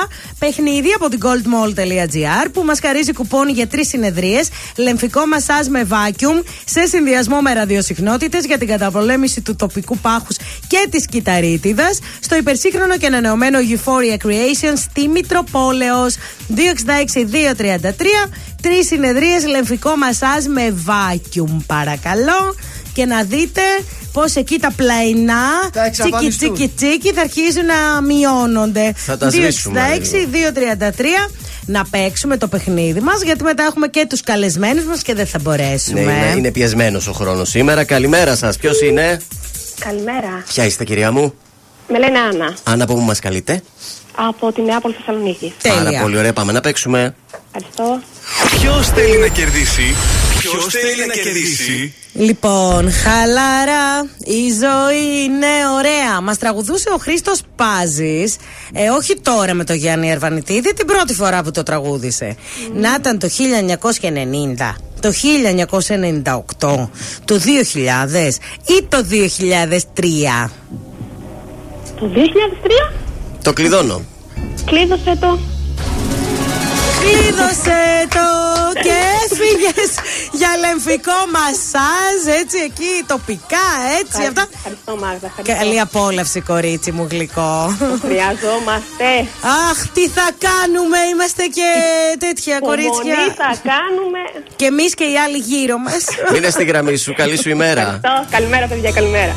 266-233 0.03 0.09
Παιχνίδι 0.39 0.93
από 0.95 1.09
την 1.09 1.19
goldmall.gr 1.23 2.47
που 2.53 2.63
μας 2.63 2.79
χαρίζει 2.79 3.13
κουπόνι 3.13 3.51
για 3.51 3.67
τρεις 3.67 3.87
συνεδρίες 3.87 4.49
Λεμφικό 4.75 5.25
μασάζ 5.25 5.67
με 5.67 5.87
vacuum 5.89 6.43
σε 6.65 6.85
συνδυασμό 6.85 7.41
με 7.41 7.53
ραδιοσυχνότητες 7.53 8.45
για 8.45 8.57
την 8.57 8.67
καταπολέμηση 8.67 9.41
του 9.41 9.55
τοπικού 9.55 9.97
πάχους 9.97 10.35
και 10.67 10.87
της 10.89 11.05
κυταρίτιδας 11.05 11.99
στο 12.19 12.35
υπερσύγχρονο 12.35 12.97
και 12.97 13.05
ανανεωμένο 13.05 13.59
Euphoria 13.59 14.27
Creation 14.27 14.73
στη 14.75 15.07
Μητροπόλεως 15.07 16.15
266-233 16.55 16.59
Τρεις 18.63 18.87
συνεδρίες 18.87 19.45
λεμφικό 19.45 19.95
μασάζ 19.95 20.45
με 20.45 20.75
vacuum 20.85 21.57
παρακαλώ 21.65 22.55
και 22.93 23.05
να 23.05 23.23
δείτε 23.23 23.61
πώς 24.13 24.35
εκεί 24.35 24.59
τα 24.59 24.71
πλαϊνά 24.75 25.43
Θα 25.73 25.89
τσίκι 25.89 26.01
εξαφανιστούν. 26.07 26.53
τσίκι 26.55 26.71
τσίκι 26.75 27.11
θα 27.13 27.21
αρχίζουν 27.21 27.65
να 27.65 28.01
μειώνονται. 28.01 28.93
Θα 28.95 29.17
τα 29.17 29.29
σβήσουμε 29.29 29.81
266-233 31.27 31.29
να 31.65 31.85
παίξουμε 31.85 32.37
το 32.37 32.47
παιχνίδι 32.47 32.99
μας, 32.99 33.21
γιατί 33.21 33.43
μετά 33.43 33.63
έχουμε 33.63 33.87
και 33.87 34.05
τους 34.09 34.21
καλεσμένους 34.21 34.85
μας 34.85 35.01
και 35.01 35.13
δεν 35.13 35.27
θα 35.27 35.39
μπορέσουμε. 35.41 36.01
Ναι, 36.01 36.11
είναι, 36.11 36.33
είναι 36.37 36.51
πιεσμένος 36.51 37.07
ο 37.07 37.11
χρόνος 37.11 37.49
σήμερα. 37.49 37.83
Καλημέρα 37.83 38.35
σας. 38.35 38.57
Ποιος 38.57 38.81
είναι, 38.81 39.19
Καλημέρα. 39.79 40.43
Ποια 40.47 40.65
είστε, 40.65 40.83
κυρία 40.83 41.11
μου, 41.11 41.33
Με 41.87 41.99
λένε 41.99 42.19
Άννα. 42.19 42.53
Άννα, 42.63 42.83
από 42.83 42.93
πού 42.93 43.01
μας 43.01 43.19
καλείτε; 43.19 43.61
Από 44.15 44.51
τη 44.51 44.61
Νεάπολη 44.61 44.93
Θεσσαλονίκη. 44.93 45.53
Πάρα 45.63 46.01
πολύ 46.01 46.17
ωραία, 46.17 46.33
πάμε 46.33 46.51
να 46.51 46.61
παίξουμε. 46.61 47.15
Ευχαριστώ. 47.53 48.01
Ποιος 48.63 48.87
θέλει 48.89 49.17
να 49.17 49.27
κερδίσει; 49.27 49.95
Ποιος 50.39 50.65
θέλει 50.65 51.05
να 51.07 51.13
κερδίσει; 51.13 51.93
Λοιπόν, 52.13 52.91
χαλαρά, 52.91 54.01
η 54.25 54.49
ζωή 54.61 55.23
είναι 55.23 55.47
ωραία. 55.77 56.21
Μας 56.21 56.37
τραγουδούσε 56.37 56.89
ο 56.95 56.97
Χρήστος 56.97 57.41
Πάζης, 57.55 58.35
ε, 58.73 58.89
όχι 58.89 59.15
τώρα 59.21 59.53
με 59.53 59.63
το 59.63 59.73
Γιάννη 59.73 60.09
Ερβανιτίδη, 60.11 60.73
την 60.73 60.85
πρώτη 60.85 61.13
φορά 61.13 61.43
που 61.43 61.51
το 61.51 61.63
τραγούδισε. 61.63 62.35
Να 62.75 62.95
ήταν 62.99 63.19
το 63.19 63.27
1990, 63.29 64.75
το 64.99 65.11
1998, 65.11 66.89
το 67.25 67.39
2000 67.39 68.37
ή 68.65 68.83
το 68.89 69.03
2003. 69.03 70.51
Το 71.99 72.11
2003 72.15 72.93
Το 73.43 73.53
κλειδώνω. 73.53 74.01
κλείδωσε 74.65 75.17
το. 75.19 75.39
Κλείδωσε 77.03 78.07
το 78.09 78.27
και 78.81 78.97
έφυγε 79.23 79.73
για 80.31 80.49
λεμφικό 80.59 81.17
μασάζ, 81.35 82.39
έτσι 82.41 82.57
εκεί 82.57 83.03
τοπικά, 83.07 83.67
έτσι 83.99 84.21
αυτά. 84.27 84.47
Ευχαριστώ, 84.55 84.91
Μάγδα. 85.01 85.27
Ευχαριστώ. 85.27 85.53
Καλή 85.57 85.79
απόλαυση, 85.79 86.41
κορίτσι 86.41 86.91
μου 86.91 87.07
γλυκό. 87.11 87.77
Χρειαζόμαστε. 88.01 89.09
Αχ, 89.69 89.87
τι 89.93 90.07
θα 90.07 90.27
κάνουμε, 90.47 90.97
είμαστε 91.11 91.43
και 91.43 91.69
τέτοια 92.19 92.59
κορίτσια. 92.59 93.13
Υπομονή 93.13 93.33
θα 93.35 93.51
κάνουμε. 93.71 94.19
Και 94.55 94.65
εμείς 94.65 94.93
και 94.93 95.03
οι 95.03 95.17
άλλοι 95.17 95.37
γύρω 95.37 95.77
μας. 95.77 96.03
Μείνε 96.31 96.49
στη 96.49 96.63
γραμμή 96.63 96.95
σου. 96.97 97.13
Καλή 97.13 97.37
σου 97.37 97.49
ημέρα. 97.49 97.81
Ευχαριστώ. 97.81 98.25
Καλημέρα, 98.35 98.67
παιδιά, 98.67 98.91
καλημέρα. 98.91 99.35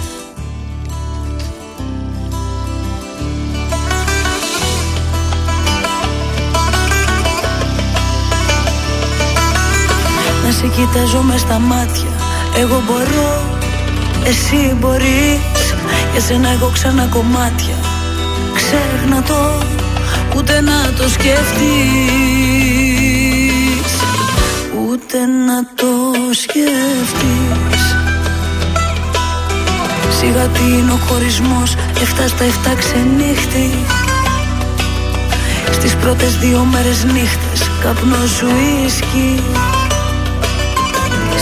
Να 10.76 10.82
σε 10.82 10.88
κοιτάζω 10.88 11.22
μες 11.22 11.40
στα 11.40 11.58
μάτια. 11.58 12.12
Εγώ 12.58 12.82
μπορώ, 12.86 13.42
εσύ 14.24 14.76
μπορείς. 14.80 15.74
Για 16.12 16.20
σένα 16.20 16.48
έχω 16.48 16.70
ξανά 16.72 17.06
κομμάτια. 17.06 17.74
Ξέχνα 18.54 19.22
το, 19.22 19.64
ούτε 20.36 20.60
να 20.60 20.92
το 20.96 21.08
σκεφτείς 21.08 21.66
Ούτε 24.88 25.18
να 25.46 25.64
το 25.74 25.92
σκεφτείς 26.32 27.84
Σιγά 30.18 30.46
τι 30.46 30.62
είναι 30.62 30.92
ο 30.92 30.98
χωρισμός 31.08 31.74
Εφτά 32.00 32.28
στα 32.28 32.44
εφτά 32.44 32.74
ξενύχτη. 32.74 33.70
Στις 35.72 35.94
πρώτες 35.94 36.36
δύο 36.36 36.66
μέρες 36.72 37.04
νύχτες 37.04 37.70
καπνός 37.82 38.30
σου 38.30 38.46
ίσκι 38.86 39.42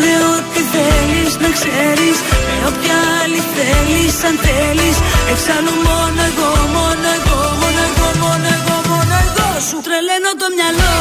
Κάνε 0.00 0.16
ό,τι 0.36 0.60
θέλεις 0.74 1.32
να 1.44 1.50
ξέρεις 1.56 2.16
Με 2.48 2.56
όποια 2.68 2.96
άλλη 3.20 3.40
θέλεις 3.54 4.14
αν 4.28 4.36
θέλεις. 4.46 4.96
Εξάλλου 5.32 5.74
μόνο 5.86 6.20
εγώ, 6.30 6.50
μόνο 6.76 7.08
εγώ, 7.18 7.38
μόνο 7.60 7.80
εγώ, 7.88 8.08
μόνο 8.22 8.48
εγώ, 8.56 8.76
μόνο 8.90 9.14
εγώ 9.24 9.48
Σου 9.68 9.78
τρελαίνω 9.86 10.30
το 10.40 10.46
μυαλό. 10.56 10.96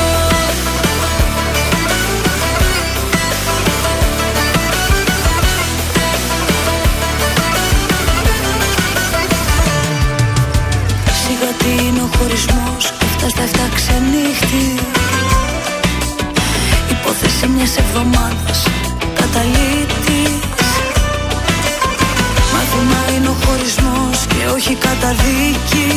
Σιγά 11.22 11.52
τι 11.60 11.86
είναι 11.86 12.02
ο 12.08 12.10
χωρισμός 12.18 12.84
Αυτά 13.16 13.30
στα 13.30 13.44
εφτά 13.44 13.66
ξενύχτη. 13.76 14.66
Υπόθεση 16.90 17.48
μιας 17.48 17.78
εβδομάδας 17.78 18.60
Καταλήτης. 19.20 20.68
Μάθημα 22.54 23.02
είναι 23.16 23.28
ο 23.28 23.36
χωρισμός 23.44 24.18
Και 24.32 24.42
όχι 24.56 24.74
καταδίκη. 24.86 25.92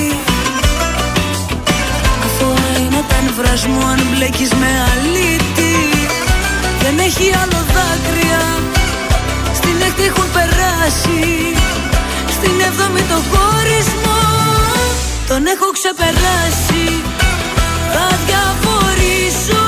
Αθώα 2.24 2.70
είναι 2.82 3.02
τα 3.09 3.18
νευράς 3.24 3.66
μου 3.66 3.80
Αν 3.92 4.01
μπλέκεις 4.10 4.52
με 4.60 4.70
αλήτη. 4.92 5.74
Δεν 6.82 6.98
έχει 7.06 7.26
άλλο 7.42 7.60
δάκρυα. 7.74 8.42
Στην 9.59 9.76
έκτη 9.86 10.05
έχουν 10.10 10.28
περάσει. 10.36 11.22
Στην 12.36 12.55
έβδομη 12.68 13.02
το 13.12 13.18
χωρισμό. 13.30 14.22
Τον 15.28 15.42
έχω 15.55 15.68
ξεπεράσει. 15.78 16.86
Θα 17.92 18.06
διαφορήσω 18.26 19.62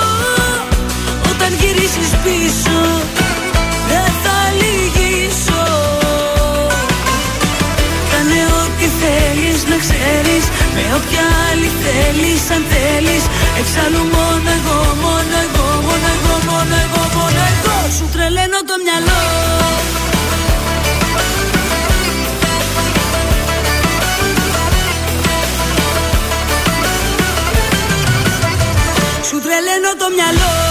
Όταν 1.31 1.51
γυρίσεις 1.61 2.11
πίσω 2.25 2.81
Με 10.75 10.83
όποια 10.97 11.25
άλλη 11.49 11.71
θέλεις 11.83 12.43
αν 12.55 12.63
θέλεις. 12.73 13.25
Εξάλλου 13.61 14.03
μόνο 14.15 14.51
εγώ, 14.59 14.79
μόνο 15.05 15.37
εγώ, 15.45 15.67
μόνο 15.87 16.09
εγώ, 16.17 16.35
μόνο 16.49 16.75
εγώ, 16.85 17.03
μόνο 17.17 17.41
εγώ. 17.53 17.77
Σου 17.97 18.07
τρελαίνω 18.13 18.61
το 18.71 18.75
μυαλό. 18.85 19.21
Σου 29.29 29.41
τρελαίνω 29.45 29.91
το 29.99 30.07
μυαλό 30.17 30.62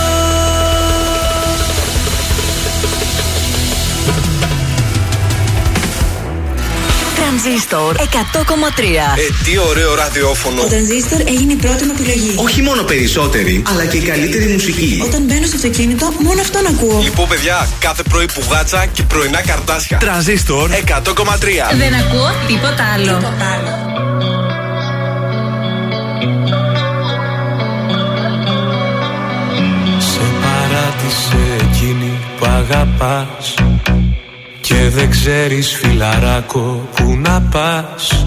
Τρανζίστορ 7.43 7.95
100,3. 7.95 8.03
Ε, 9.18 9.43
τι 9.43 9.57
ωραίο 9.57 9.95
ραδιόφωνο. 9.95 10.61
Ο 10.61 10.65
τρανζίστορ 10.65 11.19
έγινε 11.19 11.53
η 11.53 11.55
πρώτη 11.55 11.84
μου 11.85 11.91
επιλογή. 11.99 12.35
Όχι 12.38 12.61
μόνο 12.61 12.84
περισσότερη, 12.84 13.63
αλλά 13.68 13.85
και 13.85 13.97
η 13.97 14.01
καλύτερη 14.01 14.47
μουσική. 14.47 15.01
Όταν 15.05 15.22
μπαίνω 15.22 15.45
στο 15.45 15.55
αυτοκίνητο, 15.55 16.13
μόνο 16.19 16.41
αυτόν 16.41 16.65
ακούω. 16.65 16.99
Λοιπόν, 17.03 17.27
παιδιά, 17.27 17.68
κάθε 17.80 18.03
πρωί 18.03 18.26
που 18.26 18.43
γάτσα 18.51 18.85
και 18.85 19.03
πρωινά 19.03 19.41
καρτάσια. 19.41 19.97
Τρανζίστορ 19.97 20.69
100,3. 20.69 20.73
Δεν 21.77 21.93
ακούω 21.93 22.30
τίποτα 22.47 22.84
άλλο. 22.93 23.19
Σε 29.99 30.22
παράτησε 30.41 31.38
εκείνη 31.61 32.19
που 32.39 32.45
αγαπάς 32.45 33.53
Και 34.72 34.89
δεν 34.89 35.10
ξέρεις 35.10 35.76
φιλαράκο 35.76 36.89
που 36.95 37.18
να 37.18 37.41
πας. 37.52 38.26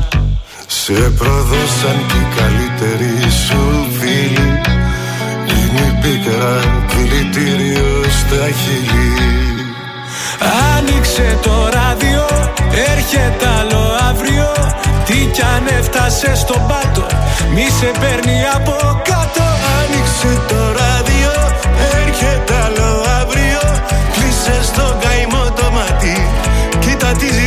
Σε 0.66 0.92
προδώσαν 0.92 1.98
και 2.06 2.16
οι 2.16 2.28
καλύτεροι 2.36 3.30
σου 3.46 3.86
φίλοι. 3.98 4.60
Είναι 5.56 5.80
η 5.80 5.98
πίκρα 6.00 6.60
δηλητήριο 6.88 8.02
στα 8.02 8.46
χείλη. 8.60 9.12
Άνοιξε 10.76 11.38
το 11.42 11.68
ράδιο, 11.72 12.26
έρχεται 12.92 13.46
άλλο 13.60 13.82
αύριο. 14.10 14.52
Τι 15.06 15.28
κι 15.32 15.42
αν 15.42 15.66
έφτασε 15.78 16.34
στον 16.34 16.66
πάτο, 16.68 17.06
μη 17.54 17.66
σε 17.78 17.90
παίρνει 18.00 18.38
από 18.54 18.76
κάτω. 19.04 19.44
Άνοιξε 19.78 20.40
το 20.48 20.60
ράδιο, 20.80 21.32
έρχεται 22.00 22.54
άλλο 22.66 22.90
αύριο. 23.20 23.62
Κλείσε 24.14 24.56
στο 24.62 24.98
καημό 25.02 25.44
το 25.56 25.62
μάτι, 25.62 25.73
κοίτα 27.16 27.43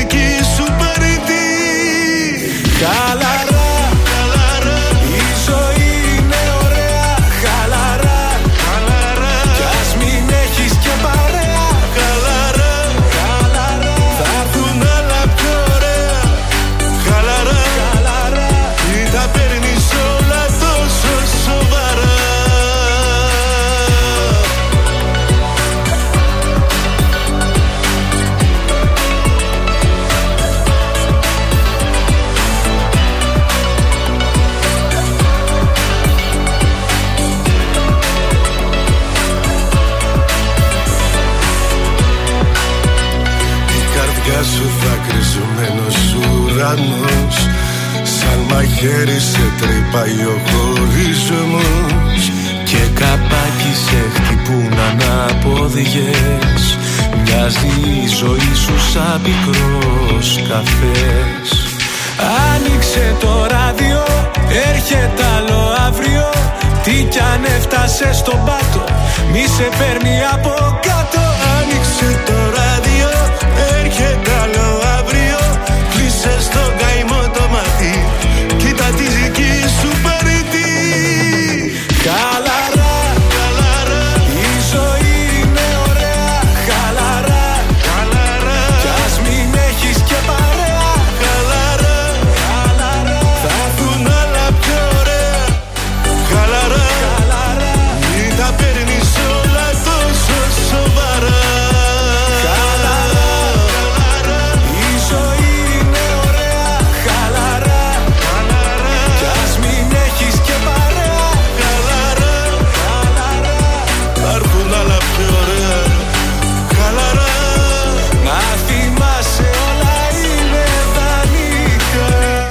Σαν 48.80 48.86
μαχαίρι 48.86 49.20
σε 49.20 49.54
τρυπάει 49.60 50.26
ο 50.26 50.42
χωρισμός. 50.50 52.22
Και 52.64 52.82
καπάκι 52.94 53.74
σε 53.86 54.02
χτυπούν 54.14 54.74
ανάποδιες 54.90 56.78
Μοιάζει 57.24 57.74
η 58.04 58.08
ζωή 58.08 58.56
σου 58.64 58.80
σαν 58.92 59.22
πικρός 59.24 60.42
καφές. 60.50 61.50
Άνοιξε 62.54 63.16
το 63.20 63.46
ράδιο, 63.50 64.04
έρχεται 64.70 65.24
άλλο 65.38 65.62
αύριο. 65.88 66.30
Τι 66.84 67.04
κι 67.04 67.20
αν 67.20 67.44
έφτασες 67.58 68.18
στον 68.18 68.40
πάτο, 68.46 68.84
μη 69.32 69.46
σε 69.56 69.70
παίρνει 69.78 70.18
από 70.34 70.80
κάτω 70.82 70.97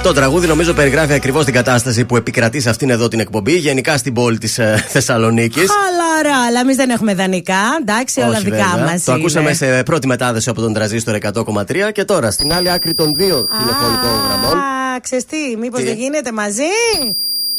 Το 0.07 0.13
τραγούδι 0.13 0.47
νομίζω 0.47 0.73
περιγράφει 0.73 1.13
ακριβώς 1.13 1.45
την 1.45 1.53
κατάσταση 1.53 2.05
που 2.05 2.15
επικρατεί 2.15 2.59
σε 2.59 2.69
αυτήν 2.69 2.89
εδώ 2.89 3.07
την 3.07 3.19
εκπομπή, 3.19 3.57
γενικά 3.57 3.97
στην 3.97 4.13
πόλη 4.13 4.37
της 4.37 4.57
ε, 4.57 4.85
Θεσσαλονίκης. 4.87 5.69
Χαλαρά, 5.69 6.45
αλλά 6.45 6.59
εμείς 6.59 6.75
δεν 6.75 6.89
έχουμε 6.89 7.13
δανεικά. 7.13 7.77
Εντάξει, 7.81 8.21
όλα 8.21 8.39
δικά 8.39 8.77
μας. 8.77 9.03
Το 9.03 9.11
ακούσαμε 9.11 9.53
σε 9.53 9.83
πρώτη 9.83 10.07
μετάδοση 10.07 10.49
από 10.49 10.61
τον 10.61 10.73
τραζίστορ 10.73 11.17
100,3 11.33 11.91
και 11.93 12.03
τώρα 12.05 12.31
στην 12.31 12.53
άλλη 12.53 12.71
άκρη 12.71 12.93
των 12.93 13.15
δύο 13.15 13.45
τηλεφωνικών 13.45 14.11
γραμμών. 14.27 14.57
Α, 14.57 14.99
ξεστή, 15.01 15.57
μήπως 15.59 15.79
Τι; 15.79 15.85
δεν 15.85 15.95
γίνεται 15.95 16.31
μαζί; 16.31 16.61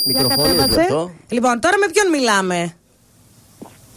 Για 0.05 0.23
Μικροφόνιο 0.23 0.55
κατέβασε. 0.55 0.75
γι' 0.75 0.81
αυτό. 0.81 1.11
Λοιπόν, 1.29 1.61
τώρα 1.61 1.79
με 1.79 1.87
ποιον 1.93 2.09
μιλάμε; 2.11 2.75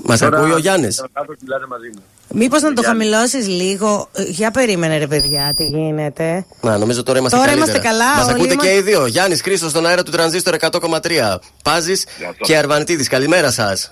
Μας 0.04 0.22
ακούει 0.22 0.52
ο 0.52 0.58
Γιάννης. 0.58 1.04
Κάτω 1.14 1.34
μιλάτε 1.42 1.66
μαζί 1.68 1.88
μου. 1.96 2.04
Μήπως 2.34 2.62
να 2.62 2.74
το 2.74 2.82
χαμηλώσεις 2.84 3.48
λίγο. 3.48 4.10
Ε, 4.14 4.24
Για 4.24 4.52
περίμενε, 4.52 4.98
ρε 4.98 5.08
παιδιά, 5.08 5.54
τι 5.58 5.64
γίνεται. 5.64 6.46
Να, 6.62 6.78
νομίζω 6.78 7.04
τώρα 7.04 7.20
είμαστε 7.20 7.38
Τώρα 7.38 7.50
καλύτερα. 7.50 7.72
είμαστε 7.72 7.90
καλά, 7.90 8.16
Μας 8.16 8.24
όλοι 8.26 8.34
ακούτε 8.34 8.54
είμαστε- 8.54 8.72
και 8.72 8.78
οι 8.78 8.82
δύο. 8.82 9.06
Γιάννης 9.06 9.42
Χρήστος 9.42 9.70
στον 9.72 9.86
αέρα 9.86 10.04
του 10.04 10.12
τρανζίστορ 10.12 10.54
100,3. 10.54 11.40
Πάζης 11.64 12.06
και 12.42 12.58
Αρβανιτίδης. 12.58 13.08
Καλημέρα 13.08 13.52
σας. 13.52 13.92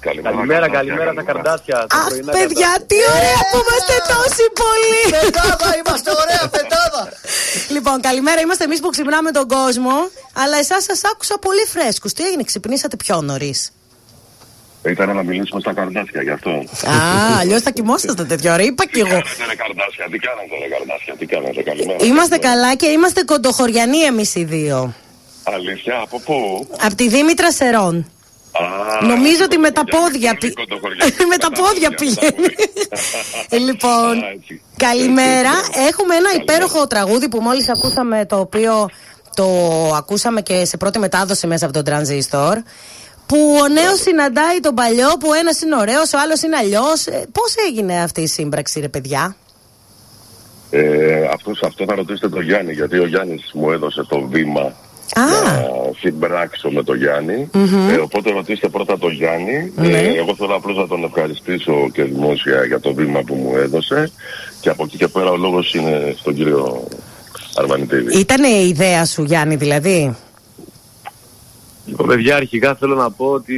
Καλημέρα, 0.00 0.70
καλημέρα 0.70 1.12
στα 1.12 1.22
καρδάσια. 1.22 1.84
στα 1.88 1.96
Αχ, 1.98 2.06
πρωινά 2.08 2.32
παιδιά, 2.32 2.70
τι 2.86 2.96
ωραία 3.16 3.40
που 3.50 3.58
είμαστε 3.62 3.94
τόσοι 4.12 4.44
πολλοί. 4.62 5.02
Πετάδα, 5.24 5.74
είμαστε 5.86 6.10
ωραία, 6.22 6.48
πετάδα. 6.50 7.08
Λοιπόν, 7.68 8.00
καλημέρα. 8.00 8.40
Είμαστε 8.40 8.64
εμείς 8.64 8.80
που 8.80 8.88
ξυπνάμε 8.90 9.30
τον 9.30 9.48
κόσμο. 9.48 9.90
Αλλά 10.32 10.56
εσάς 10.58 10.84
σας 10.84 11.00
άκουσα 11.12 11.38
πολύ 11.38 11.64
φρέσκους. 11.72 12.12
Τι 12.12 12.24
έγινε, 12.24 12.42
ξυπνήσατε 12.42 12.96
πιο 12.96 13.20
νωρίς; 13.20 13.70
Ήθελα 14.90 15.12
να 15.12 15.22
μιλήσουμε 15.22 15.60
στα 15.60 15.72
καρδάσια 15.72 16.22
γι' 16.22 16.30
αυτό. 16.30 16.50
Α, 16.50 17.38
αλλιώς 17.40 17.62
θα 17.62 17.70
κοιμόσαστε 17.70 18.24
τέτοια 18.24 18.52
ώρα. 18.54 18.62
Είπα 18.62 18.84
κι 18.86 18.98
εγώ. 18.98 19.08
Ρε 19.48 19.54
καρδάσια, 19.62 20.06
τι 20.10 20.18
κάνατε 20.18 20.54
ρε 20.62 20.68
καρδάσια, 20.76 21.14
τι 21.18 21.26
κάνατε, 21.26 21.62
καλημέρα. 21.62 22.04
Είμαστε 22.04 22.36
καλά 22.36 22.74
και 22.74 22.86
είμαστε 22.86 23.22
κοντοχωριανοί 23.22 23.98
εμείς 23.98 24.34
οι 24.34 24.44
δύο. 24.44 24.94
Αλήθεια, 25.44 26.00
από 26.02 26.20
πού; 26.20 26.66
Από 26.80 26.94
τη 26.94 27.08
Δήμητρα 27.08 27.52
Σερών. 27.52 28.10
Α, 28.52 29.06
Νομίζω 29.06 29.44
ότι 29.44 29.58
με 29.58 29.70
τα 29.70 29.84
πόδια 29.84 30.34
πη- 30.40 30.54
με 31.32 31.36
τα 31.36 31.50
πόδια 31.50 31.90
πηγαίνει. 31.90 32.54
Ε, 33.48 33.56
λοιπόν, 33.66 34.14
καλημέρα. 34.76 35.50
Έχουμε 35.88 36.14
ένα 36.14 36.30
υπέροχο 36.40 36.86
τραγούδι 36.86 37.28
που 37.28 37.40
μόλις 37.40 37.68
ακούσαμε 37.68 38.26
το 38.26 38.38
οποίο 38.38 38.88
το 39.34 39.46
ακούσαμε 39.94 40.40
και 40.42 40.64
σε 40.64 40.76
πρώτη 40.76 40.98
μετάδοση 40.98 41.46
μέσα 41.46 41.64
από 41.64 41.74
τον 41.74 41.84
τρανζίστορ. 41.84 42.58
Που 43.28 43.38
ο 43.64 43.68
νέος 43.68 44.00
συναντάει 44.00 44.60
τον 44.60 44.74
παλιό, 44.74 45.08
που 45.20 45.32
ένας 45.40 45.60
είναι 45.62 45.76
ωραίος, 45.76 46.12
ο 46.12 46.18
άλλος 46.24 46.42
είναι 46.42 46.56
αλλιώς. 46.56 47.04
Πώς 47.32 47.54
έγινε 47.68 48.02
αυτή 48.02 48.20
η 48.20 48.26
σύμπραξη, 48.26 48.80
ρε 48.80 48.88
παιδιά; 48.88 49.36
Ε, 50.70 51.28
αυτός, 51.32 51.62
αυτό 51.62 51.84
θα 51.88 51.94
ρωτήσετε 51.94 52.28
τον 52.28 52.42
Γιάννη, 52.42 52.72
γιατί 52.72 52.98
ο 52.98 53.06
Γιάννης 53.06 53.50
μου 53.52 53.70
έδωσε 53.70 54.02
το 54.08 54.20
βήμα 54.20 54.74
να 55.16 55.66
συμπράξω 55.98 56.70
με 56.70 56.82
τον 56.82 56.96
γιαννη 56.96 57.50
Μμμ. 57.52 57.90
Ε, 57.90 57.96
οπότε 57.96 58.30
ρωτήστε 58.30 58.68
πρώτα 58.68 58.98
τον 58.98 59.12
Γιάννη. 59.12 59.72
Ναι. 59.76 59.98
Ε, 59.98 60.16
εγώ 60.16 60.34
θέλω 60.34 60.54
απλώς 60.54 60.76
να 60.76 60.86
τον 60.86 61.04
ευχαριστήσω 61.04 61.90
και 61.92 62.02
δημόσια 62.02 62.64
για 62.64 62.80
το 62.80 62.94
βήμα 62.94 63.22
που 63.22 63.34
μου 63.34 63.56
έδωσε. 63.56 64.10
Και 64.60 64.68
από 64.68 64.84
εκεί 64.84 64.96
και 64.96 65.08
πέρα 65.08 65.30
ο 65.30 65.36
λόγος 65.36 65.74
είναι 65.74 66.14
στον 66.18 66.34
κύριο 66.34 66.88
Αρβανιτίδη. 67.54 68.18
Ήταν 68.18 68.44
η 68.44 68.68
ιδέα 68.68 69.04
σου, 69.04 69.22
Γιάννη, 69.22 69.56
δηλαδή; 69.56 70.16
Λοιπόν, 71.88 72.06
παιδιά, 72.06 72.36
αρχικά 72.36 72.74
θέλω 72.74 72.94
να 72.94 73.10
πω 73.10 73.26
ότι 73.26 73.56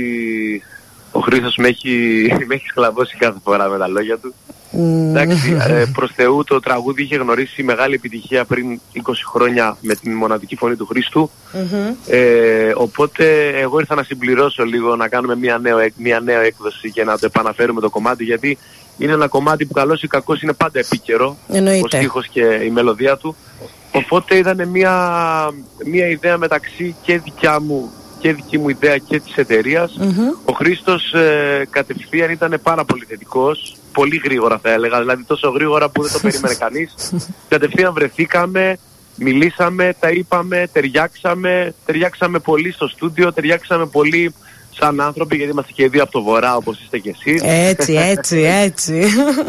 ο 1.12 1.20
Χρήστος 1.20 1.56
με 1.56 1.68
έχει, 1.68 1.88
με 2.48 2.54
έχει 2.54 2.66
σκλαβώσει 2.66 3.16
κάθε 3.16 3.38
φορά 3.44 3.68
με 3.68 3.78
τα 3.78 3.88
λόγια 3.88 4.18
του. 4.18 4.34
Εντάξει, 4.72 5.56
ε, 5.68 5.84
προς 5.92 6.12
Θεού 6.14 6.44
το 6.44 6.60
τραγούδι 6.60 7.02
είχε 7.02 7.16
γνωρίσει 7.16 7.62
μεγάλη 7.62 7.94
επιτυχία 7.94 8.44
πριν 8.44 8.80
20 8.96 9.00
χρόνια 9.32 9.76
με 9.80 9.94
την 9.94 10.12
μοναδική 10.12 10.56
φωνή 10.56 10.76
του 10.76 10.86
Χρήστου. 10.86 11.30
Ε, 12.06 12.72
οπότε 12.76 13.48
εγώ 13.60 13.78
ήρθα 13.78 13.94
να 13.94 14.02
συμπληρώσω 14.02 14.64
λίγο, 14.64 14.96
να 14.96 15.08
κάνουμε 15.08 15.36
μια 15.36 15.58
νέα, 15.58 15.80
εκ- 15.82 15.94
μια 15.96 16.20
νέα 16.20 16.40
έκδοση 16.40 16.90
και 16.90 17.04
να 17.04 17.18
το 17.18 17.26
επαναφέρουμε 17.26 17.80
το 17.80 17.90
κομμάτι 17.90 18.24
γιατί 18.24 18.58
είναι 18.98 19.12
ένα 19.12 19.28
κομμάτι 19.28 19.66
που 19.66 19.72
καλώς 19.72 20.02
ή 20.02 20.06
κακώς 20.06 20.42
είναι 20.42 20.52
πάντα 20.52 20.78
επίκαιρο. 20.78 21.36
Εννοείται. 21.48 21.96
Ο 21.96 21.98
στίχος 21.98 22.26
και 22.28 22.44
η 22.64 22.70
μελωδία 22.70 23.16
του. 23.16 23.36
Οπότε 23.92 24.34
ήταν 24.36 24.68
μια, 24.68 24.94
μια 25.86 26.08
ιδέα 26.08 26.38
μεταξύ 26.38 26.94
και 27.02 27.18
δικιά 27.18 27.60
μου 27.60 27.90
και 28.20 28.32
δική 28.32 28.58
μου 28.58 28.68
ιδέα 28.68 28.96
και 28.96 29.20
της 29.20 29.36
εταιρείας. 29.36 29.98
Ο 30.44 30.52
Χρήστος 30.52 31.12
ε, 31.12 31.66
κατευθείαν 31.70 32.30
ήταν 32.30 32.58
πάρα 32.62 32.84
πολύ 32.84 33.04
θετικός, 33.08 33.76
πολύ 33.92 34.20
γρήγορα 34.24 34.58
θα 34.58 34.70
έλεγα, 34.70 34.98
δηλαδή 35.00 35.24
τόσο 35.24 35.48
γρήγορα 35.48 35.88
που 35.88 36.02
δεν 36.02 36.12
το 36.12 36.18
περίμενε 36.18 36.54
κανείς. 36.54 37.12
Κατευθείαν 37.48 37.92
βρεθήκαμε, 37.92 38.78
μιλήσαμε, 39.16 39.94
τα 40.00 40.10
είπαμε, 40.10 40.68
ταιριάξαμε, 40.72 41.74
ταιριάξαμε 41.86 42.38
πολύ 42.38 42.72
στο 42.72 42.88
στούντιο, 42.88 43.32
ταιριάξαμε 43.32 43.86
πολύ 43.86 44.34
σαν 44.70 45.00
άνθρωποι 45.00 45.36
γιατί 45.36 45.52
είμαστε 45.52 45.72
και 45.72 45.82
οι 45.82 45.88
δύο 45.88 46.02
από 46.02 46.12
το 46.12 46.22
βορρά 46.22 46.56
όπως 46.56 46.80
είστε 46.80 46.98
και 46.98 47.14
εσείς. 47.18 47.42
Έτσι, 47.44 47.94
έτσι, 47.94 48.40
έτσι. 48.64 49.04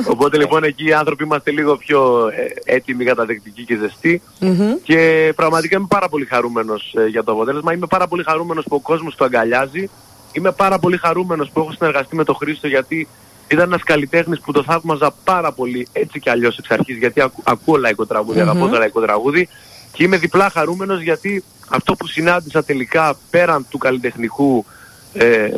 Οπότε 0.07 0.37
λοιπόν 0.37 0.63
εκεί 0.63 0.85
οι 0.87 0.93
άνθρωποι 0.93 1.23
είμαστε 1.23 1.51
λίγο 1.51 1.77
πιο 1.77 2.27
ε, 2.65 2.73
έτοιμοι, 2.75 3.05
καταδεκτικοί 3.05 3.63
και 3.65 3.77
ζεστοί. 3.77 4.21
Μμμ. 4.39 4.73
Και 4.83 5.31
πραγματικά 5.35 5.77
είμαι 5.77 5.87
πάρα 5.89 6.09
πολύ 6.09 6.25
χαρούμενος 6.25 6.93
ε, 6.97 7.07
για 7.07 7.23
το 7.23 7.31
αποτέλεσμα. 7.31 7.73
Είμαι 7.73 7.87
πάρα 7.87 8.07
πολύ 8.07 8.23
χαρούμενος 8.23 8.65
που 8.69 8.75
ο 8.75 8.79
κόσμος 8.79 9.15
το 9.15 9.25
αγκαλιάζει. 9.25 9.89
Είμαι 10.31 10.51
πάρα 10.51 10.79
πολύ 10.79 10.97
χαρούμενος 10.97 11.49
που 11.49 11.59
έχω 11.59 11.71
συνεργαστεί 11.71 12.15
με 12.15 12.23
τον 12.23 12.35
Χρήστο 12.35 12.67
γιατί 12.67 13.07
ήταν 13.47 13.67
ένας 13.67 13.83
καλλιτέχνης 13.83 14.39
που 14.39 14.51
το 14.51 14.63
θαύμαζα 14.63 15.13
πάρα 15.23 15.51
πολύ 15.51 15.87
έτσι 15.91 16.19
κι 16.19 16.29
αλλιώς 16.29 16.57
εξ 16.57 16.71
αρχής 16.71 16.97
γιατί 16.97 17.21
ακού, 17.21 17.41
ακούω 17.43 17.75
λαϊκό 17.75 18.05
τραγούδι, 18.05 18.41
Μμμ. 18.41 18.49
αγαπώ 18.49 18.67
το 18.67 18.77
λαϊκό 18.77 19.01
τραγούδι 19.01 19.47
και 19.91 20.03
είμαι 20.03 20.17
διπλά 20.17 20.49
χαρούμενος 20.49 21.01
γιατί 21.01 21.43
αυτό 21.69 21.95
που 21.95 22.07
συνάντησα 22.07 22.63
τελικά 22.63 23.15
πέραν 23.29 23.65
του 23.69 23.77
καλλιτεχνικού 23.77 24.65
ε, 25.13 25.49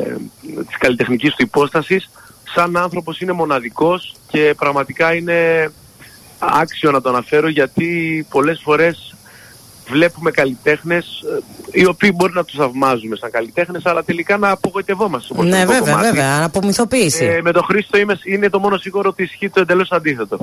της 0.67 0.77
καλλιτεχνικής 0.77 1.35
του 1.35 1.43
υπόστασης 1.43 2.09
σαν 2.55 2.77
άνθρωπος 2.77 3.21
είναι 3.21 3.31
μοναδικός 3.31 4.15
και 4.27 4.53
πραγματικά 4.57 5.13
είναι 5.13 5.71
άξιο 6.39 6.91
να 6.91 7.01
το 7.01 7.09
αναφέρω 7.09 7.47
γιατί 7.47 8.25
πολλές 8.29 8.61
φορές 8.63 9.12
βλέπουμε 9.89 10.31
καλλιτέχνες 10.31 11.05
ε, 11.73 11.79
οι 11.79 11.85
οποίοι 11.85 12.11
μπορεί 12.15 12.33
να 12.33 12.43
τους 12.43 12.55
θαυμάζουμε 12.57 13.15
σαν 13.15 13.31
καλλιτέχνες 13.31 13.85
αλλά 13.85 14.03
τελικά 14.03 14.37
να 14.37 14.49
απογοητευόμαστε 14.49 15.33
στο 15.33 15.43
Ναι, 15.43 15.49
προσωπικό 15.49 15.73
βέβαια, 15.85 15.93
κομμάτι. 15.93 16.15
βέβαια. 16.15 16.43
Απομυθοποίηση. 16.45 17.25
Ε, 17.25 17.41
με 17.41 17.51
τον 17.51 17.63
Χρήστο 17.63 17.97
είμαι, 17.97 18.19
είναι 18.23 18.49
το 18.49 18.59
μόνο 18.59 18.77
σίγουρο 18.77 19.09
ότι 19.09 19.23
ισχύει 19.23 19.49
το 19.49 19.59
εντελώς 19.59 19.91
αντίθετο. 19.91 20.37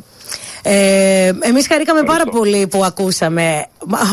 Ε, 0.63 1.33
Εμείς 1.41 1.67
χαρήκαμε 1.67 2.03
πάρα 2.03 2.25
πολύ 2.25 2.67
που 2.67 2.85
ακούσαμε 2.85 3.67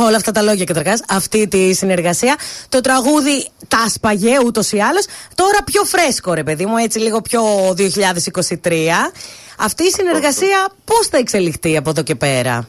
όλα 0.07 0.15
αυτά 0.15 0.31
τα 0.31 0.41
λόγια 0.41 0.65
καταρχά, 0.65 0.99
αυτή 1.09 1.47
τη 1.47 1.73
συνεργασία. 1.73 2.35
Το 2.69 2.81
τραγούδι 2.81 3.47
τα 3.67 3.89
σπαγέ 3.89 4.37
ούτως 4.45 4.71
ή 4.71 4.79
άλλως. 4.79 5.05
Τώρα 5.35 5.57
πιο 5.65 5.83
φρέσκο, 5.83 6.33
ρε 6.33 6.43
παιδί 6.43 6.65
μου, 6.65 6.77
έτσι 6.77 6.99
λίγο 6.99 7.21
πιο 7.21 7.41
2023. 7.73 9.11
Αυτή 9.59 9.83
η 9.83 9.91
συνεργασία 9.91 10.67
πώς 10.85 11.07
θα 11.07 11.17
εξελιχθεί 11.17 11.77
από 11.77 11.89
εδώ 11.89 12.01
και 12.01 12.15
πέρα; 12.15 12.67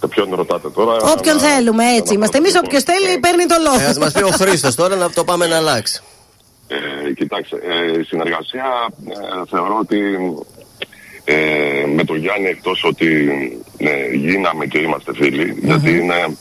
Το 0.00 0.08
ποιον 0.08 0.34
ρωτάτε 0.34 0.68
τώρα. 0.70 0.92
Όποιον 1.16 1.36
να- 1.36 1.42
θέλουμε, 1.42 1.84
έτσι 1.84 2.14
είμαστε. 2.14 2.38
Εμείς, 2.38 2.54
όποιος 2.64 2.82
θέλει, 2.82 3.18
παίρνει 3.18 3.46
το 3.46 3.54
λόγο. 3.64 3.80
Ε, 3.80 3.84
ας 3.86 3.98
μας 3.98 4.12
πει 4.12 4.22
ο 4.22 4.30
Χρήστος 4.30 4.74
τώρα 4.74 4.96
να 4.96 5.10
το 5.10 5.24
πάμε 5.24 5.46
να 5.46 5.56
αλλάξει. 5.56 6.00
Ε, 6.68 7.12
κοιτάξτε, 7.12 7.56
ε, 7.56 8.00
η 8.00 8.02
συνεργασία 8.04 8.64
ε, 9.08 9.42
θεωρώ 9.50 9.76
ότι 9.80 9.98
ε, 11.24 11.34
με 11.94 12.04
τον 12.04 12.16
Γιάννη 12.16 12.48
εκτός 12.48 12.84
ότι 12.84 13.06
ναι, 13.78 13.92
γίναμε 14.14 14.66
και 14.66 14.78
είμαστε 14.78 15.12
φίλοι, 15.14 15.54
γιατί 15.62 15.90
είναι, 15.90 16.36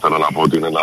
θέλω 0.00 0.18
να 0.18 0.26
πω 0.32 0.40
ότι 0.40 0.56
είναι 0.56 0.66
ένα 0.66 0.80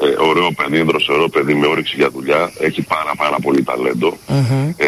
ε, 0.00 0.06
ε, 0.06 0.14
ωραίο 0.28 0.50
παιδί, 0.52 0.82
δροσερό 0.82 1.28
παιδί 1.28 1.54
με 1.54 1.66
όρεξη 1.66 1.94
για 1.96 2.10
δουλειά, 2.10 2.52
έχει 2.58 2.82
πάρα 2.82 3.12
πάρα 3.16 3.36
πολύ 3.42 3.62
ταλέντο, 3.62 4.16
ε, 4.76 4.86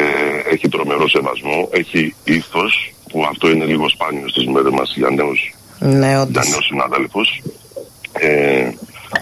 έχει 0.52 0.68
τρομερό 0.68 1.08
σεβασμό, 1.08 1.68
έχει 1.72 2.14
ήθος, 2.24 2.94
που 3.10 3.24
αυτό 3.30 3.48
είναι 3.50 3.64
λίγο 3.64 3.88
σπάνιο 3.88 4.28
στις 4.28 4.46
μέρες 4.46 4.72
μας 4.72 4.92
για 4.96 5.10
νέους 5.10 5.54
Ναι, 5.78 6.06
για 6.08 6.20
όντως. 6.20 6.48
νέους 6.48 6.64
συναδέλφους. 6.64 7.42
Ε, 8.12 8.70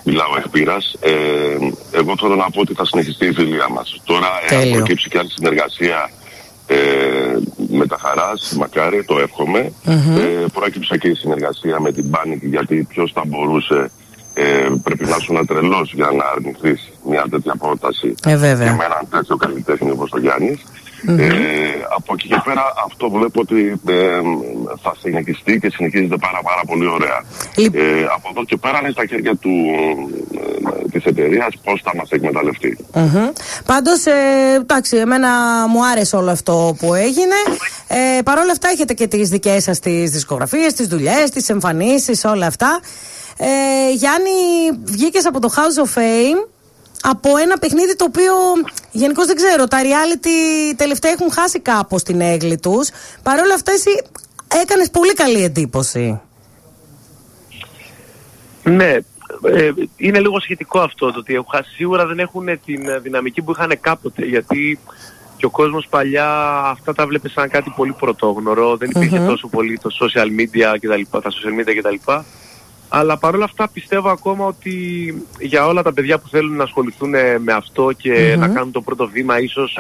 μιλάω 0.05 0.37
εκ 0.37 0.49
πείρας. 0.49 0.97
Ε, 1.01 1.11
εγώ 1.91 2.15
θέλω 2.21 2.35
να 2.37 2.51
πω 2.51 2.61
ότι 2.61 2.75
θα 2.75 2.85
συνεχιστεί 2.85 3.27
η 3.27 3.33
φιλία 3.33 3.69
μας. 3.69 4.01
Τώρα, 4.05 4.27
εάν 4.51 4.61
Τέλειο. 4.61 4.77
προκύψει 4.77 5.09
και 5.09 5.19
άλλη 5.19 5.31
συνεργασία 5.31 6.11
ε, 6.67 6.77
με 7.69 7.87
τα 7.87 7.99
χαράς, 8.01 8.55
μακάρι, 8.59 9.05
το 9.05 9.19
εύχομαι. 9.19 9.73
Μμμ. 9.85 10.17
Ε, 10.17 10.45
προέκυψε 10.53 10.97
και 10.97 11.09
η 11.09 11.15
συνεργασία 11.15 11.81
με 11.81 11.93
την 11.93 12.11
Panic, 12.11 12.39
γιατί 12.41 12.87
ποιος 12.89 13.13
θα 13.15 13.23
μπορούσε 13.27 13.91
ε, 14.35 14.69
πρέπει 14.83 15.05
να 15.05 15.19
σου 15.19 15.45
τρελός 15.47 15.93
για 15.95 16.11
να 16.11 16.25
αρνηθείς 16.35 16.91
μια 17.09 17.25
τέτοια 17.31 17.55
πρόταση 17.57 18.15
Ε, 18.27 18.37
βέβαια. 18.37 18.67
και 18.67 18.73
με 18.77 18.85
έναν 18.85 19.07
τέτοιο 19.11 19.37
καλλιτέχνη 19.37 19.91
όπως 19.91 20.11
ο 20.13 20.19
Γιάννης. 20.19 20.59
Μμμ. 21.07 21.19
Ε, 21.19 21.31
από 21.97 22.13
εκεί 22.17 22.29
και 22.29 22.41
πέρα 22.45 22.63
αυτό 22.87 23.11
βλέπω 23.11 23.41
ότι 23.41 23.81
ε, 23.89 24.21
θα 24.83 24.95
συνεχιστεί 25.01 25.59
και 25.59 25.71
συνεχίζεται 25.71 26.17
πάρα 26.17 26.41
πάρα 26.43 26.63
πολύ 26.67 26.87
ωραία. 26.87 27.25
Λοιπόν. 27.57 27.81
Ε, 27.81 28.05
από 28.17 28.29
εδώ 28.31 28.45
και 28.45 28.57
πέρα 28.57 28.79
είναι 28.83 28.91
στα 28.91 29.07
χέρια 29.07 29.37
του, 29.37 29.55
ε, 30.35 30.89
της 30.93 31.05
εταιρείας 31.05 31.55
πώς 31.65 31.81
θα 31.85 31.93
μας 31.97 32.11
εκμεταλλευτεί. 32.11 32.79
Πάντως, 33.67 34.07
ε, 34.07 34.13
εντάξει, 34.61 34.97
εμένα 34.97 35.29
μου 35.69 35.87
άρεσε 35.87 36.17
όλο 36.17 36.31
αυτό 36.31 36.77
που 36.79 36.95
έγινε. 36.95 37.39
Ε, 37.89 38.23
Παρ' 38.23 38.39
όλα 38.39 38.51
αυτά, 38.51 38.69
έχετε 38.69 38.95
και 38.95 39.07
τις 39.07 39.29
δικές 39.29 39.63
σας 39.63 39.79
τις 39.79 40.11
δισκογραφίες, 40.11 40.73
τις 40.73 40.87
δουλειές, 40.87 41.31
τις 41.31 41.49
εμφανίσεις, 41.49 42.25
όλα 42.25 42.47
αυτά. 42.47 42.81
Ε, 43.39 43.93
Γιάννη, 43.95 44.31
βγήκες 44.85 45.27
από 45.27 45.41
το 45.41 45.53
House 45.57 45.87
of 45.87 45.99
Fame 45.99 46.49
από 47.07 47.37
ένα 47.37 47.59
παιχνίδι 47.59 47.97
το 47.97 48.05
οποίο 48.05 48.33
γενικώς 48.91 49.27
δεν 49.27 49.37
ξέρω. 49.37 49.67
Τα 49.67 49.79
reality 49.83 50.75
τελευταία 50.77 51.11
έχουν 51.11 51.33
χάσει 51.33 51.61
κάπως 51.61 52.03
την 52.03 52.21
έγκλη 52.21 52.59
τους. 52.59 52.89
Παρ' 53.23 53.41
όλα 53.41 53.55
αυτά, 53.55 53.73
εσύ 53.73 53.91
έκανες 54.63 54.91
πολύ 54.91 55.13
καλή 55.13 55.45
εντύπωση. 55.45 56.21
Ναι, 58.63 58.93
ε, 59.43 59.71
είναι 59.97 60.21
λίγο 60.21 60.41
σχετικό 60.41 60.81
αυτό 60.81 61.13
το 61.13 61.19
ότι 61.19 61.35
έχουν 61.35 61.49
χάσει. 61.51 61.71
Σίγουρα 61.75 62.07
δεν 62.07 62.19
έχουν 62.19 62.61
την 62.65 62.89
ε, 62.89 62.99
δυναμική 62.99 63.43
που 63.43 63.51
είχαν 63.51 63.79
κάποτε 63.81 64.25
γιατί 64.25 64.79
και 65.37 65.47
ο 65.47 65.51
κόσμος 65.51 65.87
παλιά 65.91 66.59
αυτά 66.65 66.95
τα 66.95 67.07
βλέπει 67.07 67.29
σαν 67.29 67.49
κάτι 67.49 67.73
πολύ 67.77 67.93
πρωτόγνωρο. 67.93 68.77
Δεν 68.77 68.91
υπήρχε 68.91 69.19
Μμμ. 69.19 69.27
τόσο 69.27 69.49
πολύ 69.49 69.79
το 69.79 69.91
social 70.01 70.41
media 70.41 70.79
και 70.81 70.89
τα, 70.89 70.97
λοιπά, 70.97 71.21
τα 71.21 71.31
social 71.31 71.61
media 71.61 71.75
κτλ. 71.79 72.13
Αλλά 72.89 73.17
παρόλα 73.19 73.45
αυτά 73.45 73.69
πιστεύω 73.69 74.09
ακόμα 74.09 74.47
ότι 74.47 74.73
για 75.41 75.67
όλα 75.67 75.83
τα 75.83 75.93
παιδιά 75.93 76.19
που 76.19 76.29
θέλουν 76.29 76.57
να 76.57 76.63
ασχοληθούν 76.63 77.15
ε, 77.15 77.39
με 77.39 77.53
αυτό 77.53 77.91
και 77.97 78.33
Μμμ. 78.35 78.41
να 78.41 78.49
κάνουν 78.49 78.73
το 78.73 78.81
πρώτο 78.81 79.07
βήμα 79.09 79.41
ίσως 79.41 79.79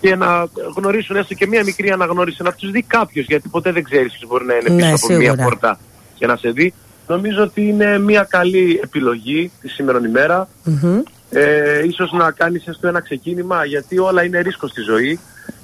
και 0.00 0.16
να 0.16 0.46
γνωρίσουν 0.76 1.16
έστω 1.16 1.34
και 1.34 1.46
μία 1.46 1.64
μικρή 1.64 1.90
αναγνώριση, 1.90 2.42
να 2.42 2.52
τους 2.52 2.70
δει 2.70 2.82
κάποιος 2.82 3.26
γιατί 3.26 3.48
ποτέ 3.48 3.72
δεν 3.72 3.82
ξέρεις 3.84 4.12
ποιος 4.12 4.30
μπορεί 4.30 4.44
να 4.44 4.54
είναι 4.54 4.62
πίσω 4.62 4.74
Ναι, 4.86 4.92
από 4.92 5.06
μία 5.08 5.20
σίγουρα. 5.20 5.42
πόρτα 5.44 5.78
και 6.14 6.26
να 6.26 6.36
σε 6.36 6.50
δει. 6.50 6.74
Νομίζω 7.06 7.42
ότι 7.42 7.62
είναι 7.68 7.98
μία 7.98 8.26
καλή 8.30 8.80
επιλογή 8.82 9.50
της 9.60 9.72
σήμερα 9.72 10.00
ημέρα. 10.06 10.48
Ε, 11.30 11.84
ίσως 11.86 12.12
να 12.12 12.30
κάνεις 12.30 12.66
έστω 12.66 12.88
ένα 12.88 13.00
ξεκίνημα 13.00 13.64
γιατί 13.64 13.98
όλα 13.98 14.24
είναι 14.24 14.40
ρίσκος 14.40 14.70
στη 14.70 14.80
ζωή 14.80 15.18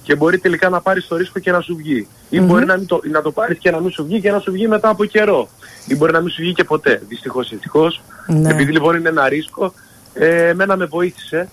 και 0.05 0.15
μπορεί 0.17 0.39
τελικά 0.39 0.69
να 0.69 0.81
πάρεις 0.81 1.07
το 1.09 1.17
ρίσκο 1.17 1.39
και 1.39 1.51
να 1.51 1.61
σου 1.61 1.77
βγει. 1.77 2.09
Ή 2.31 2.39
Μμμ. 2.41 2.47
μπορεί 2.47 2.65
να, 2.65 2.77
μην 2.77 2.87
το, 2.87 3.01
να 3.13 3.23
το 3.23 3.31
πάρεις 3.33 3.59
και 3.59 3.71
να 3.71 3.81
μην 3.81 3.91
σου 3.91 4.05
βγει 4.05 4.21
και 4.21 4.31
να 4.31 4.39
σου 4.39 4.53
βγει 4.53 4.69
μετά 4.69 4.89
από 4.89 5.05
καιρό. 5.05 5.49
Ή 5.87 5.97
μπορεί 5.97 6.13
να 6.13 6.21
μην 6.21 6.29
σου 6.31 6.43
βγει 6.43 6.53
και 6.53 6.65
ποτέ. 6.65 7.03
Δυστυχώς 7.09 7.51
ή 7.51 7.55
ευτυχώς. 7.55 8.03
Ναι. 8.27 8.51
Επειδή 8.51 8.73
λοιπόν 8.73 8.97
είναι 8.97 9.09
ένα 9.09 9.29
ρίσκο, 9.29 9.75
ε, 10.15 10.49
εμένα 10.49 10.77
με 10.77 10.85
βοήθησε 10.85 11.49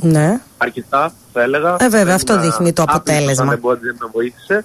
Ναι. 0.00 0.40
αρκετά 0.58 1.12
θα 1.32 1.42
έλεγα. 1.42 1.70
Ε, 1.80 1.88
βέβαια, 1.88 2.04
Δεν 2.04 2.14
αυτό 2.14 2.32
ήμουν 2.32 2.44
δείχνει 2.44 2.72
το 2.72 2.82
άπλητος 2.82 3.00
αποτέλεσμα. 3.14 3.42
αν 3.44 3.50
Δεν, 3.50 3.58
μπο- 3.58 3.76
δεν 3.76 3.96
με 4.00 4.08
βοήθησε. 4.12 4.64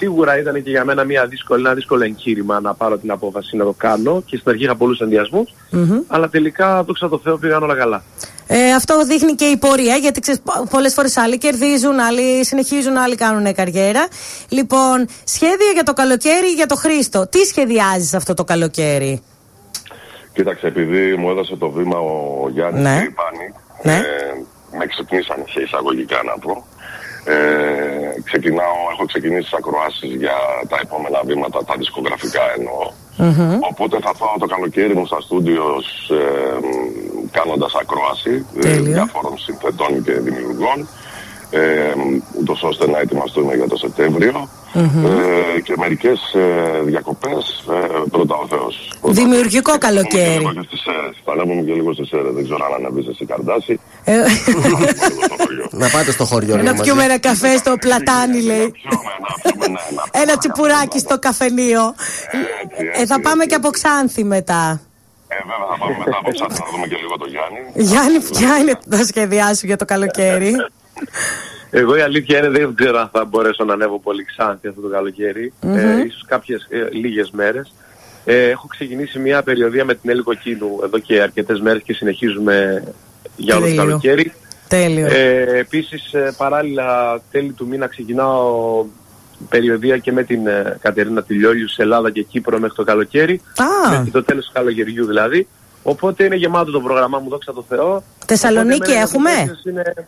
Σίγουρα 0.00 0.38
ήταν 0.38 0.62
και 0.62 0.70
για 0.70 0.84
μένα 0.84 1.04
μια 1.04 1.26
δύσκολη, 1.26 1.60
ένα 1.64 1.74
δύσκολο 1.74 2.04
εγχείρημα 2.04 2.60
να 2.60 2.74
πάρω 2.74 2.98
την 2.98 3.10
απόφαση 3.10 3.56
να 3.56 3.64
το 3.64 3.74
κάνω 3.76 4.22
και 4.26 4.36
στην 4.36 4.50
αρχή 4.50 4.64
είχα 4.64 4.76
πολλούς 4.76 5.00
ενδιασμούς, 5.00 5.54
Μμμ. 5.70 5.98
αλλά 6.06 6.28
τελικά, 6.28 6.82
δόξα 6.84 7.08
τω 7.08 7.18
Θεώ, 7.18 7.36
πήγαν 7.38 7.62
όλα 7.62 7.76
καλά. 7.76 8.02
Ε, 8.46 8.72
αυτό 8.72 9.04
δείχνει 9.04 9.34
και 9.34 9.44
η 9.44 9.56
πορεία, 9.56 9.96
γιατί 9.96 10.20
ξέρεις, 10.20 10.42
πολλές 10.70 10.94
φορές 10.94 11.16
άλλοι 11.16 11.38
κερδίζουν, 11.38 11.98
άλλοι 12.00 12.44
συνεχίζουν, 12.44 12.96
άλλοι 12.96 13.14
κάνουν 13.14 13.54
καριέρα. 13.54 14.06
Λοιπόν, 14.48 15.06
σχέδια 15.24 15.70
για 15.74 15.82
το 15.82 15.92
καλοκαίρι 15.92 16.48
για 16.56 16.66
το 16.66 16.76
Χρήστο. 16.76 17.26
Τι 17.28 17.38
σχεδιάζεις 17.38 18.14
αυτό 18.14 18.34
το 18.34 18.44
καλοκαίρι, 18.44 19.22
Κοίταξε, 20.32 20.66
επειδή 20.66 21.16
μου 21.16 21.30
έδωσε 21.30 21.56
το 21.56 21.70
βήμα 21.70 21.98
ο 21.98 22.48
Γιάννης 22.52 22.82
Ναι. 22.82 22.96
και 22.98 23.04
η 23.04 23.10
Πάνη, 23.20 23.46
Ναι. 23.82 23.96
ε, 23.96 24.76
με 24.78 24.86
ξυπνήσαν 24.86 25.36
σε 25.50 25.60
εισαγωγικά 25.60 26.16
να 26.24 26.32
πω. 26.38 26.64
Ε, 27.24 28.20
ξεκινάω, 28.24 28.78
έχω 28.92 29.04
ξεκινήσει 29.04 29.42
τις 29.42 29.52
ακροάσεις 29.52 30.14
για 30.22 30.36
τα 30.68 30.78
επόμενα 30.82 31.20
βήματα, 31.24 31.64
τα 31.64 31.74
δισκογραφικά 31.76 32.44
εννοώ. 32.56 32.82
Οπότε 33.70 33.96
θα 34.06 34.12
πάω 34.18 34.34
το 34.38 34.46
καλοκαίρι 34.46 34.94
μου 34.94 35.06
στα 35.06 35.20
στούντιο 35.20 35.64
ε, 36.20 36.58
κάνοντας 37.30 37.72
ακρόαση 37.80 38.46
ε, 38.56 38.60
Τέλεια. 38.60 38.92
διάφορων 38.92 39.38
συνθετών 39.38 40.02
και 40.04 40.12
δημιουργών 40.12 40.88
ε, 41.50 41.60
ούτως 42.40 42.62
ώστε 42.62 42.90
να 42.90 42.98
ετοιμαστούμε 42.98 43.54
για 43.54 43.68
το 43.68 43.76
σεπτεμβριο 43.76 44.48
ε, 44.74 45.60
και 45.60 45.74
μερικές 45.78 46.20
ε, 46.34 46.80
διακοπές 46.84 47.64
ε, 47.70 47.86
πρώτα 48.10 48.34
ο 48.36 48.46
Θεός. 48.46 48.92
Δημιουργικό 49.02 49.78
καλοκαίρι. 49.78 50.44
Και 50.54 50.64
στις 50.66 50.84
αίρες. 50.86 51.16
Θα 51.24 51.32
ανέβουμε 51.32 51.62
και 51.62 51.72
λίγο 51.72 51.92
στις 51.92 52.10
αίρες. 52.12 52.32
Δεν 52.34 52.44
ξέρω 52.44 52.64
αν 52.64 52.74
ανέβεις 52.74 53.06
εσύ 53.08 53.24
Καρδάση. 53.24 53.80
Ε, 54.04 54.14
Να 55.70 55.88
πάτε 55.88 56.10
στο 56.10 56.24
χωριό 56.24 56.54
να 56.56 56.60
λίγο 56.62 56.70
μαζί. 56.70 56.82
πιούμε 56.82 57.04
ένα 57.04 57.18
καφέ 57.18 57.56
στο 57.56 57.74
πλατάνι, 57.80 58.40
λέει. 58.42 58.72
Ένα 60.10 60.36
τσιπουράκι 60.36 60.98
στο 60.98 61.18
καφενείο. 61.18 61.94
Ε, 62.94 63.06
θα 63.06 63.20
πάμε 63.20 63.44
και 63.44 63.54
από 63.54 63.70
Ξάνθη 63.70 64.24
μετά. 64.24 64.80
Ε, 65.28 65.34
βέβαια 65.50 65.66
θα 65.70 65.76
πάμε 65.78 65.94
μετά 66.04 66.16
από 66.20 66.30
ψάχνω 66.30 66.56
να 66.64 66.70
δούμε 66.72 66.86
και 66.86 66.96
λίγο 67.02 67.16
το 67.18 67.26
Γιάννη. 67.26 67.60
Γιάννη, 67.90 68.18
ποια 68.20 68.56
είναι 68.58 68.78
τα 68.90 69.04
σχέδιά 69.04 69.54
σου 69.54 69.66
για 69.66 69.76
το 69.76 69.84
καλοκαίρι; 69.84 70.52
Εγώ 71.70 71.96
η 71.96 72.00
αλήθεια 72.00 72.38
είναι 72.38 72.48
δεν 72.48 72.74
ξέρω 72.74 72.98
αν 72.98 73.08
θα 73.12 73.24
μπορέσω 73.24 73.64
να 73.64 73.72
ανέβω 73.72 73.98
πολύ 74.00 74.24
Ξάνθη 74.24 74.68
αυτό 74.68 74.80
το 74.80 74.88
καλοκαίρι. 74.88 75.52
Μμμ. 75.60 75.76
Ε, 75.76 76.02
ίσως 76.06 76.24
κάποιες 76.26 76.66
ε, 76.70 76.88
λίγες 76.92 77.30
μέρες. 77.30 77.72
Ε, 78.24 78.48
έχω 78.48 78.66
ξεκινήσει 78.66 79.18
μια 79.18 79.42
περιοδία 79.42 79.84
με 79.84 79.94
την 79.94 80.10
Έλλη 80.10 80.22
Κοκκίνου 80.22 80.80
εδώ 80.84 80.98
και 80.98 81.20
αρκετές 81.20 81.60
μέρες 81.60 81.82
και 81.82 81.92
συνεχίζουμε 81.92 82.82
για 83.36 83.56
όλο 83.56 83.64
το 83.64 83.70
Τέλειο. 83.70 83.84
καλοκαίρι. 83.86 84.32
Τέλειο. 84.68 85.06
Ε, 85.06 85.58
επίσης 85.58 86.12
ε, 86.12 86.34
παράλληλα 86.36 87.20
τέλη 87.30 87.52
του 87.52 87.66
μήνα 87.66 87.86
ξεκινάω 87.86 88.84
περιοδία 89.48 89.98
και 89.98 90.12
με 90.12 90.22
την 90.22 90.46
ε, 90.46 90.78
Κατερίνα 90.80 91.22
Τηλιόλιου 91.22 91.68
σε 91.68 91.82
Ελλάδα 91.82 92.10
και 92.10 92.22
Κύπρο 92.22 92.58
μέχρι 92.58 92.76
το 92.76 92.84
καλοκαίρι. 92.84 93.40
Α. 93.56 93.90
Μέχρι 93.90 94.10
το 94.10 94.22
τέλος 94.24 94.44
του 94.46 94.52
καλοκαιριού 94.52 95.06
δηλαδή. 95.06 95.46
Οπότε 95.82 96.24
είναι 96.24 96.36
γεμάτο 96.36 96.70
το 96.70 96.80
πρόγραμμά 96.80 97.18
μου, 97.18 97.28
δόξα 97.28 97.52
τω 97.52 97.64
Θεώ. 97.68 98.02
Θεσσαλονίκη 98.26 98.74
Οπότε 98.76 98.90
εμένα 98.92 99.02
έχουμε; 99.08 99.30
οι 99.30 99.70
είναι- 99.70 100.06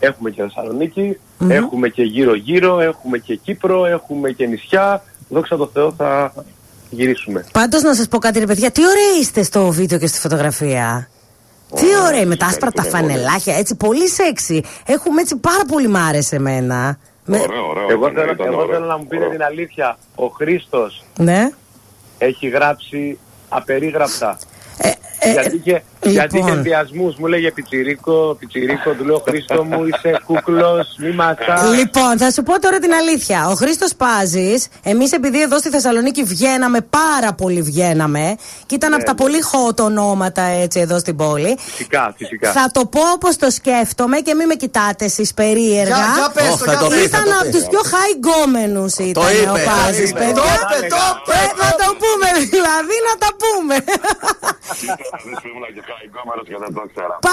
Έχουμε 0.00 0.30
και 0.30 0.42
θεσσαλονικη 0.42 1.18
Μμμ. 1.38 1.50
έχουμε 1.50 1.88
και 1.88 2.02
γύρω-γύρω, 2.02 2.80
έχουμε 2.80 3.18
και 3.18 3.34
Κύπρο, 3.36 3.86
έχουμε 3.86 4.30
και 4.30 4.46
νησιά. 4.46 5.02
Δόξα 5.28 5.56
τω 5.56 5.70
Θεώ 5.72 5.92
θα 5.96 6.32
γυρίσουμε. 6.90 7.44
Πάντως 7.52 7.82
να 7.82 7.94
σας 7.94 8.08
πω 8.08 8.18
κάτι, 8.18 8.38
ρε 8.38 8.46
παιδιά, 8.46 8.70
τι 8.70 8.80
ωραία 8.86 9.20
είστε 9.20 9.42
στο 9.42 9.66
βίντεο 9.70 9.98
και 9.98 10.06
στη 10.06 10.18
φωτογραφία. 10.18 11.08
Τι 11.74 11.86
ωραία 12.06 12.26
με 12.26 12.36
τα 12.36 12.46
άσπρα 12.46 12.70
τα 12.70 12.82
φανελάκια, 12.82 13.56
έτσι 13.56 13.74
πολύ 13.76 14.08
σεξy. 14.08 14.60
Έχουμε 14.86 15.20
έτσι 15.20 15.36
πάρα 15.36 15.64
πολύ 15.68 15.88
μ' 15.88 15.96
άρεσε 15.96 16.36
εμένα. 16.36 16.98
Με- 17.24 17.36
εγώ 17.90 18.10
θέλω, 18.14 18.34
εγώ 18.46 18.66
θέλω 18.72 18.86
να 18.86 18.96
μου 18.98 19.06
πείτε 19.06 19.28
την 19.30 19.42
αλήθεια. 19.42 19.98
Ο 20.14 20.26
Χρήστος 20.26 21.04
Ναι. 21.18 21.50
έχει 22.18 22.48
γράψει 22.48 23.18
απερίγραπτα. 23.48 24.38
Ε, 25.22 25.30
γιατί 25.32 25.56
είχε, 25.64 25.82
γιατί 26.02 26.34
είχε 26.36 26.44
λοιπόν. 26.44 26.56
ενδιασμούς, 26.58 27.16
μου 27.18 27.26
λέγε 27.26 27.50
πιτσιρίκο, 27.50 28.36
πιτσιρίκο, 28.38 28.90
του 28.90 29.04
λέω 29.04 29.22
Χρήστο 29.28 29.64
μου 29.64 29.84
είσαι 29.84 30.20
κούκλος, 30.26 30.94
μη 30.98 31.10
ματάς. 31.10 31.74
Λοιπόν, 31.78 32.18
θα 32.18 32.30
σου 32.30 32.42
πω 32.42 32.60
τώρα 32.60 32.78
την 32.78 32.92
αλήθεια. 32.92 33.48
Ο 33.48 33.54
Χρήστος 33.54 33.94
Πάζης, 33.94 34.68
εμείς 34.82 35.12
επειδή 35.12 35.40
εδώ 35.42 35.58
στη 35.58 35.68
Θεσσαλονίκη 35.68 36.22
βγαίναμε, 36.22 36.78
πάρα 36.80 37.32
πολύ 37.32 37.62
βγαίναμε, 37.62 38.36
και 38.66 38.74
ήταν 38.74 38.90
Ναι, 38.90 38.96
από 38.96 39.04
τα 39.04 39.12
ναι. 39.12 39.18
πολύ 39.22 39.38
hot 39.52 39.76
ονόματα 39.88 40.42
έτσι 40.42 40.80
εδώ 40.80 40.98
στην 40.98 41.16
πόλη. 41.16 41.56
Φυσικά, 41.60 42.14
φυσικά. 42.16 42.52
Θα 42.52 42.70
το 42.72 42.86
πω 42.86 43.00
όπως 43.14 43.36
το 43.36 43.50
σκέφτομαι 43.50 44.18
και 44.18 44.34
μην 44.34 44.46
με 44.46 44.54
κοιτάτε 44.54 45.04
εσείς 45.04 45.34
περίεργα. 45.34 45.94
Για- 45.96 46.14
για 46.16 46.30
πες 46.34 46.46
το, 46.46 46.52
Ω, 46.52 46.56
θα 46.56 46.70
για 46.72 46.80
το 46.80 46.88
πες. 46.88 46.98
πει, 46.98 47.08
θα 47.08 47.18
Ήταν 47.18 47.24
το 47.32 47.38
από 47.40 47.44
πει. 47.44 47.50
τους 47.56 47.64
πιο 47.72 47.80
high 47.92 48.12
γκόμενους 48.18 48.92
ήταν 49.10 49.24
ο 49.24 49.30
είπε, 49.30 49.44
το 49.46 49.58
Πάζη, 49.68 50.02
είπε. 50.02 50.18
παιδιά. 50.18 50.34
Το 50.40 50.44
είπε, 50.52 50.78
το 50.94 51.02
είπε, 51.10 51.36
Ε, 51.44 51.48
Να 51.62 51.68
το 51.80 51.88
πούμε, 52.02 52.28
δηλαδή 52.54 52.96
να 53.08 53.14
τα 53.22 53.30
πούμε. 53.42 53.74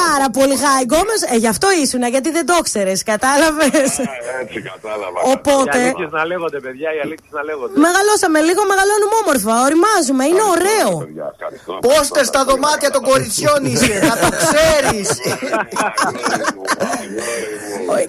Πάρα 0.01 0.27
πολύ 0.38 0.56
high 0.66 0.84
γκόμενου. 0.88 1.22
Ε, 1.34 1.35
γι' 1.43 1.51
αυτό 1.56 1.67
ήσουν, 1.84 2.01
γιατί 2.16 2.30
δεν 2.38 2.45
το 2.51 2.58
ξέρει, 2.67 2.93
κατάλαβες. 3.11 3.92
Έτσι 4.42 4.59
κατάλαβα. 4.72 5.19
Οπότε- 5.35 5.76
Οι 5.76 5.80
αλήθειες 5.80 6.11
να 6.17 6.24
λέγονται, 6.32 6.59
παιδιά, 6.66 6.90
οι 6.95 7.00
αλήθειες 7.06 7.32
να 7.40 7.43
λέγονται. 7.50 7.74
Μεγαλώσαμε 7.85 8.40
λίγο, 8.48 8.61
μεγαλώνουμε 8.72 9.16
όμορφα. 9.24 9.51
Οριμάζουμε, 9.67 10.24
είναι 10.32 10.43
ωραίο. 10.56 10.90
Πόστες 11.88 12.26
στα 12.32 12.42
δωμάτια 12.50 12.90
των 12.95 13.01
κοριτσιών 13.09 13.59
είσαι, 13.72 13.93
να 14.09 14.16
το 14.24 14.30
ξέρεις. 14.42 15.08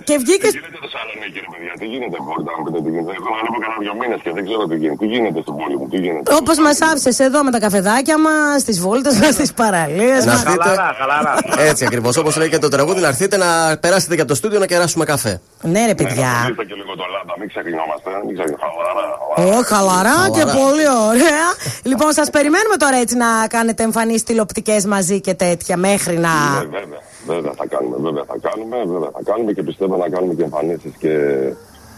Και 0.08 0.16
βγήκε. 0.22 0.48
Θεσσαλονίκη, 0.84 1.38
ρε 1.44 1.48
παιδιά, 1.52 1.72
τι 1.80 1.86
γίνεται, 1.92 2.16
μπορείτε 2.24 2.50
να 2.50 2.56
μου 2.58 2.64
πείτε 2.66 2.78
τι 2.84 2.90
γίνεται. 2.94 3.12
Εγώ 3.18 3.28
να 3.34 3.36
βλέπω 3.40 3.58
κανένα 3.64 3.80
δυο 3.84 3.94
μήνες 4.00 4.20
και 4.24 4.30
δεν 4.36 4.42
ξέρω 4.48 4.62
τι 4.70 4.76
γίνεται. 4.82 4.98
Τι 5.02 5.06
γίνεται 5.12 5.40
στην 5.44 5.54
πόλη 5.58 5.76
μου, 5.80 5.86
τι 5.92 5.98
γίνεται. 6.04 6.28
Όπως 6.40 6.56
μας 6.64 6.78
άφησες 6.90 7.18
εδώ 7.26 7.38
με 7.46 7.50
τα 7.54 7.60
καφεδάκια 7.66 8.16
μας, 8.26 8.56
στι 8.64 8.72
βόλτες 8.84 9.14
μα, 9.22 9.27
στις 9.32 9.52
παραλίες 9.52 10.24
Να 10.24 10.32
μας. 10.32 10.44
έρθετε. 10.44 11.68
Έτσι 11.68 11.84
ακριβώς. 11.84 12.16
Όπως 12.16 12.36
λέει 12.36 12.48
και 12.48 12.58
το 12.58 12.68
τραγούδι, 12.68 13.00
να 13.00 13.08
έρθετε 13.08 13.36
να 13.36 13.78
περάσετε 13.80 14.14
και 14.14 14.20
από 14.20 14.30
το 14.30 14.36
στούντιο 14.36 14.58
να 14.58 14.66
κεράσουμε 14.66 15.04
καφέ. 15.04 15.40
Ναι, 15.62 15.86
ρε 15.86 15.94
παιδιά. 15.94 16.30
Είστε 16.50 16.64
και 16.64 16.74
λίγο 16.74 16.96
το 16.96 17.04
λάμπα, 17.14 17.34
μην 17.38 17.48
ξεχνιόμαστε, 17.48 18.10
μην 18.26 18.34
ξεχνιόμαστε. 18.36 18.76
Ω, 19.36 19.62
χαλαρά 19.72 20.18
και 20.34 20.38
Χαλαρά. 20.40 20.58
πολύ 20.58 20.86
ωραία. 21.08 21.46
Λοιπόν, 21.82 22.12
σας 22.12 22.30
περιμένουμε 22.30 22.76
τώρα 22.78 22.96
έτσι 22.96 23.16
να 23.16 23.26
κάνετε 23.48 23.82
εμφανίσει 23.82 24.24
τηλεοπτικές 24.24 24.84
μαζί 24.86 25.20
και 25.20 25.34
τέτοια 25.34 25.76
μέχρι 25.76 26.18
να. 26.18 26.28
Ναι, 26.28 26.60
βέβαια, 26.78 27.00
βέβαια 27.26 27.52
θα 27.56 27.66
κάνουμε, 27.66 27.96
βέβαια 28.06 28.24
θα 28.32 28.36
κάνουμε, 28.48 28.76
βέβαια 28.92 29.10
θα 29.16 29.20
κάνουμε 29.24 29.52
και 29.52 29.62
πιστεύω 29.62 29.96
να 29.96 30.08
κάνουμε 30.08 30.34
και 30.34 30.42
εμφανίσεις 30.42 30.92
και 30.98 31.12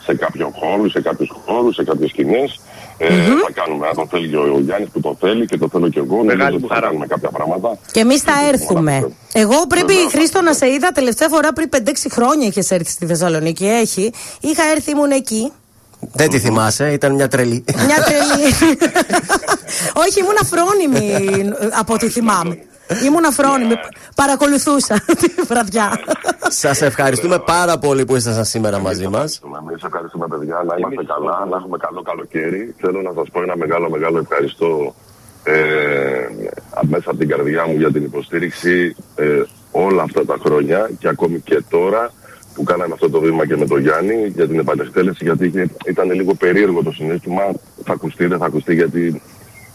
σε 0.04 0.14
κάποιο 0.14 0.52
χώρο, 0.58 0.88
σε 0.90 1.00
κάποιους 1.00 1.30
χώρους, 1.46 1.74
σε 1.74 1.84
κάποιες 1.84 2.10
σκηνές. 2.10 2.60
Ε, 3.02 3.06
Θα 3.06 3.52
κάνουμε, 3.52 3.86
αν 3.86 3.94
το 3.94 4.06
θέλει 4.10 4.28
και 4.28 4.36
ο 4.36 4.60
Γιάννης 4.60 4.88
που 4.90 5.00
το 5.00 5.16
θέλει 5.20 5.46
και 5.46 5.58
το 5.58 5.68
θέλω 5.72 5.88
και 5.88 5.98
εγώ, 5.98 6.16
νομίζω 6.22 6.54
ότι 6.54 6.66
θα 6.66 6.80
κάνουμε 6.80 7.06
κάποια 7.06 7.30
πράγματα. 7.30 7.78
Και 7.92 8.00
εμείς 8.00 8.20
θα 8.20 8.32
έρθουμε. 8.52 9.10
Εγώ 9.32 9.66
πρέπει, 9.68 9.94
Χρήστο, 10.10 10.42
να 10.42 10.52
σε 10.52 10.66
είδα 10.70 10.92
τελευταία 10.92 11.28
φορά 11.28 11.52
πριν 11.52 11.68
5-6 11.76 11.78
χρόνια 12.10 12.46
είχες 12.46 12.70
έρθει 12.70 12.90
στη 12.90 13.06
Θεσσαλονίκη. 13.06 13.66
Έχει. 13.66 14.12
Είχα 14.40 14.62
έρθει, 14.74 14.90
ήμουν 14.90 15.10
εκεί. 15.10 15.52
Δεν 16.12 16.30
τη 16.30 16.38
θυμάσαι, 16.38 16.92
ήταν 16.92 17.14
μια 17.14 17.28
τρελή. 17.28 17.64
Μια 17.86 17.96
τρελή. 18.04 18.52
Όχι, 20.06 20.18
ήμουν 20.20 20.36
αφρόνιμη 20.42 21.14
από 21.78 21.92
ό,τι 21.94 22.08
θυμάμαι. 22.08 22.58
Ήμουν 23.06 23.24
αφρόνιμη. 23.24 23.74
Παρακολουθούσα 24.14 24.94
τη 25.20 25.28
βραδιά. 25.46 26.00
Σας 26.48 26.82
ευχαριστούμε 26.82 27.38
πάρα 27.38 27.78
πολύ 27.78 28.04
που 28.04 28.16
ήσασταν 28.16 28.44
σήμερα 28.44 28.78
μαζί 28.78 29.08
μας. 29.08 29.40
Εμείς 29.68 29.82
ευχαριστούμε, 29.82 30.26
παιδιά, 30.28 30.62
να 30.66 30.74
είμαστε 30.78 31.04
καλά, 31.04 31.46
να 31.50 31.56
έχουμε 31.56 31.76
καλό 31.76 32.02
καλοκαίρι. 32.02 32.74
Θέλω 32.80 33.00
να 33.02 33.12
σας 33.12 33.28
πω 33.32 33.42
ένα 33.42 33.56
μεγάλο, 33.56 33.90
μεγάλο 33.90 34.18
ευχαριστώ 34.18 34.94
ε, 35.44 35.54
μέσα 36.82 37.10
από 37.10 37.18
την 37.18 37.28
καρδιά 37.28 37.66
μου 37.66 37.76
για 37.76 37.92
την 37.92 38.04
υποστήριξη 38.04 38.96
ε, 39.14 39.42
όλα 39.70 40.02
αυτά 40.02 40.24
τα 40.26 40.36
χρόνια 40.44 40.90
και 40.98 41.08
ακόμη 41.08 41.40
και 41.40 41.62
τώρα 41.70 42.10
που 42.54 42.62
κάναμε 42.62 42.92
αυτό 42.94 43.10
το 43.10 43.20
βήμα 43.20 43.46
και 43.46 43.56
με 43.56 43.66
τον 43.66 43.80
Γιάννη 43.80 44.26
για 44.34 44.46
την 44.48 44.58
επανεκτέλεση 44.58 45.24
γιατί 45.24 45.46
είχε- 45.46 45.70
ήταν 45.86 46.10
λίγο 46.10 46.34
περίεργο 46.34 46.82
το 46.82 46.92
συνέστημα. 46.92 47.42
Θα 47.84 47.92
ακουστεί, 47.92 48.26
δεν 48.26 48.38
θα 48.38 48.46
ακουστεί 48.46 48.74
γιατί 48.74 49.22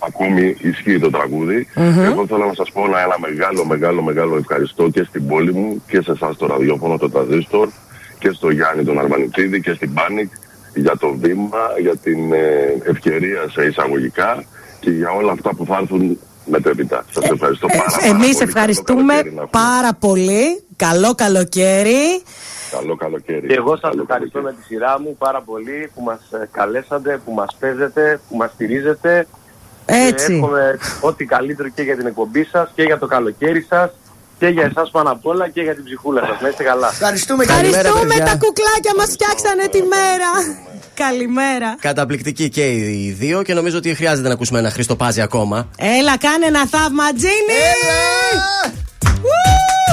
ακόμη 0.07 0.55
ισχύει 0.61 0.99
το 0.99 1.09
τραγούδι. 1.09 1.67
Μμμ. 1.75 1.99
Εγώ 1.99 2.27
θέλω 2.27 2.45
να 2.45 2.53
σας 2.53 2.71
πω 2.71 2.83
ένα, 2.85 2.99
ένα 2.99 3.17
μεγάλο, 3.19 3.65
μεγάλο, 3.65 4.01
μεγάλο 4.01 4.35
ευχαριστώ 4.35 4.89
και 4.89 5.03
στην 5.03 5.27
πόλη 5.27 5.53
μου 5.53 5.83
και 5.87 6.01
σε 6.01 6.11
εσάς 6.11 6.37
το 6.37 6.45
ραδιόφωνο, 6.45 6.97
το 6.97 7.09
Τραζίστορ 7.09 7.67
και 8.19 8.29
στο 8.31 8.49
Γιάννη 8.49 8.83
τον 8.83 8.99
Αρμανιτίδη 8.99 9.61
και 9.61 9.73
στην 9.73 9.93
Πάνικ 9.93 10.31
για 10.75 10.97
το 10.97 11.15
βήμα, 11.21 11.63
για 11.81 11.95
την 11.95 12.33
ε, 12.33 12.89
ευκαιρία 12.89 13.41
σε 13.51 13.63
εισαγωγικά 13.65 14.43
και 14.79 14.89
για 14.89 15.11
όλα 15.11 15.31
αυτά 15.31 15.49
που 15.55 15.65
θα 15.65 15.77
έρθουν 15.81 16.19
μετέπειτα. 16.45 17.05
Σας 17.11 17.29
ευχαριστώ 17.29 17.67
πάρα, 17.67 17.83
πάρα 17.83 18.07
Εμείς 18.07 18.37
πολύ. 18.37 18.49
ευχαριστούμε 18.49 19.13
πάρα 19.49 19.93
πολύ. 19.99 20.63
Καλό 20.75 21.13
καλοκαίρι. 21.15 22.21
Καλό 22.71 22.95
καλοκαίρι. 22.95 23.47
Και 23.47 23.53
εγώ 23.53 23.77
σας 23.77 23.95
ευχαριστώ 24.01 24.41
με 24.41 24.51
τη 24.53 24.63
σειρά 24.63 24.99
μου 25.01 25.15
πάρα 25.17 25.41
πολύ 25.41 25.91
που 25.95 26.01
μας 26.01 26.19
ε, 26.31 26.49
καλέσατε, 26.51 27.21
που 27.25 27.31
μας 27.31 27.55
παίζετε, 27.59 28.19
που 28.29 28.35
μας 28.37 28.51
στηρίζετε. 28.53 29.27
Έτσι. 29.85 30.25
Και 30.27 30.33
εύχομαι 30.33 30.79
ό,τι 31.01 31.25
καλύτερο 31.25 31.69
και 31.69 31.81
για 31.81 31.97
την 31.97 32.05
εκπομπή 32.05 32.43
σας 32.43 32.71
και 32.75 32.83
για 32.83 32.97
το 32.97 33.05
καλοκαίρι 33.05 33.65
σας 33.69 33.89
και 34.39 34.47
για 34.47 34.63
εσάς 34.63 34.89
πάνω 34.91 35.11
απ' 35.11 35.25
όλα 35.25 35.49
και 35.49 35.61
για 35.61 35.75
την 35.75 35.83
ψυχούλα 35.83 36.21
σας. 36.25 36.41
Να 36.41 36.47
είστε 36.47 36.63
καλά. 36.63 36.87
Ευχαριστούμε, 36.91 37.43
Ευχαριστούμε 37.43 38.15
τα 38.15 38.37
κουκλάκια 38.43 38.93
μας 38.97 39.09
φτιάξανε 39.09 39.67
τη 39.67 39.81
μέρα. 39.81 40.29
Καλημέρα. 40.93 41.75
Καταπληκτική 41.79 42.49
και 42.49 42.65
οι 42.71 43.15
δύο 43.19 43.41
και 43.41 43.53
νομίζω 43.53 43.77
ότι 43.77 43.93
χρειάζεται 43.95 44.27
να 44.27 44.33
ακούσουμε 44.33 44.59
ένα 44.59 44.69
Χρήστο 44.69 44.95
Πάζη 44.95 45.21
ακόμα. 45.21 45.67
Έλα, 45.77 46.17
κάνε 46.17 46.45
ένα 46.45 46.67
θαύμα, 46.67 47.13
Τζίνι! 47.13 47.61
Ου! 49.21 49.84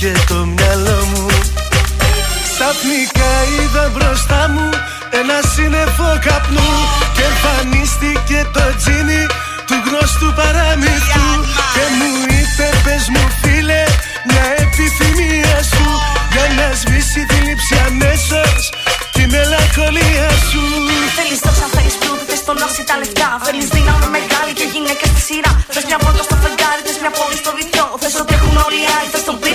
Και 0.00 0.12
το 0.28 0.38
μυαλό 0.54 0.98
μου. 1.10 1.26
Ξαφνικά 2.52 3.32
είδα 3.54 3.84
μπροστά 3.94 4.40
μου 4.52 4.68
ένα 5.20 5.38
σύννεφο 5.52 6.08
καπνού 6.26 6.70
Και 7.16 7.24
εμφανίστηκε 7.30 8.38
το 8.54 8.64
τζίνι 8.80 9.22
του 9.68 9.76
γνωστού 9.86 10.28
παραμύθου. 10.38 11.28
Και 11.74 11.84
μου 11.98 12.10
είπε 12.38 12.66
πες 12.84 13.04
μου 13.12 13.24
φίλε 13.40 13.82
μια 14.28 14.46
επιθυμία 14.64 15.56
σου 15.72 15.86
Για 16.32 16.46
να 16.58 16.66
σβήσει 16.80 17.22
τη 17.30 17.36
λήψη 17.46 17.74
αμέσως 17.88 18.60
τη 19.14 19.22
μελαγχολία 19.34 20.28
σου 20.48 20.62
Θέλεις 21.18 21.40
δόξα, 21.44 21.66
θέλεις 21.76 21.96
πλούτη, 22.00 22.24
θες 22.30 22.42
τον 22.48 22.58
όση 22.66 22.82
τα 22.88 22.94
λεφτά. 23.00 23.28
Θέλεις 23.46 23.66
δύναμη 23.74 24.08
μεγάλη 24.16 24.52
και 24.58 24.66
γυναίκες 24.72 25.08
στη 25.12 25.20
σειρά. 25.28 25.52
Θες 25.74 25.84
μια 25.88 25.98
βόλτα 26.02 26.22
στο 26.28 26.36
φεγγάρι, 26.42 26.80
θες 26.86 26.98
μια 27.02 27.12
πόλη 27.18 27.36
στο 27.42 27.50
βυθιό. 27.58 27.86
Θες 28.02 28.14
ότι 28.22 28.32
έχουν 28.38 28.54
όλοι 28.66 28.78
οι 28.84 28.88
άλλοι, 28.96 29.08
θες 29.14 29.24
τον 29.28 29.36
πύργο 29.42 29.49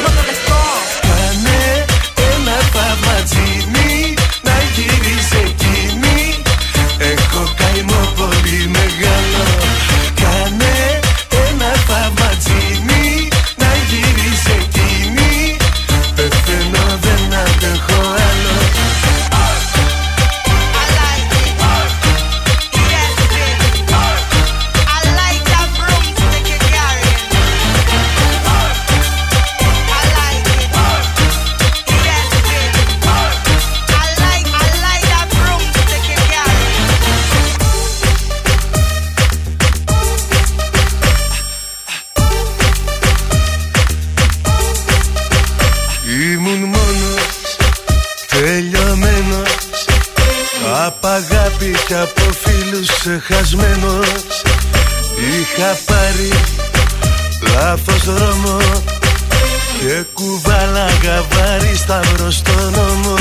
σταυρό 61.85 62.31
στο 62.31 62.57
νόμο 62.77 63.15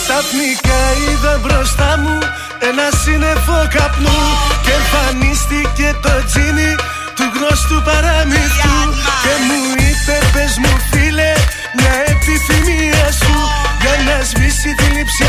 Ξαφνικά 0.00 0.80
είδα 1.04 1.34
μπροστά 1.42 1.90
μου 2.02 2.18
ένα 2.68 2.86
σύννεφο 3.02 3.58
καπνού 3.74 4.18
Και 4.64 4.72
εμφανίστηκε 4.80 5.88
το 6.04 6.14
τζίνι 6.28 6.70
του 7.16 7.26
γνωστού 7.34 7.76
παραμύθου. 7.88 8.76
Και 9.22 9.34
μου 9.46 9.60
είπε 9.86 10.16
πες 10.34 10.52
μου 10.62 10.72
φίλε 10.90 11.32
μια 11.78 11.94
επιθυμία 12.12 13.06
σου 13.20 13.34
Για 13.80 13.94
να 14.06 14.16
σβήσει 14.28 14.70
τη 14.78 14.86
λήψη 14.94 15.24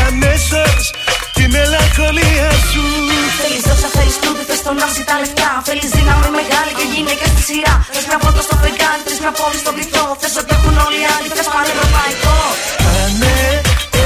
πλούτη, 4.68 4.84
θες 4.84 4.84
τον 4.84 4.88
όση 4.88 5.02
τα 5.08 5.16
λεφτά. 5.20 5.50
Θέλεις 5.66 5.90
δύναμη 5.96 6.28
μεγάλη 6.40 6.72
και 6.78 6.86
γυναίκες 6.94 7.28
στη 7.34 7.42
σειρά. 7.48 7.74
Θες 7.94 8.04
μια 8.08 8.18
βόλτα 8.22 8.42
στο 8.48 8.56
φεγγάρι, 8.62 9.02
θες 9.06 9.18
μια 9.24 9.32
πόλη 9.38 9.58
στο 9.64 9.72
βυθό 9.78 10.06
Θες 10.20 10.34
ότι 10.40 10.50
έχουν 10.56 10.76
όλοι 10.86 11.00
οι 11.04 11.08
άλλοι, 11.14 11.28
θες 11.36 11.48
πανευρωπαϊκό 11.54 12.36
Κάνε 12.84 13.36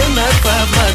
ένα 0.00 0.26
θαύμα 0.42 0.86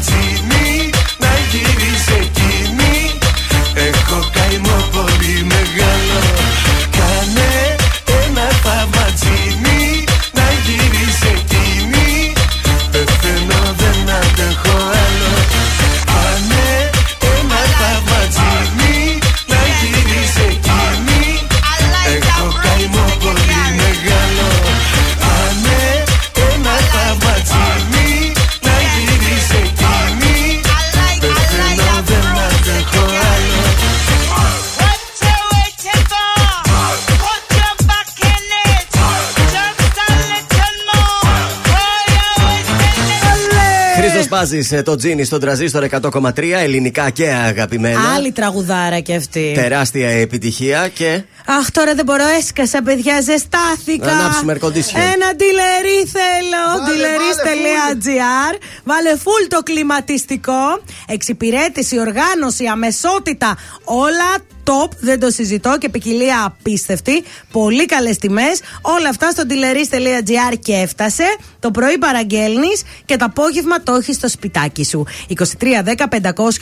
Αποσπάζει 44.40 44.82
το 44.82 44.96
τζίνι 44.96 45.24
στον 45.24 45.40
τραζίστορ 45.40 45.86
100,3 45.90 46.38
ελληνικά 46.38 47.10
και 47.10 47.30
αγαπημένα. 47.30 48.14
Άλλη 48.14 48.32
τραγουδάρα 48.32 49.00
κι 49.00 49.14
αυτή. 49.14 49.52
Τεράστια 49.54 50.08
επιτυχία 50.08 50.88
και. 50.88 51.22
Αχ, 51.46 51.70
τώρα 51.70 51.94
δεν 51.94 52.04
μπορώ, 52.04 52.24
έσκασα, 52.38 52.82
παιδιά, 52.82 53.20
ζεστάθηκα. 53.20 54.06
Να 54.06 54.12
ανάψουμε 54.12 54.58
air 54.60 54.64
condition. 54.66 54.98
Ένα 55.14 55.34
ντυλερί 55.36 56.00
θέλω. 56.16 56.64
Ντυλερί.gr. 56.84 58.58
Βάλε 58.84 59.10
φουλ 59.10 59.46
το 59.48 59.62
κλιματιστικό. 59.62 60.80
Εξυπηρέτηση, 61.06 61.98
οργάνωση, 61.98 62.66
αμεσότητα. 62.66 63.56
Όλα 63.84 64.30
top, 64.68 64.90
δεν 65.00 65.20
το 65.20 65.30
συζητώ 65.30 65.78
και 65.78 65.88
ποικιλία 65.88 66.44
απίστευτη. 66.44 67.24
Πολύ 67.52 67.86
καλές 67.86 68.18
τιμές. 68.18 68.60
Όλα 68.82 69.08
αυτά 69.08 69.30
στο 69.30 69.42
dealeries.gr 69.48 70.58
και 70.62 70.72
έφτασε. 70.72 71.24
Το 71.60 71.70
πρωί 71.70 71.98
παραγγέλνεις 71.98 72.82
και 73.04 73.16
το 73.16 73.24
απόγευμα 73.24 73.82
το 73.82 73.94
έχεις 73.94 74.16
στο 74.16 74.28
σπιτάκι 74.28 74.84
σου. 74.84 75.06
23 75.28 75.82
10 75.84 76.06
500 76.08 76.58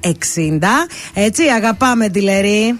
060. 0.00 0.86
Έτσι, 1.14 1.42
αγαπάμε 1.42 2.08
τηλερή. 2.08 2.78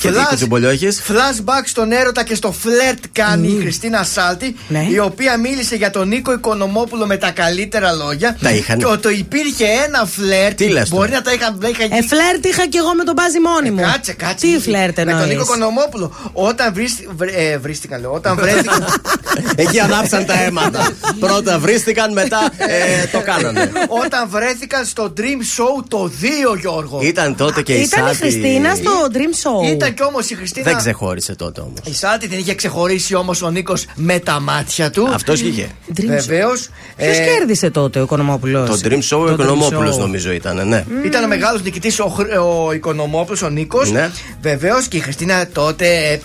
Και 0.00 0.08
δίκιο 0.10 0.34
τσιμπολιό 0.36 0.68
έχεις. 0.68 1.00
Flashback 1.08 1.62
στον 1.64 1.92
έρωτα 1.92 2.24
και 2.24 2.34
στο 2.34 2.52
φλερτ 2.52 2.98
κάνει 3.12 3.48
η 3.48 3.60
Χριστίνα 3.60 4.02
Σάλτη, 4.04 4.56
Ναι. 4.68 4.86
η 4.90 4.98
οποία 4.98 5.36
μίλησε 5.36 5.76
για 5.76 5.90
τον 5.90 6.08
Νίκο 6.08 6.32
Οικονομόπουλο 6.32 7.06
με 7.06 7.16
τα 7.16 7.30
καλύτερα 7.30 7.92
λόγια. 7.92 8.36
Τα 8.42 8.50
είχαν. 8.50 8.78
Και 8.78 8.86
ότι 8.86 9.14
υπήρχε 9.14 9.64
ένα 9.86 10.04
φλερτ. 10.06 10.56
Τι 10.56 10.68
λες 10.68 10.88
Μπορεί 10.88 11.08
τώρα; 11.08 11.18
να 11.18 11.22
τα 11.24 11.32
είχαν. 11.32 11.58
να 11.60 11.68
είχαν 11.68 11.90
Ε, 11.92 12.02
φλερτ 12.02 12.44
είχα 12.44 12.68
κι 12.68 12.76
εγώ 12.76 12.94
με 12.94 13.04
τον 13.04 13.14
Μπάζι 13.14 13.40
μόνη 13.40 13.70
μου. 13.70 13.82
Κάτσε, 13.92 14.12
κάτσε. 14.12 14.46
Τι 14.46 14.58
φλερτ 14.60 14.96
Με 14.96 15.04
τον 15.04 15.08
εννοείς; 15.12 15.28
Νίκο 15.28 15.42
Οικονομόπουλο. 15.42 16.30
Όταν 16.32 16.74
βρίστη- 16.74 17.08
βρε- 17.16 17.34
ε, 17.36 17.58
βρίστηκαν, 17.58 18.00
λέω. 18.00 18.12
Όταν 18.12 18.36
βρέθηκαν. 18.36 18.84
Εκεί 19.62 19.80
ανάψαν 19.80 20.26
τα 20.26 20.42
αίματα. 20.42 20.88
Πρώτα 21.20 21.58
βρίστηκαν, 21.58 22.12
μετά 22.12 22.50
ε, 22.56 23.06
το 23.12 23.20
κάνανε. 23.20 23.70
όταν 24.04 24.28
βρέθηκαν 24.30 24.84
στο 24.86 25.12
Dream 25.16 25.40
Show 25.56 25.84
το 25.88 26.10
2, 26.52 26.56
Γιώργο. 26.60 26.98
Ήταν 27.02 27.36
τότε 27.36 27.62
και 27.62 27.72
η 27.72 27.80
Ήταν 27.80 28.04
η 28.04 28.06
Σάτι. 28.06 28.16
Χριστίνα 28.16 28.74
στο 28.74 28.90
Dream 29.12 29.16
Show. 29.18 29.72
Ήταν 29.90 30.06
κι 30.06 30.12
όμως 30.14 30.30
η 30.30 30.34
Χριστίνα. 30.34 30.64
Δεν 30.64 30.76
ξεχώρισε 30.76 31.34
τότε 31.34 31.60
όμως. 31.60 31.78
Η 31.84 31.94
Σάλτη 31.94 32.28
την 32.28 32.38
είχε 32.38 32.54
ξεχωρίσει 32.54 33.14
όμως 33.14 33.42
ο 33.42 33.50
Νίκος 33.50 33.86
με 33.94 34.18
τα 34.18 34.40
μάτια 34.40 34.90
του. 34.90 35.08
Αυτός 35.12 35.40
είχε. 35.40 35.68
Βεβαίως. 36.06 36.68
Ποιος 36.96 37.16
κέρδισε 37.18 37.70
τότε 37.70 37.98
ο 37.98 38.02
Οικονομόπουλος; 38.02 38.80
Το 38.80 38.88
Dream 38.88 38.98
Show 39.10 39.26
ο 39.28 39.32
Οικονομόπουλος 39.32 39.96
νομίζω 39.98 40.32
ήταν, 40.32 40.68
ναι. 40.68 40.84
Ήταν 41.04 41.24
ο 41.24 41.26
μεγάλος 41.26 41.62
νικητής 41.62 42.00
ο, 42.00 42.06
Χρ- 42.06 42.36
ο 42.38 42.72
Οικονομόπουλος, 42.72 43.42
ο 43.42 43.48
Νίκος. 43.48 43.90
Ναι. 43.90 44.10
Βεβαίως 44.40 44.88
και 44.88 44.96
η 44.96 45.00
Χριστίνα 45.00 45.48
τότε 45.52 46.20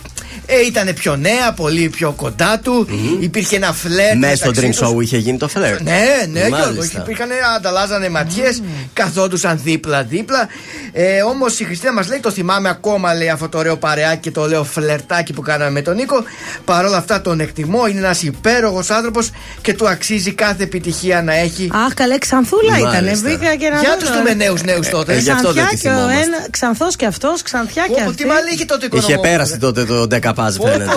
ε, 0.46 0.54
ε, 0.54 0.66
ήταν 0.66 0.94
πιο 0.94 1.16
νέα, 1.16 1.52
πολύ 1.52 1.88
πιο 1.88 2.12
κοντά 2.16 2.58
του. 2.62 2.88
Υπήρχε 3.20 3.56
ένα 3.56 3.72
φλερ. 3.72 4.16
Μέσα 4.16 4.36
στο 4.36 4.48
Dream 4.50 4.54
μεταξύ 4.54 4.80
τους. 4.80 4.88
Show 4.90 5.02
είχε 5.02 5.16
γίνει 5.18 5.38
το 5.38 5.48
φλερ. 5.48 5.82
Ναι, 5.82 6.04
ναι, 6.30 6.38
Γιώργο. 6.46 6.64
Μάλιστα. 6.64 7.00
Υπήρχαν, 7.00 7.28
ανταλλάζανε 7.56 8.08
ματιές, 8.08 8.62
καθόντουσαν 8.92 9.60
δίπλα-δίπλα. 9.64 10.48
Ε, 10.92 11.22
Όμως 11.22 11.60
η 11.60 11.64
Χριστίνα 11.64 11.92
μας 11.92 12.08
λέει, 12.08 12.18
το 12.20 12.30
θυμάμαι 12.30 12.68
ακόμα, 12.68 13.14
λέει 13.14 13.28
αυτό 13.28 13.48
το 13.48 13.58
ωραίο 13.58 13.76
παρεάκι 13.76 14.20
και 14.20 14.30
το 14.30 14.40
ωραίο 14.40 14.64
φλερτάκι 14.64 15.32
που 15.32 15.40
κάναμε 15.40 15.70
με 15.70 15.82
τον 15.82 15.94
Νίκο. 15.94 16.24
Παρ' 16.64 16.84
όλα 16.84 16.96
αυτά 16.96 17.20
τον 17.20 17.40
εκτιμώ, 17.40 17.86
είναι 17.86 17.98
ένας 17.98 18.22
υπέροχος 18.22 18.90
άνθρωπος 18.90 19.30
και 19.60 19.74
του 19.74 19.88
αξίζει 19.88 20.32
κάθε 20.32 20.62
επιτυχία 20.62 21.22
να 21.22 21.34
έχει. 21.34 21.68
Αχ, 21.72 21.94
καλέ, 21.94 22.18
ξανθούλα 22.18 22.78
ήταν. 22.78 22.90
Μάλιστα. 22.92 23.28
Μπήκα 23.30 23.54
και 23.56 23.68
να 23.68 23.80
Για 23.80 23.90
δω 23.90 23.96
τους 23.96 24.08
τώρα. 24.08 24.18
δούμε 24.20 24.34
νέους 24.34 24.62
νέους 24.62 24.88
τότε. 24.88 25.14
ε, 25.14 25.18
γι' 25.18 25.30
αυτό 25.30 25.52
δεν 25.52 25.64
Ξανθιά 25.64 25.76
τη 25.78 25.82
και 25.82 25.88
ο 25.88 25.92
θυμόμαστε. 25.92 26.22
ένα, 26.22 26.46
ξανθός 26.50 26.96
και 26.96 27.06
αυτός, 27.06 27.42
ξανθιά 27.42 27.82
και 27.86 27.92
Πω, 28.02 28.08
αυτή. 28.10 28.14
τι 28.22 28.26
μάλλον 28.28 28.46
είχε 28.52 28.64
τότε 28.64 28.86
Είχε 28.86 28.96
Οικονομόπουλο. 28.96 29.30
πέρασει 29.32 29.58
τότε 29.58 29.84
το 29.84 30.06
Ντεκαπάζ, 30.36 30.56
φαίνεται. 30.56 30.94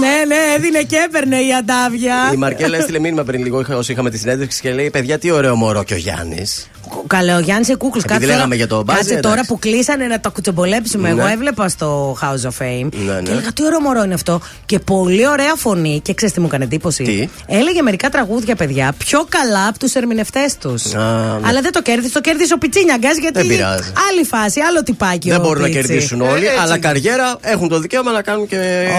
ναι, 0.00 0.24
ναι, 0.26 0.54
έδινε 0.56 0.82
και 0.82 0.96
έπαιρνε 0.96 1.36
η 1.36 1.54
αντάβια. 1.54 2.30
Η 2.32 2.36
Μαρκέλα 2.36 2.76
έστειλε 2.76 2.98
μήνυμα 2.98 3.22
πριν 3.22 3.42
λίγο 3.42 3.64
όσο 3.76 3.92
είχαμε 3.92 4.10
τη 4.10 4.18
συνέντευξη 4.18 4.60
και 4.60 4.72
λέει: 4.72 4.90
Παιδιά, 4.90 5.18
τι 5.18 5.30
ωραίο 5.30 5.56
μωρό 5.56 5.82
και 5.84 5.94
ο 5.94 5.96
Γιάννης. 5.96 6.70
Καλέ, 7.06 7.34
ο 7.34 7.38
Γιάννης 7.38 7.68
Εκούκλο. 7.68 8.02
Επειδή 8.04 8.26
λέγαμε 8.26 8.54
για 8.54 8.66
τον 8.66 8.84
Μπάζι, 8.84 8.98
Κάτσε 8.98 9.12
εντάξει. 9.14 9.28
τώρα 9.30 9.46
που 9.46 9.58
κλείσανε 9.58 10.06
να 10.06 10.20
το 10.20 10.30
κουτσομπολέψουμε. 10.30 11.12
Ναι. 11.12 11.20
Εγώ 11.20 11.30
έβλεπα 11.30 11.68
στο 11.68 12.16
House 12.22 12.46
of 12.48 12.64
Fame. 12.64 12.88
Ναι, 13.06 13.12
ναι. 13.12 13.20
Και 13.22 13.30
έλεγα 13.30 13.52
τι 13.52 13.64
ωραίο 13.64 13.80
μωρό 13.80 14.02
είναι 14.02 14.14
αυτό. 14.14 14.40
Και 14.66 14.78
πολύ 14.78 15.28
ωραία 15.28 15.54
φωνή. 15.56 16.00
Και 16.04 16.14
ξέρεις 16.14 16.34
τι 16.34 16.40
μου 16.40 16.46
έκανε 16.46 16.64
εντύπωση; 16.64 17.02
Τι; 17.04 17.28
Έλεγε 17.46 17.82
μερικά 17.82 18.08
τραγούδια, 18.08 18.54
παιδιά, 18.56 18.92
πιο 18.98 19.26
καλά 19.28 19.66
από 19.68 19.78
τους 19.78 19.94
ερμηνευτές 19.94 20.56
τους. 20.58 20.94
Α, 20.94 20.98
ναι. 21.40 21.48
Αλλά 21.48 21.60
δεν 21.60 21.72
το 21.72 21.82
κέρδισες. 21.82 22.12
Το 22.12 22.20
κέρδισε 22.20 22.52
ο 22.54 22.58
Πιτσίνιαγκα 22.58 23.10
γιατί. 23.20 23.38
Δεν 23.38 23.46
πειράζει. 23.46 23.92
Άλλη 24.10 24.24
φάση, 24.24 24.60
άλλο 24.60 24.82
τυπάκι. 24.82 25.28
Δεν 25.30 25.38
ο 25.38 25.42
μπορούν 25.42 25.62
να 25.62 25.68
Πίτσι. 25.68 25.80
κερδίσουν 25.86 26.20
όλοι, 26.20 26.44
έτσι 26.46 26.58
αλλά 26.60 26.68
είναι. 26.68 26.78
καριέρα 26.78 27.36
έχουν 27.40 27.68
το 27.68 27.78
δικαίωμα 27.80 28.12
να 28.12 28.22
κάνουν 28.22 28.46
και. 28.46 28.56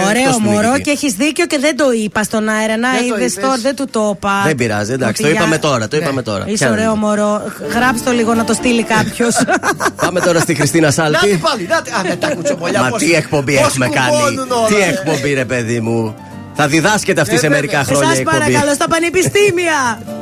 Ωραίο 0.08 0.20
εκτός 0.22 0.34
του 0.36 0.40
μωρό 0.42 0.60
νικητή. 0.68 0.82
και 0.82 0.90
έχεις 0.90 1.12
δίκιο 1.14 1.46
και 1.46 1.58
δεν 1.60 1.76
το 1.76 1.84
είπα 2.04 2.22
στον 2.22 2.48
αέρα. 2.48 2.76
Να 2.76 2.90
Δεν 2.90 3.08
το 3.08 3.14
είδες 3.16 3.32
είπες. 3.32 3.44
τώρα, 3.44 3.56
δεν 3.62 3.76
του 3.76 3.86
το 3.90 4.12
είπα. 4.16 4.42
Δεν 4.46 4.54
πειράζει, 4.56 4.92
εντάξει, 4.92 5.22
Ότι 5.22 5.32
το 5.32 5.38
είπαμε 5.38 5.56
για- 5.56 5.68
τώρα. 5.68 5.88
Το 5.88 5.96
είπαμε 5.96 6.22
τώρα. 6.22 6.44
Είσαι 6.46 6.56
Πιάνει. 6.64 6.72
ωραίο 6.80 6.96
μωρό. 6.96 7.42
Γράψτε 7.82 8.10
το 8.10 8.16
λίγο 8.16 8.34
να 8.34 8.44
το 8.44 8.52
στείλει 8.54 8.82
κάποιος. 8.82 9.34
Πάμε 10.04 10.20
τώρα 10.20 10.40
στη 10.40 10.54
Χριστίνα 10.54 10.82
Να 10.84 10.92
τη 10.92 10.94
Σάλτη. 10.94 11.36
πάλι, 11.42 11.66
να 11.70 11.82
τη- 11.82 11.90
Α, 11.90 12.00
με 12.08 12.16
τα 12.16 12.34
κουτσομπολιά. 12.34 12.80
Μα 12.82 12.88
πώς- 12.88 13.02
τι 13.02 13.12
εκπομπή 13.12 13.54
πώς 13.56 13.66
έχουμε 13.66 13.88
κάνει. 13.88 14.10
κουμπώνουν 14.10 14.50
όλα. 14.50 14.66
Τι 14.66 14.74
εκπομπή, 14.74 15.32
ρε 15.34 15.44
παιδί 15.44 15.80
μου. 15.80 16.14
Θα 16.54 16.66
διδάσκεται 16.68 17.20
αυτή 17.20 17.34
Ε, 17.34 17.38
σε 17.38 17.42
βέβαια. 17.48 17.60
μερικά 17.60 17.84
χρόνια 17.84 18.04
η 18.04 18.08
Σας 18.08 18.18
εκπομπή. 18.18 18.38
παρακαλώ 18.38 18.74
στα 18.74 18.88
πανεπιστήμια. 18.88 19.78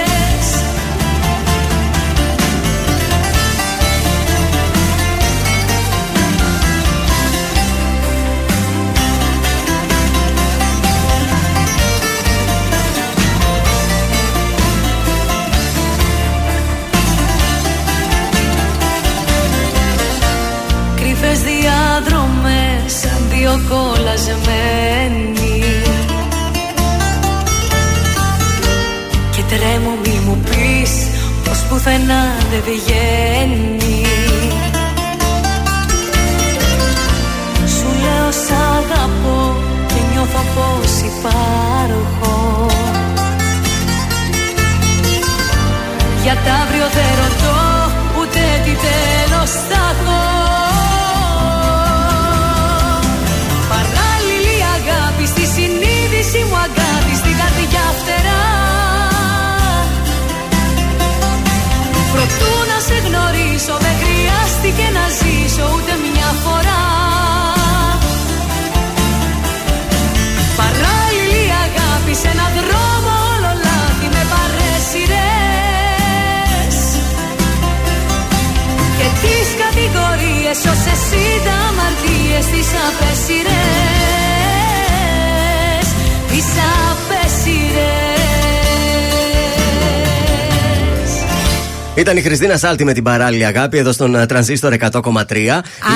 Ήταν 92.11 92.23
η 92.23 92.27
Χριστίνα 92.27 92.57
Σάλτη 92.57 92.83
με 92.83 92.93
την 92.93 93.03
παράλληλη 93.03 93.45
αγάπη 93.45 93.77
εδώ 93.77 93.91
στον 93.91 94.15
ε, 94.15 94.25
Τρανζίστορ 94.25 94.73
100,3. 94.79 95.01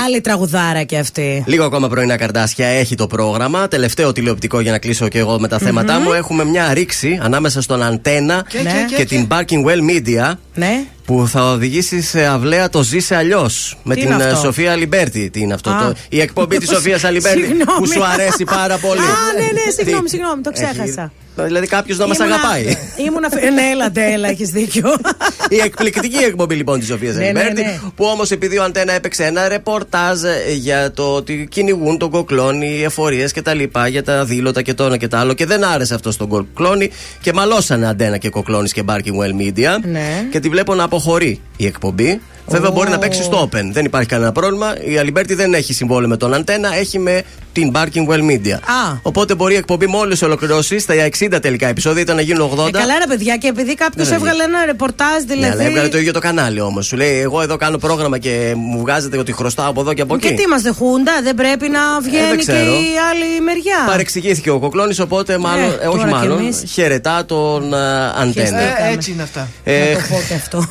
Άλλη 0.06 0.22
τραγουδάρα 0.22 0.84
και 0.84 0.98
αυτή. 0.98 1.44
Λίγο 1.48 1.64
ακόμα 1.66 1.88
πρωινά 1.88 2.18
καρντάσια 2.17 2.67
έχει 2.68 2.95
το 2.95 3.08
πρόγραμμα. 3.08 3.68
Τελευταίο 3.68 4.11
τηλεοπτικό 4.11 4.60
για 4.60 4.72
να 4.72 4.77
κλείσω 4.77 5.08
και 5.08 5.19
εγώ 5.19 5.40
με 5.40 5.48
τα 5.48 5.58
θέματα 5.58 6.00
μου. 6.00 6.11
Έχουμε 6.11 6.45
μια 6.45 6.74
ρήξη 6.74 7.19
ανάμεσα 7.22 7.61
στον 7.61 7.84
Αντένα 7.84 8.45
Και, 8.48 8.58
και, 8.58 8.64
και, 8.88 8.95
και, 8.95 9.06
την 9.06 9.27
Barking 9.32 9.66
Well 9.66 9.92
Media. 9.92 10.34
Ναι. 10.53 10.84
Που 11.06 11.27
θα 11.27 11.51
οδηγήσει 11.51 12.01
σε 12.01 12.25
αυλαία 12.25 12.69
το 12.69 12.84
ζήσε 12.84 13.16
αλλιώς. 13.16 13.77
Με 13.84 13.95
Τι 13.95 14.01
την 14.01 14.11
είναι 14.11 14.24
ε, 14.24 14.27
αυτό; 14.27 14.40
Σοφία 14.40 14.72
Αλιμπέρτη. 14.72 15.30
Τι 15.30 15.40
είναι 15.40 15.53
αυτό. 15.53 15.69
Α. 15.69 15.80
Το, 15.92 15.98
η 16.09 16.22
εκπομπή 16.22 16.58
της 16.58 16.69
Σοφίας 16.74 17.03
Αλιμπέρτη. 17.03 17.40
Συγγνώμη. 17.40 17.64
που 17.80 17.88
σου 17.88 18.03
αρέσει 18.06 18.43
πάρα 18.43 18.77
πολύ. 18.77 19.00
Α, 19.00 19.03
ναι, 19.03 19.43
ναι, 19.66 19.72
συγγνώμη, 19.75 20.03
Τι; 20.03 20.09
συγγνώμη, 20.09 20.42
το 20.42 20.51
Έχει- 20.56 20.64
ξέχασα. 20.74 21.11
Δηλαδή 21.38 21.67
κάποιος 21.67 21.98
να 21.98 22.08
μας 22.08 22.17
Ήμουνα- 22.17 22.35
αγαπάει. 22.35 22.77
Ήμουνα. 23.08 23.30
φε- 23.30 23.43
Ναι, 23.43 23.61
έλα, 23.72 23.92
έλα, 24.14 24.30
έχεις 24.30 24.50
δίκιο. 24.50 24.90
Η 25.50 25.58
εκπληκτική 25.64 26.17
εκπομπή 26.17 26.56
λοιπόν 26.56 26.80
της 26.80 26.88
Σοφίας 26.88 27.16
Ναι, 27.16 27.19
ναι, 27.22 27.27
Αλιμπέρτη. 27.27 27.61
ναι. 27.61 27.80
Που 27.95 28.06
όμως 28.06 28.32
επειδή 28.32 28.58
ο 28.58 28.64
Αντένα 28.64 28.93
έπαιξε 28.93 29.24
ένα 29.24 29.48
ρεπορτάζ 29.48 30.24
ε, 30.24 30.32
για 30.53 30.92
το 30.92 31.03
ότι 31.16 31.48
κυνηγούν 31.51 31.98
τον 31.98 32.09
Κοκλώνη, 32.09 32.67
οι 32.80 32.84
εφορίες 32.84 33.32
και 33.32 33.42
τα 33.42 33.53
λοιπά, 33.53 33.88
για 33.88 34.03
τα 34.03 34.25
αδήλωτα 34.25 34.61
και 34.61 34.74
το 34.74 34.84
ένα 34.84 34.98
και 34.98 35.08
το 35.08 35.17
άλλο. 35.17 35.34
Και 35.34 35.45
δεν 35.45 35.64
άρεσε 35.64 35.93
αυτό 35.95 36.11
στον 36.11 36.27
Κοκλώνη 36.27 36.90
και 37.22 37.34
μαλώσανε 37.34 37.88
Αντένα 37.88 38.17
και 38.17 38.30
Κοκλώνη 38.30 38.69
και 38.69 38.84
Barking 38.88 38.93
Well 39.22 39.42
Media. 39.42 39.77
Ναι. 39.92 40.27
Και 40.32 40.40
τη 40.40 40.50
βλέπω 40.50 40.75
να 40.75 40.88
αποχωρεί 40.95 41.41
η 41.57 41.65
εκπομπή. 41.65 42.22
Βέβαια 42.48 42.69
Ω. 42.69 42.72
μπορεί 42.74 42.90
να 42.90 42.98
παίξει 42.98 43.24
στο 43.24 43.49
Open. 43.51 43.64
Δεν 43.72 43.85
υπάρχει 43.85 44.07
κανένα 44.09 44.32
πρόβλημα. 44.32 44.75
Η 44.83 44.98
Αλιμπέρτη 44.98 45.33
δεν 45.33 45.53
έχει 45.53 45.74
συμβόλαιο 45.74 46.09
με 46.09 46.17
τον 46.17 46.33
Αντένα, 46.33 46.75
έχει 46.75 46.99
με 46.99 47.24
την 47.53 47.72
Barking 47.75 48.07
Well 48.09 48.19
Media. 48.32 48.51
Α. 48.53 48.98
Οπότε 49.01 49.35
μπορεί 49.35 49.53
η 49.53 49.57
εκπομπή 49.57 49.88
μόλις 49.88 50.22
ολοκληρώσει 50.22 50.80
στα 50.80 50.93
60 51.19 51.38
τελικά 51.41 51.67
επεισόδια, 51.67 52.01
ήταν 52.01 52.15
να 52.15 52.22
γίνουν 52.22 52.51
80. 52.57 52.67
Ε, 52.67 52.72
καλά, 52.72 52.93
ρε 52.99 53.06
παιδιά, 53.07 53.38
και 53.38 53.48
επειδή 53.48 53.75
κάποιος 53.75 54.07
Δεν 54.07 54.17
έβγαλε 54.17 54.43
ένα 54.43 54.65
ρεπορτάζ, 54.65 55.24
Ναι, 55.27 55.33
αλλά 55.33 55.41
δηλαδή. 55.41 55.64
έβγαλε 55.65 55.88
το 55.88 55.98
ίδιο 55.98 56.14
το 56.14 56.19
κανάλι 56.19 56.59
όμως. 56.61 56.85
Σου 56.85 56.95
λέει: 56.95 57.19
Εγώ 57.19 57.41
εδώ 57.41 57.56
κάνω 57.57 57.77
πρόγραμμα 57.77 58.17
και 58.17 58.53
μου 58.56 58.80
βγάζετε 58.80 59.17
ότι 59.17 59.32
χρωστάω 59.33 59.69
από 59.69 59.82
εδώ 59.82 59.93
και 59.93 60.01
από 60.01 60.15
εκεί. 60.15 60.27
Και 60.27 60.33
τι 60.33 60.41
είμαστε 60.41 60.69
χούντα, 60.69 61.11
δεν 61.24 61.35
πρέπει 61.35 61.69
να 61.69 61.80
βγαίνει 62.01 62.27
δεν 62.27 62.38
και 62.38 62.43
ξέρω. 62.43 62.57
η 62.72 62.85
άλλη 63.11 63.41
μεριά. 63.43 63.83
Παρεξηγήθηκε 63.88 64.49
ο 64.49 64.59
Κοκλώνης, 64.59 64.99
οπότε 64.99 65.38
μάλλον. 65.38 65.64
Ε, 65.69 65.77
ε, 65.83 65.88
όχι 65.88 65.98
τώρα 65.98 66.07
κι 66.09 66.14
μάλλον. 66.14 66.40
εμείς. 66.40 66.64
Χαιρετά 66.72 67.25
τον 67.25 67.74
ε, 67.74 67.77
Αντένα. 68.22 68.59
Ε, 68.61 68.91
έτσι 68.93 69.11
είναι 69.11 69.22
αυτά. 69.24 69.48
Ε, 69.64 69.80
Να 69.80 69.95
το 69.95 70.06
πω 70.09 70.22
και 70.27 70.33
αυτό. 70.33 70.67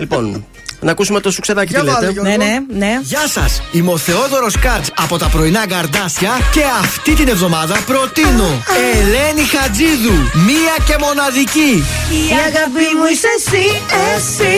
λοιπόν, 0.00 0.46
να 0.80 0.90
ακούσουμε 0.90 1.20
το 1.20 1.30
σουξεδάκι 1.30 1.72
τι 1.74 1.80
Για 1.80 1.92
βάλε, 1.92 2.06
λέτε. 2.06 2.12
Γιώργο. 2.12 2.36
ναι, 2.36 2.44
ναι, 2.44 2.86
ναι. 2.86 3.00
Γεια 3.02 3.26
σας! 3.28 3.62
Είμαι 3.72 3.92
ο 3.92 3.96
Θεόδωρος 3.96 4.58
Κάτ 4.58 4.84
από 4.98 5.18
τα 5.18 5.26
πρωινά 5.28 5.66
καρδάσια 5.66 6.32
και 6.52 6.62
αυτή 6.80 7.12
την 7.14 7.28
εβδομάδα 7.28 7.76
προτείνω 7.86 8.50
Ελένη 8.92 9.44
Χατζίδου, 9.52 10.16
μία 10.48 10.74
και 10.86 10.96
μοναδική. 11.04 11.72
Η 12.20 12.22
αγάπη 12.46 12.86
μου 12.96 13.06
είσαι 13.12 13.30
εσύ, 13.38 13.66
εσύ, 14.12 14.54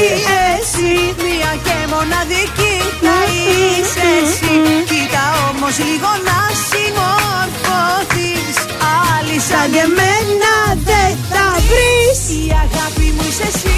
εσύ. 0.55 0.93
Μία 1.25 1.53
και 1.67 1.77
μοναδική 1.95 2.75
θα 3.03 3.17
είσαι 3.41 4.07
εσύ. 4.23 4.55
Κοίτα 4.91 5.25
όμως 5.51 5.75
λίγο 5.87 6.11
να 6.29 6.39
συμμορφωθείς. 6.69 8.57
Άλλη 9.13 9.39
σαν 9.49 9.67
και 9.75 9.83
εμένα 9.89 10.53
δεν 10.89 11.13
θα 11.31 11.45
βρεις. 11.69 12.21
Η 12.41 12.43
αγάπη 12.65 13.07
μου 13.17 13.25
είσαι 13.31 13.47
εσύ, 13.53 13.59
εσύ, 13.67 13.70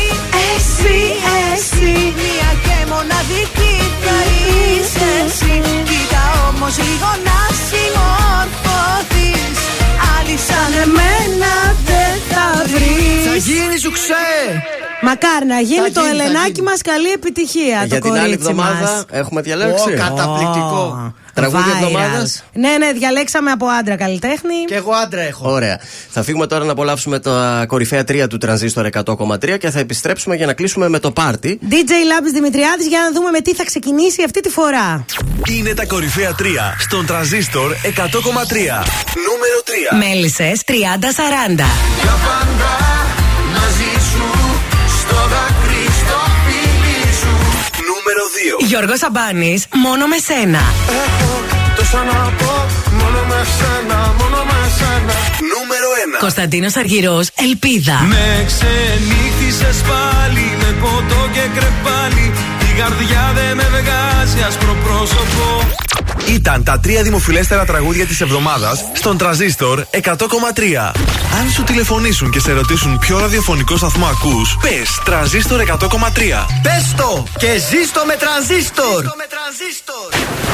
Κοίτα 5.90 6.22
όμως 6.50 6.74
λίγο 6.86 7.10
να 7.28 7.38
συμμορφωθείς. 7.68 9.58
Άλλη 10.14 10.36
σαν 10.48 10.70
εμένα 10.84 11.52
δεν 11.90 12.14
θα 12.30 12.46
βρεις. 12.72 13.24
Θα 13.30 13.36
γίνει 13.48 13.76
σου 13.78 13.90
ξέ! 13.98 14.30
Μακάρι 15.08 15.46
να 15.46 15.60
γίνει 15.60 15.86
Θα 15.86 15.90
το 15.92 16.00
γίνει, 16.00 16.16
θα 16.16 16.22
Ελενάκι 16.24 16.50
γίνει. 16.52 16.66
μας 16.68 16.80
καλή 16.82 17.10
επιτυχία. 17.10 17.84
Για 17.84 18.00
το 18.00 18.06
την 18.06 18.12
άλλη 18.12 18.20
κορίτσι 18.22 18.48
εβδομάδα 18.50 18.80
μας. 18.80 19.04
έχουμε 19.10 19.40
διαλέξει. 19.40 19.90
Ω, 19.92 19.96
καταπληκτικό. 19.96 21.12
Τραγούδια 21.34 21.72
Viral. 21.72 21.82
εβδομάδας. 21.82 22.44
Ναι, 22.52 22.76
ναι, 22.78 22.92
διαλέξαμε 22.92 23.50
από 23.50 23.66
άντρα 23.66 23.96
καλλιτέχνη. 23.96 24.54
Και 24.66 24.74
εγώ 24.74 24.92
άντρα 24.92 25.20
έχω. 25.20 25.50
Ωραία. 25.50 25.80
Θα 26.10 26.22
φύγουμε 26.22 26.46
τώρα 26.46 26.64
να 26.64 26.72
απολαύσουμε 26.72 27.18
τα 27.18 27.64
κορυφαία 27.68 28.04
τρία 28.04 28.26
του 28.26 28.38
Τρανζίστορ 28.38 28.86
100,3 28.86 29.58
και 29.58 29.70
θα 29.70 29.78
επιστρέψουμε 29.78 30.36
για 30.36 30.46
να 30.46 30.52
κλείσουμε 30.52 30.88
με 30.88 30.98
το 30.98 31.10
πάρτι. 31.10 31.58
DJ 31.70 31.74
Labs 31.74 32.32
Δημητριάδης 32.32 32.86
για 32.86 33.00
να 33.00 33.12
δούμε 33.12 33.30
με 33.30 33.40
τι 33.40 33.54
θα 33.54 33.64
ξεκινήσει 33.64 34.22
αυτή 34.22 34.40
τη 34.40 34.48
φορά. 34.48 35.04
Είναι 35.48 35.74
τα 35.74 35.86
κορυφαία 35.86 36.34
3 36.38 36.42
στον 36.78 37.06
Τρανζίστορ 37.06 37.72
100,3. 37.72 37.76
Νούμερο 39.28 39.58
3. 39.92 39.96
Μέλισσε 39.98 40.52
30-40. 40.66 42.91
Γιώργος 48.66 48.98
Σαμπάνης, 48.98 49.66
μόνο 49.84 50.06
με 50.06 50.16
σένα. 50.28 50.62
Έχω 51.04 51.32
τόσα 51.76 52.00
να 52.10 52.20
πω 52.40 52.54
μόνο 53.00 53.20
με 53.30 53.40
σένα, 53.58 53.98
μόνο 54.18 54.38
με 54.50 54.60
σένα 54.78 55.12
Νούμερο 55.52 55.88
1. 56.16 56.18
Κωνσταντίνος 56.20 56.76
Αργυρός, 56.76 57.26
Ελπίδα. 57.46 57.96
Με 58.14 58.44
ξενύχτησες 58.50 59.78
πάλι 59.90 60.46
με 60.62 60.70
ποτό 60.82 61.20
και 61.34 61.44
κρεπάλι 61.56 62.26
Η 62.68 62.70
καρδιά 62.80 63.24
δεν 63.34 63.56
με 63.56 63.66
βγάζει 63.78 64.40
άσπρο 64.48 64.74
πρόσωπο 64.84 65.46
Ήταν 66.28 66.64
τα 66.64 66.80
τρία 66.80 67.02
δημοφιλέστερα 67.02 67.64
τραγούδια 67.64 68.06
της 68.06 68.20
εβδομάδας 68.20 68.84
στον 68.92 69.18
Τρανζίστορ 69.18 69.84
100,3. 69.90 70.92
Αν 71.40 71.50
σου 71.54 71.62
τηλεφωνήσουν 71.62 72.30
και 72.30 72.40
σε 72.40 72.52
ρωτήσουν 72.52 72.98
ποιο 72.98 73.18
ραδιοφωνικό 73.18 73.76
σταθμό 73.76 74.06
ακούς, 74.06 74.56
πες 74.62 75.00
Τρανζίστορ 75.04 75.60
100,3. 75.60 76.46
Πες 76.62 76.94
το 76.96 77.24
και 77.38 77.52
ζήστο 77.70 78.02
με 78.06 78.16
τρανζίστορ! 78.16 79.04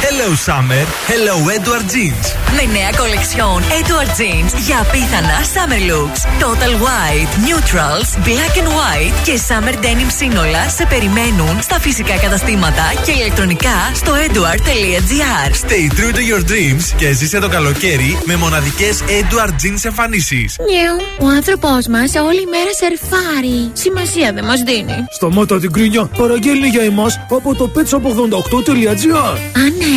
Hello 0.01 0.31
Summer, 0.47 0.85
hello 1.11 1.35
Edward 1.57 1.87
Jeans. 1.95 2.27
Με 2.57 2.73
νέα 2.73 2.91
κολεξιόν 2.97 3.63
Edward 3.81 4.21
Jeans 4.21 4.53
για 4.67 4.79
απίθανα 4.81 5.39
summer 5.55 5.81
looks. 5.91 6.21
Total 6.45 6.73
white, 6.87 7.33
neutrals, 7.47 8.09
black 8.29 8.55
and 8.61 8.69
white 8.79 9.17
και 9.25 9.41
summer 9.49 9.75
denim 9.75 10.11
σύνολα 10.17 10.69
σε 10.69 10.87
περιμένουν 10.87 11.63
στα 11.63 11.81
φυσικά 11.81 12.17
καταστήματα 12.19 12.83
και 13.05 13.13
ηλεκτρονικά 13.13 13.91
στο 13.95 14.13
edward.gr. 14.27 15.58
Stay 15.67 15.89
true 15.89 16.13
to 16.13 16.23
your 16.31 16.43
dreams 16.51 16.95
και 16.97 17.13
ζήσε 17.13 17.39
το 17.39 17.49
καλοκαίρι 17.49 18.19
με 18.25 18.37
μοναδικές 18.37 19.03
Edward 19.07 19.51
Jeans 19.51 19.85
εμφανίσεις. 19.85 20.57
Νιου, 20.59 21.27
ο 21.27 21.29
άνθρωπός 21.29 21.87
μας 21.87 22.15
όλη 22.15 22.47
μέρα 22.47 22.73
σερφάρει. 22.81 23.71
Σημασία 23.73 24.33
δεν 24.33 24.45
μας 24.45 24.61
δίνει. 24.61 25.05
Σταμάτα 25.11 25.61
την 25.61 25.73
κρίνια. 25.73 26.11
Παραγγέλνει 26.19 26.69
για 26.69 26.83
εμάς 26.83 27.21
από 27.31 27.55
το 27.55 27.71
petsop88.gr. 27.75 29.37
Α, 29.57 29.63
ναι. 29.63 29.97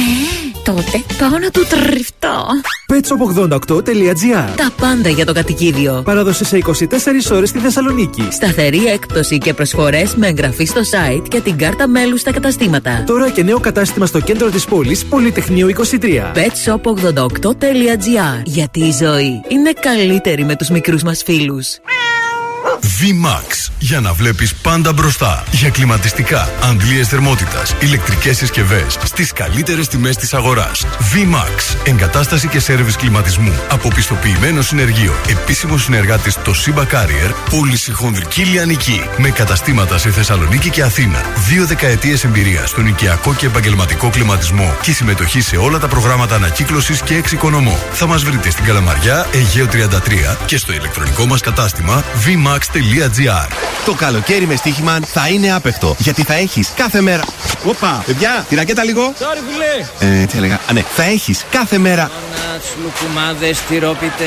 Τότε 0.64 1.04
πάω 1.18 1.40
να 1.40 1.50
του 1.52 1.66
τριφτώ. 1.70 2.46
petsop88.gr 2.94 4.56
Τα 4.56 4.72
πάντα 4.78 5.10
για 5.10 5.26
το 5.26 5.34
κατοικίδιο. 5.34 6.02
Παράδοση 6.06 6.46
σε 6.46 6.58
24 6.58 7.32
ώρες 7.32 7.50
στη 7.50 7.60
Θεσσαλονίκη. 7.60 8.28
Σταθερή 8.32 8.86
έκπτωση 8.86 9.38
και 9.38 9.54
προσφορές 9.54 10.16
με 10.16 10.28
εγγραφή 10.28 10.66
στο 10.66 10.82
site 10.82 11.24
και 11.28 11.42
την 11.42 11.58
κάρτα 11.58 11.88
μέλους 11.88 12.20
στα 12.20 12.32
καταστήματα. 12.32 13.04
Τώρα 13.06 13.30
και 13.30 13.44
νέο 13.44 13.60
κατάστημα 13.60 14.06
στο 14.06 14.20
κέντρο 14.20 14.50
της 14.50 14.66
πόλης, 14.66 15.06
Πολυτεχνείο 15.52 16.00
23. 16.02 16.34
petshop88.gr 16.34 18.42
Γιατί 18.44 18.80
η 18.80 18.92
ζωή 18.92 19.42
είναι 19.48 19.72
καλύτερη 19.72 20.44
με 20.44 20.56
τους 20.56 20.70
μικρούς 20.70 21.04
μας 21.04 21.24
φίλους. 21.24 21.80
VMAX. 22.84 23.72
Για 23.80 24.00
να 24.00 24.14
βλέπεις 24.14 24.56
πάντα 24.56 24.94
μπροστά. 24.94 25.44
Για 25.52 25.70
κλιματιστικά, 25.70 26.50
αντλίες 26.64 27.08
θερμότητας, 27.08 27.76
ηλεκτρικές 27.80 28.38
συσκευές. 28.38 28.98
Στις 29.04 29.34
καλύτερες 29.34 29.88
τιμές 29.88 30.16
της 30.16 30.34
αγοράς. 30.34 30.86
VMAX. 30.86 31.76
Εγκατάσταση 31.84 32.48
και 32.48 32.60
σέρβις 32.60 32.96
κλιματισμού. 32.96 33.54
Αποπιστοποιημένο 33.70 34.62
συνεργείο. 34.62 35.14
Επίσημος 35.28 35.84
συνεργάτης 35.84 36.36
το 36.44 36.54
Simba 36.66 36.82
Carrier. 36.82 37.34
Πώληση 37.50 37.92
χονδρική 37.92 38.42
λιανική. 38.42 39.02
Με 39.18 39.30
καταστήματα 39.30 39.98
σε 39.98 40.12
Θεσσαλονίκη 40.12 40.70
και 40.70 40.84
Αθήνα. 40.84 41.22
Δύο 41.48 41.66
δεκαετίες 41.66 42.24
εμπειρία 42.24 42.66
στον 42.66 42.86
οικιακό 42.86 43.34
και 43.34 43.46
επαγγελματικό 43.46 44.10
κλιματισμό. 44.10 44.76
Και 44.82 44.92
συμμετοχή 44.92 45.42
σε 45.42 45.58
όλα 45.58 45.80
τα 45.80 45.88
προγράμματα 45.88 46.36
ανακύκλωσης 46.36 47.02
και 47.02 47.16
εξοικονομώ. 47.16 47.80
Θα 47.92 48.08
μας 48.08 48.24
βρείτε 48.24 48.50
στην 48.50 48.66
Καλαμαριά, 48.66 49.28
Αιγαίο 49.32 49.68
33 49.68 50.38
και 50.46 50.58
στο 50.58 50.74
ηλεκτρονικό 50.74 51.26
μας 51.26 51.42
κατάστημα 51.42 52.04
vmax.gr. 52.26 52.71
Stichman.gr 52.74 53.48
Το 53.86 53.94
καλοκαίρι 53.94 54.48
με 54.48 54.56
Στίχημαν 54.56 55.04
θα 55.04 55.28
είναι 55.28 55.54
άπεχτο. 55.54 55.96
Γιατί 55.98 56.24
θα 56.24 56.34
έχεις 56.34 56.72
κάθε 56.76 57.02
μέρα. 57.02 57.24
Όπα, 57.66 58.04
παιδιά, 58.06 58.46
τη 58.50 58.56
ρακέτα 58.56 58.84
λίγο. 58.84 59.14
Sorry, 59.20 59.40
φιλέ. 59.52 60.12
Ε, 60.22 60.26
τι 60.26 60.38
έλεγα; 60.38 60.56
Α, 60.70 60.74
ναι, 60.74 60.82
θα 60.96 61.04
έχεις 61.04 61.46
κάθε 61.52 61.78
μέρα. 61.78 62.12
Λουκουμάδες, 62.84 63.60
τυρόπιτες. 63.62 64.20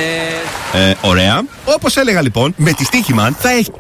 Ε, 0.73 0.95
ωραία. 1.01 1.43
Όπως 1.65 1.97
έλεγα 1.97 2.23
λοιπόν, 2.23 2.55
με 2.57 2.73
τη 2.73 2.85
Στίχημαν 2.85 3.37
θα 3.41 3.51
έχει. 3.51 3.73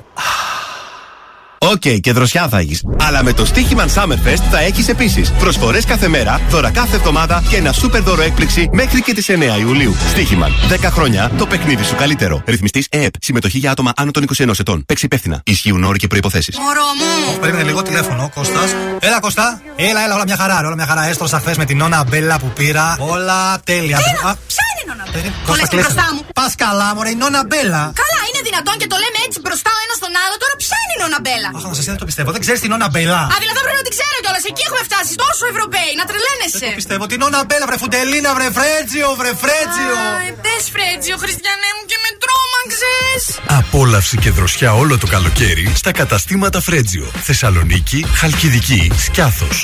Οκ, 1.72 2.00
και 2.00 2.12
δροσιά 2.12 2.48
θα 2.48 2.58
έχεις. 2.58 2.82
Αλλά 3.00 3.22
με 3.22 3.32
το 3.32 3.46
Stoiximan 3.54 4.02
Summerfest 4.02 4.42
θα 4.50 4.58
έχεις 4.60 4.88
επίσης 4.88 5.30
προσφορές 5.30 5.82
κάθε 5.82 6.08
μέρα, 6.08 6.40
δώρα 6.50 6.70
κάθε 6.70 6.96
εβδομάδα 6.96 7.42
και 7.48 7.56
ένα 7.56 7.72
σούπερ 7.72 8.02
δώρο 8.02 8.22
έκπληξη 8.22 8.68
μέχρι 8.72 9.02
και 9.02 9.14
τις 9.14 9.28
9 9.28 9.58
Ιουλίου. 9.60 9.96
Stoiximan. 10.14 10.72
10 10.74 10.90
χρόνια 10.90 11.30
το 11.38 11.46
παιχνίδι 11.46 11.84
σου 11.84 11.94
καλύτερο. 11.94 12.42
Ρυθμιστής 12.46 12.86
ΕΕΠ. 12.90 13.14
Συμμετοχή 13.20 13.58
για 13.58 13.70
άτομα 13.70 13.92
άνω 13.96 14.10
των 14.10 14.22
21 14.38 14.48
ετών. 14.58 14.84
Παίξε 14.86 15.04
υπεύθυνα. 15.04 15.40
Ισχύουν 15.44 15.84
όροι 15.84 15.98
και 15.98 16.06
προϋποθέσεις. 16.06 16.52
Μωρό 16.60 16.80
μου! 16.98 17.38
Περίμενε 17.40 17.64
λίγο 17.64 17.82
τηλέφωνο, 17.82 18.30
Κώστας. 18.34 18.70
Έλα, 19.00 19.20
Κώστα. 19.20 19.60
Έλα, 19.76 20.04
έλα, 20.04 20.14
όλα 20.14 20.24
μια 20.24 20.36
χαρά. 20.36 20.60
ρε, 20.60 20.66
Όλα 20.66 20.74
μια 20.74 20.86
χαρά. 20.86 21.02
Έστρωσα 21.08 21.38
χθες 21.40 21.56
με 21.56 21.64
την 21.64 21.76
Νόνα 21.76 22.04
Μπέλα 22.08 22.38
που 22.38 22.46
πήρα. 22.58 22.96
Όλα 23.00 23.60
τέλεια. 23.64 23.98
Έλα, 24.10 24.30
Α, 24.30 24.34
ποια 24.50 24.64
είναι 24.70 24.82
η 24.84 24.86
νόνα 24.90 25.04
Μπέλα; 25.12 25.30
Το 25.30 25.46
Κώστα, 25.48 25.60
λες 25.62 25.68
και 25.68 25.76
κλείσε. 25.76 25.82
μπροστά 25.92 26.06
μου. 26.14 26.20
Πας 26.38 26.52
καλά, 26.64 26.88
μωρέ, 26.96 27.10
η 27.16 27.18
Νόνα 27.24 27.40
Μπέλα. 27.48 27.82
Καλά, 28.02 28.20
είναι 28.28 28.40
δυνατόν 28.48 28.74
και 28.80 28.88
το 28.92 28.96
λέμε 29.02 29.18
έτσι 29.26 29.38
μπροστά 29.44 29.70
ο 29.78 29.80
ένας 29.86 29.96
στον 30.02 30.12
άλλο. 30.22 30.34
Τώρα 30.42 30.54
ποια 30.62 30.76
είναι 30.82 30.94
η 30.98 31.00
νόνα 31.04 31.18
Μπέλα; 31.24 31.48
Αχ, 31.56 31.62
να 31.70 31.74
σα 31.78 31.82
δεν 31.82 31.96
το 32.02 32.06
πιστεύω. 32.10 32.30
Δεν 32.36 32.40
ξέρεις 32.44 32.60
την 32.64 32.70
Νόνα 32.74 32.88
Μπέλα. 32.92 33.20
Α, 33.34 33.36
δηλαδή 33.42 33.58
πρέπει 33.66 33.78
να 33.82 33.86
την 33.88 33.94
ξέρω 33.96 34.16
κιόλας. 34.24 34.44
Εκεί 34.50 34.62
έχουμε 34.68 34.82
φτάσει. 34.88 35.12
Τόσο 35.24 35.44
Ευρωπαίοι, 35.52 35.92
να 36.00 36.04
τρελαίνεσαι. 36.10 36.68
Πιστεύω 36.80 37.04
την 37.10 37.18
Νόνα 37.22 37.40
Μπέλα, 37.46 37.64
βρε 37.68 37.78
Φουντελίνα, 37.82 38.30
βρε 38.36 38.48
Φρέτζιο, 38.56 39.08
βρε 39.20 39.32
Φρέτζιο. 39.42 39.96
Πες 40.44 40.64
Φρέτζιο, 40.74 41.16
Χριστιανέ 41.24 41.70
μου 41.76 41.84
και 41.90 41.98
με 42.04 42.10
τρόμαξες. 42.22 43.22
Απόλαυση 43.60 44.16
και 44.22 44.30
δροσιά 44.38 44.70
όλο 44.82 44.94
το 45.02 45.06
καλοκαίρι 45.14 45.66
στα 45.80 45.90
καταστήματα 46.00 46.58
Φρέτζιο. 46.66 47.06
Θεσσαλονίκη, 47.28 48.00
Χαλκιδική, 48.20 48.82
Σκιάθος. 49.06 49.58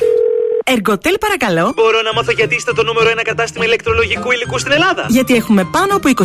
Εργοτέλ 0.73 1.19
παρακαλώ. 1.19 1.73
Μπορώ 1.77 2.03
να 2.03 2.13
μάθω 2.15 2.33
γιατί 2.33 2.55
είστε 2.55 2.73
το 2.73 2.83
νούμερο 2.83 3.09
ένα 3.09 3.23
κατάστημα 3.23 3.65
ηλεκτρολογικού 3.65 4.31
υλικού 4.31 4.59
στην 4.59 4.73
Ελλάδα. 4.73 5.07
Γιατί 5.09 5.35
έχουμε 5.35 5.65
πάνω 5.65 5.97
από 5.97 6.09
25.000 6.17 6.25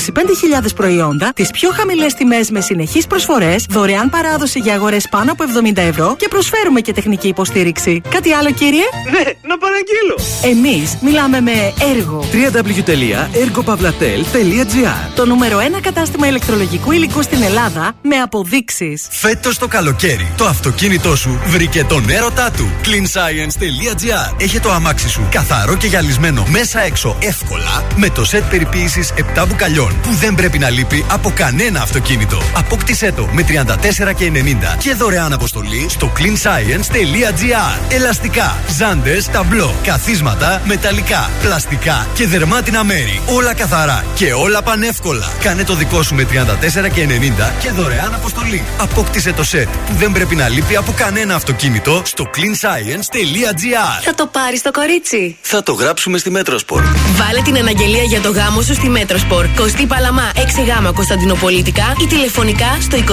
προϊόντα, 0.75 1.31
τις 1.35 1.51
πιο 1.51 1.69
χαμηλές 1.69 2.13
τιμές 2.13 2.49
με 2.49 2.61
συνεχείς 2.61 3.07
προσφορές, 3.07 3.65
δωρεάν 3.69 4.09
παράδοση 4.09 4.59
για 4.59 4.73
αγορές 4.73 5.07
πάνω 5.09 5.31
από 5.31 5.43
70 5.73 5.77
ευρώ 5.77 6.15
και 6.17 6.27
προσφέρουμε 6.27 6.81
και 6.81 6.93
τεχνική 6.93 7.27
υποστήριξη. 7.27 8.01
Κάτι 8.09 8.31
άλλο, 8.31 8.51
κύριε; 8.51 8.83
Ναι, 9.11 9.23
να 9.41 9.57
παραγγείλω. 9.57 10.17
Εμείς 10.43 10.97
μιλάμε 11.01 11.41
με 11.41 11.73
έργο. 11.95 12.23
www.ergopavlatel.gr 12.31 15.09
Το 15.15 15.25
νούμερο 15.25 15.59
1 15.77 15.79
κατάστημα 15.81 16.27
ηλεκτρολογικού 16.27 16.91
υλικού 16.91 17.21
στην 17.21 17.43
Ελλάδα 17.43 17.93
με 18.01 18.15
αποδείξεις. 18.15 19.07
Φέτος 19.09 19.57
το 19.57 19.67
καλοκαίρι, 19.67 20.33
το 20.37 20.45
αυτοκίνητό 20.45 21.15
σου 21.15 21.41
βρήκε 21.45 21.83
τον 21.83 22.09
έρωτά 22.09 22.51
του. 22.51 22.71
cleanscience.gr 22.83 24.34
Έχει 24.37 24.59
το 24.59 24.71
αμάξι 24.71 25.09
σου 25.09 25.27
καθαρό 25.31 25.75
και 25.75 25.87
γυαλισμένο 25.87 26.45
μέσα 26.47 26.81
έξω 26.81 27.15
εύκολα 27.19 27.83
με 27.95 28.09
το 28.09 28.25
σετ 28.25 28.43
περιποίησης 28.43 29.13
7 29.35 29.45
μπουκαλιών 29.47 30.01
που 30.01 30.11
δεν 30.11 30.35
πρέπει 30.35 30.59
να 30.59 30.69
λείπει 30.69 31.05
από 31.11 31.31
κανένα 31.35 31.81
αυτοκίνητο. 31.81 32.41
Απόκτησέ 32.55 33.11
το 33.11 33.27
με 33.31 33.45
34 33.47 34.13
και 34.15 34.31
90 34.33 34.77
και 34.77 34.93
δωρεάν 34.93 35.33
αποστολή 35.33 35.85
στο 35.89 36.11
cleanscience.gr. 36.17 37.93
Ελαστικά, 37.93 38.57
ζάντες, 38.77 39.27
ταμπλό, 39.27 39.75
καθίσματα, 39.83 40.61
μεταλλικά, 40.65 41.29
πλαστικά 41.41 42.07
και 42.13 42.27
δερμάτινα 42.27 42.83
μέρη. 42.83 43.21
Όλα 43.25 43.53
καθαρά 43.53 44.05
και 44.15 44.33
όλα 44.33 44.63
πανεύκολα. 44.63 45.31
Κάνε 45.41 45.63
το 45.63 45.75
δικό 45.75 46.03
σου 46.03 46.15
με 46.15 46.23
34 46.23 46.89
και 46.93 47.07
90 47.07 47.51
και 47.59 47.71
δωρεάν 47.71 48.13
αποστολή. 48.13 48.63
Απόκτησε 48.77 49.33
το 49.33 49.43
σετ 49.43 49.67
που 49.67 49.93
δεν 49.93 50.11
πρέπει 50.11 50.35
να 50.35 50.49
λείπει 50.49 50.75
από 50.75 50.91
κανένα 50.91 51.35
αυτοκίνητο 51.35 52.01
στο 52.05 52.29
cleanscience.gr. 52.35 54.03
Θα 54.03 54.13
το 54.15 54.24
πάρει 54.27 54.59
το 54.59 54.71
κορίτσι. 54.71 55.37
Θα 55.41 55.63
το 55.63 55.73
γράψουμε 55.73 56.17
στη 56.17 56.29
Μέτροσπορ. 56.29 56.83
Βάλε 57.17 57.41
την 57.41 57.57
αναγγελία 57.57 58.03
για 58.03 58.21
το 58.21 58.31
γάμο 58.31 58.61
σου 58.61 58.73
στη 58.73 58.89
Μέτροσπορ. 58.89 59.45
Κωστή 59.55 59.85
Παλαμά 59.85 60.31
6 60.35 60.39
γάμα 60.67 60.91
Κωνσταντινοπολίτικα 60.91 61.95
ή 62.01 62.05
τηλεφωνικά 62.05 62.77
στο 62.81 62.97
2310 62.97 63.01
90 63.01 63.05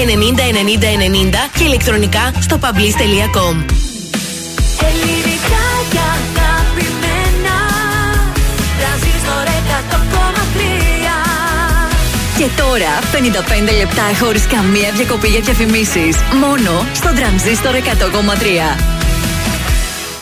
90 0.00 1.52
90 1.52 1.58
και 1.58 1.64
ηλεκτρονικά 1.64 2.32
στο 2.40 2.58
pablis.com. 2.62 3.54
Ελληνικά 4.88 5.64
και 5.92 5.98
αγαπημένα 6.14 7.56
Τρανζίστορ 8.78 9.46
100,3 9.80 9.84
Και 12.38 12.46
τώρα 12.56 12.92
55 13.70 13.76
λεπτά 13.76 14.24
χωρίς 14.24 14.46
καμία 14.46 14.90
διακοπή 14.94 15.28
για 15.28 15.40
διαφημίσεις. 15.40 16.16
Μόνο 16.40 16.86
στο 16.94 17.12
τρανζίστορ 17.14 17.74
100,3. 17.74 19.03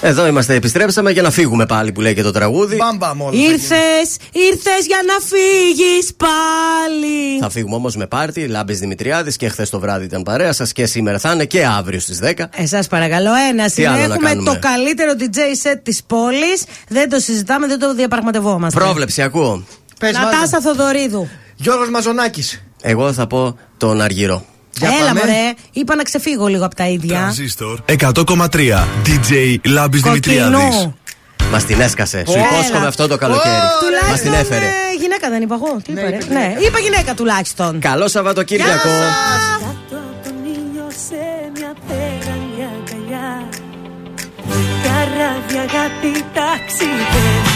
Εδώ 0.04 0.26
είμαστε, 0.26 0.54
επιστρέψαμε 0.54 1.10
για 1.10 1.22
να 1.22 1.30
φύγουμε 1.30 1.66
πάλι 1.66 1.92
που 1.92 2.00
λέει 2.00 2.14
και 2.14 2.22
το 2.22 2.30
τραγούδι. 2.30 2.76
Μπαμπαμ 2.76 3.22
όλα. 3.22 3.40
Ήρθες, 3.40 4.16
ήρθες 4.32 4.86
για 4.86 4.98
να 5.06 5.14
φύγεις 5.26 6.14
πάλι. 6.16 7.38
Θα 7.40 7.50
φύγουμε 7.50 7.74
όμως 7.74 7.96
με 7.96 8.06
πάρτι, 8.06 8.46
Λάμπη 8.46 8.74
Δημητριάδης 8.74 9.36
και 9.36 9.48
χθες 9.48 9.70
το 9.70 9.80
βράδυ 9.80 10.04
ήταν 10.04 10.22
παρέα 10.22 10.52
σας 10.52 10.72
και 10.72 10.86
σήμερα 10.86 11.18
θα 11.18 11.32
είναι 11.32 11.44
και 11.44 11.66
αύριο 11.66 12.00
στις 12.00 12.18
10. 12.22 12.48
Εσά 12.50 12.84
παρακαλώ, 12.90 13.30
ένα 13.50 13.70
Τι 13.70 13.82
είναι. 13.82 13.90
άλλο 13.90 13.98
να 13.98 14.04
Έχουμε 14.14 14.28
κάνουμε; 14.28 14.50
το 14.52 14.58
καλύτερο 14.60 15.12
DJ 15.18 15.38
set 15.68 15.80
της 15.82 16.02
πόλης. 16.06 16.64
Δεν 16.88 17.08
το 17.10 17.18
συζητάμε, 17.18 17.66
δεν 17.66 17.78
το 17.78 17.94
διαπραγματευόμαστε. 17.94 18.78
Πρόβλεψη, 18.80 19.22
ακούω. 19.22 19.64
Πες, 19.98 20.12
Νατάσα 20.12 20.60
Θοδωρίδου. 20.60 21.28
Γιώργος 21.56 21.90
Μαζονάκης. 21.90 22.62
Εγώ 22.82 23.12
θα 23.12 23.26
πω 23.26 23.58
τον 23.76 24.00
Αργύρο. 24.82 25.00
Έλα, 25.02 25.14
μωρέ. 25.14 25.52
Είπα 25.72 25.94
να 25.96 26.02
ξεφύγω 26.02 26.46
λίγο 26.46 26.64
από 26.64 26.74
τα 26.74 26.86
ίδια. 26.88 27.16
Τρανζίστορ 27.18 27.78
100,3 27.86 28.84
DJ 29.06 29.56
Λάμπης 29.64 30.00
Δημητριάδης. 30.00 30.58
Κοκκινού. 30.58 30.96
Μας 31.52 31.64
την 31.64 31.80
έσκασε. 31.80 32.24
Σου 32.28 32.32
Έλα. 32.38 32.46
υπόσχομαι 32.52 32.86
αυτό 32.86 33.06
το 33.06 33.16
καλοκαίρι. 33.16 33.54
Μας 34.10 34.20
την 34.20 34.30
Τουλάχιστον 34.30 34.34
έφερε. 34.34 34.64
ε, 34.64 34.70
γυναίκα 35.00 35.28
δεν 35.30 35.42
είπα 35.42 35.54
εγώ. 35.54 35.76
Τι 35.84 35.92
είπα, 35.92 36.00
ρε; 36.10 36.18
Ναι, 36.30 36.56
είπα 36.66 36.78
γυναίκα 36.78 37.14
τουλάχιστον. 37.14 37.78
Καλό 37.80 38.08
Σαββατοκύριακο. 38.08 38.88
Κάτω 38.88 39.66
από 39.70 39.94
τον 40.24 40.34
ήλιο 40.44 40.86
σε 41.08 41.20
μια 41.56 41.72
πέρανη 41.88 42.60
αγκαλιά 42.72 43.48
Καράβια 44.84 45.60
αγάπη 45.68 46.12
ταξιδεύει 46.34 47.51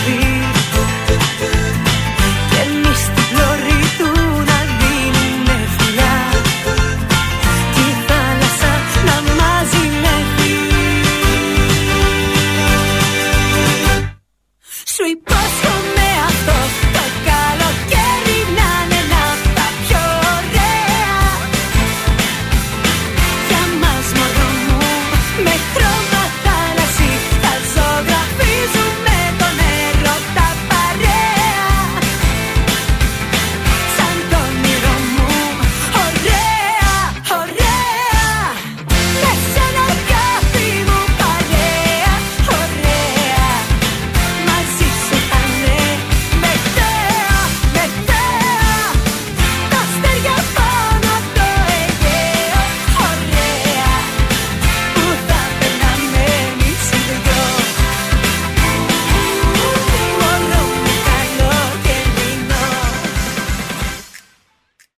creepers 15.06 15.55